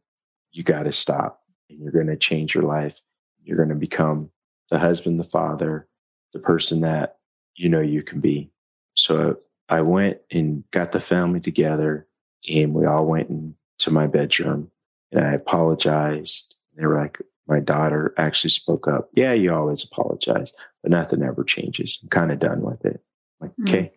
you 0.52 0.64
got 0.64 0.84
to 0.84 0.92
stop 0.92 1.44
and 1.70 1.80
you're 1.80 1.92
going 1.92 2.08
to 2.08 2.18
change 2.18 2.56
your 2.56 2.64
life. 2.64 3.00
You're 3.44 3.58
going 3.58 3.70
to 3.70 3.76
become 3.76 4.32
the 4.70 4.80
husband 4.80 5.20
the 5.20 5.24
father 5.24 5.88
the 6.32 6.40
person 6.40 6.82
that 6.82 7.18
you 7.56 7.70
know 7.70 7.82
you 7.82 8.02
can 8.02 8.20
be. 8.20 8.50
So 8.96 9.38
i 9.70 9.82
went 9.82 10.20
and 10.32 10.64
got 10.72 10.92
the 10.92 11.00
family 11.00 11.40
together 11.40 12.08
and 12.50 12.74
we 12.74 12.86
all 12.86 13.06
went 13.06 13.30
into 13.30 13.92
my 13.92 14.08
bedroom 14.08 14.72
and 15.12 15.26
i 15.26 15.34
apologized. 15.34 16.56
They 16.76 16.86
were 16.86 16.98
like 17.00 17.20
my 17.48 17.60
daughter 17.60 18.16
actually 18.18 18.50
spoke 18.50 18.88
up. 18.88 19.10
Yeah 19.14 19.34
you 19.34 19.54
always 19.54 19.84
apologize 19.84 20.54
but 20.82 20.92
nothing 20.92 21.22
ever 21.22 21.44
changes. 21.44 22.00
I'm 22.02 22.10
kind 22.10 22.32
of 22.32 22.40
done 22.40 22.62
with 22.62 22.84
it. 22.84 23.00
I'm 23.40 23.48
like 23.48 23.52
mm-hmm. 23.52 23.64
okay 23.70 23.92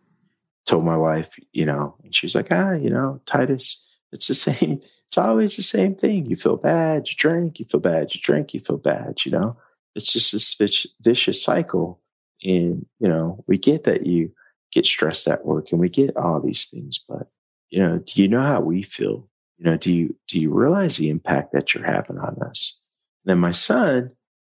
told 0.66 0.84
my 0.84 0.96
wife, 0.96 1.38
you 1.52 1.64
know, 1.64 1.96
and 2.04 2.14
she's 2.14 2.34
like, 2.34 2.48
ah, 2.50 2.72
you 2.72 2.90
know, 2.90 3.20
Titus, 3.24 3.86
it's 4.12 4.26
the 4.26 4.34
same. 4.34 4.80
It's 5.08 5.18
always 5.18 5.54
the 5.54 5.62
same 5.62 5.94
thing. 5.94 6.26
You 6.26 6.34
feel 6.34 6.56
bad, 6.56 7.06
you 7.08 7.14
drink, 7.16 7.60
you 7.60 7.64
feel 7.64 7.78
bad, 7.78 8.12
you 8.12 8.20
drink, 8.20 8.52
you 8.52 8.58
feel 8.58 8.76
bad, 8.76 9.24
you 9.24 9.30
know, 9.30 9.56
it's 9.94 10.12
just 10.12 10.32
this 10.32 10.84
vicious 11.00 11.44
cycle. 11.44 12.00
And, 12.42 12.84
you 12.98 13.08
know, 13.08 13.44
we 13.46 13.56
get 13.56 13.84
that 13.84 14.04
you 14.04 14.32
get 14.72 14.84
stressed 14.84 15.28
at 15.28 15.46
work 15.46 15.70
and 15.70 15.80
we 15.80 15.88
get 15.88 16.16
all 16.16 16.40
these 16.40 16.66
things, 16.66 16.98
but, 17.08 17.28
you 17.70 17.80
know, 17.80 17.98
do 17.98 18.20
you 18.20 18.26
know 18.26 18.42
how 18.42 18.60
we 18.60 18.82
feel? 18.82 19.28
You 19.58 19.70
know, 19.70 19.76
do 19.76 19.92
you, 19.92 20.16
do 20.26 20.40
you 20.40 20.52
realize 20.52 20.96
the 20.96 21.08
impact 21.08 21.52
that 21.52 21.72
you're 21.72 21.86
having 21.86 22.18
on 22.18 22.42
us? 22.42 22.80
And 23.24 23.30
then 23.30 23.38
my 23.38 23.52
son, 23.52 24.10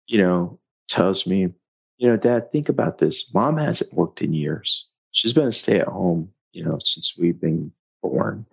you 0.08 0.20
know, 0.20 0.60
tells 0.88 1.28
me, 1.28 1.50
you 1.98 2.10
know, 2.10 2.16
dad, 2.16 2.54
think 2.54 2.70
about 2.70 3.00
this. 3.00 3.30
Mom 3.34 3.58
hasn't 3.58 3.94
worked 3.94 4.22
in 4.22 4.34
years 4.34 4.88
she's 5.12 5.34
been 5.34 5.48
a 5.48 5.52
stay 5.52 5.80
at 5.80 5.88
home, 5.88 6.32
you 6.52 6.64
know, 6.64 6.80
since 6.80 7.18
we've 7.18 7.40
been 7.40 7.72
born. 8.02 8.46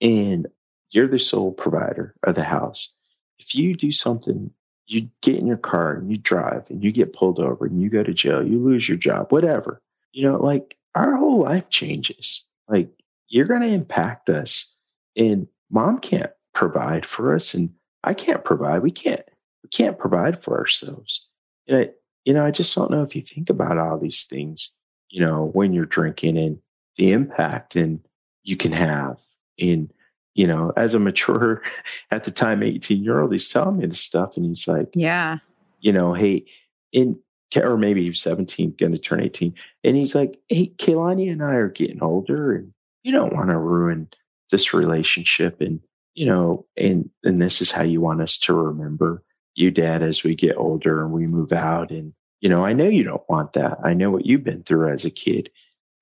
And 0.00 0.46
you're 0.90 1.08
the 1.08 1.18
sole 1.18 1.52
provider 1.52 2.14
of 2.22 2.34
the 2.34 2.44
house. 2.44 2.92
If 3.38 3.54
you 3.54 3.74
do 3.74 3.92
something, 3.92 4.50
you 4.86 5.10
get 5.20 5.36
in 5.36 5.46
your 5.46 5.58
car 5.58 5.94
and 5.94 6.10
you 6.10 6.16
drive 6.16 6.70
and 6.70 6.82
you 6.82 6.92
get 6.92 7.12
pulled 7.12 7.38
over 7.38 7.66
and 7.66 7.80
you 7.80 7.90
go 7.90 8.02
to 8.02 8.14
jail, 8.14 8.46
you 8.46 8.58
lose 8.58 8.88
your 8.88 8.96
job, 8.96 9.30
whatever, 9.30 9.82
you 10.12 10.22
know, 10.22 10.38
like 10.38 10.76
our 10.94 11.16
whole 11.16 11.40
life 11.40 11.68
changes. 11.68 12.46
Like 12.68 12.90
you're 13.28 13.46
going 13.46 13.62
to 13.62 13.68
impact 13.68 14.30
us. 14.30 14.74
And 15.16 15.46
mom 15.70 15.98
can't 15.98 16.30
provide 16.54 17.04
for 17.04 17.34
us 17.34 17.54
and 17.54 17.70
I 18.02 18.14
can't 18.14 18.44
provide. 18.44 18.82
We 18.82 18.90
can't, 18.90 19.22
we 19.62 19.68
can't 19.68 19.98
provide 19.98 20.42
for 20.42 20.58
ourselves. 20.58 21.28
And 21.66 21.76
I, 21.76 21.90
you 22.24 22.32
know, 22.32 22.44
I 22.44 22.50
just 22.50 22.74
don't 22.74 22.90
know 22.90 23.02
if 23.02 23.14
you 23.14 23.22
think 23.22 23.50
about 23.50 23.78
all 23.78 23.98
these 23.98 24.24
things 24.24 24.72
you 25.10 25.20
know, 25.20 25.50
when 25.52 25.72
you're 25.72 25.86
drinking 25.86 26.38
and 26.38 26.58
the 26.96 27.12
impact 27.12 27.76
and 27.76 28.00
you 28.42 28.56
can 28.56 28.72
have 28.72 29.16
in, 29.56 29.90
you 30.34 30.46
know, 30.46 30.72
as 30.76 30.94
a 30.94 30.98
mature 30.98 31.62
at 32.10 32.24
the 32.24 32.30
time 32.30 32.62
18 32.62 33.02
year 33.02 33.20
old, 33.20 33.32
he's 33.32 33.48
telling 33.48 33.78
me 33.78 33.86
this 33.86 34.00
stuff 34.00 34.36
and 34.36 34.46
he's 34.46 34.68
like, 34.68 34.88
Yeah, 34.94 35.38
you 35.80 35.92
know, 35.92 36.14
hey, 36.14 36.46
in 36.92 37.18
or 37.56 37.78
maybe 37.78 38.04
he's 38.04 38.20
17, 38.20 38.74
going 38.78 38.92
to 38.92 38.98
turn 38.98 39.22
18. 39.22 39.54
And 39.82 39.96
he's 39.96 40.14
like, 40.14 40.38
Hey, 40.48 40.72
Kaylani 40.76 41.32
and 41.32 41.42
I 41.42 41.54
are 41.54 41.68
getting 41.68 42.02
older 42.02 42.54
and 42.54 42.72
you 43.02 43.12
don't 43.12 43.34
want 43.34 43.48
to 43.48 43.56
ruin 43.56 44.08
this 44.50 44.74
relationship 44.74 45.60
and 45.60 45.80
you 46.14 46.26
know 46.26 46.66
and 46.76 47.10
and 47.22 47.40
this 47.40 47.60
is 47.60 47.70
how 47.70 47.82
you 47.82 48.00
want 48.00 48.20
us 48.20 48.38
to 48.38 48.52
remember 48.52 49.22
you 49.54 49.70
dad 49.70 50.02
as 50.02 50.22
we 50.22 50.34
get 50.34 50.56
older 50.56 51.02
and 51.02 51.12
we 51.12 51.26
move 51.26 51.52
out 51.52 51.90
and 51.90 52.12
you 52.40 52.48
know 52.48 52.64
i 52.64 52.72
know 52.72 52.88
you 52.88 53.04
don't 53.04 53.28
want 53.28 53.54
that. 53.54 53.78
I 53.84 53.94
know 53.94 54.10
what 54.10 54.26
you've 54.26 54.44
been 54.44 54.62
through 54.62 54.92
as 54.92 55.04
a 55.04 55.10
kid. 55.10 55.50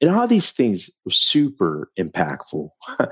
And 0.00 0.10
all 0.10 0.26
these 0.26 0.52
things 0.52 0.90
were 1.04 1.10
super 1.10 1.90
impactful 1.98 2.70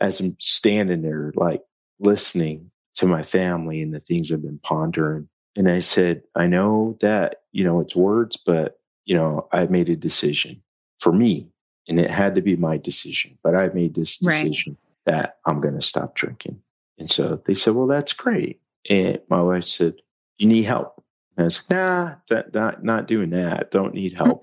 as 0.00 0.20
i'm 0.20 0.36
standing 0.40 1.02
there 1.02 1.32
like 1.34 1.62
listening 1.98 2.70
to 2.96 3.06
my 3.06 3.22
family 3.22 3.80
and 3.80 3.94
the 3.94 4.00
things 4.00 4.30
i've 4.30 4.42
been 4.42 4.60
pondering. 4.62 5.28
And 5.56 5.70
i 5.70 5.80
said 5.80 6.22
i 6.34 6.46
know 6.46 6.98
that 7.00 7.36
you 7.52 7.64
know 7.64 7.80
it's 7.80 7.96
words 7.96 8.36
but 8.36 8.78
you 9.04 9.14
know 9.14 9.48
i 9.52 9.64
made 9.66 9.88
a 9.88 9.96
decision 9.96 10.62
for 10.98 11.12
me 11.12 11.48
and 11.88 12.00
it 12.00 12.10
had 12.10 12.34
to 12.34 12.42
be 12.42 12.56
my 12.56 12.76
decision 12.76 13.38
but 13.42 13.54
i 13.54 13.68
made 13.68 13.94
this 13.94 14.18
decision 14.18 14.76
right. 15.06 15.14
that 15.14 15.36
i'm 15.46 15.60
going 15.60 15.74
to 15.74 15.82
stop 15.82 16.14
drinking. 16.14 16.60
And 16.98 17.10
so 17.10 17.40
they 17.44 17.54
said 17.54 17.74
well 17.74 17.86
that's 17.86 18.12
great. 18.12 18.60
And 18.88 19.18
my 19.28 19.42
wife 19.42 19.64
said 19.64 19.94
you 20.38 20.46
need 20.46 20.64
help 20.64 21.02
and 21.36 21.42
i 21.42 21.44
was 21.44 21.60
like 21.60 21.78
nah 21.78 22.14
that, 22.28 22.54
not, 22.54 22.84
not 22.84 23.08
doing 23.08 23.30
that 23.30 23.70
don't 23.70 23.94
need 23.94 24.14
help 24.14 24.42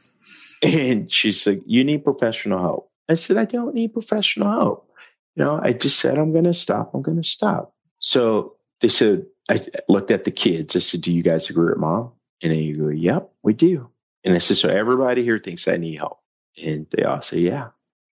and 0.62 1.10
she 1.10 1.32
said 1.32 1.62
you 1.66 1.84
need 1.84 2.04
professional 2.04 2.60
help 2.60 2.90
i 3.08 3.14
said 3.14 3.36
i 3.36 3.44
don't 3.44 3.74
need 3.74 3.92
professional 3.92 4.50
help 4.50 4.90
you 5.36 5.44
know 5.44 5.60
i 5.62 5.72
just 5.72 5.98
said 5.98 6.18
i'm 6.18 6.32
going 6.32 6.44
to 6.44 6.54
stop 6.54 6.94
i'm 6.94 7.02
going 7.02 7.20
to 7.20 7.28
stop 7.28 7.74
so 7.98 8.56
they 8.80 8.88
said 8.88 9.24
i 9.48 9.60
looked 9.88 10.10
at 10.10 10.24
the 10.24 10.30
kids 10.30 10.76
i 10.76 10.78
said 10.78 11.00
do 11.00 11.12
you 11.12 11.22
guys 11.22 11.50
agree 11.50 11.70
with 11.70 11.78
mom 11.78 12.12
and 12.42 12.52
they 12.52 12.72
go 12.72 12.88
yep 12.88 13.30
we 13.42 13.52
do 13.52 13.88
and 14.24 14.34
I 14.34 14.38
said, 14.38 14.56
so 14.56 14.68
everybody 14.68 15.24
here 15.24 15.38
thinks 15.38 15.66
I 15.66 15.76
need 15.76 15.96
help. 15.96 16.18
And 16.62 16.86
they 16.90 17.04
all 17.04 17.22
say, 17.22 17.38
yeah. 17.38 17.68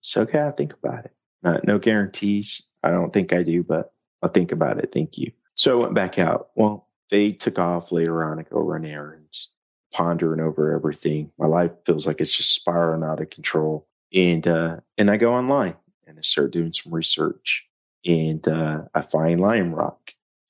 So, 0.01 0.23
okay, 0.23 0.41
I'll 0.41 0.53
think 0.53 0.73
about 0.73 1.05
it. 1.05 1.13
Not, 1.43 1.65
no 1.65 1.79
guarantees. 1.79 2.67
I 2.83 2.91
don't 2.91 3.13
think 3.13 3.33
I 3.33 3.43
do, 3.43 3.63
but 3.63 3.93
I'll 4.23 4.31
think 4.31 4.53
about 4.53 4.79
it. 4.79 4.91
Thank 4.93 5.19
you. 5.19 5.33
So 5.55 5.79
I 5.79 5.83
went 5.83 5.95
back 5.95 6.19
out. 6.19 6.49
Well, 6.57 6.89
they 7.13 7.31
took 7.31 7.59
off 7.59 7.93
later 7.93 8.25
on 8.25 8.39
to 8.39 8.43
go 8.43 8.59
run 8.59 8.87
errands, 8.87 9.49
pondering 9.93 10.41
over 10.41 10.75
everything. 10.75 11.31
My 11.39 11.47
life 11.47 11.71
feels 11.85 12.07
like 12.07 12.23
it's 12.23 12.35
just 12.35 12.55
spiraling 12.55 13.05
out 13.05 13.21
of 13.21 13.29
control. 13.29 13.87
And, 14.15 14.49
uh, 14.49 14.79
and 14.97 15.11
I 15.11 15.19
go 15.19 15.35
online 15.35 15.77
and 16.07 16.19
I 16.19 16.23
start 16.23 16.53
doing 16.53 16.73
some 16.73 16.93
research 16.93 17.69
and, 18.07 18.47
uh, 18.49 18.85
I 18.95 19.03
find 19.03 19.41
Lionrock 19.41 19.99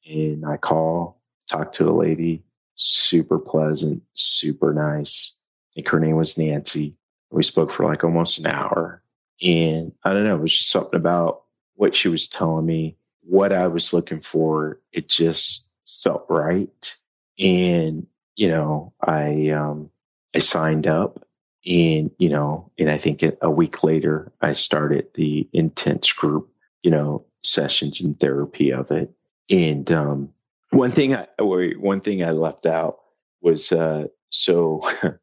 and 0.09 0.47
I 0.47 0.57
call, 0.57 1.21
talk 1.49 1.73
to 1.75 1.91
a 1.91 1.91
lady, 1.91 2.45
super 2.77 3.41
pleasant, 3.41 4.05
super 4.13 4.73
nice. 4.73 5.41
I 5.41 5.75
think 5.75 5.89
her 5.89 5.99
name 5.99 6.17
was 6.17 6.39
Nancy. 6.39 6.95
We 7.33 7.43
spoke 7.43 7.73
for 7.73 7.85
like 7.87 8.05
almost 8.05 8.39
an 8.39 8.47
hour. 8.47 9.03
And 9.43 9.93
I 10.05 10.13
don't 10.13 10.25
know, 10.25 10.37
it 10.37 10.43
was 10.43 10.57
just 10.57 10.71
something 10.71 10.95
about 10.95 11.43
what 11.75 11.97
she 11.97 12.07
was 12.07 12.29
telling 12.29 12.67
me, 12.67 12.97
what 13.25 13.53
I 13.53 13.67
was 13.67 13.93
looking 13.93 14.21
for. 14.21 14.81
It 14.93 15.09
just 15.09 15.72
felt 16.03 16.27
right. 16.29 16.97
And, 17.39 18.07
you 18.37 18.49
know, 18.49 18.93
I 19.01 19.51
um 19.51 19.91
I 20.35 20.39
signed 20.39 20.87
up 20.87 21.27
and, 21.67 22.11
you 22.19 22.29
know, 22.29 22.71
and 22.79 22.91
I 22.91 22.99
think 22.99 23.25
a 23.41 23.51
week 23.51 23.85
later 23.85 24.33
I 24.41 24.53
started 24.53 25.09
the 25.15 25.49
intense 25.53 26.13
group, 26.13 26.51
you 26.83 26.91
know, 26.91 27.27
sessions 27.43 28.01
and 28.01 28.19
therapy 28.19 28.73
of 28.73 28.91
it. 28.91 29.13
And 29.51 29.91
um 29.93 30.31
one 30.71 30.93
thing 30.93 31.15
I 31.15 31.27
one 31.39 32.01
thing 32.01 32.25
I 32.25 32.31
left 32.31 32.67
out 32.67 32.99
was 33.41 33.73
uh 33.73 34.07
so 34.31 34.83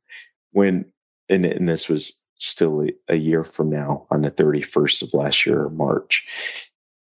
when 0.52 0.86
and, 1.30 1.46
and 1.46 1.70
this 1.70 1.88
was 1.88 2.24
still 2.40 2.86
a, 3.08 3.16
year 3.16 3.44
from 3.44 3.70
now 3.70 4.08
on 4.10 4.22
the 4.22 4.32
31st 4.32 5.04
of 5.04 5.14
last 5.14 5.46
year, 5.46 5.70
March. 5.70 6.26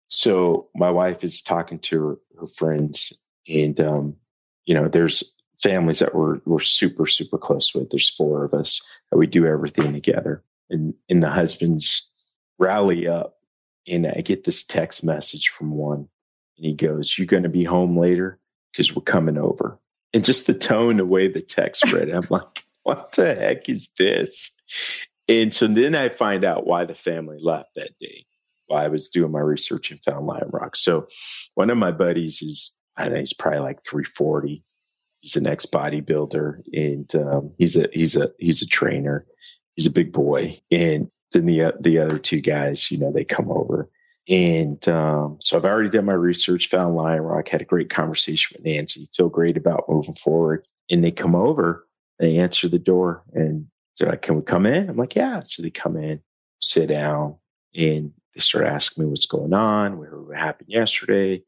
So 0.08 0.70
my 0.76 0.90
wife 0.90 1.24
is 1.24 1.42
talking 1.42 1.80
to 1.80 2.02
her, 2.02 2.16
her 2.40 2.48
friends, 2.48 3.25
and 3.48 3.80
um, 3.80 4.16
you 4.66 4.74
know, 4.74 4.88
there's 4.88 5.36
families 5.58 6.00
that 6.00 6.16
we're 6.16 6.40
we're 6.46 6.60
super 6.60 7.08
super 7.08 7.38
close 7.38 7.74
with. 7.74 7.90
There's 7.90 8.10
four 8.10 8.44
of 8.44 8.54
us 8.54 8.82
that 9.12 9.18
we 9.18 9.28
do 9.28 9.46
everything 9.46 9.94
together, 9.94 10.44
and 10.70 10.94
and 11.10 11.24
the 11.24 11.30
husbands 11.30 12.12
rally 12.58 13.08
up, 13.08 13.38
and 13.88 14.08
I 14.08 14.22
get 14.22 14.44
this 14.44 14.64
text 14.64 15.04
message 15.04 15.50
from 15.50 15.72
one, 15.72 16.08
and 16.58 16.66
he 16.66 16.74
goes, 16.74 17.18
"You're 17.18 17.28
going 17.28 17.44
to 17.44 17.50
be 17.50 17.64
home 17.64 17.98
later? 17.98 18.40
Because 18.72 18.96
we're 18.96 19.04
coming 19.04 19.38
over." 19.38 19.80
And 20.14 20.24
just 20.24 20.48
the 20.48 20.54
tone, 20.54 20.98
the 20.98 21.06
way 21.06 21.28
the 21.28 21.42
text 21.42 21.92
read, 21.92 22.10
I'm 22.10 22.26
like, 22.30 22.64
what 22.84 23.12
the 23.14 23.36
heck 23.36 23.68
is 23.68 23.90
this? 23.98 24.58
And 25.28 25.54
so 25.54 25.68
then 25.68 25.96
I 25.96 26.10
find 26.10 26.46
out 26.46 26.68
why 26.68 26.86
the 26.86 26.96
family 26.96 27.38
left 27.42 27.76
that 27.76 27.92
day. 28.00 28.26
While 28.68 28.84
I 28.84 28.88
was 28.88 29.10
doing 29.10 29.32
my 29.32 29.42
research 29.42 29.92
and 29.92 30.04
found 30.04 30.28
Lionrock. 30.28 30.76
So 30.76 31.08
one 31.54 31.70
of 31.70 31.78
my 31.78 31.92
buddies 31.92 32.42
is, 32.42 32.80
I 32.98 33.10
know 33.10 33.20
he's 33.20 33.34
probably 33.34 33.60
like 33.60 33.84
340. 33.84 34.64
He's 35.20 35.36
an 35.36 35.48
ex 35.48 35.66
bodybuilder 35.66 36.62
and 36.74 37.16
um, 37.16 37.52
he's 37.58 37.76
a 37.76 37.88
he's 37.92 38.16
a 38.16 38.32
he's 38.38 38.62
a 38.62 38.68
trainer. 38.68 39.26
He's 39.76 39.88
a 39.88 39.92
big 39.92 40.12
boy. 40.12 40.62
And 40.72 41.10
then 41.32 41.46
the 41.46 41.74
the 41.80 42.00
other 42.00 42.20
two 42.20 42.42
guys, 42.42 42.92
you 42.92 42.98
know, 42.98 43.12
they 43.12 43.26
come 43.26 43.52
over. 43.52 43.90
And 44.28 44.88
um, 44.88 45.38
so 45.40 45.56
I've 45.56 45.66
already 45.66 45.90
done 45.90 46.06
my 46.06 46.14
research, 46.14 46.70
found 46.70 46.96
Lionrock, 46.96 47.48
had 47.48 47.62
a 47.62 47.66
great 47.66 47.92
conversation 47.92 48.56
with 48.58 48.66
Nancy, 48.66 49.08
feel 49.16 49.30
great 49.30 49.56
about 49.56 49.86
moving 49.88 50.16
forward. 50.16 50.66
And 50.90 51.04
they 51.04 51.12
come 51.12 51.36
over 51.36 51.86
they 52.20 52.38
answer 52.38 52.68
the 52.68 52.80
door 52.80 53.24
and 53.34 53.68
they're 53.98 54.10
like, 54.10 54.22
Can 54.22 54.36
we 54.36 54.42
come 54.42 54.66
in? 54.66 54.90
I'm 54.90 54.98
like, 54.98 55.16
Yeah. 55.16 55.44
So 55.44 55.62
they 55.62 55.70
come 55.70 55.98
in, 55.98 56.22
sit 56.60 56.88
down, 56.88 57.36
and 57.76 58.12
they 58.34 58.40
start 58.40 58.66
asking 58.66 59.04
me 59.04 59.10
what's 59.10 59.26
going 59.26 59.54
on, 59.54 59.98
what 59.98 60.38
happened 60.38 60.70
yesterday, 60.70 61.44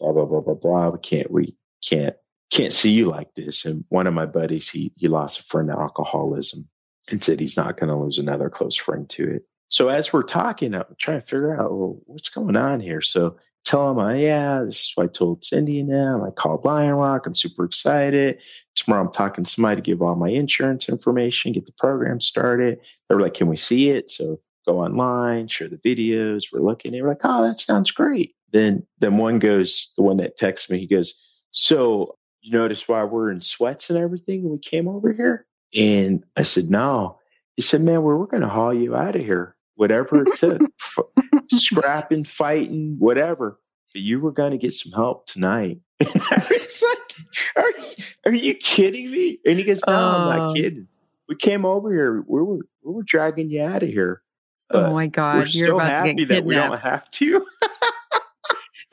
blah, 0.00 0.12
blah, 0.12 0.24
blah, 0.24 0.40
blah, 0.40 0.54
blah. 0.54 0.88
We 0.88 0.98
can't, 0.98 1.30
we 1.30 1.54
can't, 1.88 2.16
can't 2.50 2.72
see 2.72 2.90
you 2.90 3.06
like 3.06 3.34
this. 3.34 3.64
And 3.64 3.84
one 3.90 4.06
of 4.06 4.14
my 4.14 4.26
buddies, 4.26 4.68
he 4.68 4.92
he 4.96 5.06
lost 5.06 5.40
a 5.40 5.44
friend 5.44 5.68
to 5.68 5.78
alcoholism 5.78 6.68
and 7.10 7.22
said 7.22 7.38
he's 7.38 7.56
not 7.56 7.76
going 7.76 7.90
to 7.90 7.96
lose 7.96 8.18
another 8.18 8.50
close 8.50 8.76
friend 8.76 9.08
to 9.10 9.28
it. 9.30 9.42
So 9.68 9.88
as 9.88 10.12
we're 10.12 10.24
talking, 10.24 10.74
I'm 10.74 10.84
trying 10.98 11.20
to 11.20 11.26
figure 11.26 11.60
out 11.60 11.70
well, 11.70 12.00
what's 12.06 12.28
going 12.28 12.56
on 12.56 12.80
here. 12.80 13.00
So 13.00 13.36
tell 13.64 13.90
him, 13.90 13.98
uh, 13.98 14.14
yeah, 14.14 14.62
this 14.64 14.80
is 14.80 14.92
what 14.96 15.04
I 15.04 15.06
told 15.06 15.44
Cindy 15.44 15.82
them. 15.82 16.24
I 16.24 16.30
called 16.30 16.64
Lionrock. 16.64 17.26
I'm 17.26 17.36
super 17.36 17.64
excited. 17.64 18.38
Tomorrow 18.74 19.06
I'm 19.06 19.12
talking 19.12 19.44
to 19.44 19.50
somebody 19.50 19.76
to 19.76 19.82
give 19.82 20.02
all 20.02 20.16
my 20.16 20.30
insurance 20.30 20.88
information, 20.88 21.52
get 21.52 21.66
the 21.66 21.72
program 21.78 22.18
started. 22.20 22.80
They 23.08 23.14
were 23.14 23.22
like, 23.22 23.34
can 23.34 23.46
we 23.48 23.56
see 23.56 23.90
it? 23.90 24.10
So 24.10 24.40
go 24.66 24.80
online, 24.80 25.46
share 25.46 25.68
the 25.68 25.76
videos. 25.76 26.46
We're 26.52 26.62
looking. 26.62 26.92
They 26.92 27.02
were 27.02 27.08
like, 27.08 27.20
oh, 27.24 27.46
that 27.46 27.60
sounds 27.60 27.92
great. 27.92 28.34
Then, 28.52 28.86
then 28.98 29.16
one 29.16 29.38
goes, 29.38 29.92
the 29.96 30.02
one 30.02 30.18
that 30.18 30.36
texts 30.36 30.70
me, 30.70 30.78
he 30.78 30.86
goes, 30.86 31.14
so 31.52 32.16
you 32.40 32.52
notice 32.52 32.88
why 32.88 33.04
we're 33.04 33.30
in 33.30 33.40
sweats 33.40 33.90
and 33.90 33.98
everything 33.98 34.42
when 34.42 34.52
we 34.52 34.58
came 34.58 34.88
over 34.88 35.12
here? 35.12 35.46
And 35.74 36.24
I 36.36 36.42
said, 36.42 36.70
no. 36.70 37.18
He 37.56 37.62
said, 37.62 37.82
man, 37.82 38.02
we're 38.02 38.26
going 38.26 38.42
to 38.42 38.48
haul 38.48 38.72
you 38.74 38.96
out 38.96 39.16
of 39.16 39.22
here, 39.22 39.56
whatever 39.74 40.22
it 40.22 40.34
took, 40.36 40.62
scrapping, 41.50 42.24
fighting, 42.24 42.96
whatever. 42.98 43.60
But 43.92 44.02
you 44.02 44.20
were 44.20 44.32
going 44.32 44.52
to 44.52 44.58
get 44.58 44.72
some 44.72 44.92
help 44.92 45.26
tonight. 45.26 45.80
And 46.00 46.22
I 46.30 46.46
was 46.48 46.82
like, 46.88 47.26
are 47.56 47.70
you, 47.70 48.04
are 48.24 48.32
you 48.32 48.54
kidding 48.54 49.10
me? 49.10 49.38
And 49.44 49.58
he 49.58 49.64
goes, 49.64 49.80
No, 49.86 49.92
I'm 49.92 50.38
not 50.38 50.50
oh. 50.50 50.54
kidding. 50.54 50.88
We 51.28 51.36
came 51.36 51.66
over 51.66 51.92
here. 51.92 52.24
We 52.26 52.42
were 52.42 52.60
we 52.82 52.92
were 52.92 53.02
dragging 53.02 53.50
you 53.50 53.62
out 53.62 53.82
of 53.82 53.88
here. 53.90 54.22
oh 54.70 54.92
my 54.92 55.08
god! 55.08 55.36
We're 55.36 55.46
so 55.46 55.78
happy 55.78 56.24
that 56.24 56.44
we 56.44 56.54
don't 56.54 56.78
have 56.78 57.10
to. 57.10 57.46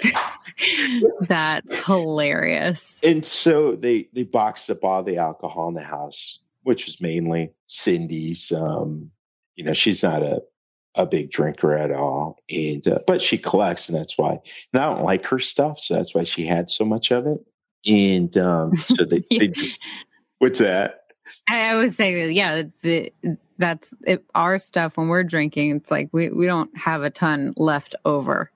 That's 1.21 1.85
hilarious. 1.85 2.99
And 3.03 3.25
so 3.25 3.75
they 3.75 4.09
they 4.13 4.23
boxed 4.23 4.69
up 4.69 4.83
all 4.83 5.03
the 5.03 5.17
alcohol 5.17 5.69
in 5.69 5.73
the 5.73 5.83
house, 5.83 6.39
which 6.63 6.85
was 6.85 7.01
mainly 7.01 7.53
Cindy's. 7.67 8.51
Um, 8.51 9.11
you 9.55 9.63
know, 9.63 9.73
she's 9.73 10.03
not 10.03 10.21
a 10.21 10.41
a 10.95 11.05
big 11.05 11.31
drinker 11.31 11.77
at 11.77 11.91
all, 11.91 12.37
and 12.49 12.87
uh, 12.87 12.99
but 13.05 13.21
she 13.21 13.37
collects, 13.37 13.89
and 13.89 13.97
that's 13.97 14.17
why. 14.17 14.39
And 14.73 14.81
I 14.81 14.85
don't 14.85 15.03
like 15.03 15.25
her 15.27 15.39
stuff, 15.39 15.79
so 15.79 15.93
that's 15.93 16.13
why 16.15 16.23
she 16.23 16.45
had 16.45 16.71
so 16.71 16.85
much 16.85 17.11
of 17.11 17.27
it 17.27 17.39
and 17.87 18.35
um, 18.37 18.75
so 18.75 19.05
they, 19.05 19.23
yeah. 19.29 19.39
they 19.39 19.47
just 19.47 19.83
what's 20.39 20.59
that? 20.59 21.05
I, 21.49 21.75
would 21.75 21.93
say, 21.93 22.31
yeah, 22.31 22.63
the, 22.81 23.11
that's 23.57 23.93
it, 24.05 24.23
our 24.33 24.59
stuff 24.59 24.97
when 24.97 25.07
we're 25.07 25.23
drinking. 25.23 25.75
It's 25.75 25.91
like 25.91 26.09
we 26.11 26.29
we 26.29 26.45
don't 26.45 26.75
have 26.77 27.03
a 27.03 27.09
ton 27.09 27.53
left 27.57 27.95
over. 28.05 28.51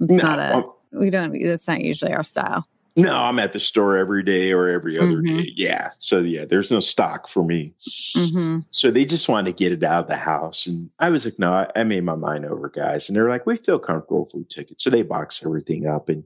It's 0.00 0.10
no, 0.10 0.16
not 0.16 0.38
a 0.38 0.54
I'm, 0.56 0.64
we 0.92 1.10
don't. 1.10 1.32
That's 1.42 1.68
not 1.68 1.80
usually 1.80 2.12
our 2.12 2.24
style. 2.24 2.66
No, 2.96 3.14
I'm 3.14 3.38
at 3.38 3.52
the 3.52 3.60
store 3.60 3.96
every 3.96 4.22
day 4.22 4.52
or 4.52 4.68
every 4.68 4.98
other 4.98 5.22
mm-hmm. 5.22 5.38
day. 5.38 5.52
Yeah. 5.56 5.90
So 5.98 6.20
yeah, 6.20 6.44
there's 6.44 6.72
no 6.72 6.80
stock 6.80 7.28
for 7.28 7.44
me. 7.44 7.72
Mm-hmm. 8.16 8.60
So 8.70 8.90
they 8.90 9.04
just 9.04 9.28
wanted 9.28 9.52
to 9.52 9.56
get 9.56 9.72
it 9.72 9.84
out 9.84 10.04
of 10.04 10.08
the 10.08 10.16
house. 10.16 10.66
And 10.66 10.90
I 10.98 11.08
was 11.08 11.24
like, 11.24 11.38
no, 11.38 11.52
I, 11.52 11.68
I, 11.76 11.84
made 11.84 12.02
my 12.02 12.16
mind 12.16 12.44
over, 12.44 12.68
guys. 12.68 13.08
And 13.08 13.16
they're 13.16 13.28
like, 13.28 13.46
we 13.46 13.56
feel 13.56 13.78
comfortable 13.78 14.26
if 14.26 14.34
we 14.34 14.44
took 14.44 14.70
it. 14.70 14.80
So 14.80 14.90
they 14.90 15.02
boxed 15.02 15.46
everything 15.46 15.86
up 15.86 16.08
and 16.08 16.24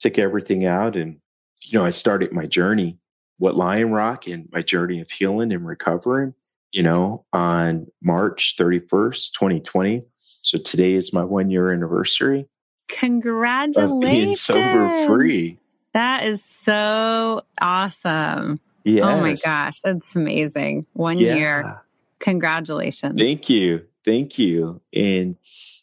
took 0.00 0.18
everything 0.18 0.64
out. 0.64 0.96
And 0.96 1.20
you 1.60 1.78
know, 1.78 1.84
I 1.84 1.90
started 1.90 2.32
my 2.32 2.46
journey, 2.46 2.98
what 3.38 3.54
Lionrock 3.54 4.32
and 4.32 4.48
my 4.52 4.62
journey 4.62 5.00
of 5.00 5.10
healing 5.10 5.52
and 5.52 5.66
recovering, 5.66 6.34
you 6.72 6.82
know, 6.82 7.24
on 7.32 7.86
March 8.02 8.56
31st, 8.58 9.32
2020. 9.32 10.02
So 10.22 10.58
today 10.58 10.94
is 10.94 11.12
my 11.12 11.24
one 11.24 11.50
year 11.50 11.72
anniversary. 11.72 12.48
Congratulations. 12.88 13.92
Of 13.92 14.00
being 14.00 14.36
sober 14.36 15.06
free. 15.06 15.58
That 15.92 16.24
is 16.24 16.44
so 16.44 17.42
awesome. 17.60 18.60
Yes. 18.84 19.04
Oh 19.04 19.20
my 19.20 19.34
gosh. 19.44 19.80
That's 19.82 20.14
amazing. 20.14 20.86
One 20.92 21.18
yeah. 21.18 21.34
year. 21.34 21.82
Congratulations. 22.20 23.20
Thank 23.20 23.48
you. 23.48 23.84
Thank 24.04 24.38
you. 24.38 24.80
And, 24.94 25.36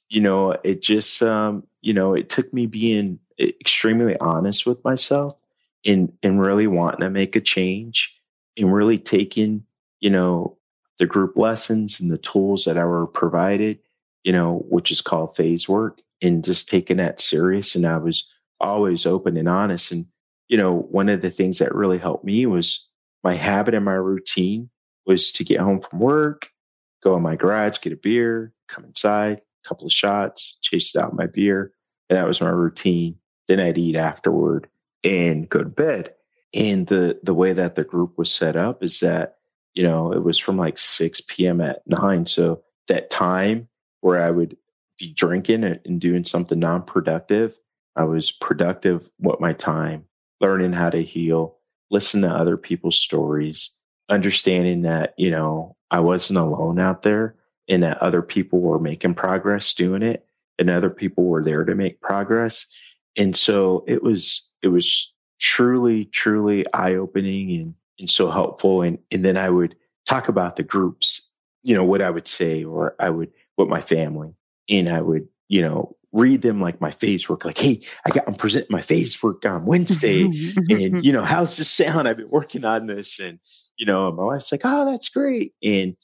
you 0.09 0.21
know, 0.21 0.51
it 0.63 0.81
just, 0.81 1.21
um, 1.21 1.67
you 1.81 1.93
know, 1.93 2.13
it 2.13 2.29
took 2.29 2.53
me 2.53 2.67
being 2.67 3.19
extremely 3.39 4.15
honest 4.19 4.65
with 4.65 4.83
myself 4.85 5.41
and, 5.85 6.13
and 6.23 6.39
really 6.39 6.67
wanting 6.67 7.01
to 7.01 7.09
make 7.09 7.35
a 7.35 7.41
change 7.41 8.15
and 8.55 8.73
really 8.73 8.97
taking, 8.97 9.65
you 9.99 10.09
know, 10.09 10.57
the 10.99 11.05
group 11.07 11.35
lessons 11.35 11.99
and 11.99 12.11
the 12.11 12.19
tools 12.19 12.65
that 12.65 12.77
I 12.77 12.85
were 12.85 13.07
provided, 13.07 13.79
you 14.23 14.31
know, 14.31 14.63
which 14.69 14.91
is 14.91 15.01
called 15.01 15.35
phase 15.35 15.67
work 15.67 15.99
and 16.23 16.43
just 16.43 16.69
taking 16.69 16.97
that 16.97 17.21
serious. 17.21 17.75
And 17.75 17.85
I 17.85 17.97
was 17.97 18.29
always 18.59 19.05
open 19.05 19.37
and 19.37 19.49
honest. 19.49 19.91
And, 19.91 20.07
you 20.47 20.57
know, 20.57 20.73
one 20.73 21.09
of 21.09 21.21
the 21.21 21.29
things 21.29 21.59
that 21.59 21.75
really 21.75 21.99
helped 21.99 22.23
me 22.23 22.45
was 22.45 22.87
my 23.23 23.35
habit 23.35 23.75
and 23.75 23.85
my 23.85 23.93
routine 23.93 24.69
was 25.05 25.33
to 25.33 25.43
get 25.43 25.59
home 25.59 25.81
from 25.81 25.99
work, 25.99 26.49
go 27.03 27.15
in 27.15 27.21
my 27.21 27.35
garage, 27.35 27.79
get 27.81 27.93
a 27.93 27.97
beer, 27.97 28.53
come 28.69 28.85
inside, 28.85 29.41
couple 29.67 29.85
of 29.85 29.93
shots, 29.93 30.57
chase 30.61 30.95
out 30.95 31.13
my 31.13 31.27
beer. 31.27 31.73
And 32.09 32.17
that 32.17 32.27
was 32.27 32.41
my 32.41 32.49
routine. 32.49 33.17
Then 33.47 33.59
I'd 33.59 33.77
eat 33.77 33.97
afterward 33.97 34.69
and 35.03 35.49
go 35.49 35.59
to 35.59 35.69
bed. 35.69 36.13
And 36.53 36.87
the 36.87 37.19
the 37.23 37.33
way 37.33 37.53
that 37.53 37.75
the 37.75 37.83
group 37.83 38.17
was 38.17 38.31
set 38.31 38.55
up 38.55 38.83
is 38.83 39.01
that, 39.01 39.37
you 39.73 39.83
know, 39.83 40.13
it 40.13 40.23
was 40.23 40.37
from 40.37 40.57
like 40.57 40.77
6 40.77 41.21
p.m. 41.27 41.59
at 41.59 41.81
nine. 41.85 42.25
So 42.25 42.63
that 42.87 43.09
time 43.09 43.67
where 44.01 44.23
I 44.23 44.29
would 44.29 44.55
drinking 45.15 45.63
and 45.63 45.99
doing 45.99 46.23
something 46.23 46.59
non-productive, 46.59 47.57
I 47.95 48.03
was 48.03 48.31
productive 48.31 49.09
with 49.19 49.39
my 49.39 49.53
time, 49.53 50.05
learning 50.39 50.73
how 50.73 50.89
to 50.89 51.03
heal, 51.03 51.57
listen 51.91 52.21
to 52.21 52.29
other 52.29 52.57
people's 52.57 52.97
stories, 52.97 53.75
understanding 54.09 54.81
that, 54.83 55.13
you 55.17 55.31
know, 55.31 55.75
I 55.91 55.99
wasn't 55.99 56.39
alone 56.39 56.79
out 56.79 57.03
there 57.03 57.35
and 57.67 57.83
that 57.83 58.01
other 58.01 58.21
people 58.21 58.59
were 58.59 58.79
making 58.79 59.13
progress 59.13 59.73
doing 59.73 60.01
it 60.01 60.25
and 60.57 60.69
other 60.69 60.89
people 60.89 61.25
were 61.25 61.43
there 61.43 61.63
to 61.63 61.75
make 61.75 62.01
progress. 62.01 62.65
And 63.15 63.35
so 63.35 63.83
it 63.87 64.01
was, 64.01 64.49
it 64.61 64.69
was 64.69 65.13
truly, 65.39 66.05
truly 66.05 66.65
eye 66.73 66.95
opening 66.95 67.51
and, 67.51 67.75
and 67.99 68.09
so 68.09 68.31
helpful. 68.31 68.81
And, 68.81 68.97
and 69.11 69.23
then 69.23 69.37
I 69.37 69.49
would 69.49 69.75
talk 70.05 70.29
about 70.29 70.55
the 70.55 70.63
groups, 70.63 71.31
you 71.61 71.75
know, 71.75 71.83
what 71.83 72.01
I 72.01 72.09
would 72.09 72.27
say, 72.27 72.63
or 72.63 72.95
I 72.99 73.09
would, 73.09 73.31
with 73.55 73.69
my 73.69 73.81
family 73.81 74.33
and 74.69 74.89
I 74.89 75.01
would, 75.01 75.27
you 75.47 75.61
know, 75.61 75.95
read 76.11 76.41
them 76.43 76.61
like 76.61 76.79
my 76.79 76.91
phase 76.91 77.27
work, 77.27 77.43
like, 77.43 77.57
hey, 77.57 77.81
I 78.05 78.11
got 78.11 78.27
I'm 78.27 78.35
presenting 78.35 78.71
my 78.71 78.81
phase 78.81 79.21
work 79.21 79.45
on 79.45 79.65
Wednesday. 79.65 80.23
and, 80.23 80.33
you 81.03 81.11
know, 81.11 81.23
how's 81.23 81.57
this 81.57 81.71
sound? 81.71 82.07
I've 82.07 82.17
been 82.17 82.29
working 82.29 82.65
on 82.65 82.87
this. 82.87 83.19
And, 83.19 83.39
you 83.77 83.85
know, 83.85 84.11
my 84.11 84.23
wife's 84.23 84.51
like, 84.51 84.61
oh, 84.63 84.85
that's 84.85 85.09
great. 85.09 85.53
And, 85.63 85.95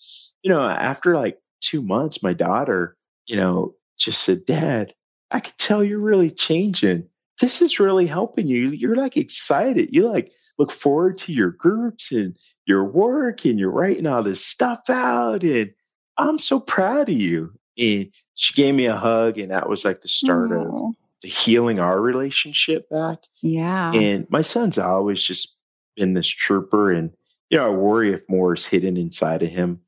you 0.41 0.49
know, 0.49 0.63
after 0.63 1.15
like 1.15 1.39
two 1.61 1.81
months, 1.81 2.23
my 2.23 2.33
daughter, 2.33 2.97
you 3.27 3.35
know, 3.35 3.75
just 3.97 4.23
said, 4.23 4.45
Dad, 4.45 4.93
I 5.31 5.39
can 5.39 5.53
tell 5.57 5.83
you're 5.83 5.99
really 5.99 6.31
changing. 6.31 7.07
This 7.39 7.61
is 7.61 7.79
really 7.79 8.07
helping 8.07 8.47
you. 8.47 8.69
You're 8.69 8.95
like 8.95 9.15
excited. 9.15 9.89
You 9.91 10.09
like 10.09 10.31
look 10.57 10.71
forward 10.71 11.17
to 11.19 11.33
your 11.33 11.51
groups 11.51 12.11
and 12.11 12.35
your 12.65 12.83
work 12.83 13.45
and 13.45 13.59
you're 13.59 13.71
writing 13.71 14.07
all 14.07 14.23
this 14.23 14.45
stuff 14.45 14.89
out. 14.89 15.43
And 15.43 15.71
I'm 16.17 16.39
so 16.39 16.59
proud 16.59 17.09
of 17.09 17.15
you. 17.15 17.53
And 17.79 18.11
she 18.35 18.53
gave 18.53 18.75
me 18.75 18.85
a 18.85 18.95
hug, 18.95 19.37
and 19.37 19.51
that 19.51 19.69
was 19.69 19.85
like 19.85 20.01
the 20.01 20.07
start 20.07 20.51
Aww. 20.51 20.89
of 20.89 20.95
the 21.21 21.29
healing 21.29 21.79
our 21.79 21.99
relationship 21.99 22.89
back. 22.89 23.19
Yeah. 23.41 23.91
And 23.93 24.25
my 24.29 24.41
son's 24.41 24.77
always 24.77 25.21
just 25.21 25.57
been 25.95 26.13
this 26.13 26.27
trooper, 26.27 26.91
and 26.91 27.11
you 27.49 27.57
know, 27.57 27.65
I 27.65 27.69
worry 27.69 28.13
if 28.13 28.23
more 28.29 28.53
is 28.53 28.65
hidden 28.65 28.97
inside 28.97 29.43
of 29.43 29.49
him 29.49 29.81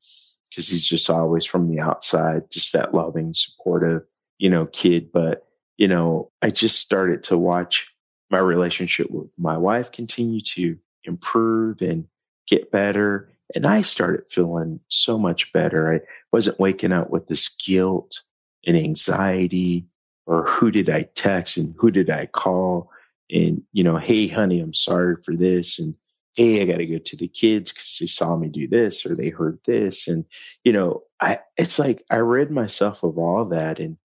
because 0.50 0.68
he's 0.68 0.84
just 0.84 1.08
always 1.08 1.44
from 1.44 1.70
the 1.70 1.80
outside, 1.80 2.50
just 2.50 2.72
that 2.72 2.92
loving, 2.92 3.32
supportive, 3.34 4.02
you 4.38 4.50
know, 4.50 4.66
kid. 4.66 5.10
But 5.12 5.46
you 5.78 5.88
know, 5.88 6.30
I 6.42 6.50
just 6.50 6.80
started 6.80 7.22
to 7.24 7.38
watch 7.38 7.88
my 8.30 8.38
relationship 8.38 9.10
with 9.10 9.28
my 9.38 9.56
wife 9.56 9.92
continue 9.92 10.40
to 10.40 10.76
improve 11.04 11.82
and 11.82 12.06
get 12.46 12.70
better. 12.70 13.30
And 13.54 13.66
I 13.66 13.82
started 13.82 14.28
feeling 14.28 14.80
so 14.88 15.18
much 15.18 15.52
better. 15.52 15.94
I 15.94 16.00
wasn't 16.32 16.58
waking 16.58 16.92
up 16.92 17.10
with 17.10 17.26
this 17.26 17.48
guilt 17.48 18.22
and 18.66 18.76
anxiety 18.76 19.86
or 20.26 20.44
who 20.44 20.70
did 20.70 20.88
I 20.88 21.02
text 21.14 21.56
and 21.56 21.74
who 21.78 21.90
did 21.90 22.10
I 22.10 22.26
call? 22.26 22.90
And, 23.30 23.62
you 23.72 23.84
know, 23.84 23.96
hey, 23.96 24.28
honey, 24.28 24.60
I'm 24.60 24.74
sorry 24.74 25.16
for 25.22 25.34
this. 25.34 25.78
And 25.78 25.94
hey, 26.34 26.62
I 26.62 26.64
got 26.64 26.78
to 26.78 26.86
go 26.86 26.98
to 26.98 27.16
the 27.16 27.28
kids 27.28 27.72
because 27.72 27.98
they 28.00 28.06
saw 28.06 28.36
me 28.36 28.48
do 28.48 28.66
this 28.66 29.04
or 29.04 29.14
they 29.14 29.28
heard 29.28 29.58
this. 29.64 30.08
And, 30.08 30.24
you 30.64 30.72
know, 30.72 31.02
I, 31.20 31.40
it's 31.56 31.78
like 31.78 32.04
I 32.10 32.16
rid 32.16 32.50
myself 32.50 33.02
of 33.02 33.18
all 33.18 33.42
of 33.42 33.50
that. 33.50 33.78
And, 33.78 33.96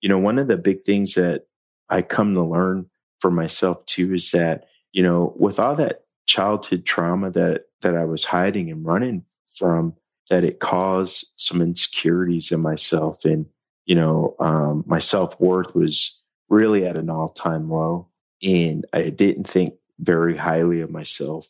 you 0.00 0.08
know, 0.08 0.18
one 0.18 0.38
of 0.38 0.46
the 0.46 0.56
big 0.56 0.80
things 0.80 1.14
that 1.14 1.46
I 1.88 2.02
come 2.02 2.34
to 2.34 2.42
learn 2.42 2.88
for 3.20 3.30
myself 3.30 3.84
too 3.86 4.14
is 4.14 4.30
that, 4.32 4.66
you 4.92 5.02
know, 5.02 5.32
with 5.36 5.58
all 5.58 5.76
that 5.76 6.04
childhood 6.26 6.84
trauma 6.84 7.30
that, 7.30 7.64
that 7.80 7.96
I 7.96 8.04
was 8.04 8.24
hiding 8.24 8.70
and 8.70 8.84
running 8.84 9.24
from, 9.48 9.94
that 10.30 10.44
it 10.44 10.60
caused 10.60 11.32
some 11.36 11.60
insecurities 11.60 12.52
in 12.52 12.60
myself 12.60 13.24
and 13.24 13.46
you 13.86 13.94
know 13.94 14.34
um, 14.40 14.84
my 14.86 14.98
self-worth 14.98 15.74
was 15.74 16.18
really 16.48 16.86
at 16.86 16.96
an 16.96 17.10
all-time 17.10 17.70
low 17.70 18.06
and 18.42 18.84
i 18.92 19.08
didn't 19.08 19.48
think 19.48 19.74
very 20.00 20.36
highly 20.36 20.80
of 20.80 20.90
myself 20.90 21.46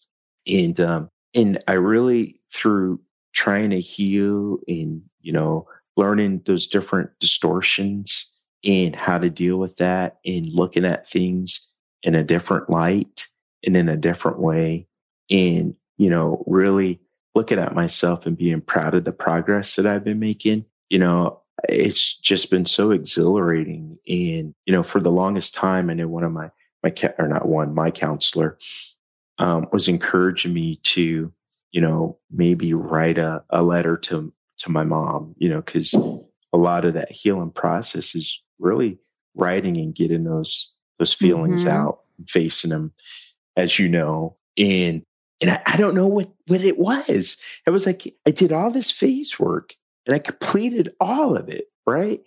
and 0.50 0.80
um, 0.80 1.08
and 1.34 1.62
i 1.68 1.72
really 1.72 2.40
through 2.52 3.00
trying 3.32 3.70
to 3.70 3.80
heal 3.80 4.58
and 4.68 5.02
you 5.20 5.32
know 5.32 5.66
learning 5.96 6.42
those 6.46 6.66
different 6.66 7.10
distortions 7.20 8.32
and 8.64 8.94
how 8.96 9.18
to 9.18 9.28
deal 9.28 9.56
with 9.58 9.76
that 9.76 10.18
and 10.24 10.46
looking 10.46 10.84
at 10.84 11.08
things 11.08 11.70
in 12.02 12.14
a 12.14 12.24
different 12.24 12.70
light 12.70 13.26
and 13.64 13.76
in 13.76 13.88
a 13.88 13.96
different 13.96 14.38
way 14.38 14.86
and 15.30 15.74
you 15.98 16.10
know 16.10 16.42
really 16.46 17.00
looking 17.34 17.58
at 17.58 17.74
myself 17.74 18.26
and 18.26 18.36
being 18.36 18.60
proud 18.60 18.94
of 18.94 19.04
the 19.04 19.12
progress 19.12 19.76
that 19.76 19.86
I've 19.86 20.04
been 20.04 20.18
making, 20.18 20.66
you 20.88 20.98
know, 20.98 21.40
it's 21.68 22.16
just 22.18 22.50
been 22.50 22.66
so 22.66 22.90
exhilarating. 22.90 23.98
And, 24.08 24.54
you 24.66 24.72
know, 24.72 24.82
for 24.82 25.00
the 25.00 25.10
longest 25.10 25.54
time, 25.54 25.90
I 25.90 25.94
know 25.94 26.08
one 26.08 26.24
of 26.24 26.32
my, 26.32 26.50
my, 26.82 26.92
or 27.18 27.28
not 27.28 27.46
one, 27.46 27.74
my 27.74 27.90
counselor 27.90 28.58
um, 29.38 29.68
was 29.72 29.88
encouraging 29.88 30.52
me 30.52 30.76
to, 30.82 31.32
you 31.70 31.80
know, 31.80 32.18
maybe 32.30 32.74
write 32.74 33.18
a, 33.18 33.44
a 33.50 33.62
letter 33.62 33.96
to, 33.96 34.32
to 34.58 34.70
my 34.70 34.84
mom, 34.84 35.34
you 35.38 35.48
know, 35.48 35.62
cause 35.62 35.94
a 36.52 36.58
lot 36.58 36.84
of 36.84 36.94
that 36.94 37.10
healing 37.10 37.50
process 37.50 38.14
is 38.14 38.42
really 38.58 38.98
writing 39.34 39.76
and 39.78 39.94
getting 39.94 40.24
those, 40.24 40.74
those 40.98 41.14
feelings 41.14 41.64
mm-hmm. 41.64 41.76
out, 41.76 42.00
facing 42.28 42.70
them, 42.70 42.92
as 43.56 43.78
you 43.78 43.88
know. 43.88 44.36
And 44.58 45.02
and 45.42 45.50
I, 45.50 45.62
I, 45.66 45.76
don't 45.76 45.94
know 45.94 46.06
what, 46.06 46.30
what 46.46 46.62
it 46.62 46.78
was. 46.78 47.36
It 47.66 47.70
was 47.70 47.84
like 47.84 48.14
I 48.26 48.30
did 48.30 48.52
all 48.52 48.70
this 48.70 48.90
phase 48.90 49.38
work 49.38 49.74
and 50.06 50.14
I 50.14 50.18
completed 50.18 50.94
all 50.98 51.36
of 51.36 51.48
it, 51.50 51.66
right? 51.86 52.20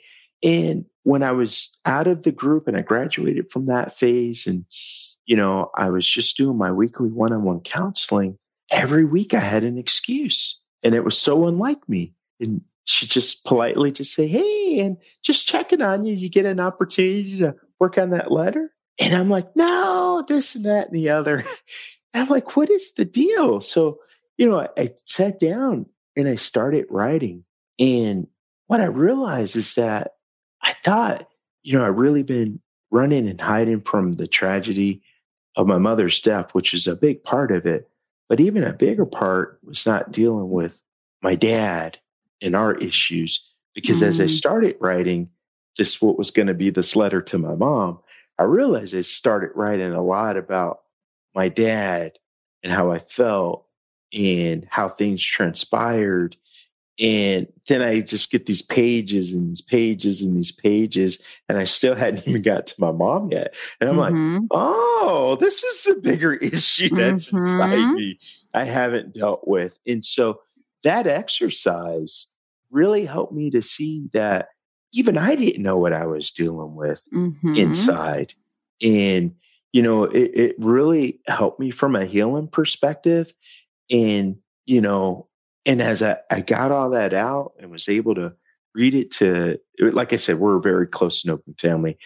And 0.43 0.85
when 1.03 1.23
I 1.23 1.31
was 1.31 1.79
out 1.85 2.07
of 2.07 2.23
the 2.23 2.31
group 2.31 2.67
and 2.67 2.77
I 2.77 2.81
graduated 2.81 3.49
from 3.49 3.67
that 3.67 3.97
phase 3.97 4.45
and 4.45 4.65
you 5.25 5.35
know, 5.35 5.71
I 5.75 5.89
was 5.89 6.07
just 6.07 6.37
doing 6.37 6.57
my 6.57 6.71
weekly 6.71 7.09
one-on-one 7.09 7.61
counseling, 7.61 8.37
every 8.71 9.05
week 9.05 9.33
I 9.33 9.39
had 9.39 9.63
an 9.63 9.77
excuse. 9.77 10.61
And 10.83 10.93
it 10.93 11.03
was 11.03 11.17
so 11.17 11.47
unlike 11.47 11.87
me. 11.89 12.13
And 12.39 12.61
she 12.85 13.07
just 13.07 13.43
politely 13.43 13.91
just 13.91 14.13
say, 14.13 14.27
Hey, 14.27 14.79
and 14.79 14.97
just 15.23 15.47
checking 15.47 15.81
on 15.81 16.03
you. 16.03 16.13
You 16.13 16.29
get 16.29 16.45
an 16.45 16.59
opportunity 16.59 17.39
to 17.39 17.55
work 17.79 17.97
on 17.97 18.11
that 18.11 18.31
letter. 18.31 18.71
And 18.99 19.15
I'm 19.15 19.29
like, 19.29 19.55
no, 19.55 20.23
this 20.27 20.55
and 20.55 20.65
that 20.65 20.87
and 20.87 20.95
the 20.95 21.09
other. 21.09 21.43
I'm 22.21 22.29
like, 22.29 22.55
what 22.55 22.69
is 22.69 22.93
the 22.93 23.05
deal? 23.05 23.61
So, 23.61 23.99
you 24.37 24.47
know, 24.47 24.59
I, 24.59 24.69
I 24.77 24.89
sat 25.05 25.39
down 25.39 25.85
and 26.15 26.27
I 26.27 26.35
started 26.35 26.85
writing. 26.89 27.43
And 27.79 28.27
what 28.67 28.81
I 28.81 28.85
realized 28.85 29.55
is 29.55 29.75
that 29.75 30.13
I 30.61 30.73
thought, 30.83 31.27
you 31.63 31.77
know, 31.77 31.85
I've 31.85 31.97
really 31.97 32.23
been 32.23 32.59
running 32.91 33.27
and 33.27 33.39
hiding 33.39 33.81
from 33.81 34.13
the 34.13 34.27
tragedy 34.27 35.01
of 35.55 35.67
my 35.67 35.77
mother's 35.77 36.19
death, 36.19 36.53
which 36.53 36.73
is 36.73 36.87
a 36.87 36.95
big 36.95 37.23
part 37.23 37.51
of 37.51 37.65
it. 37.65 37.89
But 38.27 38.39
even 38.39 38.63
a 38.63 38.73
bigger 38.73 39.05
part 39.05 39.59
was 39.63 39.85
not 39.85 40.11
dealing 40.11 40.49
with 40.49 40.81
my 41.21 41.35
dad 41.35 41.97
and 42.41 42.55
our 42.55 42.75
issues. 42.75 43.45
Because 43.73 43.99
mm-hmm. 43.99 44.09
as 44.09 44.19
I 44.19 44.25
mm. 44.25 44.29
started 44.29 44.75
writing 44.79 45.29
this, 45.77 46.01
what 46.01 46.17
was 46.17 46.31
going 46.31 46.47
to 46.47 46.53
be 46.53 46.69
this 46.69 46.95
letter 46.95 47.21
to 47.21 47.37
my 47.37 47.55
mom, 47.55 47.99
I 48.39 48.43
realized 48.43 48.95
I 48.95 49.01
started 49.01 49.51
writing 49.55 49.91
a 49.93 50.03
lot 50.03 50.37
about 50.37 50.79
my 51.35 51.49
dad 51.49 52.17
and 52.63 52.71
how 52.71 52.91
I 52.91 52.99
felt 52.99 53.65
and 54.13 54.67
how 54.69 54.87
things 54.87 55.23
transpired 55.23 56.37
And 56.97 57.47
then 57.67 57.81
I 57.81 57.99
just 57.99 58.31
get 58.31 58.45
these 58.45 58.61
pages 58.61 59.33
and 59.33 59.49
these 59.49 59.61
pages 59.61 60.21
and 60.21 60.35
these 60.35 60.53
pages, 60.53 61.21
and 61.49 61.57
I 61.57 61.65
still 61.65 61.95
hadn't 62.03 62.27
even 62.27 62.41
got 62.41 62.67
to 62.67 62.75
my 62.79 62.91
mom 62.91 63.31
yet. 63.31 63.53
And 63.81 63.89
I'm 63.89 63.97
mm-hmm. 63.97 64.37
like, 64.37 64.47
oh, 64.51 65.37
this 65.39 65.63
is 65.63 65.87
a 65.87 65.99
bigger 65.99 66.33
issue 66.53 66.89
that's 66.89 67.31
mm-hmm. 67.31 67.37
inside 67.37 67.93
me 67.93 68.17
I 68.53 68.63
haven't 68.63 69.13
dealt 69.13 69.45
with. 69.45 69.77
And 69.85 70.03
so 70.05 70.39
that 70.83 71.07
exercise 71.07 72.31
really 72.71 73.05
helped 73.05 73.33
me 73.33 73.49
to 73.51 73.61
see 73.61 74.09
that 74.13 74.47
even 74.93 75.17
I 75.17 75.35
didn't 75.35 75.61
know 75.61 75.77
what 75.77 75.91
I 75.91 76.05
was 76.05 76.31
dealing 76.31 76.75
with 76.75 77.05
mm-hmm. 77.13 77.55
inside. 77.55 78.33
And, 78.81 79.35
you 79.75 79.81
know, 79.81 80.05
it, 80.05 80.31
it 80.33 80.55
really 80.57 81.19
helped 81.27 81.59
me 81.59 81.69
from 81.69 81.97
a 81.97 82.05
healing 82.05 82.47
perspective. 82.47 83.33
And, 83.91 84.37
you 84.65 84.79
know, 84.79 85.27
and 85.65 85.81
as 85.81 86.01
I, 86.01 86.15
I 86.31 86.39
got 86.39 86.71
all 86.71 86.91
that 86.91 87.13
out 87.13 87.55
and 87.59 87.69
was 87.69 87.89
able 87.89 88.15
to 88.15 88.33
read 88.73 88.95
it 88.95 89.11
to 89.11 89.57
like 89.79 90.11
i 90.11 90.17
said 90.17 90.37
we're 90.37 90.57
a 90.57 90.61
very 90.61 90.85
close 90.85 91.23
and 91.23 91.31
open 91.31 91.53
family 91.53 91.97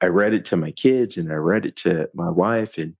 I, 0.00 0.06
read 0.06 0.32
it 0.32 0.46
to 0.46 0.56
my 0.56 0.70
kids 0.70 1.18
and 1.18 1.30
i 1.30 1.34
read 1.34 1.66
it 1.66 1.76
to 1.76 2.08
my 2.14 2.30
wife 2.30 2.78
and 2.78 2.94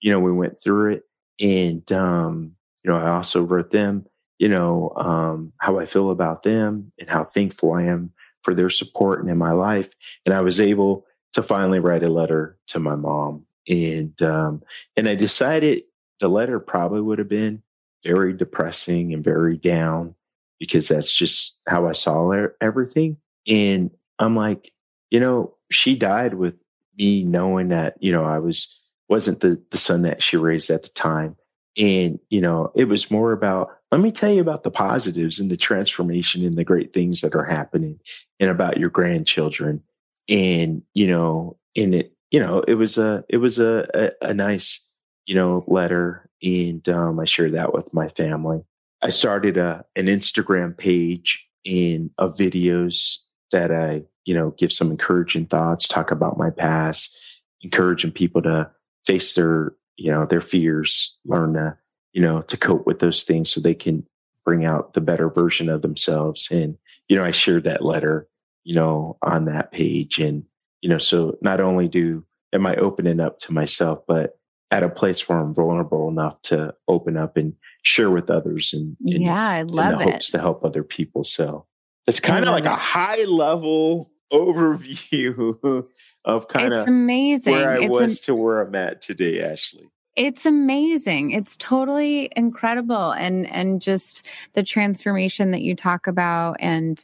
you 0.00 0.12
know 0.12 0.20
we 0.20 0.30
went 0.30 0.58
through 0.62 0.92
it 0.92 1.04
and 1.40 1.90
um 1.90 2.52
you 2.84 2.90
know 2.90 2.98
i 2.98 3.08
also 3.08 3.42
wrote 3.42 3.70
them 3.70 4.04
you 4.38 4.50
know 4.50 4.92
um 4.94 5.54
how 5.56 5.78
i 5.78 5.86
feel 5.86 6.10
about 6.10 6.42
them 6.42 6.92
and 6.98 7.08
how 7.08 7.24
thankful 7.24 7.72
i 7.72 7.84
am 7.84 8.12
for 8.42 8.54
their 8.54 8.68
support 8.68 9.20
and 9.20 9.30
in 9.30 9.38
my 9.38 9.52
life 9.52 9.94
and 10.26 10.34
i 10.34 10.42
was 10.42 10.60
able 10.60 11.06
to 11.32 11.42
finally 11.42 11.78
write 11.78 12.02
a 12.02 12.12
letter 12.12 12.58
to 12.66 12.78
my 12.78 12.94
mom 12.94 13.46
and 13.70 14.20
um 14.22 14.62
and 14.96 15.08
i 15.08 15.14
decided 15.14 15.84
the 16.20 16.28
letter 16.28 16.60
probably 16.60 17.00
would 17.00 17.18
have 17.18 17.28
been 17.28 17.62
very 18.04 18.32
depressing 18.32 19.12
and 19.12 19.24
very 19.24 19.56
down 19.56 20.14
because 20.58 20.88
that's 20.88 21.10
just 21.10 21.62
how 21.66 21.88
I 21.88 21.92
saw 21.92 22.30
everything. 22.60 23.16
And 23.48 23.90
I'm 24.18 24.36
like, 24.36 24.70
you 25.10 25.18
know, 25.18 25.54
she 25.70 25.96
died 25.96 26.34
with 26.34 26.62
me 26.96 27.24
knowing 27.24 27.68
that, 27.68 27.96
you 28.00 28.12
know, 28.12 28.24
I 28.24 28.38
was 28.38 28.80
wasn't 29.08 29.40
the 29.40 29.60
the 29.70 29.78
son 29.78 30.02
that 30.02 30.22
she 30.22 30.36
raised 30.36 30.70
at 30.70 30.82
the 30.84 30.90
time. 30.90 31.36
And, 31.78 32.18
you 32.28 32.40
know, 32.40 32.72
it 32.74 32.84
was 32.86 33.10
more 33.10 33.32
about, 33.32 33.70
let 33.92 34.00
me 34.00 34.10
tell 34.10 34.30
you 34.32 34.40
about 34.40 34.64
the 34.64 34.72
positives 34.72 35.38
and 35.38 35.50
the 35.50 35.56
transformation 35.56 36.44
and 36.44 36.58
the 36.58 36.64
great 36.64 36.92
things 36.92 37.20
that 37.20 37.34
are 37.34 37.44
happening 37.44 38.00
and 38.40 38.50
about 38.50 38.76
your 38.76 38.90
grandchildren. 38.90 39.82
And, 40.28 40.82
you 40.94 41.06
know, 41.06 41.56
in 41.74 41.94
it, 41.94 42.12
you 42.30 42.40
know, 42.40 42.62
it 42.66 42.74
was 42.74 42.98
a 42.98 43.24
it 43.28 43.38
was 43.38 43.58
a, 43.58 43.86
a, 43.94 44.28
a 44.28 44.34
nice, 44.34 44.88
you 45.26 45.34
know, 45.34 45.64
letter 45.66 46.28
and 46.42 46.88
um, 46.88 47.20
I 47.20 47.24
shared 47.24 47.52
that 47.52 47.74
with 47.74 47.92
my 47.92 48.08
family. 48.08 48.62
I 49.02 49.10
started 49.10 49.56
a 49.56 49.84
an 49.96 50.06
Instagram 50.06 50.76
page 50.76 51.46
in 51.64 52.10
of 52.18 52.36
videos 52.36 53.16
that 53.52 53.72
I, 53.72 54.02
you 54.24 54.34
know, 54.34 54.50
give 54.56 54.72
some 54.72 54.90
encouraging 54.90 55.46
thoughts, 55.46 55.88
talk 55.88 56.10
about 56.10 56.38
my 56.38 56.50
past, 56.50 57.16
encouraging 57.62 58.12
people 58.12 58.42
to 58.42 58.70
face 59.04 59.34
their, 59.34 59.74
you 59.96 60.10
know, 60.10 60.26
their 60.26 60.40
fears, 60.40 61.18
learn 61.24 61.54
to, 61.54 61.76
you 62.12 62.22
know, 62.22 62.42
to 62.42 62.56
cope 62.56 62.86
with 62.86 63.00
those 63.00 63.24
things 63.24 63.50
so 63.50 63.60
they 63.60 63.74
can 63.74 64.06
bring 64.44 64.64
out 64.64 64.94
the 64.94 65.00
better 65.00 65.28
version 65.28 65.68
of 65.68 65.82
themselves. 65.82 66.48
And, 66.50 66.78
you 67.08 67.16
know, 67.16 67.24
I 67.24 67.32
shared 67.32 67.64
that 67.64 67.84
letter, 67.84 68.28
you 68.64 68.74
know, 68.74 69.18
on 69.22 69.46
that 69.46 69.72
page. 69.72 70.20
And, 70.20 70.44
you 70.80 70.88
know, 70.88 70.98
so 70.98 71.36
not 71.42 71.60
only 71.60 71.88
do 71.88 72.24
am 72.52 72.66
I 72.66 72.76
opening 72.76 73.20
up 73.20 73.38
to 73.40 73.52
myself, 73.52 74.00
but 74.06 74.38
at 74.70 74.82
a 74.82 74.88
place 74.88 75.28
where 75.28 75.38
I'm 75.38 75.54
vulnerable 75.54 76.08
enough 76.08 76.40
to 76.42 76.74
open 76.86 77.16
up 77.16 77.36
and 77.36 77.54
share 77.82 78.10
with 78.10 78.30
others 78.30 78.72
and, 78.72 78.96
and 79.04 79.24
yeah, 79.24 79.48
I 79.48 79.62
love 79.62 79.92
in 79.92 79.98
the 79.98 80.04
it. 80.04 80.12
hopes 80.12 80.30
to 80.30 80.38
help 80.38 80.64
other 80.64 80.84
people. 80.84 81.24
So 81.24 81.66
it's 82.06 82.20
kind 82.20 82.44
of 82.44 82.52
like 82.52 82.64
it. 82.64 82.70
a 82.70 82.76
high 82.76 83.24
level 83.24 84.10
overview 84.32 85.86
of 86.24 86.48
kind 86.48 86.72
of 86.72 86.86
amazing 86.86 87.52
where 87.52 87.72
I 87.72 87.80
it's 87.80 87.88
was 87.88 88.02
am- 88.02 88.24
to 88.26 88.34
where 88.36 88.60
I'm 88.60 88.74
at 88.76 89.02
today, 89.02 89.42
Ashley. 89.42 89.90
It's 90.16 90.44
amazing. 90.44 91.30
It's 91.32 91.56
totally 91.56 92.30
incredible 92.36 93.12
and 93.12 93.46
and 93.48 93.80
just 93.80 94.26
the 94.52 94.62
transformation 94.62 95.50
that 95.50 95.62
you 95.62 95.74
talk 95.74 96.06
about 96.06 96.56
and 96.60 97.02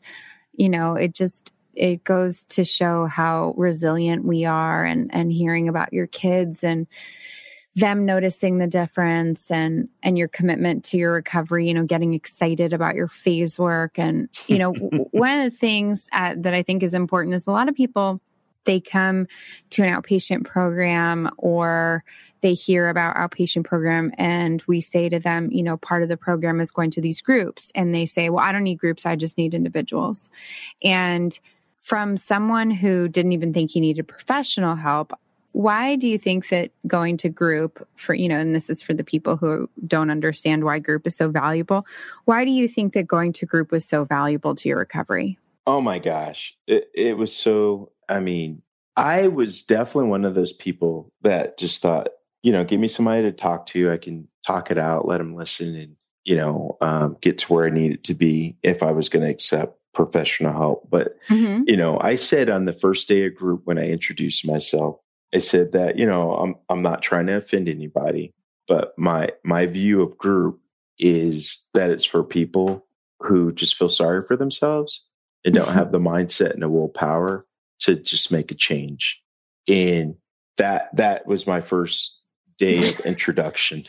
you 0.53 0.69
know, 0.69 0.95
it 0.95 1.15
just 1.15 1.53
it 1.77 2.03
goes 2.03 2.45
to 2.45 2.65
show 2.65 3.07
how 3.07 3.55
resilient 3.57 4.25
we 4.25 4.45
are 4.45 4.85
and 4.85 5.15
and 5.15 5.31
hearing 5.31 5.69
about 5.69 5.93
your 5.93 6.07
kids 6.07 6.65
and 6.65 6.87
them 7.77 8.07
noticing 8.07 8.57
the 8.57 8.67
difference 8.67 9.51
and 9.51 9.89
and 10.03 10.17
your 10.17 10.29
commitment 10.29 10.83
to 10.83 10.97
your 10.97 11.13
recovery 11.13 11.69
you 11.69 11.75
know 11.75 11.85
getting 11.85 12.15
excited 12.15 12.73
about 12.73 12.95
your 12.95 13.07
phase 13.07 13.59
work. 13.59 13.99
And 13.99 14.29
you 14.47 14.59
know 14.59 14.73
one 15.13 15.41
of 15.41 15.53
the 15.53 15.57
things 15.57 16.09
uh, 16.13 16.35
that 16.39 16.55
i 16.55 16.63
think 16.63 16.83
is 16.83 16.95
important 16.95 17.35
is 17.35 17.47
a 17.47 17.53
lot 17.53 17.69
of 17.69 17.75
people 17.75 18.21
they 18.65 18.81
come 18.81 19.29
to 19.71 19.85
an 19.85 19.95
outpatient 19.95 20.45
program 20.45 21.31
or 21.37 22.03
they 22.41 22.53
hear 22.55 22.89
about 22.89 23.17
outpatient 23.17 23.65
program 23.65 24.13
and 24.19 24.63
we 24.67 24.81
say 24.81 25.09
to 25.09 25.19
them 25.21 25.51
you 25.53 25.63
know 25.63 25.77
part 25.77 26.03
of 26.03 26.09
the 26.09 26.17
program 26.17 26.61
is 26.61 26.71
going 26.71 26.91
to 26.91 27.01
these 27.03 27.21
groups. 27.21 27.71
And 27.75 27.95
they 27.95 28.07
say 28.07 28.31
well 28.31 28.45
i 28.45 28.53
don't 28.53 28.65
need 28.65 28.79
groups 28.79 29.05
i 29.05 29.17
just 29.17 29.37
need 29.37 29.53
individuals. 29.53 30.31
And 30.83 31.39
from 31.87 32.17
someone 32.17 32.69
who 32.73 33.07
didn't 33.07 33.31
even 33.31 33.53
think 33.53 33.71
he 33.71 33.79
needed 33.79 34.09
professional 34.09 34.75
help 34.75 35.13
why 35.53 35.97
do 35.97 36.07
you 36.07 36.19
think 36.19 36.51
that 36.51 36.71
going 36.87 37.17
to 37.17 37.31
group 37.31 37.89
for, 37.95 38.13
you 38.13 38.29
know, 38.29 38.37
and 38.37 38.55
this 38.55 38.69
is 38.69 38.83
for 38.83 38.93
the 38.93 39.03
people 39.03 39.39
who 39.39 39.71
don't 39.87 40.11
understand 40.11 40.65
why 40.65 40.79
group 40.79 41.07
is 41.07 41.17
so 41.17 41.31
valuable, 41.31 41.87
why 42.27 42.45
do 42.45 42.51
you 42.51 42.69
think 42.69 42.93
that 42.93 43.07
going 43.07 43.33
to 43.33 43.47
group 43.47 43.73
was 43.73 43.83
so 43.83 44.05
valuable 44.05 44.55
to 44.55 44.69
your 44.69 44.77
recovery? 44.77 45.39
Oh 45.67 45.81
my 45.81 45.99
gosh. 45.99 46.55
It, 46.67 46.91
it 46.95 47.17
was 47.17 47.35
so, 47.35 47.91
I 48.07 48.21
mean, 48.21 48.61
I 48.99 49.29
was 49.29 49.63
definitely 49.63 50.11
one 50.11 50.27
of 50.27 50.35
those 50.35 50.53
people 50.53 51.11
that 51.23 51.57
just 51.57 51.81
thought, 51.81 52.09
you 52.43 52.53
know, 52.53 52.63
give 52.63 52.79
me 52.79 52.89
somebody 52.89 53.23
to 53.23 53.33
talk 53.33 53.65
to. 53.69 53.91
I 53.91 53.97
can 53.97 54.29
talk 54.47 54.71
it 54.71 54.77
out, 54.77 55.09
let 55.09 55.19
them 55.19 55.35
listen, 55.35 55.75
and, 55.75 55.97
you 56.27 56.37
know, 56.37 56.77
um, 56.83 57.17
get 57.23 57.39
to 57.39 57.53
where 57.55 57.65
I 57.65 57.71
needed 57.71 58.05
to 58.05 58.15
be 58.15 58.59
if 58.63 58.83
I 58.83 58.93
was 58.93 59.09
going 59.09 59.25
to 59.25 59.33
accept 59.33 59.79
professional 59.97 60.53
help. 60.53 60.89
But, 60.89 61.17
mm-hmm. 61.29 61.65
you 61.67 61.77
know, 61.77 61.99
I 62.01 62.15
said 62.15 62.49
on 62.49 62.67
the 62.67 62.73
first 62.73 63.09
day 63.09 63.27
of 63.27 63.35
group 63.35 63.63
when 63.65 63.79
I 63.79 63.89
introduced 63.89 64.47
myself, 64.47 65.01
I 65.35 65.39
said 65.39 65.73
that 65.73 65.99
you 65.99 66.07
know 66.07 66.33
I'm 66.35 66.55
I'm 66.69 66.83
not 66.83 67.03
trying 67.03 67.27
to 67.27 67.37
offend 67.37 67.69
anybody, 67.69 68.33
but 68.69 68.97
my 68.97 69.31
my 69.45 69.67
view 69.67 70.03
of 70.03 70.17
group 70.17 70.61
is 70.99 71.67
that 71.75 71.91
it's 71.91 72.05
for 72.05 72.23
people 72.23 72.87
who 73.21 73.53
just 73.53 73.77
feel 73.77 73.89
sorry 73.89 74.23
for 74.23 74.37
themselves 74.37 75.07
and 75.45 75.55
don't 75.55 75.73
have 75.73 75.93
the 75.93 75.99
mindset 75.99 76.53
and 76.53 76.63
the 76.63 76.69
willpower 76.69 77.47
to 77.81 77.97
just 77.97 78.33
make 78.33 78.51
a 78.51 78.55
change. 78.55 79.21
And 79.69 80.15
that 80.59 80.95
that 80.97 81.27
was 81.27 81.47
my 81.47 81.61
first 81.61 82.19
day 82.59 82.89
of 82.89 83.01
introduction 83.05 83.85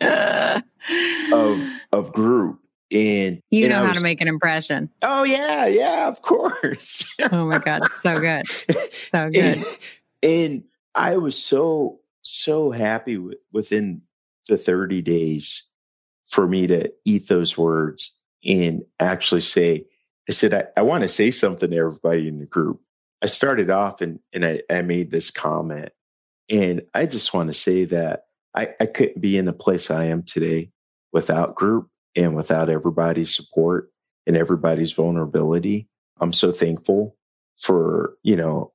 of 0.00 1.58
of 1.92 2.12
group. 2.12 2.60
And 2.90 3.40
you 3.50 3.64
and 3.64 3.72
know 3.72 3.82
was, 3.82 3.88
how 3.88 3.92
to 3.94 4.02
make 4.02 4.20
an 4.20 4.28
impression. 4.28 4.90
Oh 5.02 5.22
yeah, 5.24 5.66
yeah, 5.66 6.06
of 6.06 6.22
course. 6.22 7.04
oh 7.32 7.46
my 7.46 7.58
god, 7.58 7.80
so 8.02 8.20
good, 8.20 8.42
so 9.10 9.30
good. 9.30 9.34
And, 9.34 9.66
and 10.22 10.64
I 10.94 11.16
was 11.16 11.42
so 11.42 12.00
so 12.22 12.70
happy 12.70 13.18
with, 13.18 13.38
within 13.52 14.02
the 14.48 14.56
30 14.56 15.02
days 15.02 15.68
for 16.26 16.46
me 16.46 16.66
to 16.66 16.90
eat 17.04 17.28
those 17.28 17.56
words 17.56 18.18
and 18.44 18.82
actually 18.98 19.40
say, 19.40 19.84
I 20.28 20.32
said, 20.32 20.54
I, 20.54 20.64
I 20.76 20.82
want 20.82 21.02
to 21.02 21.08
say 21.08 21.30
something 21.30 21.70
to 21.70 21.76
everybody 21.76 22.28
in 22.28 22.38
the 22.38 22.46
group. 22.46 22.80
I 23.22 23.26
started 23.26 23.70
off 23.70 24.00
and, 24.00 24.18
and 24.32 24.44
I, 24.44 24.62
I 24.70 24.82
made 24.82 25.10
this 25.10 25.30
comment. 25.30 25.90
And 26.50 26.82
I 26.94 27.06
just 27.06 27.32
want 27.32 27.48
to 27.48 27.54
say 27.54 27.84
that 27.86 28.24
I, 28.54 28.68
I 28.80 28.86
couldn't 28.86 29.20
be 29.20 29.36
in 29.36 29.46
the 29.46 29.52
place 29.52 29.90
I 29.90 30.06
am 30.06 30.22
today 30.22 30.70
without 31.12 31.54
group 31.54 31.88
and 32.16 32.34
without 32.34 32.68
everybody's 32.70 33.34
support 33.34 33.90
and 34.26 34.36
everybody's 34.36 34.92
vulnerability. 34.92 35.88
I'm 36.20 36.32
so 36.32 36.52
thankful 36.52 37.16
for, 37.58 38.16
you 38.22 38.36
know, 38.36 38.72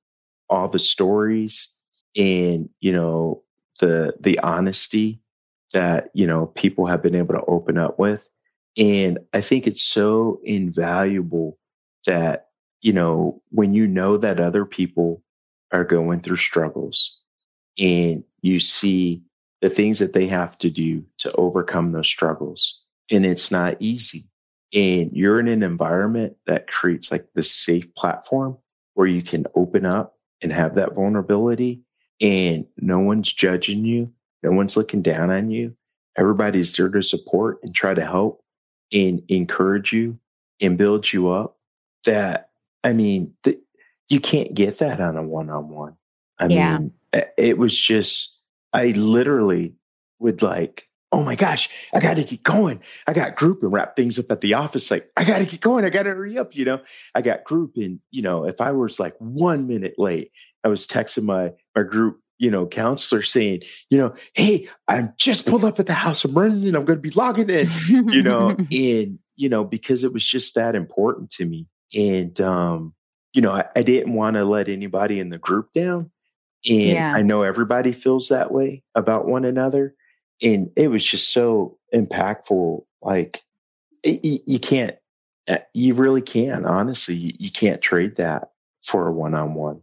all 0.50 0.68
the 0.68 0.80
stories 0.80 1.74
and 2.16 2.70
you 2.80 2.92
know 2.92 3.44
the 3.80 4.14
the 4.20 4.40
honesty 4.40 5.22
that 5.74 6.10
you 6.14 6.26
know 6.26 6.48
people 6.48 6.86
have 6.88 7.02
been 7.02 7.16
able 7.16 7.34
to 7.36 7.46
open 7.46 7.78
up 7.78 8.00
with 8.00 8.28
and 8.78 9.20
i 9.34 9.42
think 9.42 9.68
it's 9.68 9.84
so 9.84 10.40
invaluable 10.44 11.58
that 12.06 12.48
you 12.82 12.94
know 12.94 13.42
when 13.50 13.74
you 13.74 13.86
know 13.88 14.18
that 14.18 14.40
other 14.40 14.66
people 14.66 15.24
are 15.72 15.84
going 15.84 16.20
through 16.20 16.38
struggles 16.38 17.18
and 17.78 18.24
you 18.42 18.60
see 18.60 19.22
the 19.62 19.70
things 19.70 20.00
that 20.00 20.14
they 20.14 20.26
have 20.26 20.58
to 20.58 20.70
do 20.70 21.04
to 21.18 21.32
overcome 21.34 21.92
those 21.92 22.08
struggles 22.08 22.82
and 23.12 23.26
it's 23.26 23.52
not 23.52 23.78
easy 23.80 24.26
and 24.74 25.12
you're 25.14 25.40
in 25.40 25.48
an 25.48 25.64
environment 25.64 26.36
that 26.46 26.68
creates 26.68 27.12
like 27.12 27.28
this 27.34 27.52
safe 27.52 27.94
platform 27.96 28.58
where 28.94 29.08
you 29.08 29.22
can 29.24 29.46
open 29.56 29.86
up 29.86 30.16
and 30.42 30.54
have 30.54 30.76
that 30.76 30.94
vulnerability 30.94 31.82
and 32.22 32.66
no 32.78 33.00
one's 33.00 33.32
judging 33.32 33.86
you, 33.86 34.12
no 34.44 34.52
one's 34.52 34.78
looking 34.78 35.02
down 35.02 35.32
on 35.32 35.50
you. 35.50 35.76
Everybody's 36.18 36.76
there 36.76 36.90
to 36.90 37.02
support 37.02 37.60
and 37.64 37.74
try 37.74 37.94
to 37.94 38.06
help 38.06 38.44
and 38.92 39.24
encourage 39.30 39.94
you 39.94 40.20
and 40.62 40.78
build 40.78 41.12
you 41.12 41.30
up 41.30 41.58
that, 42.06 42.50
I 42.84 42.94
mean, 42.94 43.34
th- 43.44 43.60
you 44.10 44.20
can't 44.20 44.54
get 44.54 44.80
that 44.80 45.00
on 45.00 45.18
a 45.18 45.24
one 45.24 45.50
on 45.50 45.70
one. 45.70 45.96
I 46.38 46.48
Yeah. 46.48 46.80
mean, 46.80 46.94
it 47.38 47.58
was 47.58 47.78
just, 47.78 48.38
I 48.74 48.88
literally 48.90 49.76
would 50.20 50.42
like, 50.42 50.89
oh 51.12 51.24
my 51.24 51.36
gosh, 51.36 51.70
I 51.94 52.00
got 52.00 52.16
to 52.16 52.24
get 52.24 52.44
going. 52.44 52.82
I 53.08 53.14
got 53.14 53.36
group 53.36 53.64
and 53.64 53.72
wrap 53.72 53.96
things 53.96 54.20
up 54.20 54.30
at 54.30 54.42
the 54.42 54.54
office. 54.54 54.92
Like, 54.92 55.10
I 55.18 55.24
got 55.24 55.40
to 55.40 55.46
get 55.46 55.60
going. 55.60 55.84
I 55.84 55.90
got 55.90 56.04
to 56.04 56.12
hurry 56.12 56.38
up. 56.38 56.56
You 56.56 56.66
know, 56.66 56.82
I 57.16 57.22
got 57.22 57.44
group. 57.44 57.74
And, 57.78 58.00
you 58.12 58.22
know, 58.22 58.46
if 58.46 58.62
I 58.62 58.72
was 58.72 59.00
like 59.00 59.16
one 59.18 59.68
minute 59.68 59.96
late, 59.98 60.32
I 60.64 60.68
was 60.68 60.86
texting 60.86 61.24
my, 61.24 61.54
my 61.76 61.84
group, 61.84 62.20
you 62.38 62.52
know, 62.52 62.68
counselor 62.68 63.24
saying, 63.24 63.64
you 63.90 63.98
know, 63.98 64.14
hey, 64.34 64.70
I'm 64.88 65.14
just 65.18 65.46
pulled 65.46 65.64
up 65.64 65.80
at 65.80 65.88
the 65.88 65.94
house. 65.94 66.24
I'm 66.26 66.34
running 66.34 66.64
in. 66.68 66.76
I'm 66.76 66.86
going 66.86 67.02
to 67.02 67.02
be 67.02 67.12
logging 67.12 67.50
in, 67.50 67.70
you 67.88 68.22
know, 68.22 68.50
and, 68.72 69.20
you 69.36 69.50
know, 69.50 69.64
because 69.64 70.04
it 70.04 70.14
was 70.14 70.26
just 70.26 70.56
that 70.56 70.76
important 70.76 71.32
to 71.32 71.46
me. 71.46 71.68
And, 71.96 72.40
um, 72.40 72.94
you 73.34 73.42
know, 73.42 73.52
I, 73.52 73.66
I 73.76 73.82
didn't 73.82 74.14
want 74.14 74.36
to 74.36 74.46
let 74.46 74.70
anybody 74.70 75.20
in 75.20 75.30
the 75.30 75.38
group 75.38 75.74
down. 75.74 76.12
And 76.70 76.82
Yeah. 76.82 77.14
I 77.16 77.24
know 77.24 77.44
everybody 77.44 77.94
feels 77.94 78.28
that 78.30 78.52
way 78.52 78.84
about 78.94 79.28
one 79.28 79.46
another. 79.46 79.96
And 80.42 80.72
it 80.76 80.88
was 80.88 81.06
just 81.06 81.32
so 81.32 81.78
impactful. 81.94 82.84
Like, 83.02 83.44
you, 84.04 84.40
you 84.46 84.60
can't, 84.60 84.96
uh, 85.48 85.60
you 85.74 85.94
really 85.96 86.22
can, 86.22 86.66
honestly, 86.66 87.16
you, 87.16 87.32
you 87.40 87.52
can't 87.52 87.82
trade 87.82 88.18
that 88.18 88.52
for 88.84 89.08
a 89.08 89.12
one 89.12 89.34
on 89.34 89.54
one. 89.54 89.82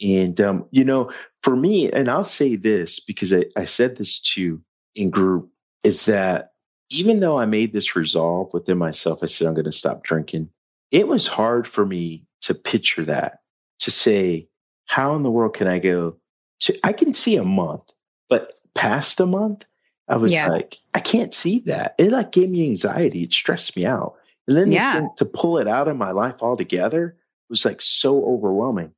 And, 0.00 0.40
um, 0.40 0.66
you 0.70 0.84
know, 0.84 1.10
for 1.42 1.56
me, 1.56 1.90
and 1.90 2.08
I'll 2.08 2.24
say 2.24 2.56
this 2.56 3.00
because 3.00 3.32
I, 3.32 3.46
I 3.56 3.64
said 3.64 3.96
this 3.96 4.20
too 4.20 4.62
in 4.94 5.10
group, 5.10 5.50
is 5.82 6.06
that 6.06 6.52
even 6.90 7.20
though 7.20 7.38
I 7.38 7.46
made 7.46 7.72
this 7.72 7.96
resolve 7.96 8.52
within 8.52 8.78
myself, 8.78 9.20
I 9.22 9.26
said, 9.26 9.46
I'm 9.46 9.54
going 9.54 9.64
to 9.64 9.72
stop 9.72 10.04
drinking. 10.04 10.50
It 10.90 11.08
was 11.08 11.26
hard 11.26 11.66
for 11.66 11.84
me 11.84 12.24
to 12.42 12.54
picture 12.54 13.04
that, 13.06 13.40
to 13.80 13.90
say, 13.90 14.48
how 14.84 15.16
in 15.16 15.22
the 15.22 15.30
world 15.30 15.54
can 15.54 15.66
I 15.66 15.80
go 15.80 16.16
to, 16.60 16.78
I 16.84 16.92
can 16.92 17.12
see 17.12 17.36
a 17.36 17.44
month, 17.44 17.90
but 18.28 18.60
past 18.74 19.18
a 19.20 19.26
month, 19.26 19.66
I 20.08 20.16
was 20.16 20.32
Yeah. 20.32 20.48
like, 20.48 20.78
I 20.94 21.00
can't 21.00 21.34
see 21.34 21.60
that. 21.60 21.94
It 21.98 22.12
like 22.12 22.32
gave 22.32 22.48
me 22.50 22.64
anxiety. 22.66 23.22
It 23.24 23.32
stressed 23.32 23.76
me 23.76 23.84
out. 23.86 24.14
And 24.46 24.56
then 24.56 24.66
to 24.68 24.72
Yeah. 24.74 25.00
think- 25.00 25.16
to 25.16 25.24
pull 25.24 25.58
it 25.58 25.66
out 25.66 25.88
of 25.88 25.96
my 25.96 26.12
life 26.12 26.36
altogether 26.42 27.16
was 27.48 27.64
like 27.64 27.80
so 27.82 28.24
overwhelming. 28.24 28.92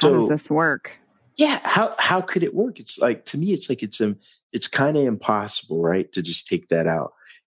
How 0.00 0.10
does 0.10 0.28
this 0.28 0.50
work? 0.50 0.92
yeah, 1.36 1.60
how 1.62 1.94
how 1.98 2.20
could 2.20 2.42
it 2.42 2.52
work? 2.54 2.80
It's 2.80 2.98
like 2.98 3.24
to 3.26 3.38
me, 3.38 3.52
it's 3.52 3.68
like 3.68 3.82
it's 3.84 4.00
um, 4.00 4.16
it's 4.52 4.66
kind 4.66 4.96
of 4.96 5.04
impossible, 5.04 5.80
right, 5.80 6.10
to 6.12 6.22
just 6.22 6.48
take 6.48 6.68
that 6.68 6.86
out. 6.88 7.12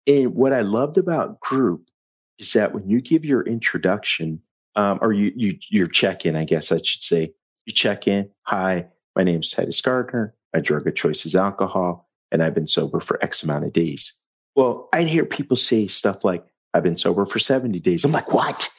And 0.06 0.36
what 0.36 0.54
I 0.54 0.62
loved 0.62 0.98
about 1.00 1.40
group 1.40 1.90
is 2.38 2.54
that 2.54 2.74
when 2.74 2.88
you 2.88 3.02
give 3.02 3.26
your 3.26 3.42
introduction, 3.44 4.42
um, 4.76 5.00
or 5.02 5.12
you 5.14 5.32
you 5.36 5.58
your 5.70 5.88
check 5.88 6.26
in, 6.28 6.36
I 6.36 6.44
guess 6.44 6.72
I 6.72 6.78
should 6.78 7.02
say, 7.02 7.34
you 7.66 7.74
check 7.74 8.08
in. 8.08 8.30
Hi, 8.44 8.88
my 9.16 9.24
name 9.24 9.40
is 9.40 9.50
Titus 9.52 9.82
Gardner. 9.82 10.36
My 10.54 10.60
drug 10.60 10.86
of 10.86 10.94
choice 10.96 11.26
is 11.26 11.36
alcohol, 11.36 12.08
and 12.32 12.44
I've 12.44 12.54
been 12.54 12.68
sober 12.68 13.00
for 13.00 13.24
X 13.24 13.44
amount 13.44 13.66
of 13.66 13.74
days. 13.74 14.14
Well, 14.56 14.90
I'd 14.94 15.08
hear 15.08 15.26
people 15.26 15.58
say 15.58 15.88
stuff 15.88 16.24
like, 16.24 16.46
"I've 16.74 16.84
been 16.84 16.98
sober 16.98 17.26
for 17.26 17.40
seventy 17.40 17.80
days." 17.80 18.04
I'm 18.04 18.12
like, 18.12 18.34
"What?" 18.34 18.70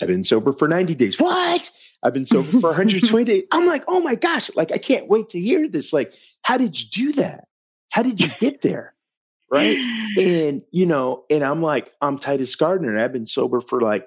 I've 0.00 0.08
been 0.08 0.24
sober 0.24 0.52
for 0.52 0.68
90 0.68 0.94
days. 0.94 1.20
What? 1.20 1.70
I've 2.02 2.14
been 2.14 2.26
sober 2.26 2.48
for 2.60 2.70
120 2.70 3.24
days. 3.24 3.44
I'm 3.52 3.66
like, 3.66 3.84
oh 3.86 4.00
my 4.00 4.14
gosh, 4.14 4.50
like 4.56 4.72
I 4.72 4.78
can't 4.78 5.08
wait 5.08 5.28
to 5.30 5.40
hear 5.40 5.68
this. 5.68 5.92
Like, 5.92 6.14
how 6.42 6.56
did 6.56 6.80
you 6.80 6.86
do 6.90 7.12
that? 7.20 7.44
How 7.90 8.02
did 8.02 8.20
you 8.20 8.28
get 8.40 8.62
there? 8.62 8.94
Right. 9.50 9.78
And, 10.16 10.62
you 10.70 10.86
know, 10.86 11.24
and 11.28 11.44
I'm 11.44 11.60
like, 11.60 11.92
I'm 12.00 12.18
Titus 12.18 12.54
Gardner 12.54 12.90
and 12.90 13.00
I've 13.00 13.12
been 13.12 13.26
sober 13.26 13.60
for 13.60 13.80
like 13.80 14.06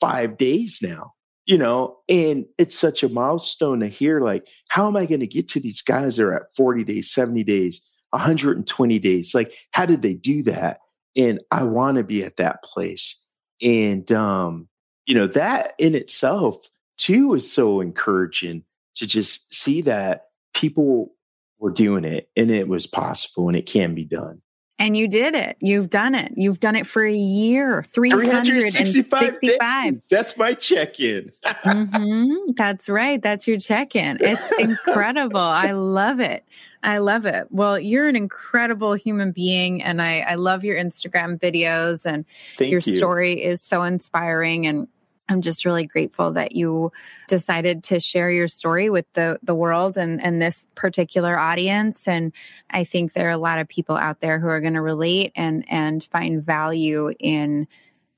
five 0.00 0.36
days 0.36 0.80
now, 0.82 1.12
you 1.46 1.56
know, 1.56 1.98
and 2.08 2.44
it's 2.58 2.76
such 2.76 3.02
a 3.02 3.08
milestone 3.08 3.80
to 3.80 3.86
hear, 3.86 4.20
like, 4.20 4.48
how 4.68 4.88
am 4.88 4.96
I 4.96 5.06
going 5.06 5.20
to 5.20 5.26
get 5.28 5.48
to 5.48 5.60
these 5.60 5.80
guys 5.80 6.16
that 6.16 6.24
are 6.24 6.34
at 6.34 6.52
40 6.56 6.84
days, 6.84 7.10
70 7.12 7.44
days, 7.44 7.80
120 8.10 8.98
days? 8.98 9.34
Like, 9.34 9.52
how 9.72 9.86
did 9.86 10.02
they 10.02 10.14
do 10.14 10.42
that? 10.44 10.80
And 11.16 11.40
I 11.50 11.64
want 11.64 11.96
to 11.96 12.04
be 12.04 12.22
at 12.24 12.36
that 12.36 12.62
place. 12.62 13.24
And, 13.62 14.10
um, 14.12 14.68
you 15.06 15.14
know, 15.14 15.26
that 15.28 15.74
in 15.78 15.94
itself 15.94 16.68
too 16.96 17.34
is 17.34 17.50
so 17.50 17.80
encouraging 17.80 18.64
to 18.96 19.06
just 19.06 19.54
see 19.54 19.82
that 19.82 20.26
people 20.54 21.12
were 21.58 21.70
doing 21.70 22.04
it 22.04 22.28
and 22.36 22.50
it 22.50 22.68
was 22.68 22.86
possible 22.86 23.48
and 23.48 23.56
it 23.56 23.66
can 23.66 23.94
be 23.94 24.04
done. 24.04 24.40
And 24.78 24.96
you 24.96 25.08
did 25.08 25.34
it. 25.34 25.58
You've 25.60 25.90
done 25.90 26.14
it. 26.14 26.32
You've 26.36 26.58
done 26.58 26.74
it 26.74 26.86
for 26.86 27.04
a 27.04 27.14
year. 27.14 27.84
365 27.92 29.38
365. 29.38 29.92
days. 29.92 30.06
That's 30.10 30.38
my 30.38 30.54
check-in. 30.54 31.30
hmm 31.62 32.34
That's 32.56 32.88
right. 32.88 33.22
That's 33.22 33.46
your 33.46 33.58
check 33.58 33.94
in. 33.94 34.16
It's 34.22 34.52
incredible. 34.58 35.38
I 35.38 35.72
love 35.72 36.20
it. 36.20 36.44
I 36.82 36.98
love 36.98 37.26
it. 37.26 37.46
Well, 37.50 37.78
you're 37.78 38.08
an 38.08 38.16
incredible 38.16 38.94
human 38.94 39.32
being, 39.32 39.82
and 39.82 40.00
I, 40.00 40.20
I 40.20 40.34
love 40.36 40.64
your 40.64 40.76
Instagram 40.76 41.38
videos, 41.38 42.06
and 42.06 42.24
Thank 42.56 42.70
your 42.70 42.80
you. 42.80 42.94
story 42.94 43.42
is 43.42 43.60
so 43.60 43.82
inspiring. 43.82 44.66
And 44.66 44.88
I'm 45.28 45.42
just 45.42 45.64
really 45.64 45.86
grateful 45.86 46.32
that 46.32 46.52
you 46.52 46.90
decided 47.28 47.84
to 47.84 48.00
share 48.00 48.30
your 48.30 48.48
story 48.48 48.90
with 48.90 49.06
the 49.12 49.38
the 49.42 49.54
world 49.54 49.96
and 49.96 50.20
and 50.22 50.42
this 50.42 50.66
particular 50.74 51.38
audience. 51.38 52.08
And 52.08 52.32
I 52.70 52.84
think 52.84 53.12
there 53.12 53.28
are 53.28 53.32
a 53.32 53.38
lot 53.38 53.58
of 53.58 53.68
people 53.68 53.96
out 53.96 54.20
there 54.20 54.40
who 54.40 54.48
are 54.48 54.60
going 54.60 54.74
to 54.74 54.80
relate 54.80 55.32
and 55.36 55.64
and 55.70 56.02
find 56.02 56.44
value 56.44 57.12
in 57.20 57.68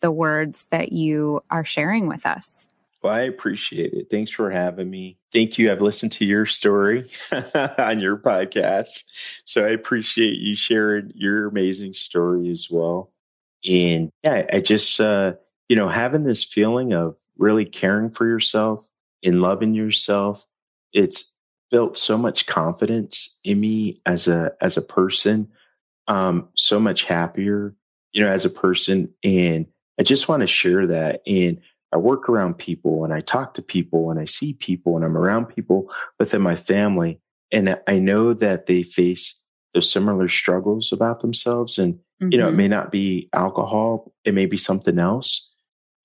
the 0.01 0.11
words 0.11 0.67
that 0.71 0.93
you 0.93 1.43
are 1.51 1.65
sharing 1.65 2.09
with 2.09 2.27
us. 2.27 2.67
Well, 3.03 3.13
I 3.13 3.23
appreciate 3.23 3.95
it. 3.95 4.09
Thanks 4.11 4.31
for 4.31 4.51
having 4.51 4.89
me. 4.89 5.19
Thank 5.33 5.59
you. 5.59 5.73
I've 5.73 5.83
listened 5.83 6.13
to 6.13 6.25
your 6.25 6.47
story 6.47 7.11
on 7.33 7.99
your 7.99 8.17
podcast. 8.17 9.05
So 9.45 9.67
I 9.67 9.71
appreciate 9.71 10.39
you 10.39 10.55
sharing 10.55 11.11
your 11.15 11.49
amazing 11.49 11.95
story 11.95 12.49
as 12.51 12.69
well. 12.71 13.13
And 13.69 14.11
yeah, 14.23 14.47
I 14.53 14.61
just, 14.61 15.01
uh, 15.01 15.35
you 15.69 15.75
know, 15.75 15.89
having 15.89 16.23
this 16.23 16.45
feeling 16.45 16.93
of 16.93 17.17
really 17.37 17.65
caring 17.65 18.11
for 18.11 18.27
yourself 18.27 18.89
and 19.25 19.43
loving 19.43 19.75
yourself, 19.75 20.47
it's 20.93 21.35
built 21.73 21.99
so 21.99 22.17
much 22.17 22.47
confidence 22.47 23.41
in 23.43 23.59
me 23.59 24.01
as 24.07 24.29
a, 24.29 24.53
as 24.61 24.77
a 24.77 24.83
person, 24.83 25.49
um, 26.07 26.49
so 26.57 26.79
much 26.79 27.03
happier, 27.03 27.75
you 28.13 28.23
know, 28.23 28.31
as 28.31 28.45
a 28.45 28.51
person. 28.51 29.13
And 29.25 29.67
I 29.99 30.05
just 30.05 30.29
want 30.29 30.43
to 30.43 30.47
share 30.47 30.87
that. 30.89 31.23
And 31.27 31.61
I 31.93 31.99
work 31.99 32.29
around 32.29 32.55
people 32.55 33.05
and 33.05 33.13
I 33.13 33.21
talk 33.21 33.55
to 33.55 33.63
people 33.63 34.11
and 34.11 34.19
I 34.19 34.25
see 34.25 34.55
people 34.55 34.97
and 34.97 35.05
I'm 35.05 35.17
around 35.17 35.47
people 35.47 35.93
within 36.19 36.41
my 36.43 36.57
family. 36.57 37.21
And 37.53 37.79
I 37.87 37.99
know 37.99 38.33
that 38.35 38.67
they 38.67 38.83
face 38.83 39.39
those 39.75 39.91
similar 39.91 40.29
struggles 40.29 40.93
about 40.93 41.21
themselves. 41.21 41.79
And, 41.79 41.99
you 42.21 42.39
know, 42.39 42.49
it 42.49 42.53
may 42.53 42.65
mm-hmm. 42.65 42.71
not 42.71 42.91
be 42.91 43.29
alcohol, 43.33 44.13
it 44.25 44.33
may 44.33 44.47
be 44.47 44.57
something 44.57 44.99
else. 44.99 45.51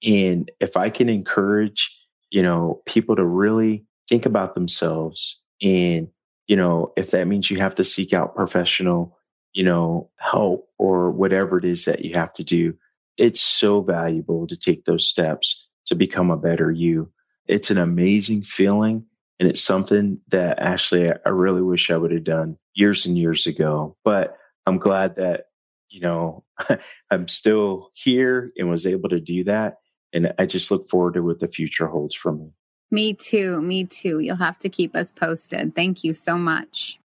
And 0.06 0.52
if 0.60 0.76
I 0.76 0.90
can 0.90 1.10
encourage, 1.10 1.96
you 2.30 2.44
know, 2.44 2.82
people 2.86 3.16
to 3.16 3.26
really 3.26 3.86
think 4.10 4.26
about 4.26 4.56
themselves 4.56 5.42
and, 5.62 6.10
you 6.48 6.56
know, 6.56 6.94
if 6.96 7.12
that 7.12 7.28
means 7.28 7.50
you 7.50 7.58
have 7.58 7.76
to 7.76 7.84
seek 7.84 8.14
out 8.14 8.36
professional, 8.36 9.18
you 9.54 9.64
know, 9.64 10.10
help 10.18 10.70
or 10.78 11.12
whatever 11.12 11.58
it 11.58 11.66
is 11.66 11.86
that 11.86 12.06
you 12.06 12.14
have 12.14 12.34
to 12.34 12.44
do, 12.44 12.74
it's 13.18 13.42
so 13.42 13.82
valuable 13.82 14.48
to 14.48 14.56
take 14.56 14.86
those 14.86 15.06
steps 15.06 15.67
to 15.88 15.96
become 15.96 16.32
a 16.32 16.38
better 16.38 16.72
you. 16.72 17.12
It's 17.48 17.72
an 17.72 17.78
amazing 17.78 18.44
feeling. 18.44 19.06
And 19.40 19.50
it's 19.50 19.62
something 19.62 20.20
that 20.30 20.60
actually 20.60 21.10
I 21.26 21.30
really 21.30 21.62
wish 21.62 21.92
I 21.92 21.98
would 21.98 22.12
have 22.12 22.24
done 22.24 22.58
years 22.74 23.06
and 23.06 23.18
years 23.18 23.46
ago. 23.46 23.96
But 24.04 24.36
I'm 24.66 24.78
glad 24.78 25.16
that, 25.18 25.46
you 25.90 26.02
know, 26.02 26.44
I'm 27.12 27.28
still 27.28 27.90
here 27.94 28.52
and 28.58 28.70
was 28.70 28.88
able 28.88 29.10
to 29.10 29.20
do 29.20 29.44
that. 29.46 29.78
And 30.14 30.34
I 30.40 30.46
just 30.46 30.72
look 30.72 30.90
forward 30.90 31.14
to 31.16 31.22
what 31.22 31.40
the 31.40 31.48
future 31.48 31.88
holds 31.88 32.16
for 32.16 32.32
me. 32.32 32.52
Me 32.90 33.14
too. 33.14 33.62
Me 33.62 33.84
too. 33.84 34.20
You'll 34.20 34.38
have 34.38 34.58
to 34.60 34.70
keep 34.70 34.96
us 34.96 35.12
posted. 35.12 35.76
Thank 35.76 36.04
you 36.04 36.14
so 36.14 36.38
much. 36.38 37.00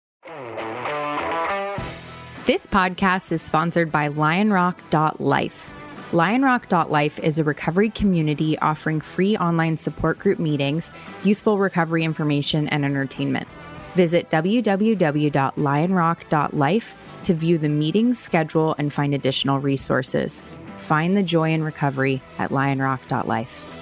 This 2.45 2.65
podcast 2.67 3.31
is 3.31 3.41
sponsored 3.41 3.91
by 3.91 4.09
lionrock.life. 4.09 5.78
Lionrock.life 6.11 7.19
is 7.19 7.37
a 7.37 7.43
recovery 7.43 7.91
community 7.91 8.57
offering 8.57 8.99
free 8.99 9.37
online 9.37 9.77
support 9.77 10.17
group 10.17 10.39
meetings, 10.39 10.89
useful 11.23 11.59
recovery 11.59 12.03
information, 12.03 12.67
and 12.69 12.83
entertainment. 12.83 13.47
Visit 13.93 14.27
www.lionrock.life 14.31 17.21
to 17.23 17.33
view 17.35 17.59
the 17.59 17.69
meeting 17.69 18.15
schedule 18.15 18.73
and 18.79 18.91
find 18.91 19.13
additional 19.13 19.59
resources. 19.59 20.41
Find 20.77 21.15
the 21.15 21.21
joy 21.21 21.51
in 21.51 21.63
recovery 21.63 22.23
at 22.39 22.49
lionrock.life. 22.49 23.78